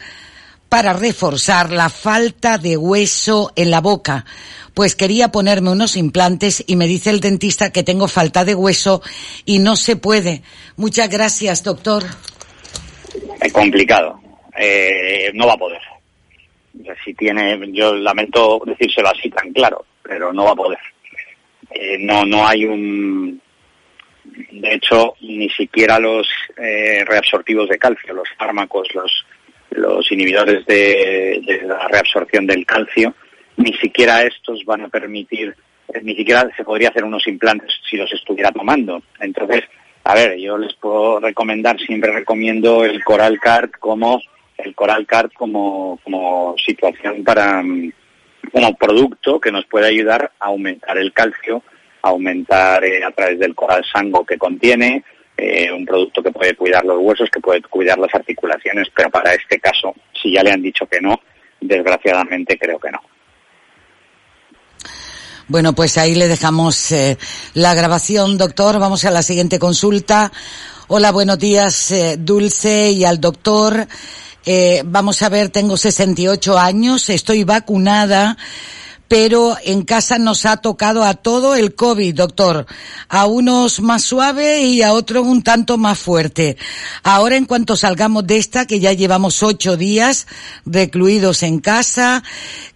para 0.69 0.93
reforzar 0.93 1.71
la 1.71 1.89
falta 1.89 2.57
de 2.57 2.77
hueso 2.77 3.51
en 3.55 3.71
la 3.71 3.81
boca? 3.81 4.25
Pues 4.73 4.95
quería 4.95 5.31
ponerme 5.31 5.71
unos 5.71 5.95
implantes 5.97 6.63
y 6.67 6.75
me 6.75 6.87
dice 6.87 7.09
el 7.09 7.19
dentista 7.19 7.71
que 7.71 7.83
tengo 7.83 8.07
falta 8.07 8.45
de 8.45 8.53
hueso 8.55 9.01
y 9.45 9.59
no 9.59 9.75
se 9.75 9.95
puede. 9.95 10.43
Muchas 10.75 11.09
gracias, 11.09 11.63
doctor. 11.63 12.05
Es 13.41 13.51
complicado. 13.53 14.19
Eh, 14.59 15.31
no 15.33 15.47
va 15.47 15.53
a 15.53 15.57
poder. 15.57 15.81
Si 17.03 17.13
tiene, 17.13 17.59
yo 17.71 17.95
lamento 17.95 18.61
decírselo 18.65 19.09
así 19.09 19.29
tan 19.29 19.51
claro, 19.53 19.85
pero 20.03 20.31
no 20.33 20.45
va 20.45 20.51
a 20.51 20.55
poder. 20.55 20.79
Eh, 21.71 21.97
no, 21.99 22.25
no 22.25 22.47
hay 22.47 22.65
un. 22.65 23.41
De 24.51 24.73
hecho, 24.73 25.15
ni 25.21 25.49
siquiera 25.49 25.99
los 25.99 26.27
eh, 26.57 27.03
reabsortivos 27.05 27.69
de 27.69 27.77
calcio, 27.77 28.13
los 28.13 28.27
fármacos, 28.37 28.87
los, 28.93 29.25
los 29.71 30.11
inhibidores 30.11 30.65
de, 30.65 31.41
de 31.45 31.61
la 31.63 31.87
reabsorción 31.87 32.45
del 32.45 32.65
calcio, 32.65 33.15
ni 33.57 33.73
siquiera 33.73 34.23
estos 34.23 34.63
van 34.65 34.81
a 34.81 34.89
permitir, 34.89 35.55
eh, 35.93 35.99
ni 36.03 36.15
siquiera 36.15 36.49
se 36.55 36.63
podría 36.63 36.89
hacer 36.89 37.03
unos 37.03 37.25
implantes 37.27 37.71
si 37.89 37.97
los 37.97 38.11
estuviera 38.13 38.51
tomando. 38.51 39.01
Entonces, 39.19 39.63
a 40.03 40.13
ver, 40.13 40.37
yo 40.37 40.57
les 40.57 40.73
puedo 40.75 41.19
recomendar, 41.19 41.79
siempre 41.79 42.11
recomiendo 42.11 42.83
el 42.83 43.03
Coral 43.03 43.39
Card 43.39 43.71
como 43.79 44.21
el 44.57 44.75
Coral 44.75 45.05
Card 45.05 45.31
como, 45.33 45.99
como 46.03 46.55
situación 46.57 47.23
para 47.23 47.61
mm, 47.61 47.91
como 48.51 48.75
producto 48.75 49.39
que 49.39 49.51
nos 49.51 49.65
puede 49.65 49.87
ayudar 49.87 50.31
a 50.39 50.45
aumentar 50.45 50.97
el 50.97 51.13
calcio, 51.13 51.63
a 52.01 52.09
aumentar 52.09 52.83
eh, 52.83 53.03
a 53.03 53.11
través 53.11 53.39
del 53.39 53.55
coral 53.55 53.83
sango 53.91 54.25
que 54.25 54.37
contiene, 54.37 55.03
eh, 55.35 55.71
un 55.71 55.85
producto 55.85 56.23
que 56.23 56.31
puede 56.31 56.55
cuidar 56.55 56.83
los 56.85 56.97
huesos, 56.99 57.29
que 57.29 57.39
puede 57.39 57.61
cuidar 57.61 57.97
las 57.99 58.13
articulaciones, 58.13 58.87
pero 58.95 59.09
para 59.09 59.33
este 59.33 59.59
caso, 59.59 59.93
si 60.21 60.31
ya 60.31 60.43
le 60.43 60.51
han 60.51 60.61
dicho 60.61 60.85
que 60.87 60.99
no, 61.01 61.19
desgraciadamente 61.59 62.57
creo 62.57 62.79
que 62.79 62.91
no. 62.91 63.01
Bueno, 65.49 65.73
pues 65.73 65.97
ahí 65.97 66.15
le 66.15 66.27
dejamos 66.27 66.91
eh, 66.91 67.17
la 67.53 67.73
grabación, 67.73 68.37
doctor. 68.37 68.79
Vamos 68.79 69.05
a 69.05 69.11
la 69.11 69.21
siguiente 69.21 69.59
consulta. 69.59 70.31
Hola, 70.87 71.11
buenos 71.11 71.39
días, 71.39 71.93
Dulce 72.17 72.91
y 72.91 73.05
al 73.05 73.21
doctor. 73.21 73.87
Eh, 74.49 74.81
vamos 74.85 75.21
a 75.23 75.27
ver, 75.27 75.49
tengo 75.49 75.75
68 75.75 76.57
años, 76.57 77.09
estoy 77.09 77.43
vacunada, 77.43 78.37
pero 79.07 79.57
en 79.63 79.83
casa 79.83 80.17
nos 80.17 80.45
ha 80.45 80.57
tocado 80.57 81.03
a 81.03 81.13
todo 81.13 81.55
el 81.55 81.75
COVID, 81.75 82.15
doctor. 82.15 82.65
A 83.09 83.25
unos 83.25 83.79
más 83.81 84.03
suave 84.03 84.63
y 84.63 84.81
a 84.81 84.93
otros 84.93 85.25
un 85.25 85.43
tanto 85.43 85.77
más 85.77 85.97
fuerte. 85.97 86.57
Ahora, 87.03 87.37
en 87.37 87.45
cuanto 87.45 87.75
salgamos 87.75 88.27
de 88.27 88.37
esta, 88.37 88.65
que 88.65 88.79
ya 88.79 88.93
llevamos 88.93 89.43
ocho 89.43 89.77
días 89.77 90.27
recluidos 90.65 91.43
en 91.43 91.59
casa, 91.59 92.23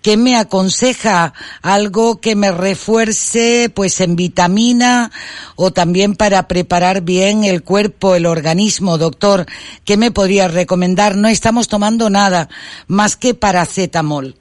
¿qué 0.01 0.17
me 0.17 0.37
aconseja? 0.37 1.33
Algo 1.61 2.21
que 2.21 2.35
me 2.35 2.51
refuerce, 2.51 3.71
pues 3.73 3.99
en 4.01 4.15
vitamina 4.15 5.11
o 5.55 5.71
también 5.71 6.15
para 6.15 6.47
preparar 6.47 7.01
bien 7.01 7.43
el 7.43 7.63
cuerpo, 7.63 8.15
el 8.15 8.25
organismo, 8.25 8.97
doctor. 8.97 9.45
¿Qué 9.85 9.97
me 9.97 10.11
podría 10.11 10.47
recomendar? 10.47 11.15
No 11.15 11.27
estamos 11.27 11.67
tomando 11.67 12.09
nada 12.09 12.49
más 12.87 13.15
que 13.15 13.33
paracetamol. 13.33 14.40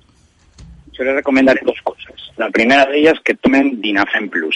Yo 1.00 1.06
les 1.06 1.14
recomendaré 1.14 1.62
dos 1.64 1.80
cosas. 1.82 2.30
La 2.36 2.50
primera 2.50 2.84
de 2.84 2.98
ellas 2.98 3.18
que 3.24 3.34
tomen 3.34 3.80
Dinafem 3.80 4.28
Plus. 4.28 4.54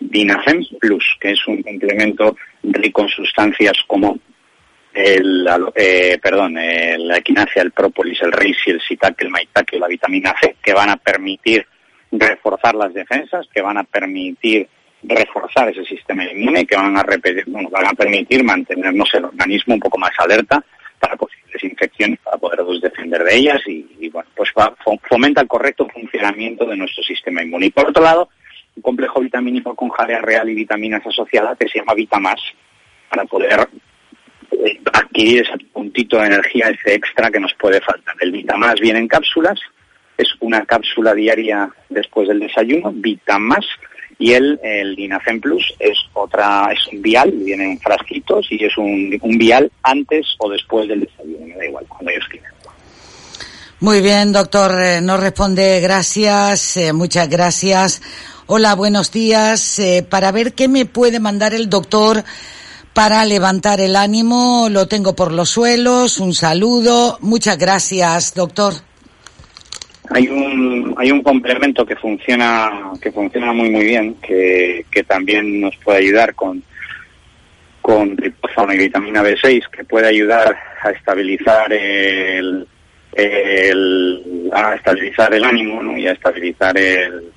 Dinafem 0.00 0.64
Plus, 0.80 1.04
que 1.20 1.32
es 1.32 1.46
un 1.46 1.62
complemento 1.62 2.34
rico 2.62 3.02
en 3.02 3.08
sustancias 3.08 3.76
como 3.86 4.18
el, 4.94 5.46
eh, 5.74 6.18
perdón, 6.22 6.56
eh, 6.56 6.96
la 6.98 7.18
equinacia, 7.18 7.60
el 7.60 7.72
própolis, 7.72 8.22
el 8.22 8.32
reishi, 8.32 8.70
el 8.70 8.78
shiitake, 8.78 9.24
el 9.24 9.30
maitake, 9.30 9.78
la 9.78 9.86
vitamina 9.86 10.34
C, 10.40 10.56
que 10.62 10.72
van 10.72 10.88
a 10.88 10.96
permitir 10.96 11.66
reforzar 12.10 12.74
las 12.74 12.94
defensas, 12.94 13.46
que 13.52 13.60
van 13.60 13.76
a 13.76 13.84
permitir 13.84 14.66
reforzar 15.02 15.68
ese 15.68 15.84
sistema 15.84 16.24
inmune, 16.24 16.64
que 16.64 16.76
van 16.76 16.96
a, 16.96 17.02
repetir, 17.02 17.44
bueno, 17.48 17.68
van 17.68 17.88
a 17.88 17.92
permitir 17.92 18.42
mantenernos 18.42 19.12
el 19.12 19.26
organismo 19.26 19.74
un 19.74 19.80
poco 19.80 19.98
más 19.98 20.12
alerta 20.16 20.64
para 21.04 21.16
posibles 21.16 21.62
infecciones, 21.62 22.18
para 22.20 22.38
podernos 22.38 22.80
defender 22.80 23.22
de 23.22 23.36
ellas 23.36 23.60
y, 23.66 24.08
bueno, 24.08 24.28
pues 24.34 24.50
fomenta 25.06 25.42
el 25.42 25.48
correcto 25.48 25.86
funcionamiento 25.92 26.64
de 26.64 26.76
nuestro 26.76 27.02
sistema 27.04 27.42
inmune. 27.42 27.66
Y 27.66 27.70
por 27.70 27.90
otro 27.90 28.02
lado, 28.02 28.30
un 28.74 28.82
complejo 28.82 29.20
vitamínico 29.20 29.74
con 29.74 29.90
jalea 29.90 30.20
real 30.20 30.48
y 30.48 30.54
vitaminas 30.54 31.06
asociadas 31.06 31.58
que 31.58 31.68
se 31.68 31.78
llama 31.78 31.92
Vitamas 31.94 32.40
para 33.10 33.26
poder 33.26 33.68
eh, 34.52 34.80
adquirir 34.92 35.42
ese, 35.42 35.58
puntito 35.72 36.18
de 36.18 36.26
energía, 36.26 36.68
ese 36.70 36.94
extra 36.94 37.30
que 37.30 37.40
nos 37.40 37.52
puede 37.54 37.82
faltar. 37.82 38.16
El 38.20 38.32
Vitamás 38.32 38.80
viene 38.80 38.98
en 38.98 39.08
cápsulas, 39.08 39.60
es 40.16 40.28
una 40.40 40.64
cápsula 40.64 41.12
diaria 41.12 41.68
después 41.90 42.28
del 42.28 42.40
desayuno, 42.40 42.92
Vitamás, 42.94 43.66
y 44.18 44.32
el, 44.32 44.58
el 44.62 44.96
Dinacen 44.96 45.40
Plus 45.40 45.74
es 45.78 45.98
otra, 46.12 46.70
es 46.72 46.86
un 46.92 47.02
vial, 47.02 47.30
viene 47.30 47.72
en 47.72 47.78
frasquitos 47.80 48.46
y 48.50 48.64
es 48.64 48.76
un, 48.78 49.16
un 49.20 49.38
vial 49.38 49.70
antes 49.82 50.26
o 50.38 50.50
después 50.50 50.88
del 50.88 51.00
desayuno, 51.00 51.46
me 51.46 51.54
da 51.56 51.66
igual, 51.66 51.84
cuando 51.88 52.10
ellos 52.10 52.24
quieran. 52.30 52.52
Muy 53.80 54.00
bien, 54.00 54.32
doctor. 54.32 54.80
eh, 54.80 55.00
nos 55.02 55.20
responde 55.20 55.80
gracias, 55.80 56.76
eh, 56.76 56.92
muchas 56.92 57.28
gracias. 57.28 58.00
Hola, 58.46 58.74
buenos 58.74 59.10
días. 59.10 59.78
Eh, 59.78 60.06
para 60.08 60.30
ver 60.30 60.54
qué 60.54 60.68
me 60.68 60.86
puede 60.86 61.18
mandar 61.20 61.54
el 61.54 61.68
doctor 61.68 62.24
para 62.92 63.24
levantar 63.24 63.80
el 63.80 63.96
ánimo, 63.96 64.68
lo 64.70 64.86
tengo 64.86 65.14
por 65.16 65.32
los 65.32 65.50
suelos. 65.50 66.18
Un 66.18 66.32
saludo. 66.32 67.18
Muchas 67.20 67.58
gracias, 67.58 68.34
doctor. 68.34 68.74
Hay 70.10 70.28
un, 70.28 70.94
hay 70.98 71.10
un 71.10 71.22
complemento 71.22 71.86
que 71.86 71.96
funciona, 71.96 72.92
que 73.00 73.10
funciona 73.10 73.52
muy 73.52 73.70
muy 73.70 73.84
bien, 73.84 74.14
que, 74.16 74.84
que 74.90 75.02
también 75.04 75.60
nos 75.62 75.74
puede 75.78 75.98
ayudar 75.98 76.34
con, 76.34 76.62
con 77.80 78.14
triptófano 78.14 78.74
y 78.74 78.78
vitamina 78.78 79.22
B6, 79.22 79.70
que 79.70 79.84
puede 79.84 80.08
ayudar 80.08 80.54
a 80.82 80.90
estabilizar 80.90 81.72
el, 81.72 82.66
a 84.52 84.74
estabilizar 84.74 85.32
el 85.34 85.44
ánimo 85.44 85.96
y 85.96 86.06
a 86.06 86.12
estabilizar 86.12 86.76
el 86.76 87.30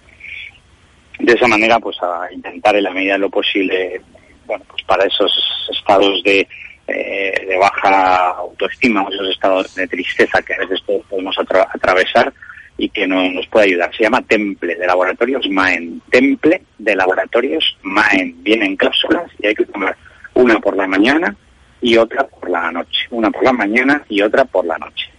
de 1.19 1.33
esa 1.33 1.47
manera 1.47 1.79
pues 1.79 1.97
a 2.01 2.31
intentar 2.31 2.75
en 2.75 2.83
la 2.83 2.91
medida 2.91 3.13
de 3.13 3.19
lo 3.19 3.29
posible 3.29 4.01
bueno 4.45 4.63
pues 4.69 4.83
para 4.83 5.05
esos 5.05 5.31
estados 5.71 6.21
de 6.23 6.47
eh, 6.87 7.45
de 7.47 7.57
baja 7.57 8.29
autoestima 8.37 9.03
o 9.03 9.11
esos 9.11 9.29
estados 9.29 9.75
de 9.75 9.87
tristeza 9.87 10.41
que 10.41 10.53
a 10.53 10.59
veces 10.59 10.79
podemos 10.81 11.35
atra- 11.37 11.67
atravesar 11.73 12.31
y 12.77 12.89
que 12.89 13.07
no, 13.07 13.29
nos 13.31 13.47
puede 13.47 13.67
ayudar. 13.67 13.95
Se 13.95 14.03
llama 14.03 14.21
Temple 14.21 14.75
de 14.75 14.87
Laboratorios 14.87 15.47
Maen. 15.49 16.01
Temple 16.09 16.61
de 16.77 16.95
Laboratorios 16.95 17.77
Maen. 17.81 18.35
Viene 18.43 18.65
en 18.65 18.75
cápsulas 18.75 19.31
y 19.39 19.47
hay 19.47 19.55
que 19.55 19.65
tomar 19.65 19.95
una 20.33 20.59
por 20.59 20.75
la 20.75 20.87
mañana 20.87 21.35
y 21.81 21.97
otra 21.97 22.27
por 22.27 22.49
la 22.49 22.71
noche. 22.71 23.07
Una 23.09 23.31
por 23.31 23.43
la 23.43 23.53
mañana 23.53 24.03
y 24.09 24.21
otra 24.21 24.45
por 24.45 24.65
la 24.65 24.77
noche. 24.77 25.09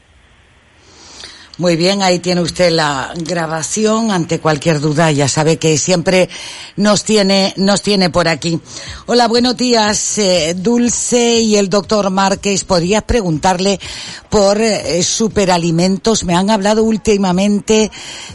Muy 1.58 1.74
bien, 1.74 2.02
ahí 2.02 2.20
tiene 2.20 2.40
usted 2.40 2.70
la 2.70 3.12
grabación. 3.16 4.12
Ante 4.12 4.38
cualquier 4.38 4.78
duda, 4.78 5.10
ya 5.10 5.26
sabe 5.26 5.56
que 5.56 5.76
siempre 5.76 6.28
nos 6.76 7.02
tiene, 7.02 7.52
nos 7.56 7.82
tiene 7.82 8.10
por 8.10 8.28
aquí. 8.28 8.60
Hola, 9.06 9.26
buenos 9.26 9.56
días, 9.56 10.18
eh, 10.18 10.54
Dulce 10.56 11.40
y 11.40 11.56
el 11.56 11.68
doctor 11.68 12.10
Márquez. 12.10 12.62
¿Podrías 12.62 13.02
preguntarle 13.02 13.80
por 14.30 14.60
eh, 14.60 15.02
superalimentos? 15.02 16.22
Me 16.22 16.36
han 16.36 16.48
hablado 16.48 16.84
últimamente 16.84 17.90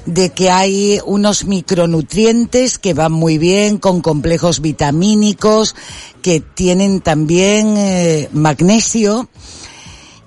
de 0.05 0.31
que 0.31 0.51
hay 0.51 0.99
unos 1.05 1.45
micronutrientes 1.45 2.77
que 2.77 2.93
van 2.93 3.13
muy 3.13 3.37
bien 3.37 3.77
con 3.77 4.01
complejos 4.01 4.59
vitamínicos 4.59 5.75
que 6.21 6.41
tienen 6.41 6.99
también 6.99 7.75
eh, 7.77 8.27
magnesio 8.33 9.29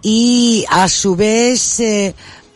y 0.01 0.65
a 0.71 0.89
su 0.89 1.15
vez 1.15 1.83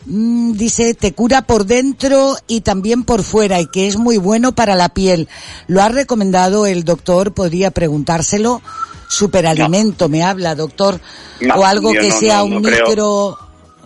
eh, 0.01 0.09
mm, 0.09 0.53
dice 0.53 0.93
te 0.93 1.13
cura 1.13 1.43
por 1.43 1.65
dentro 1.65 2.35
y 2.47 2.61
también 2.61 3.03
por 3.03 3.23
fuera 3.23 3.59
y 3.61 3.67
que 3.67 3.87
es 3.87 3.97
muy 3.97 4.17
bueno 4.17 4.53
para 4.53 4.75
la 4.75 4.89
piel. 4.89 5.27
Lo 5.67 5.81
ha 5.81 5.89
recomendado 5.89 6.65
el 6.65 6.83
doctor, 6.83 7.33
podría 7.33 7.71
preguntárselo. 7.71 8.61
Superalimento, 9.09 10.07
me 10.07 10.23
habla, 10.23 10.55
doctor, 10.55 11.01
No, 11.41 11.55
o 11.55 11.65
algo 11.65 11.91
que 11.91 12.07
no- 12.09 12.19
sea 12.19 12.43
un 12.43 12.61
micro, 12.61 13.37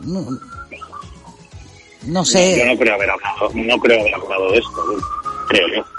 no, 0.03 0.27
no 2.03 2.25
sé. 2.25 2.57
Yo 2.59 2.65
no 2.65 2.77
creo 2.77 2.93
haber 2.93 3.09
hablado, 3.09 3.49
no 3.55 3.77
creo 3.79 4.01
haber 4.01 4.13
hablado 4.13 4.51
de 4.51 4.57
esto, 4.59 4.85
creo 5.47 5.67
yo. 5.75 5.94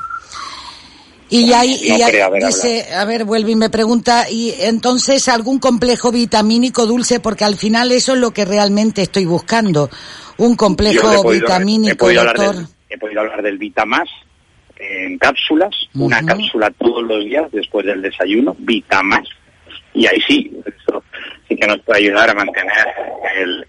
Y 1.29 1.53
y 1.53 1.89
No 1.99 2.07
creo 2.07 2.27
haber 2.27 2.45
dice, 2.45 2.87
a 2.95 3.05
ver, 3.05 3.25
vuelve 3.25 3.51
y 3.51 3.57
me 3.57 3.69
pregunta, 3.69 4.31
y 4.31 4.55
entonces 4.61 5.29
algún 5.29 5.59
complejo 5.59 6.13
vitamínico 6.13 6.87
dulce, 6.87 7.19
porque 7.19 7.45
al 7.45 7.57
final 7.57 7.91
eso 7.91 8.15
es 8.15 8.21
lo 8.21 8.31
que 8.31 8.45
realmente 8.45 9.03
estoy 9.03 9.25
buscando. 9.25 9.91
Un 10.39 10.55
complejo 10.55 11.23
podido- 11.23 11.47
vitamínico, 11.47 11.93
he 11.93 11.97
podido 11.97 12.21
hablar 12.21 12.37
doctor. 12.37 12.55
del- 12.57 12.67
he 12.91 12.99
podido 12.99 13.21
hablar 13.23 13.43
del 13.43 13.59
Vitamás 13.59 14.09
en 14.79 15.19
cápsulas, 15.19 15.75
una 15.95 16.25
cápsula 16.25 16.71
todos 16.79 17.03
los 17.03 17.25
días 17.25 17.51
después 17.51 17.85
del 17.87 18.03
desayuno, 18.03 18.55
Vitamás. 18.59 19.27
Y 19.95 20.07
ahí 20.07 20.21
sí, 20.29 20.53
eso 20.65 21.03
sí 21.49 21.57
que 21.57 21.67
nos 21.67 21.81
puede 21.81 22.01
ayudar 22.05 22.31
a 22.31 22.35
mantener 22.35 22.87
el, 23.39 23.67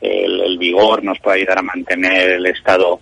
el, 0.00 0.40
el 0.40 0.58
vigor, 0.58 1.02
nos 1.04 1.18
puede 1.20 1.38
ayudar 1.38 1.58
a 1.58 1.62
mantener 1.62 2.32
el 2.32 2.46
estado 2.46 3.00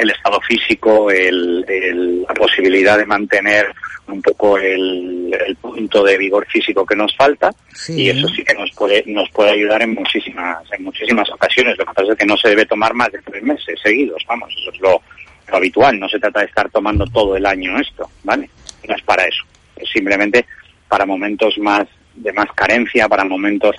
el 0.00 0.10
estado 0.10 0.40
físico, 0.40 1.10
el, 1.10 1.64
el- 1.68 2.22
la 2.22 2.34
posibilidad 2.34 2.98
de 2.98 3.06
mantener 3.06 3.66
un 4.06 4.20
poco 4.22 4.58
el, 4.58 5.32
el 5.46 5.54
punto 5.56 6.02
de 6.02 6.18
vigor 6.18 6.44
físico 6.48 6.84
que 6.84 6.96
nos 6.96 7.14
falta 7.16 7.52
Sí. 7.72 8.02
y 8.02 8.10
eso 8.10 8.26
sí 8.28 8.42
que 8.44 8.54
nos 8.54 8.70
puede 8.72 9.04
nos 9.06 9.30
puede 9.30 9.50
ayudar 9.52 9.82
en 9.82 9.94
muchísimas 9.94 10.58
en 10.72 10.82
muchísimas 10.84 11.30
ocasiones. 11.30 11.76
Lo 11.78 11.84
que 11.86 11.92
pasa 11.94 12.12
es 12.12 12.18
que 12.18 12.26
no 12.26 12.36
se 12.36 12.48
debe 12.48 12.66
tomar 12.66 12.92
más 12.94 13.12
de 13.12 13.20
tres 13.22 13.42
meses 13.42 13.78
seguidos, 13.82 14.22
vamos, 14.26 14.52
eso 14.58 14.70
es 14.72 14.80
lo, 14.80 15.00
lo 15.48 15.56
habitual. 15.56 15.98
No 16.00 16.08
se 16.08 16.18
trata 16.18 16.40
de 16.40 16.46
estar 16.46 16.68
tomando 16.70 17.04
todo 17.06 17.36
el 17.36 17.46
año 17.46 17.78
esto, 17.78 18.10
¿vale? 18.24 18.50
No 18.88 18.94
es 18.96 19.02
para 19.02 19.24
eso. 19.24 19.44
Es 19.76 19.88
simplemente 19.90 20.44
para 20.88 21.06
momentos 21.06 21.56
más 21.58 21.86
de 22.16 22.32
más 22.32 22.46
carencia, 22.54 23.08
para 23.08 23.24
momentos 23.24 23.76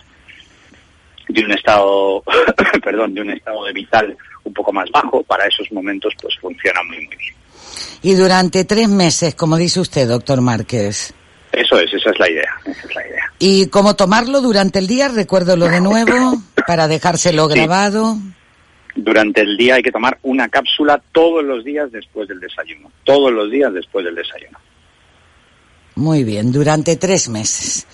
de 1.28 1.44
un 1.46 1.52
estado, 1.52 2.24
perdón, 2.84 3.14
de 3.14 3.22
un 3.22 3.32
estado 3.32 3.66
de 3.66 3.74
vital 3.74 4.18
un 4.44 4.54
poco 4.54 4.72
más 4.74 4.90
bajo, 4.92 5.24
para 5.24 5.46
esos 5.48 5.72
momentos 5.72 6.14
pues 6.22 6.36
funciona 6.40 6.82
muy 6.84 6.98
muy 6.98 7.16
bien. 7.16 7.36
Y 8.02 8.14
durante 8.16 8.66
tres 8.66 8.90
meses, 8.90 9.36
como 9.36 9.58
dice 9.58 9.80
usted, 9.80 10.08
doctor 10.08 10.42
Márquez. 10.42 11.14
Eso 11.52 11.78
es, 11.80 11.94
esa 11.94 12.10
es 12.12 12.20
la 12.20 12.30
idea, 12.30 12.50
esa 12.66 12.88
es 12.88 12.96
la 12.96 13.08
idea. 13.08 13.24
¿Y 13.40 13.68
cómo 13.68 13.96
tomarlo 13.96 14.42
durante 14.42 14.80
el 14.80 14.88
día? 14.88 15.10
Recuérdelo 15.10 15.68
de 15.68 15.82
nuevo, 15.82 16.42
para 16.66 16.88
dejárselo 16.88 17.48
Sí. 17.50 17.56
grabado. 17.56 18.18
Durante 18.96 19.42
el 19.42 19.56
día 19.58 19.76
hay 19.76 19.84
que 19.84 19.92
tomar 19.92 20.18
una 20.24 20.50
cápsula 20.50 21.02
todos 21.12 21.44
los 21.44 21.64
días 21.64 21.92
después 21.92 22.28
del 22.28 22.40
desayuno, 22.40 22.92
todos 23.04 23.32
los 23.32 23.50
días 23.52 23.74
después 23.74 24.04
del 24.06 24.16
desayuno. 24.16 24.58
Muy 25.96 26.24
bien, 26.24 26.52
durante 26.52 26.96
tres 26.96 27.30
meses. 27.30 27.86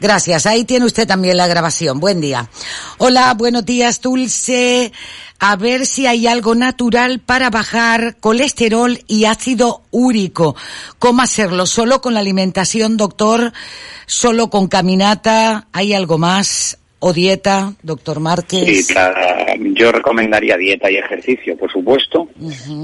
Gracias. 0.00 0.46
Ahí 0.46 0.64
tiene 0.64 0.86
usted 0.86 1.06
también 1.06 1.36
la 1.36 1.46
grabación. 1.46 1.98
Buen 2.00 2.20
día. 2.20 2.48
Hola, 2.98 3.34
buenos 3.34 3.64
días, 3.64 4.00
Dulce. 4.00 4.92
A 5.40 5.56
ver 5.56 5.86
si 5.86 6.06
hay 6.06 6.26
algo 6.26 6.54
natural 6.54 7.20
para 7.20 7.50
bajar 7.50 8.16
colesterol 8.20 8.98
y 9.06 9.24
ácido 9.24 9.82
úrico. 9.90 10.56
¿Cómo 10.98 11.22
hacerlo? 11.22 11.66
¿Solo 11.66 12.00
con 12.00 12.14
la 12.14 12.20
alimentación, 12.20 12.96
doctor? 12.96 13.52
¿Solo 14.06 14.50
con 14.50 14.68
caminata? 14.68 15.66
¿Hay 15.72 15.92
algo 15.94 16.18
más? 16.18 16.78
¿O 17.00 17.12
dieta, 17.12 17.74
doctor 17.82 18.18
Márquez? 18.18 18.86
Sí, 18.88 18.92
la- 18.94 19.14
yo 19.74 19.92
recomendaría 19.92 20.56
dieta 20.56 20.90
y 20.90 20.96
ejercicio, 20.96 21.56
por 21.56 21.70
supuesto, 21.70 22.26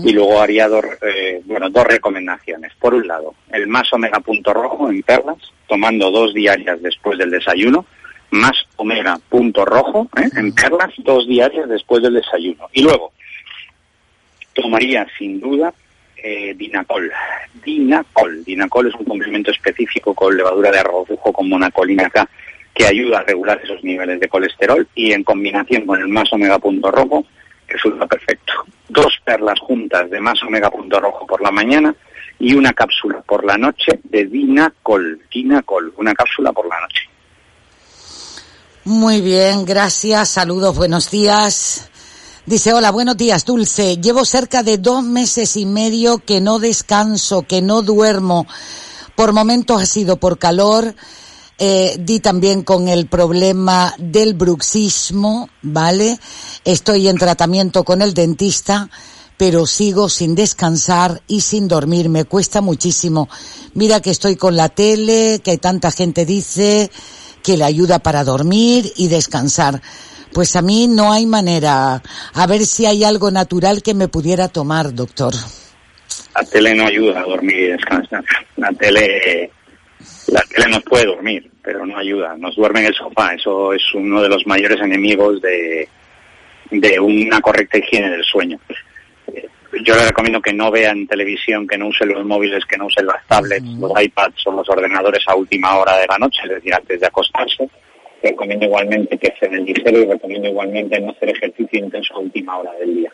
y 0.05 0.13
luego 0.13 0.41
haría 0.41 0.69
dos, 0.69 0.85
eh, 1.03 1.43
bueno, 1.47 1.69
dos 1.71 1.85
recomendaciones. 1.85 2.71
Por 2.81 2.95
un 2.95 3.09
lado, 3.09 3.35
el 3.53 3.67
más 3.67 3.93
omega 3.93 4.21
punto 4.21 4.53
rojo 4.53 4.89
en 4.89 5.03
perlas, 5.03 5.39
tomando 5.67 6.11
dos 6.11 6.35
diarias 6.35 6.81
después 6.83 7.19
del 7.19 7.31
desayuno, 7.31 7.87
más 8.31 8.67
omega 8.77 9.19
punto 9.29 9.65
rojo 9.65 10.09
¿eh? 10.17 10.29
en 10.37 10.55
perlas, 10.55 10.93
dos 10.99 11.27
diarias 11.27 11.69
después 11.69 12.03
del 12.03 12.15
desayuno. 12.15 12.69
Y 12.73 12.83
luego, 12.83 13.13
tomaría 14.55 15.07
sin 15.19 15.41
duda 15.41 15.73
eh, 16.17 16.55
dinacol. 16.57 17.13
Dinacol. 17.65 18.45
Dinacol 18.45 18.89
es 18.89 18.95
un 18.95 19.05
complemento 19.05 19.51
específico 19.51 20.15
con 20.15 20.37
levadura 20.37 20.71
de 20.71 20.79
arrozujo 20.79 21.33
con 21.33 21.49
monacolina 21.49 22.09
K 22.09 22.29
que 22.73 22.87
ayuda 22.87 23.19
a 23.19 23.23
regular 23.23 23.61
esos 23.63 23.85
niveles 23.85 24.19
de 24.19 24.29
colesterol 24.29 24.89
y 24.95 25.13
en 25.13 25.23
combinación 25.23 25.87
con 25.87 26.01
el 26.01 26.09
más 26.09 26.33
omega 26.33 26.59
punto 26.59 26.91
rojo 26.91 27.25
resulta 27.69 28.07
perfecto. 28.07 28.53
Dos 28.89 29.19
perlas 29.25 29.61
juntas 29.61 30.11
de 30.11 30.21
más 30.21 30.43
omega 30.43 30.71
punto 30.71 30.99
rojo 30.99 31.27
por 31.27 31.41
la 31.41 31.51
mañana 31.51 31.95
y 32.45 32.53
una 32.53 32.75
cápsula 32.75 33.23
por 33.23 33.43
la 33.43 33.57
noche 33.57 34.01
de 34.05 34.27
Dinacol. 34.27 35.19
Dinacol, 35.33 35.95
una 35.97 36.13
cápsula 36.13 36.53
por 36.53 36.69
la 36.69 36.79
noche. 36.79 37.09
Muy 38.85 39.23
bien, 39.23 39.65
gracias. 39.65 40.29
Saludos, 40.29 40.77
buenos 40.77 41.11
días. 41.11 41.89
Dice, 42.45 42.75
hola, 42.75 42.91
buenos 42.91 43.17
días, 43.17 43.47
Dulce. 43.47 43.97
Llevo 43.97 44.27
cerca 44.27 44.63
de 44.63 44.77
dos 44.77 45.03
meses 45.03 45.57
y 45.57 45.65
medio 45.65 46.19
que 46.19 46.43
no 46.43 46.59
descanso, 46.59 47.45
que 47.45 47.63
no 47.63 47.81
duermo. 47.81 48.47
Por 49.17 49.33
momentos 49.33 49.81
ha 49.81 49.87
sido 49.87 50.19
por 50.19 50.39
calor. 50.39 50.95
Eh, 51.57 51.97
di 51.99 52.21
también 52.21 52.63
con 52.63 52.89
el 52.89 53.07
problema 53.07 53.95
del 53.97 54.35
bruxismo, 54.35 55.49
¿vale? 55.63 56.19
Estoy 56.65 57.09
en 57.09 57.17
tratamiento 57.17 57.85
con 57.85 58.03
el 58.03 58.13
dentista, 58.13 58.91
pero 59.37 59.67
sigo 59.67 60.09
sin 60.09 60.35
descansar 60.35 61.21
y 61.27 61.41
sin 61.41 61.69
dormir. 61.69 62.09
Me 62.09 62.25
cuesta 62.25 62.61
muchísimo. 62.61 63.29
Mira 63.75 64.01
que 64.01 64.11
estoy 64.11 64.37
con 64.37 64.57
la 64.57 64.69
tele, 64.69 65.41
que 65.43 65.59
tanta 65.59 65.91
gente 65.91 66.25
dice 66.25 66.91
que 67.43 67.57
le 67.57 67.65
ayuda 67.65 67.99
para 67.99 68.25
dormir 68.25 68.93
y 68.97 69.09
descansar. 69.09 69.81
Pues 70.33 70.57
a 70.57 70.63
mí 70.63 70.87
no 70.89 71.13
hay 71.13 71.27
manera. 71.27 72.03
A 72.33 72.47
ver 72.47 72.65
si 72.65 72.87
hay 72.87 73.05
algo 73.05 73.31
natural 73.31 73.83
que 73.83 73.95
me 73.95 74.09
pudiera 74.09 74.49
tomar, 74.49 74.95
doctor. 74.95 75.35
La 76.35 76.45
tele 76.45 76.75
no 76.75 76.87
ayuda 76.87 77.21
a 77.21 77.25
dormir 77.25 77.57
y 77.57 77.67
descansar. 77.69 78.25
La 78.57 78.73
tele, 78.73 79.51
la 80.29 80.43
tele 80.43 80.71
nos 80.71 80.83
puede 80.83 81.07
dormir, 81.07 81.51
pero 81.63 81.85
no 81.87 81.97
ayuda. 81.97 82.37
Nos 82.37 82.57
duerme 82.57 82.81
en 82.81 82.87
el 82.87 82.95
sofá. 82.95 83.35
Eso 83.35 83.73
es 83.73 83.83
uno 83.95 84.23
de 84.23 84.29
los 84.29 84.47
mayores 84.47 84.81
enemigos 84.81 85.41
de 85.41 85.89
una 86.99 87.41
correcta 87.41 87.79
higiene 87.79 88.11
del 88.11 88.25
sueño. 88.25 88.59
Yo 89.83 89.95
le 89.97 90.07
recomiendo 90.07 90.41
que 90.41 90.53
no 90.53 90.71
vean 90.71 91.07
televisión, 91.07 91.67
que 91.67 91.77
no 91.77 91.89
usen 91.89 92.09
los 92.09 92.25
móviles, 92.25 92.65
que 92.65 92.77
no 92.77 92.87
usen 92.87 93.07
las 93.07 93.27
tablets, 93.27 93.67
los 93.79 93.91
iPads 94.01 94.47
o 94.47 94.53
los 94.53 94.69
ordenadores 94.69 95.25
a 95.27 95.35
última 95.35 95.77
hora 95.77 95.99
de 95.99 96.07
la 96.07 96.19
noche, 96.19 96.41
es 96.45 96.51
decir, 96.51 96.75
antes 96.75 97.01
de 97.01 97.07
acostarse. 97.07 97.69
Recomiendo 98.23 98.67
igualmente 98.67 99.19
que 99.19 99.35
cenen 99.39 99.65
ligero 99.65 99.99
y 99.99 100.07
recomiendo 100.07 100.49
igualmente 100.49 101.01
no 101.01 101.11
hacer 101.11 101.31
ejercicio 101.31 101.81
intenso 101.81 102.15
a 102.15 102.21
última 102.21 102.59
hora 102.59 102.73
del 102.75 102.95
día. 102.95 103.13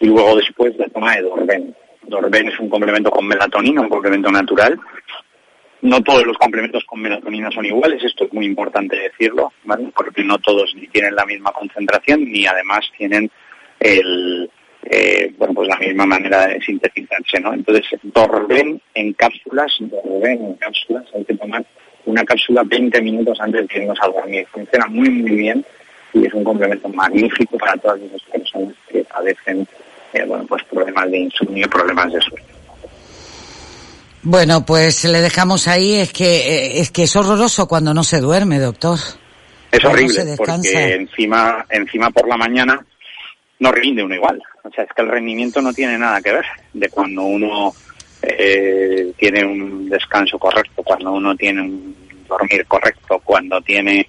Y 0.00 0.06
luego 0.06 0.36
después 0.36 0.76
la 0.78 0.88
toma 0.88 1.16
de 1.16 1.22
Dorben. 1.22 1.74
Dorben 2.02 2.48
es 2.48 2.58
un 2.60 2.70
complemento 2.70 3.10
con 3.10 3.26
melatonina, 3.26 3.80
un 3.80 3.88
complemento 3.88 4.30
natural. 4.30 4.78
No 5.82 6.00
todos 6.00 6.24
los 6.24 6.38
complementos 6.38 6.84
con 6.84 7.00
melatonina 7.00 7.50
son 7.50 7.66
iguales, 7.66 8.02
esto 8.02 8.24
es 8.24 8.32
muy 8.32 8.46
importante 8.46 8.96
decirlo, 8.98 9.52
¿vale? 9.64 9.90
porque 9.94 10.24
no 10.24 10.38
todos 10.38 10.74
ni 10.74 10.88
tienen 10.88 11.14
la 11.14 11.26
misma 11.26 11.52
concentración 11.52 12.24
ni 12.24 12.46
además 12.46 12.80
tienen 12.96 13.30
el, 13.78 14.50
eh, 14.84 15.32
bueno, 15.36 15.54
pues 15.54 15.68
la 15.68 15.76
misma 15.78 16.06
manera 16.06 16.46
de 16.46 16.60
sintetizarse, 16.60 17.40
¿no? 17.40 17.52
Entonces, 17.52 17.84
Dorben 18.02 18.80
en 18.94 19.12
cápsulas, 19.14 19.72
Dorben 19.80 20.44
en 20.44 20.54
cápsulas, 20.54 21.04
hay 21.14 21.24
que 21.24 21.34
tomar 21.34 21.64
una 22.06 22.24
cápsula 22.24 22.62
20 22.64 23.00
minutos 23.02 23.38
antes 23.40 23.68
de 23.68 23.82
irnos 23.82 23.98
a 24.00 24.08
dormir. 24.08 24.46
Funciona 24.50 24.86
muy, 24.86 25.10
muy 25.10 25.32
bien 25.32 25.64
y 26.14 26.26
es 26.26 26.32
un 26.32 26.44
complemento 26.44 26.88
magnífico 26.88 27.58
para 27.58 27.76
todas 27.76 28.00
esas 28.00 28.22
personas 28.22 28.74
que 28.88 29.04
padecen, 29.04 29.66
eh, 30.12 30.24
bueno, 30.24 30.46
pues 30.46 30.62
problemas 30.64 31.10
de 31.10 31.18
insomnio, 31.18 31.68
problemas 31.68 32.12
de 32.12 32.20
sueño. 32.20 32.58
Bueno, 34.22 34.64
pues 34.66 35.04
le 35.04 35.20
dejamos 35.20 35.68
ahí. 35.68 35.94
Es 35.94 36.12
que 36.12 36.24
eh, 36.24 36.80
es 36.80 36.90
que 36.90 37.04
es 37.04 37.16
horroroso 37.16 37.68
cuando 37.68 37.94
no 37.94 38.04
se 38.04 38.20
duerme, 38.20 38.58
doctor. 38.58 38.98
Es 39.70 39.84
horrible 39.84 40.34
porque 40.36 40.94
encima, 40.94 41.64
encima 41.68 42.10
por 42.10 42.26
la 42.26 42.36
mañana 42.36 42.84
no 43.58 43.72
rinde 43.72 44.02
uno 44.02 44.14
igual. 44.14 44.42
O 44.68 44.70
sea, 44.70 44.84
es 44.84 44.90
que 44.94 45.00
el 45.00 45.08
rendimiento 45.08 45.62
no 45.62 45.72
tiene 45.72 45.96
nada 45.96 46.20
que 46.20 46.32
ver 46.32 46.44
de 46.74 46.90
cuando 46.90 47.22
uno 47.22 47.72
eh, 48.20 49.12
tiene 49.16 49.42
un 49.42 49.88
descanso 49.88 50.38
correcto, 50.38 50.82
cuando 50.82 51.12
uno 51.12 51.34
tiene 51.36 51.62
un 51.62 51.96
dormir 52.28 52.66
correcto, 52.66 53.18
cuando 53.24 53.62
tiene, 53.62 54.06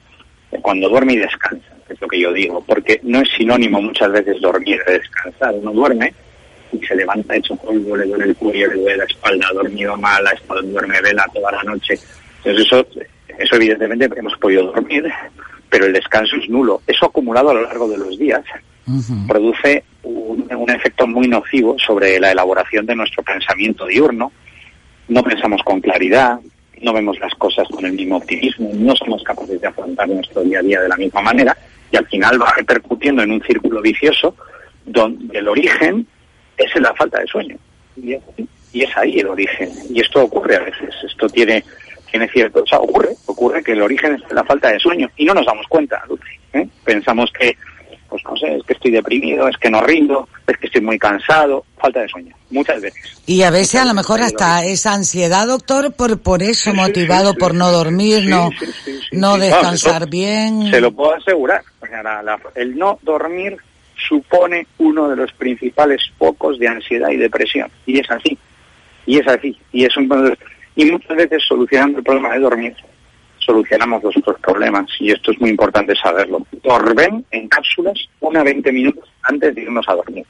cuando 0.61 0.89
duerme 0.89 1.13
y 1.13 1.17
descansa, 1.17 1.65
es 1.87 2.01
lo 2.01 2.07
que 2.09 2.19
yo 2.19 2.33
digo, 2.33 2.61
porque 2.65 2.99
no 3.03 3.21
es 3.21 3.29
sinónimo 3.37 3.81
muchas 3.81 4.11
veces 4.11 4.41
dormir 4.41 4.81
de 4.85 4.99
descansar. 4.99 5.53
Uno 5.55 5.71
duerme 5.71 6.13
y 6.73 6.85
se 6.85 6.95
levanta 6.95 7.37
hecho 7.37 7.55
polvo, 7.55 7.95
le 7.95 8.05
duele 8.05 8.25
el 8.25 8.35
cuello, 8.35 8.67
le 8.67 8.81
duele 8.81 8.97
la 8.97 9.05
espalda, 9.05 9.47
ha 9.49 9.53
dormido 9.53 9.95
mal, 9.95 10.27
ha 10.27 10.31
estado 10.31 10.61
duerme 10.61 10.99
vela 11.01 11.25
toda 11.33 11.53
la 11.53 11.63
noche. 11.63 11.97
Entonces 12.43 12.65
eso, 12.65 12.85
eso 13.37 13.55
evidentemente 13.55 14.09
hemos 14.13 14.37
podido 14.37 14.65
dormir, 14.65 15.09
pero 15.69 15.85
el 15.85 15.93
descanso 15.93 16.35
es 16.35 16.49
nulo. 16.49 16.81
Eso 16.85 17.05
acumulado 17.05 17.51
a 17.51 17.53
lo 17.53 17.61
largo 17.61 17.87
de 17.87 17.97
los 17.97 18.17
días 18.17 18.43
produce 19.27 19.83
un, 20.03 20.69
efecto 20.69 21.07
muy 21.07 21.27
nocivo 21.27 21.75
sobre 21.79 22.19
la 22.19 22.31
elaboración 22.31 22.85
de 22.85 22.95
nuestro 22.95 23.23
pensamiento 23.23 23.85
diurno. 23.85 24.31
No 25.07 25.23
pensamos 25.23 25.61
con 25.63 25.81
claridad, 25.81 26.39
no 26.81 26.93
vemos 26.93 27.19
las 27.19 27.33
cosas 27.35 27.67
con 27.69 27.85
el 27.85 27.93
mismo 27.93 28.17
optimismo, 28.17 28.69
no 28.73 28.95
somos 28.95 29.23
capaces 29.23 29.59
de 29.59 29.67
afrontar 29.67 30.07
nuestro 30.07 30.41
día 30.43 30.59
a 30.59 30.61
día 30.61 30.81
de 30.81 30.89
la 30.89 30.97
misma 30.97 31.21
manera 31.21 31.57
y 31.91 31.97
al 31.97 32.05
final 32.07 32.41
va 32.41 32.53
repercutiendo 32.55 33.23
en 33.23 33.31
un 33.31 33.41
círculo 33.41 33.81
vicioso 33.81 34.35
donde 34.85 35.37
el 35.37 35.47
origen 35.47 36.05
es 36.57 36.75
en 36.75 36.83
la 36.83 36.93
falta 36.93 37.19
de 37.19 37.27
sueño. 37.27 37.57
Y 37.95 38.13
es, 38.83 38.97
ahí 38.97 39.19
el 39.19 39.27
origen. 39.27 39.69
Y 39.89 40.01
esto 40.01 40.23
ocurre 40.23 40.55
a 40.55 40.59
veces. 40.59 40.93
Esto 41.03 41.27
tiene, 41.29 41.63
tiene 42.11 42.27
cierto. 42.29 42.63
O 42.63 42.67
sea, 42.67 42.79
ocurre, 42.79 43.09
ocurre 43.25 43.63
que 43.63 43.71
el 43.73 43.81
origen 43.81 44.15
es 44.15 44.31
la 44.31 44.43
falta 44.43 44.71
de 44.71 44.79
sueño 44.79 45.09
y 45.17 45.25
no 45.25 45.33
nos 45.33 45.45
damos 45.45 45.65
cuenta. 45.67 46.03
¿eh? 46.53 46.67
Pensamos 46.83 47.31
que, 47.37 47.57
pues 48.09 48.23
no 48.25 48.35
sé, 48.35 48.55
es 48.55 48.63
que 48.63 48.73
estoy 48.73 48.91
deprimido, 48.91 49.47
es 49.47 49.55
que 49.57 49.69
no 49.69 49.81
rindo, 49.81 50.27
es 50.47 50.57
que 50.57 50.67
estoy 50.67 50.81
muy 50.81 50.97
cansado, 50.97 51.63
falta 51.77 52.01
de 52.01 52.09
sueño. 52.09 52.35
Muchas 52.49 52.81
veces. 52.81 53.21
Y 53.27 53.43
a 53.43 53.51
veces 53.51 53.81
a 53.81 53.85
lo 53.85 53.93
mejor 53.93 54.21
hasta 54.21 54.65
esa 54.65 54.93
ansiedad, 54.93 55.47
doctor, 55.47 55.93
por 55.93 56.19
por 56.19 56.41
eso, 56.41 56.73
motivado 56.73 57.35
por 57.35 57.53
no 57.53 57.71
dormir, 57.71 58.25
no, 58.27 58.49
no 59.11 59.37
descansar 59.37 60.09
bien. 60.09 60.69
Se 60.71 60.81
lo 60.81 60.91
puedo 60.91 61.13
asegurar. 61.15 61.61
La- 62.03 62.23
la- 62.23 62.39
el 62.55 62.77
no 62.77 62.97
dormir 63.03 63.57
supone 64.07 64.65
uno 64.77 65.09
de 65.09 65.15
los 65.15 65.31
principales 65.33 66.01
focos 66.17 66.57
de 66.59 66.67
ansiedad 66.67 67.09
y 67.09 67.17
depresión. 67.17 67.69
Y 67.85 67.99
es 67.99 68.09
así. 68.09 68.37
Y 69.05 69.19
es 69.19 69.27
así. 69.27 69.57
Y 69.71 69.85
es 69.85 69.95
un 69.97 70.35
y 70.75 70.85
muchas 70.85 71.17
veces 71.17 71.43
solucionando 71.47 71.97
el 71.97 72.03
problema 72.03 72.33
de 72.33 72.39
dormir 72.39 72.75
solucionamos 73.49 74.03
los 74.03 74.15
otros 74.17 74.39
problemas 74.41 74.85
y 74.99 75.11
esto 75.11 75.31
es 75.31 75.41
muy 75.41 75.49
importante 75.49 75.95
saberlo. 75.95 76.45
Dormen 76.63 77.25
en 77.31 77.47
cápsulas 77.47 77.97
una 78.19 78.43
20 78.43 78.71
minutos 78.71 79.09
antes 79.23 79.55
de 79.55 79.61
irnos 79.63 79.85
a 79.89 79.95
dormir. 79.95 80.25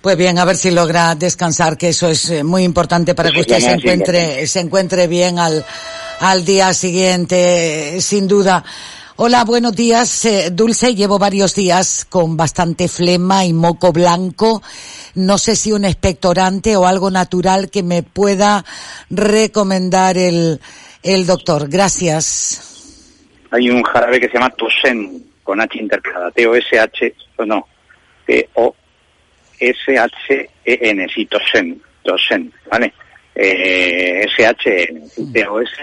Pues 0.00 0.16
bien, 0.16 0.38
a 0.38 0.44
ver 0.44 0.56
si 0.56 0.70
logra 0.70 1.14
descansar, 1.16 1.76
que 1.76 1.88
eso 1.88 2.08
es 2.08 2.30
eh, 2.30 2.44
muy 2.44 2.62
importante 2.62 3.14
para 3.14 3.30
que 3.30 3.40
Eso 3.40 3.52
usted 3.54 3.66
se 3.66 3.72
encuentre, 3.72 4.46
se 4.46 4.60
encuentre 4.60 5.06
bien 5.08 5.38
al, 5.38 5.64
al 6.20 6.44
día 6.44 6.72
siguiente, 6.72 8.00
sin 8.00 8.28
duda. 8.28 8.64
Hola, 9.16 9.44
buenos 9.44 9.76
días, 9.76 10.24
eh, 10.24 10.50
Dulce. 10.50 10.94
Llevo 10.94 11.18
varios 11.18 11.54
días 11.54 12.06
con 12.08 12.36
bastante 12.36 12.88
flema 12.88 13.44
y 13.44 13.52
moco 13.52 13.92
blanco. 13.92 14.62
No 15.14 15.38
sé 15.38 15.54
si 15.54 15.70
un 15.70 15.84
expectorante 15.84 16.76
o 16.76 16.86
algo 16.86 17.10
natural 17.10 17.70
que 17.70 17.82
me 17.82 18.02
pueda 18.02 18.64
recomendar 19.10 20.16
el, 20.16 20.60
el 21.02 21.26
doctor. 21.26 21.68
Gracias. 21.68 22.68
Hay 23.50 23.68
un 23.68 23.82
jarabe 23.82 24.20
que 24.20 24.28
se 24.28 24.34
llama 24.34 24.50
Tosen, 24.50 25.24
con 25.42 25.60
H 25.60 25.78
intercalada, 25.78 26.30
T-O-S-H, 26.30 27.14
o 27.36 27.44
no, 27.44 27.66
T-O-S-H-E-N, 28.26 28.68
sí, 31.14 31.26
Tosen, 31.26 31.82
Tosen, 32.02 32.52
¿vale? 32.70 32.94
Eh, 33.34 34.24
S-H-N, 34.26 35.02
T-O-S-T-O-S-H-N, 35.32 35.74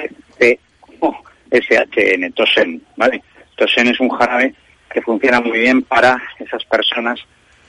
Tosen, 2.31 2.81
¿vale? 2.95 3.21
Tosen 3.55 3.87
es 3.87 3.99
un 3.99 4.09
jarabe 4.09 4.55
que 4.91 5.01
funciona 5.01 5.39
muy 5.41 5.59
bien 5.59 5.83
para 5.83 6.19
esas 6.39 6.65
personas 6.65 7.19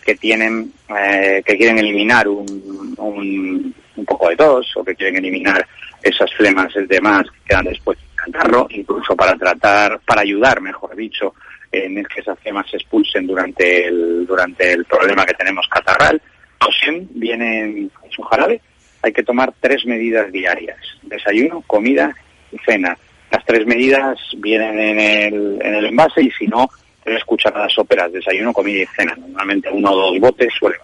que 0.05 0.15
tienen, 0.15 0.73
eh, 0.89 1.43
que 1.45 1.57
quieren 1.57 1.79
eliminar 1.79 2.27
un, 2.29 2.95
un, 2.97 3.75
un 3.97 4.05
poco 4.05 4.31
de 4.31 4.37
tos 4.37 4.75
o 4.77 4.85
que 4.85 4.95
quieren 4.95 5.17
eliminar 5.17 5.67
esas 6.03 6.33
flemas 6.35 6.73
y 6.77 6.87
demás 6.87 7.25
que 7.31 7.49
quedan 7.49 7.65
después 7.65 7.99
del 7.99 8.15
catarro, 8.15 8.67
incluso 8.71 9.15
para 9.17 9.37
tratar, 9.37 10.01
para 10.01 10.23
ayudar, 10.23 10.61
mejor 10.61 10.95
dicho, 10.97 11.35
en 11.73 12.05
que 12.05 12.21
esas 12.21 12.39
flemas 12.41 12.69
se 12.71 12.77
expulsen 12.77 13.27
durante 13.27 13.87
el, 13.87 14.27
durante 14.27 14.73
el 14.73 14.85
problema 14.85 15.25
que 15.25 15.35
tenemos 15.35 15.67
catarral. 15.69 16.21
Tosen 16.59 17.09
viene 17.15 17.61
en 17.63 17.91
su 18.11 18.23
jarabe, 18.23 18.61
hay 19.03 19.13
que 19.13 19.23
tomar 19.23 19.53
tres 19.61 19.87
medidas 19.87 20.31
diarias, 20.31 20.79
desayuno, 21.03 21.63
comida 21.67 22.15
y 22.53 22.59
cena. 22.59 22.97
Las 23.31 23.45
tres 23.45 23.65
medidas 23.67 24.19
vienen 24.39 24.79
en 24.79 25.01
el, 25.01 25.59
en 25.63 25.75
el 25.75 25.87
envase 25.87 26.23
y 26.23 26.31
si 26.33 26.47
no, 26.47 26.69
tres 27.03 27.25
cucharadas 27.25 27.79
óperas, 27.79 28.13
desayuno, 28.13 28.53
comida 28.53 28.83
y 28.83 28.87
cena. 28.87 29.15
Normalmente 29.17 29.71
uno 29.71 29.93
o 29.93 29.97
dos 29.97 30.21
botes 30.21 30.53
suele 30.59 30.77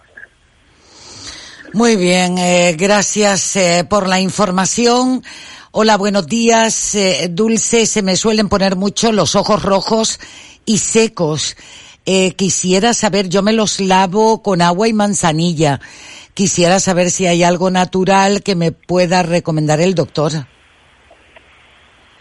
Muy 1.77 1.95
bien, 1.95 2.39
eh, 2.39 2.75
gracias 2.75 3.55
eh, 3.55 3.85
por 3.87 4.09
la 4.09 4.19
información. 4.19 5.21
Hola, 5.69 5.95
buenos 5.95 6.25
días. 6.25 6.95
Eh, 6.95 7.27
Dulce, 7.29 7.85
se 7.85 8.01
me 8.01 8.15
suelen 8.15 8.49
poner 8.49 8.75
mucho 8.75 9.11
los 9.11 9.35
ojos 9.35 9.61
rojos 9.61 10.19
y 10.65 10.79
secos. 10.79 11.55
Eh, 12.03 12.31
quisiera 12.31 12.95
saber, 12.95 13.29
yo 13.29 13.43
me 13.43 13.53
los 13.53 13.79
lavo 13.79 14.41
con 14.41 14.63
agua 14.63 14.87
y 14.87 14.93
manzanilla. 14.93 15.79
Quisiera 16.33 16.79
saber 16.79 17.11
si 17.11 17.27
hay 17.27 17.43
algo 17.43 17.69
natural 17.69 18.41
que 18.41 18.55
me 18.55 18.71
pueda 18.71 19.21
recomendar 19.21 19.79
el 19.79 19.93
doctor. 19.93 20.31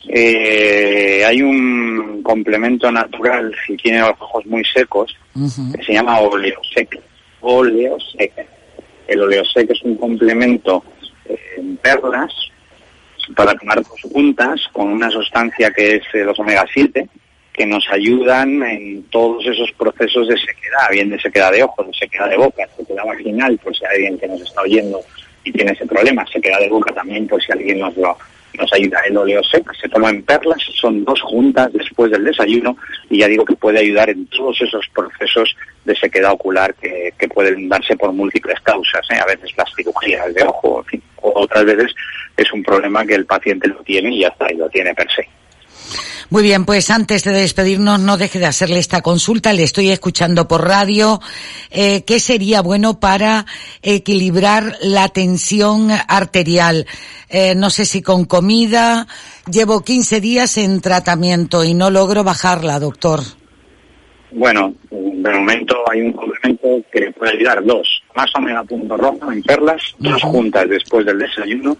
Eh, 0.06 1.24
hay 1.26 1.40
un 1.40 2.22
complemento 2.22 2.92
natural 2.92 3.54
si 3.66 3.74
tiene 3.78 4.00
los 4.00 4.20
ojos 4.20 4.44
muy 4.44 4.62
secos 4.66 5.16
que 5.34 5.82
se 5.82 5.94
llama 5.94 6.20
oleosec. 6.20 7.00
Oleosec. 7.40 8.55
El 9.06 9.22
oleosec 9.22 9.70
es 9.70 9.82
un 9.82 9.96
complemento 9.96 10.84
eh, 11.24 11.38
en 11.58 11.76
perlas 11.76 12.32
para 13.34 13.54
tomar 13.54 13.82
dos 13.82 14.12
puntas 14.12 14.60
con 14.72 14.88
una 14.88 15.10
sustancia 15.10 15.70
que 15.70 15.96
es 15.96 16.02
los 16.24 16.38
omega 16.38 16.64
7 16.72 17.08
que 17.56 17.66
nos 17.66 17.88
ayudan 17.90 18.62
en 18.62 19.04
todos 19.04 19.46
esos 19.46 19.72
procesos 19.72 20.28
de 20.28 20.36
sequedad, 20.36 20.90
bien 20.90 21.08
de 21.08 21.18
sequedad 21.18 21.50
de 21.50 21.62
ojos, 21.62 21.86
de 21.86 21.94
sequedad 21.94 22.28
de 22.28 22.36
boca, 22.36 22.68
sequedad 22.76 23.06
vaginal, 23.06 23.58
por 23.58 23.74
si 23.74 23.82
hay 23.86 23.96
alguien 23.96 24.18
que 24.18 24.28
nos 24.28 24.42
está 24.42 24.60
oyendo 24.60 25.00
y 25.42 25.52
tiene 25.52 25.72
ese 25.72 25.86
problema, 25.86 26.26
sequedad 26.26 26.60
de 26.60 26.68
boca 26.68 26.92
también, 26.92 27.26
por 27.26 27.42
si 27.42 27.52
alguien 27.52 27.78
nos 27.78 27.96
lo, 27.96 28.18
nos 28.58 28.70
ayuda. 28.74 29.00
El 29.08 29.16
oleosec 29.16 29.74
se 29.80 29.88
toma 29.88 30.10
en 30.10 30.22
perlas, 30.22 30.62
son 30.74 31.02
dos 31.04 31.22
juntas 31.22 31.72
después 31.72 32.10
del 32.10 32.24
desayuno 32.24 32.76
y 33.08 33.18
ya 33.18 33.28
digo 33.28 33.44
que 33.44 33.56
puede 33.56 33.80
ayudar 33.80 34.10
en 34.10 34.26
todos 34.26 34.60
esos 34.60 34.86
procesos 34.88 35.56
de 35.84 35.94
sequedad 35.96 36.32
ocular 36.32 36.74
que, 36.74 37.12
que 37.18 37.28
pueden 37.28 37.68
darse 37.68 37.96
por 37.96 38.12
múltiples 38.12 38.60
causas, 38.60 39.06
¿eh? 39.10 39.18
a 39.18 39.26
veces 39.26 39.50
las 39.56 39.72
cirugías 39.74 40.34
de 40.34 40.42
ojo, 40.42 40.80
en 40.80 40.84
fin, 40.86 41.02
otras 41.16 41.64
veces 41.64 41.94
es 42.36 42.52
un 42.52 42.62
problema 42.62 43.06
que 43.06 43.14
el 43.14 43.26
paciente 43.26 43.68
lo 43.68 43.82
tiene 43.82 44.10
y 44.10 44.20
ya 44.20 44.28
está, 44.28 44.52
y 44.52 44.56
lo 44.56 44.68
tiene 44.68 44.94
per 44.94 45.10
se. 45.10 45.28
Muy 46.28 46.42
bien, 46.42 46.64
pues 46.64 46.90
antes 46.90 47.22
de 47.24 47.32
despedirnos, 47.32 48.00
no 48.00 48.16
deje 48.16 48.38
de 48.38 48.46
hacerle 48.46 48.78
esta 48.78 49.00
consulta. 49.00 49.52
Le 49.52 49.62
estoy 49.62 49.90
escuchando 49.90 50.48
por 50.48 50.66
radio. 50.66 51.20
Eh, 51.70 52.02
¿Qué 52.04 52.18
sería 52.18 52.62
bueno 52.62 52.98
para 52.98 53.46
equilibrar 53.82 54.76
la 54.80 55.08
tensión 55.08 55.90
arterial? 56.08 56.86
Eh, 57.28 57.54
no 57.54 57.70
sé 57.70 57.84
si 57.84 58.02
con 58.02 58.24
comida. 58.24 59.06
Llevo 59.50 59.82
15 59.82 60.20
días 60.20 60.58
en 60.58 60.80
tratamiento 60.80 61.62
y 61.62 61.74
no 61.74 61.90
logro 61.90 62.24
bajarla, 62.24 62.80
doctor. 62.80 63.20
Bueno, 64.32 64.74
de 64.90 65.32
momento 65.32 65.76
hay 65.90 66.00
un 66.00 66.12
complemento 66.12 66.68
que 66.92 67.12
puede 67.12 67.36
ayudar 67.36 67.64
dos. 67.64 68.02
Más 68.16 68.30
omega 68.34 68.64
punto 68.64 68.96
rojo 68.96 69.30
en 69.30 69.42
perlas, 69.42 69.94
dos 69.98 70.22
juntas 70.22 70.68
después 70.68 71.06
del 71.06 71.18
desayuno 71.18 71.76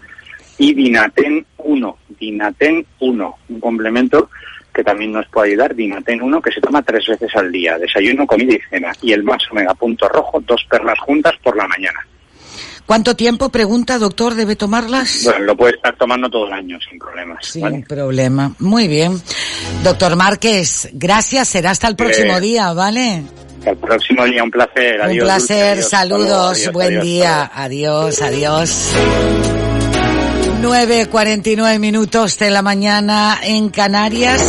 y 0.57 0.73
Dinaten 0.73 1.45
1, 1.57 1.97
Dinaten 2.19 2.85
1, 2.99 3.35
un 3.49 3.59
complemento 3.59 4.29
que 4.73 4.83
también 4.83 5.11
nos 5.11 5.27
puede 5.29 5.49
ayudar, 5.51 5.73
Dinaten 5.75 6.21
1, 6.21 6.41
que 6.41 6.51
se 6.51 6.61
toma 6.61 6.81
tres 6.83 7.05
veces 7.07 7.35
al 7.35 7.51
día, 7.51 7.77
desayuno, 7.79 8.27
comida 8.27 8.53
y 8.53 8.59
cena, 8.69 8.91
y 9.01 9.11
el 9.11 9.23
más 9.23 9.41
omega 9.51 9.73
punto 9.73 10.07
rojo, 10.07 10.39
dos 10.45 10.63
perlas 10.69 10.99
juntas 10.99 11.33
por 11.43 11.57
la 11.57 11.67
mañana. 11.67 11.99
¿Cuánto 12.85 13.15
tiempo, 13.15 13.49
pregunta, 13.49 13.97
doctor, 13.97 14.33
debe 14.35 14.55
tomarlas? 14.55 15.23
Bueno, 15.25 15.39
lo 15.45 15.57
puede 15.57 15.73
estar 15.75 15.95
tomando 15.97 16.29
todo 16.29 16.47
el 16.47 16.53
año 16.53 16.77
sin 16.89 16.97
problemas. 16.97 17.45
Sin 17.45 17.61
¿vale? 17.63 17.85
problema. 17.85 18.53
Muy 18.59 18.87
bien. 18.87 19.21
Doctor 19.83 20.15
Márquez, 20.15 20.89
gracias. 20.93 21.49
Será 21.49 21.71
hasta 21.71 21.87
el 21.89 21.97
próximo 21.97 22.37
Eh, 22.37 22.41
día, 22.41 22.71
¿vale? 22.71 23.23
Hasta 23.59 23.71
el 23.71 23.77
próximo 23.77 24.23
día, 24.25 24.41
un 24.41 24.51
placer. 24.51 24.95
Un 25.01 25.05
Adiós, 25.07 25.25
placer. 25.25 25.47
Dulce, 25.49 25.65
adiós. 25.73 25.89
Saludos. 25.89 26.57
Adiós, 26.59 26.71
Buen 26.73 26.87
adiós, 26.87 27.03
día. 27.03 27.51
Adiós, 27.53 28.21
adiós. 28.21 28.93
9.49 30.61 31.79
minutos 31.79 32.37
de 32.39 32.49
la 32.49 32.61
mañana 32.61 33.39
en 33.43 33.69
Canarias. 33.69 34.41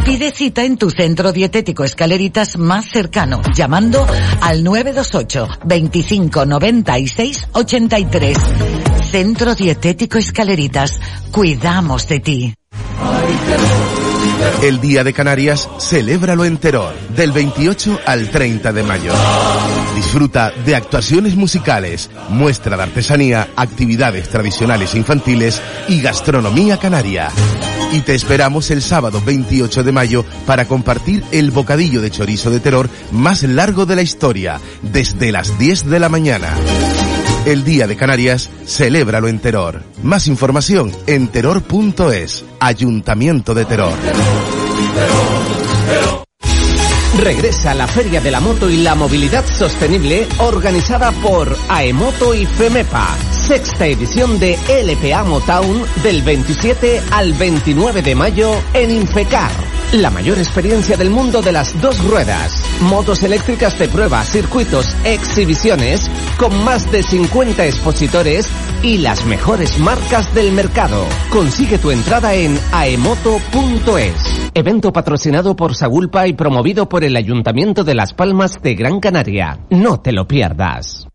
Pide 0.05 0.33
cita 0.33 0.65
en 0.65 0.77
tu 0.77 0.91
Centro 0.91 1.33
Dietético 1.33 1.85
Escaleritas 1.85 2.59
más 2.59 2.87
cercano 2.91 3.41
llamando 3.55 4.05
al 4.41 4.65
928 4.65 5.49
25 5.65 6.47
96 6.47 7.49
83. 7.53 8.39
Centro 9.10 9.55
Dietético 9.55 10.19
Escaleritas. 10.19 11.01
Cuidamos 11.31 12.06
de 12.09 12.20
ti. 12.20 12.55
El 14.62 14.81
Día 14.81 15.05
de 15.05 15.12
Canarias, 15.12 15.69
celébralo 15.78 16.44
en 16.44 16.59
Teror, 16.59 16.94
del 17.15 17.32
28 17.32 18.01
al 18.05 18.31
30 18.31 18.73
de 18.73 18.82
mayo. 18.82 19.12
Disfruta 19.94 20.51
de 20.51 20.77
actuaciones 20.77 21.36
musicales, 21.36 22.10
muestra 22.28 22.77
de 22.77 22.82
artesanía, 22.82 23.48
actividades 23.56 24.28
tradicionales 24.28 24.94
infantiles 24.94 25.62
y 25.89 26.01
gastronomía 26.01 26.78
canaria. 26.78 27.31
Y 27.93 28.01
te 28.01 28.15
esperamos 28.15 28.70
el 28.70 28.82
sábado 28.82 29.23
28 29.24 29.82
de 29.82 29.93
mayo 29.93 30.24
para 30.47 30.66
compartir 30.66 31.24
el 31.32 31.51
bocadillo 31.51 32.01
de 32.01 32.10
chorizo 32.10 32.51
de 32.51 32.60
terror 32.60 32.90
más 33.12 33.43
largo 33.43 33.86
de 33.86 33.97
la 33.97 34.02
historia, 34.02 34.60
desde 34.82 35.32
las 35.32 35.59
10 35.59 35.89
de 35.89 36.01
la 36.01 36.09
mañana. 36.09 36.48
El 37.49 37.65
Día 37.65 37.87
de 37.87 37.97
Canarias, 37.97 38.51
celébralo 38.66 39.27
en 39.27 39.39
Teror. 39.39 39.83
Más 40.03 40.27
información 40.27 40.93
en 41.07 41.29
terror.es. 41.29 42.45
Ayuntamiento 42.61 43.55
de 43.55 43.65
Terror. 43.65 43.95
Regresa 47.23 47.73
la 47.73 47.87
Feria 47.87 48.20
de 48.20 48.31
la 48.31 48.41
Moto 48.41 48.69
y 48.69 48.77
la 48.77 48.95
Movilidad 48.95 49.47
Sostenible 49.47 50.29
organizada 50.41 51.11
por 51.11 51.57
AEMOTO 51.70 52.35
y 52.35 52.45
FEMEPA. 52.45 53.16
Sexta 53.31 53.87
edición 53.87 54.39
de 54.39 54.59
LPA 54.85 55.25
Motown 55.25 55.85
del 56.03 56.20
27 56.20 57.01
al 57.12 57.33
29 57.33 58.03
de 58.03 58.15
mayo 58.15 58.51
en 58.75 58.91
Infecar. 58.91 59.53
La 59.93 60.11
mayor 60.11 60.37
experiencia 60.37 60.99
del 60.99 61.09
mundo 61.09 61.41
de 61.41 61.53
las 61.53 61.81
dos 61.81 61.99
ruedas. 62.05 62.62
Motos 62.80 63.24
eléctricas 63.24 63.76
de 63.78 63.88
prueba, 63.88 64.24
circuitos, 64.24 64.96
exhibiciones, 65.05 66.09
con 66.38 66.64
más 66.64 66.90
de 66.92 67.02
50 67.02 67.66
expositores 67.66 68.48
y 68.82 68.98
las 68.98 69.24
mejores 69.26 69.80
marcas 69.80 70.32
del 70.32 70.52
mercado. 70.52 71.05
Consigue 71.30 71.78
tu 71.78 71.90
entrada 71.90 72.34
en 72.34 72.56
aemoto.es. 72.72 74.50
Evento 74.55 74.92
patrocinado 74.92 75.56
por 75.56 75.74
Sagulpa 75.74 76.28
y 76.28 76.34
promovido 76.34 76.88
por 76.88 77.02
el 77.02 77.16
Ayuntamiento 77.16 77.82
de 77.82 77.96
Las 77.96 78.14
Palmas 78.14 78.62
de 78.62 78.74
Gran 78.76 79.00
Canaria. 79.00 79.59
No 79.70 80.00
te 80.00 80.12
lo 80.12 80.28
pierdas. 80.28 81.09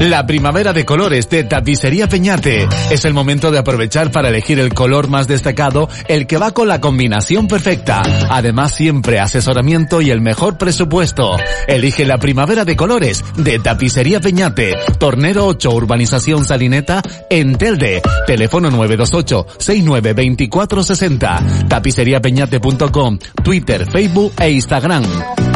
La 0.00 0.26
primavera 0.26 0.72
de 0.72 0.86
colores 0.86 1.28
de 1.28 1.44
Tapicería 1.44 2.08
Peñate. 2.08 2.66
Es 2.90 3.04
el 3.04 3.12
momento 3.12 3.50
de 3.50 3.58
aprovechar 3.58 4.10
para 4.10 4.30
elegir 4.30 4.58
el 4.58 4.72
color 4.72 5.08
más 5.08 5.28
destacado, 5.28 5.90
el 6.08 6.26
que 6.26 6.38
va 6.38 6.52
con 6.52 6.68
la 6.68 6.80
combinación 6.80 7.46
perfecta. 7.46 8.00
Además, 8.30 8.74
siempre 8.74 9.20
asesoramiento 9.20 10.00
y 10.00 10.10
el 10.10 10.22
mejor 10.22 10.56
presupuesto. 10.56 11.36
Elige 11.68 12.06
la 12.06 12.16
primavera 12.16 12.64
de 12.64 12.76
colores 12.76 13.22
de 13.36 13.58
Tapicería 13.58 14.20
Peñate. 14.20 14.74
Tornero 14.98 15.46
8, 15.46 15.70
Urbanización 15.70 16.46
Salineta, 16.46 17.02
en 17.28 17.56
Telde. 17.56 18.00
Teléfono 18.26 18.70
928 18.70 19.46
692460. 19.58 21.42
Tapiceriapeñate.com, 21.68 23.18
Twitter, 23.44 23.86
Facebook 23.92 24.32
e 24.38 24.50
Instagram. 24.50 25.04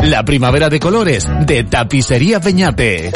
La 0.03 0.23
primavera 0.23 0.69
de 0.69 0.81
colores 0.81 1.27
de 1.47 1.65
Tapicería 1.65 2.41
Peñate. 2.41 3.11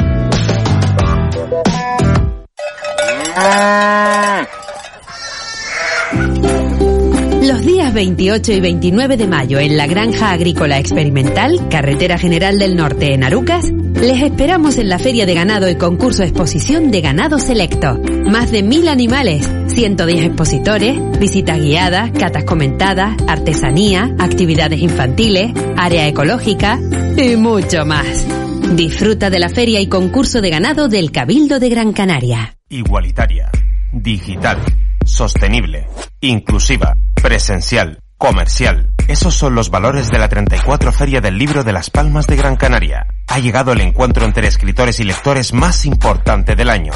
Los 7.43 7.63
días 7.63 7.95
28 7.95 8.53
y 8.53 8.61
29 8.61 9.17
de 9.17 9.27
mayo 9.27 9.59
en 9.59 9.77
la 9.77 9.87
Granja 9.87 10.33
Agrícola 10.33 10.79
Experimental, 10.79 11.69
Carretera 11.71 12.19
General 12.19 12.59
del 12.59 12.77
Norte 12.77 13.15
en 13.15 13.25
Arucas, 13.25 13.65
les 13.71 14.23
esperamos 14.23 14.79
en 14.79 14.89
la 14.89 14.99
Feria 14.99 15.27
de 15.27 15.35
Ganado 15.35 15.69
y 15.69 15.77
Concurso 15.77 16.23
Exposición 16.23 16.91
de 16.91 17.01
Ganado 17.01 17.39
Selecto. 17.39 17.99
Más 18.27 18.53
de 18.53 18.63
mil 18.63 18.87
animales, 18.89 19.51
110 19.69 20.27
expositores, 20.27 20.99
visitas 21.19 21.61
guiadas, 21.61 22.11
catas 22.13 22.45
comentadas, 22.45 23.17
artesanía, 23.27 24.15
actividades 24.19 24.81
infantiles, 24.81 25.53
área 25.77 26.07
ecológica 26.07 26.79
y 27.17 27.37
mucho 27.37 27.87
más. 27.87 28.27
Disfruta 28.75 29.31
de 29.31 29.39
la 29.39 29.49
Feria 29.49 29.81
y 29.81 29.87
Concurso 29.87 30.41
de 30.41 30.51
Ganado 30.51 30.89
del 30.89 31.11
Cabildo 31.11 31.59
de 31.59 31.69
Gran 31.71 31.93
Canaria. 31.93 32.58
Igualitaria, 32.71 33.51
digital, 33.93 34.63
sostenible, 35.03 35.89
inclusiva, 36.21 36.93
presencial, 37.15 38.03
comercial. 38.19 38.91
Esos 39.07 39.35
son 39.35 39.55
los 39.55 39.71
valores 39.71 40.11
de 40.11 40.19
la 40.19 40.29
34 40.29 40.93
Feria 40.93 41.23
del 41.23 41.39
Libro 41.39 41.65
de 41.65 41.73
Las 41.73 41.89
Palmas 41.89 42.27
de 42.27 42.37
Gran 42.37 42.57
Canaria. 42.57 43.07
Ha 43.29 43.39
llegado 43.39 43.73
el 43.73 43.81
encuentro 43.81 44.27
entre 44.27 44.47
escritores 44.47 45.01
y 45.01 45.05
lectores 45.05 45.55
más 45.55 45.87
importante 45.87 46.57
del 46.57 46.69
año. 46.69 46.93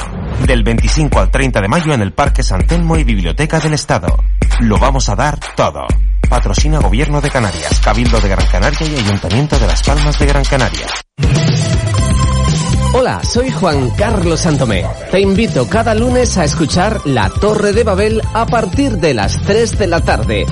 Del 0.46 0.62
25 0.62 1.18
al 1.18 1.30
30 1.30 1.62
de 1.62 1.68
mayo 1.68 1.94
en 1.94 2.02
el 2.02 2.12
Parque 2.12 2.42
San 2.42 2.66
Telmo 2.66 2.98
y 2.98 3.04
Biblioteca 3.04 3.58
del 3.58 3.72
Estado. 3.72 4.22
Lo 4.60 4.76
vamos 4.76 5.08
a 5.08 5.16
dar 5.16 5.38
todo. 5.56 5.86
Patrocina 6.28 6.80
Gobierno 6.80 7.22
de 7.22 7.30
Canarias, 7.30 7.80
Cabildo 7.82 8.20
de 8.20 8.28
Gran 8.28 8.46
Canaria 8.46 8.86
y 8.88 8.96
Ayuntamiento 8.96 9.58
de 9.58 9.66
Las 9.66 9.82
Palmas 9.82 10.18
de 10.18 10.26
Gran 10.26 10.44
Canaria. 10.44 10.86
Hola, 12.94 13.22
soy 13.24 13.50
Juan 13.50 13.88
Carlos 13.96 14.40
Santomé. 14.40 14.84
Te 15.10 15.18
invito 15.18 15.66
cada 15.66 15.94
lunes 15.94 16.36
a 16.36 16.44
escuchar 16.44 17.00
La 17.06 17.30
Torre 17.30 17.72
de 17.72 17.84
Babel 17.84 18.20
a 18.34 18.44
partir 18.44 18.98
de 18.98 19.14
las 19.14 19.40
3 19.42 19.78
de 19.78 19.86
la 19.86 20.00
tarde. 20.02 20.44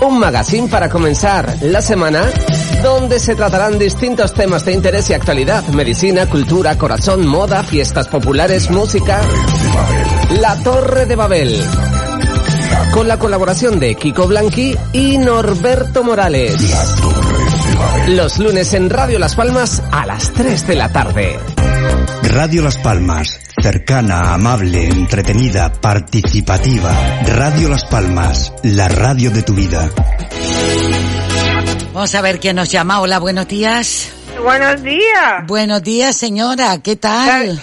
Un 0.00 0.18
magazine 0.18 0.68
para 0.68 0.88
comenzar 0.88 1.58
la 1.60 1.82
semana 1.82 2.24
donde 2.82 3.20
se 3.20 3.34
tratarán 3.34 3.78
distintos 3.78 4.32
temas 4.32 4.64
de 4.64 4.72
interés 4.72 5.10
y 5.10 5.12
actualidad. 5.12 5.66
Medicina, 5.68 6.26
cultura, 6.26 6.78
corazón, 6.78 7.26
moda, 7.26 7.62
fiestas 7.62 8.08
populares, 8.08 8.70
música. 8.70 9.20
La 10.40 10.56
Torre 10.62 11.04
de 11.04 11.14
Babel. 11.14 11.62
Con 12.94 13.06
la 13.06 13.18
colaboración 13.18 13.78
de 13.78 13.96
Kiko 13.96 14.26
Blanqui 14.26 14.74
y 14.94 15.18
Norberto 15.18 16.02
Morales. 16.02 16.56
Los 18.08 18.38
lunes 18.38 18.74
en 18.74 18.90
Radio 18.90 19.18
Las 19.18 19.34
Palmas 19.34 19.82
a 19.90 20.06
las 20.06 20.32
3 20.32 20.66
de 20.66 20.74
la 20.74 20.92
tarde. 20.92 21.38
Radio 22.22 22.62
Las 22.62 22.78
Palmas, 22.78 23.40
cercana, 23.62 24.34
amable, 24.34 24.86
entretenida, 24.88 25.72
participativa. 25.72 26.92
Radio 27.26 27.68
Las 27.68 27.84
Palmas, 27.84 28.52
la 28.62 28.88
radio 28.88 29.30
de 29.30 29.42
tu 29.42 29.54
vida. 29.54 29.90
Vamos 31.92 32.14
a 32.14 32.20
ver 32.22 32.40
quién 32.40 32.56
nos 32.56 32.70
llama. 32.70 33.00
Hola, 33.00 33.18
buenos 33.18 33.46
días. 33.48 34.12
Buenos 34.42 34.82
días. 34.82 35.46
Buenos 35.46 35.82
días, 35.82 36.16
señora. 36.16 36.80
¿Qué 36.82 36.96
tal? 36.96 37.60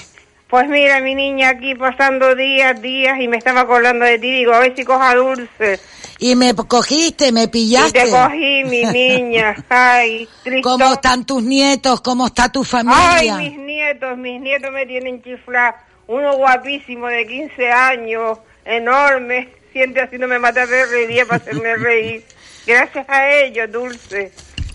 Pues 0.50 0.68
mira, 0.68 1.00
mi 1.02 1.14
niña 1.14 1.50
aquí 1.50 1.76
pasando 1.76 2.34
días, 2.36 2.82
días 2.82 3.20
y 3.20 3.28
me 3.28 3.38
estaba 3.38 3.62
acordando 3.62 4.06
de 4.06 4.18
ti. 4.18 4.32
Digo, 4.32 4.54
a 4.54 4.60
ver 4.60 4.76
si 4.76 4.84
coja 4.84 5.14
dulce. 5.16 5.80
Y 6.20 6.36
me 6.36 6.54
cogiste, 6.54 7.32
me 7.32 7.48
pillaste. 7.48 8.00
Y 8.00 8.04
te 8.04 8.12
cogí, 8.12 8.64
mi 8.66 8.84
niña. 8.94 9.56
Ay, 9.70 10.28
Cristo. 10.44 10.70
¿Cómo 10.70 10.94
están 10.94 11.26
tus 11.26 11.42
nietos? 11.42 12.02
¿Cómo 12.02 12.28
está 12.28 12.52
tu 12.52 12.64
familia? 12.64 13.38
Ay, 13.38 13.50
mis 13.50 13.58
nietos, 13.58 14.18
mis 14.18 14.42
nietos 14.42 14.72
me 14.72 14.86
tienen 14.86 15.22
chiflar. 15.24 15.76
Uno 16.08 16.36
guapísimo 16.36 17.08
de 17.08 17.26
15 17.26 17.72
años, 17.72 18.40
enorme, 18.66 19.50
siente 19.72 20.02
haciéndome 20.02 20.40
matar 20.40 20.68
de 20.68 20.86
reír 20.86 21.26
para 21.26 21.38
hacerme 21.38 21.76
reír. 21.78 22.24
Gracias 22.66 23.08
a 23.08 23.32
ellos, 23.32 23.72
Dulce, 23.72 24.32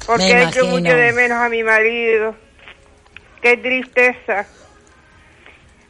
porque 0.07 0.31
he 0.31 0.45
hecho 0.45 0.67
mucho 0.67 0.95
de 0.95 1.13
menos 1.13 1.39
a 1.39 1.49
mi 1.49 1.63
marido. 1.63 2.35
Qué 3.43 3.57
tristeza. 3.57 4.47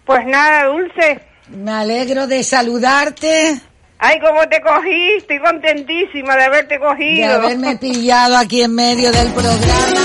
Pues 0.04 0.26
nada, 0.26 0.64
Dulce. 0.64 1.20
Me 1.48 1.70
alegro 1.70 2.26
de 2.26 2.42
saludarte, 2.42 3.60
Ay, 3.98 4.18
cómo 4.20 4.46
te 4.48 4.60
cogí, 4.60 5.14
estoy 5.16 5.38
contentísima 5.38 6.36
de 6.36 6.44
haberte 6.44 6.74
de 6.74 6.80
cogido. 6.80 7.34
haberme 7.36 7.76
pillado 7.76 8.36
aquí 8.36 8.62
en 8.62 8.74
medio 8.74 9.10
del 9.12 9.32
programa. 9.32 10.00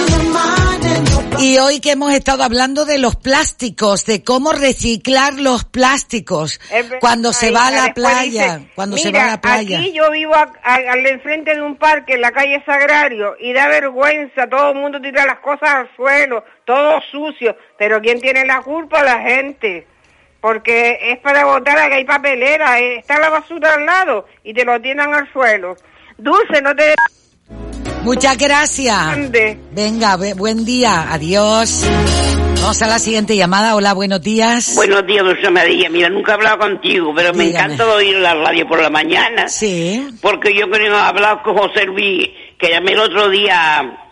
Y 1.41 1.57
hoy 1.57 1.79
que 1.79 1.91
hemos 1.91 2.11
estado 2.13 2.43
hablando 2.43 2.85
de 2.85 2.97
los 2.97 3.15
plásticos, 3.15 4.05
de 4.05 4.23
cómo 4.23 4.51
reciclar 4.51 5.33
los 5.35 5.63
plásticos 5.63 6.59
cuando 6.99 7.31
se 7.33 7.51
va 7.51 7.67
a 7.67 7.71
la 7.71 7.93
playa, 7.93 8.57
dice, 8.57 8.71
cuando 8.75 8.97
se 8.97 9.07
"Mira, 9.07 9.19
va 9.19 9.25
a 9.25 9.31
la 9.31 9.41
playa. 9.41 9.79
Aquí 9.79 9.93
yo 9.93 10.11
vivo 10.11 10.35
a- 10.35 10.51
a- 10.63 10.91
al 10.91 11.05
enfrente 11.05 11.55
de 11.55 11.61
un 11.61 11.77
parque 11.77 12.15
en 12.15 12.21
la 12.21 12.31
calle 12.31 12.61
Sagrario 12.65 13.35
y 13.39 13.53
da 13.53 13.67
vergüenza, 13.69 14.47
todo 14.49 14.71
el 14.71 14.79
mundo 14.79 14.99
tira 15.01 15.25
las 15.25 15.39
cosas 15.39 15.69
al 15.69 15.89
suelo, 15.95 16.43
todo 16.65 16.99
sucio, 17.11 17.55
pero 17.77 18.01
¿quién 18.01 18.19
tiene 18.19 18.45
la 18.45 18.61
culpa? 18.61 19.03
La 19.03 19.19
gente. 19.21 19.87
Porque 20.41 20.97
es 21.01 21.19
para 21.19 21.45
botar, 21.45 21.89
que 21.89 21.95
hay 21.95 22.05
papelera, 22.05 22.79
eh, 22.79 22.97
está 22.99 23.19
la 23.19 23.29
basura 23.29 23.73
al 23.73 23.85
lado 23.85 24.25
y 24.43 24.53
te 24.53 24.63
lo 24.63 24.79
tiran 24.79 25.13
al 25.13 25.31
suelo. 25.33 25.75
Dulce, 26.17 26.61
no 26.61 26.73
te... 26.75 26.95
Muchas 28.03 28.37
gracias. 28.37 28.95
Ande. 28.97 29.59
Venga, 29.71 30.15
bu- 30.17 30.35
buen 30.37 30.63
día, 30.63 31.11
adiós. 31.11 31.85
Vamos 32.61 32.81
a 32.81 32.87
la 32.87 32.99
siguiente 32.99 33.35
llamada. 33.35 33.75
Hola, 33.75 33.93
buenos 33.93 34.21
días. 34.21 34.73
Buenos 34.75 35.05
días, 35.05 35.23
Dulce 35.23 35.49
María. 35.49 35.89
Mira, 35.89 36.09
nunca 36.09 36.31
he 36.31 36.35
hablado 36.35 36.59
contigo, 36.59 37.13
pero 37.15 37.33
me 37.33 37.49
encanta 37.49 37.85
oír 37.87 38.15
la 38.17 38.33
radio 38.35 38.67
por 38.67 38.81
la 38.81 38.89
mañana. 38.89 39.47
Sí. 39.49 40.07
Porque 40.21 40.53
yo 40.53 40.69
creo 40.69 40.89
que 40.89 40.97
he 40.97 40.99
hablado 40.99 41.41
con 41.43 41.57
José 41.57 41.85
Luis, 41.85 42.29
que 42.57 42.69
llamé 42.69 42.93
el 42.93 42.99
otro 42.99 43.29
día 43.29 44.08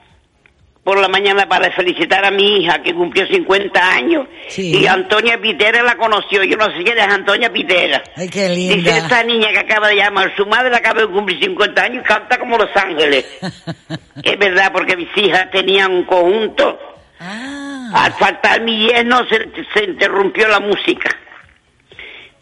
por 0.88 1.02
la 1.02 1.10
mañana 1.10 1.46
para 1.50 1.70
felicitar 1.72 2.24
a 2.24 2.32
mi 2.32 2.62
hija 2.62 2.82
que 2.82 2.94
cumplió 2.94 3.28
50 3.28 3.92
años. 3.92 4.26
Sí. 4.48 4.74
Y 4.74 4.88
Antonia 4.88 5.38
Pitera 5.38 5.84
la 5.84 5.98
conoció. 5.98 6.46
Yo 6.46 6.56
no 6.56 6.64
sé 6.68 6.82
quién 6.82 6.98
es 6.98 7.04
Antonia 7.10 7.52
Pitera. 7.52 8.02
Ay, 8.16 8.30
qué 8.30 8.48
Dice 8.48 8.76
linda. 8.78 8.98
esta 8.98 9.22
niña 9.22 9.50
que 9.50 9.60
acaba 9.60 9.90
de 9.90 9.98
llamar, 9.98 10.34
su 10.38 10.46
madre 10.46 10.74
acaba 10.74 11.02
de 11.02 11.08
cumplir 11.08 11.44
50 11.44 11.84
años 11.84 12.04
y 12.06 12.08
canta 12.08 12.40
como 12.40 12.58
Los 12.58 12.74
Ángeles. 12.74 13.26
es 14.24 14.40
verdad, 14.40 14.72
porque 14.72 14.96
mis 14.96 15.10
hijas 15.18 15.52
tenían 15.52 15.92
un 15.92 16.06
conjunto. 16.06 16.80
Ah. 17.20 17.92
Al 17.94 18.14
faltar 18.14 18.62
mi 18.62 18.88
yerno 18.88 19.28
se, 19.28 19.46
se 19.74 19.84
interrumpió 19.84 20.48
la 20.48 20.62
música. 20.62 21.14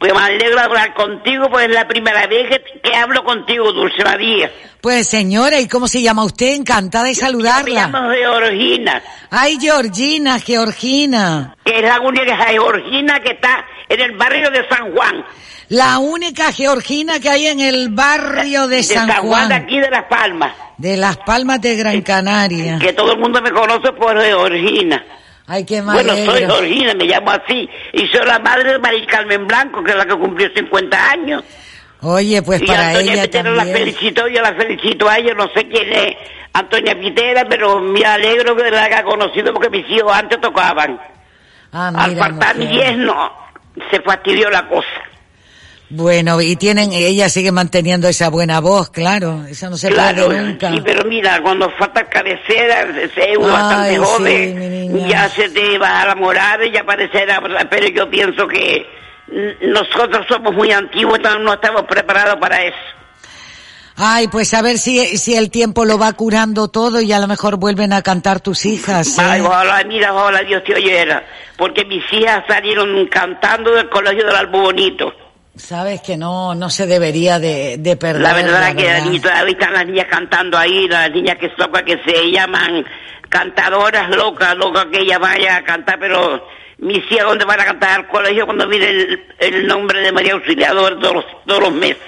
Pues 0.07 0.13
me 0.13 0.21
alegro 0.21 0.55
de 0.55 0.61
hablar 0.61 0.93
contigo, 0.93 1.49
pues 1.49 1.65
es 1.67 1.73
la 1.73 1.87
primera 1.87 2.27
vez 2.27 2.47
que, 2.49 2.79
que 2.81 2.95
hablo 2.95 3.23
contigo, 3.23 3.71
Dulce 3.71 4.03
María. 4.03 4.51
Pues 4.79 5.07
señora, 5.07 5.59
¿y 5.59 5.67
cómo 5.67 5.87
se 5.87 5.99
llama 6.03 6.23
usted? 6.23 6.53
Encantada 6.53 7.05
de 7.05 7.09
Me 7.11 7.15
saludarla. 7.15 7.87
llamo 7.87 8.11
Georgina, 8.11 9.01
Ay, 9.31 9.57
Georgina, 9.59 10.37
Georgina. 10.39 11.55
que 11.65 11.77
es 11.79 11.81
la 11.81 11.99
única 12.01 12.37
Georgina 12.37 13.19
que 13.19 13.31
está 13.31 13.65
en 13.89 13.99
el 13.99 14.11
barrio 14.15 14.51
de 14.51 14.67
San 14.69 14.93
Juan. 14.93 15.25
La 15.69 15.97
única 15.97 16.51
Georgina 16.51 17.19
que 17.19 17.29
hay 17.31 17.47
en 17.47 17.59
el 17.59 17.89
barrio 17.89 18.67
de, 18.67 18.75
de 18.77 18.83
San, 18.83 19.07
San 19.07 19.23
Juan, 19.23 19.49
de 19.49 19.55
aquí 19.55 19.79
de 19.79 19.89
Las 19.89 20.03
Palmas. 20.05 20.53
De 20.77 20.97
Las 20.97 21.17
Palmas 21.17 21.59
de 21.61 21.75
Gran 21.77 22.01
Canaria. 22.03 22.77
Que 22.79 22.93
todo 22.93 23.13
el 23.13 23.19
mundo 23.19 23.41
me 23.41 23.51
conoce 23.51 23.91
por 23.93 24.21
Georgina. 24.21 25.03
Ay, 25.47 25.63
qué 25.65 25.81
me 25.81 25.93
Bueno, 25.93 26.13
soy. 26.15 26.39
Georgina, 26.41 26.93
me 26.95 27.05
llamo 27.05 27.31
así. 27.31 27.69
Y 27.93 28.07
soy 28.07 28.25
la 28.25 28.39
madre 28.39 28.73
de 28.73 28.79
María 28.79 29.05
Carmen 29.05 29.45
Blanco, 29.47 29.83
que 29.83 29.91
es 29.91 29.97
la 29.97 30.05
que 30.05 30.15
cumplió 30.17 30.49
50 30.55 31.11
años. 31.11 31.43
Oye, 32.01 32.41
pues 32.41 32.61
y 32.61 32.65
para 32.65 32.89
Antonia 32.89 33.13
ella 33.13 33.23
Pitera 33.23 33.51
la 33.51 33.65
felicito, 33.65 34.27
yo 34.27 34.41
la 34.41 34.53
felicito 34.53 35.09
a 35.09 35.17
ella, 35.17 35.33
no 35.33 35.47
sé 35.55 35.67
quién 35.67 35.91
es 35.91 36.15
Antonia 36.53 36.99
Pitera, 36.99 37.45
pero 37.49 37.79
me 37.79 38.03
alegro 38.05 38.55
que 38.55 38.69
la 38.69 38.83
haya 38.83 39.03
conocido 39.03 39.53
porque 39.53 39.69
mis 39.69 39.89
hijos 39.89 40.11
antes 40.13 40.39
tocaban. 40.41 40.99
Ah, 41.71 41.91
Al 41.95 42.11
mira, 42.11 42.25
faltar 42.25 42.55
mi 42.57 42.65
mujer. 42.65 42.83
yerno, 42.89 43.31
se 43.89 44.01
fastidió 44.01 44.49
la 44.49 44.67
cosa. 44.67 44.87
Bueno, 45.89 46.41
y 46.41 46.55
tienen, 46.55 46.93
ella 46.93 47.29
sigue 47.29 47.51
manteniendo 47.51 48.07
esa 48.07 48.29
buena 48.29 48.59
voz, 48.59 48.89
claro, 48.89 49.45
eso 49.47 49.69
no 49.69 49.77
se 49.77 49.89
claro, 49.89 50.29
pierde 50.29 50.41
nunca. 50.41 50.71
sí, 50.71 50.81
pero 50.83 51.03
mira, 51.07 51.39
cuando 51.43 51.69
falta 51.77 52.09
cabecera, 52.09 52.87
se 53.13 53.31
es 53.31 53.37
bastante 53.37 53.91
sí, 53.91 53.97
joven, 53.97 55.07
ya 55.07 55.29
se 55.29 55.49
te 55.49 55.77
va 55.77 56.01
a 56.01 56.07
la 56.07 56.15
moral, 56.15 56.59
ya 56.71 56.83
parecerá, 56.83 57.39
pero 57.69 57.87
yo 57.89 58.09
pienso 58.09 58.47
que 58.47 58.83
nosotros 59.61 60.25
somos 60.27 60.55
muy 60.55 60.71
antiguos, 60.71 61.19
no 61.39 61.53
estamos 61.53 61.83
preparados 61.83 62.37
para 62.37 62.63
eso. 62.63 62.77
Ay, 63.97 64.27
pues 64.27 64.53
a 64.53 64.61
ver 64.61 64.77
si, 64.77 65.17
si 65.17 65.35
el 65.35 65.49
tiempo 65.49 65.85
lo 65.85 65.97
va 65.97 66.11
curando 66.13 66.67
todo 66.67 66.99
y 66.99 67.13
a 67.13 67.19
lo 67.19 67.27
mejor 67.27 67.55
vuelven 67.57 67.93
a 67.93 68.01
cantar 68.01 68.41
tus 68.41 68.65
hijas. 68.65 69.17
¿eh? 69.17 69.21
Ay, 69.23 69.41
ojalá, 69.41 69.83
mira, 69.85 70.13
ojalá 70.13 70.41
Dios 70.41 70.63
te 70.65 70.73
oyera, 70.73 71.23
porque 71.55 71.85
mis 71.85 72.03
hijas 72.11 72.43
salieron 72.47 73.07
cantando 73.07 73.71
del 73.71 73.87
colegio 73.89 74.25
del 74.25 74.35
Albo 74.35 74.63
Bonito. 74.63 75.13
Sabes 75.57 76.01
que 76.01 76.17
no, 76.17 76.53
no 76.53 76.69
se 76.69 76.85
debería 76.85 77.39
de, 77.39 77.77
de 77.77 77.95
perder. 77.95 78.21
La 78.21 78.33
verdad 78.33 78.69
es 78.69 78.75
que 78.75 78.83
verdad. 78.83 79.43
ahí 79.43 79.51
están 79.51 79.73
las 79.73 79.85
niñas 79.85 80.07
cantando 80.09 80.57
ahí, 80.57 80.87
las 80.87 81.09
niñas 81.11 81.37
que 81.37 81.49
tocan, 81.49 81.85
que 81.85 81.97
se 82.05 82.31
llaman 82.31 82.85
cantadoras 83.29 84.09
locas, 84.15 84.55
locas 84.55 84.85
que 84.91 85.01
ella 85.01 85.17
vaya 85.17 85.57
a 85.57 85.63
cantar, 85.63 85.97
pero 85.99 86.45
mis 86.77 86.97
hijas, 87.11 87.25
¿dónde 87.25 87.45
van 87.45 87.59
a 87.61 87.65
cantar 87.65 87.99
al 87.99 88.07
colegio 88.07 88.45
cuando 88.45 88.67
viene 88.67 88.89
el, 88.89 89.23
el 89.39 89.67
nombre 89.67 90.01
de 90.01 90.11
María 90.11 90.33
Auxiliadora 90.33 90.99
todos 90.99 91.15
los, 91.15 91.25
todos 91.45 91.61
los 91.61 91.71
meses? 91.73 92.03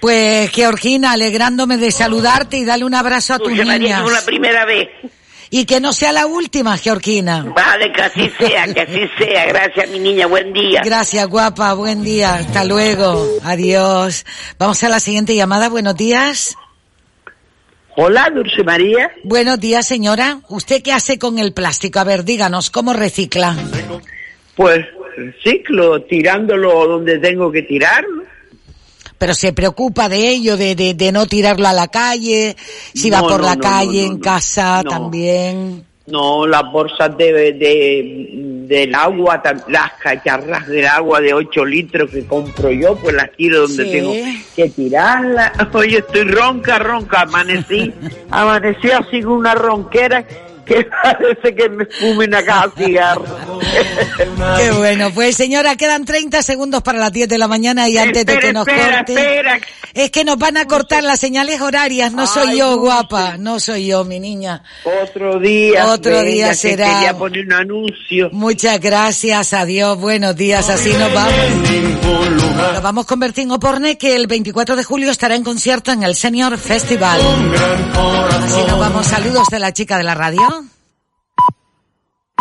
Pues, 0.00 0.50
Georgina, 0.50 1.12
alegrándome 1.12 1.78
de 1.78 1.90
saludarte 1.90 2.58
y 2.58 2.64
darle 2.64 2.84
un 2.84 2.94
abrazo 2.94 3.34
a 3.34 3.38
niñas. 3.38 4.04
es 4.06 4.12
la 4.12 4.22
primera 4.24 4.64
vez. 4.64 4.88
Y 5.50 5.64
que 5.64 5.80
no 5.80 5.92
sea 5.92 6.12
la 6.12 6.26
última, 6.26 6.76
Georgina. 6.76 7.44
Vale, 7.54 7.92
que 7.92 8.02
así 8.02 8.30
sea, 8.38 8.72
que 8.72 8.80
así 8.80 9.08
sea. 9.18 9.46
Gracias, 9.46 9.88
mi 9.90 9.98
niña. 9.98 10.26
Buen 10.26 10.52
día. 10.52 10.82
Gracias, 10.84 11.26
guapa. 11.28 11.74
Buen 11.74 12.02
día. 12.02 12.34
Hasta 12.34 12.64
luego. 12.64 13.26
Adiós. 13.44 14.24
Vamos 14.58 14.82
a 14.82 14.88
la 14.88 15.00
siguiente 15.00 15.34
llamada. 15.34 15.68
Buenos 15.68 15.96
días. 15.96 16.56
Hola, 17.98 18.30
Dulce 18.34 18.62
María. 18.62 19.10
Buenos 19.24 19.58
días, 19.58 19.86
señora. 19.86 20.40
¿Usted 20.48 20.82
qué 20.82 20.92
hace 20.92 21.18
con 21.18 21.38
el 21.38 21.54
plástico? 21.54 21.98
A 21.98 22.04
ver, 22.04 22.24
díganos, 22.24 22.68
¿cómo 22.68 22.92
recicla? 22.92 23.56
Pues 24.54 24.84
reciclo, 25.16 26.02
tirándolo 26.02 26.86
donde 26.86 27.18
tengo 27.18 27.50
que 27.50 27.62
tirarlo. 27.62 28.24
Pero 29.18 29.34
se 29.34 29.52
preocupa 29.52 30.08
de 30.08 30.28
ello, 30.28 30.56
de, 30.56 30.74
de, 30.74 30.94
de 30.94 31.12
no 31.12 31.26
tirarlo 31.26 31.66
a 31.66 31.72
la 31.72 31.88
calle, 31.88 32.56
si 32.94 33.08
va 33.10 33.20
por 33.20 33.40
no, 33.40 33.46
la 33.46 33.54
no, 33.56 33.62
calle, 33.62 34.04
en 34.04 34.18
casa 34.18 34.82
también. 34.88 35.84
No, 36.06 36.46
las 36.46 36.62
bolsas 36.70 37.16
de, 37.18 37.32
de, 37.54 38.28
del 38.68 38.94
agua, 38.94 39.42
las 39.68 39.92
cacharras 40.00 40.66
del 40.68 40.86
agua 40.86 41.20
de 41.20 41.34
8 41.34 41.64
litros 41.64 42.10
que 42.10 42.24
compro 42.26 42.70
yo, 42.70 42.94
pues 42.96 43.14
las 43.14 43.32
tiro 43.32 43.62
donde 43.62 43.84
Sí. 43.84 43.90
tengo 43.90 44.12
que 44.54 44.68
tirarlas. 44.70 45.52
Oye, 45.74 45.98
estoy 45.98 46.22
ronca, 46.24 46.78
ronca, 46.78 47.22
amanecí, 47.22 47.92
amanecí 48.30 48.90
así 48.90 49.20
con 49.22 49.32
una 49.32 49.54
ronquera 49.56 50.24
que 50.66 50.84
parece 51.02 51.54
que 51.54 51.68
me 51.68 51.86
fume 51.86 52.26
una 52.26 52.42
caja 52.44 52.68
de 52.76 52.84
cigarro. 52.84 53.24
Qué 54.58 54.70
bueno. 54.72 55.10
Pues 55.14 55.36
señora, 55.36 55.76
quedan 55.76 56.04
30 56.04 56.42
segundos 56.42 56.82
para 56.82 56.98
las 56.98 57.12
10 57.12 57.28
de 57.28 57.38
la 57.38 57.48
mañana 57.48 57.88
y 57.88 57.96
antes 57.96 58.26
de 58.26 58.38
que 58.38 58.52
nos 58.52 58.66
espera, 58.66 58.98
corte. 58.98 59.12
espera. 59.14 59.60
Es 59.94 60.10
que 60.10 60.24
nos 60.24 60.36
van 60.36 60.56
a 60.56 60.66
cortar 60.66 61.02
las 61.04 61.20
señales 61.20 61.60
horarias. 61.60 62.12
No 62.12 62.26
soy 62.26 62.48
Ay, 62.50 62.58
yo, 62.58 62.76
guapa. 62.78 63.36
No 63.38 63.60
soy 63.60 63.86
yo, 63.86 64.04
mi 64.04 64.20
niña. 64.20 64.62
Otro 65.02 65.38
día. 65.38 65.86
Otro 65.86 66.12
venga, 66.12 66.24
día 66.24 66.48
que 66.50 66.54
será. 66.56 66.86
Quería 66.86 67.16
poner 67.16 67.46
un 67.46 67.52
anuncio. 67.52 68.28
Muchas 68.32 68.80
gracias, 68.80 69.52
adiós, 69.52 69.98
buenos 69.98 70.36
días, 70.36 70.68
así 70.68 70.92
nos 70.92 71.12
vamos. 71.14 72.45
Nos 72.56 72.82
vamos 72.82 73.06
con 73.06 73.20
Bertín 73.20 73.50
Oporne, 73.50 73.98
que 73.98 74.16
el 74.16 74.26
24 74.26 74.76
de 74.76 74.84
julio 74.84 75.10
estará 75.10 75.34
en 75.34 75.44
concierto 75.44 75.92
en 75.92 76.02
el 76.02 76.14
Senior 76.14 76.56
Festival. 76.56 77.20
Así 77.20 78.60
nos 78.66 78.78
vamos, 78.78 79.06
saludos 79.06 79.48
de 79.50 79.58
la 79.58 79.72
chica 79.72 79.98
de 79.98 80.04
la 80.04 80.14
radio. 80.14 80.64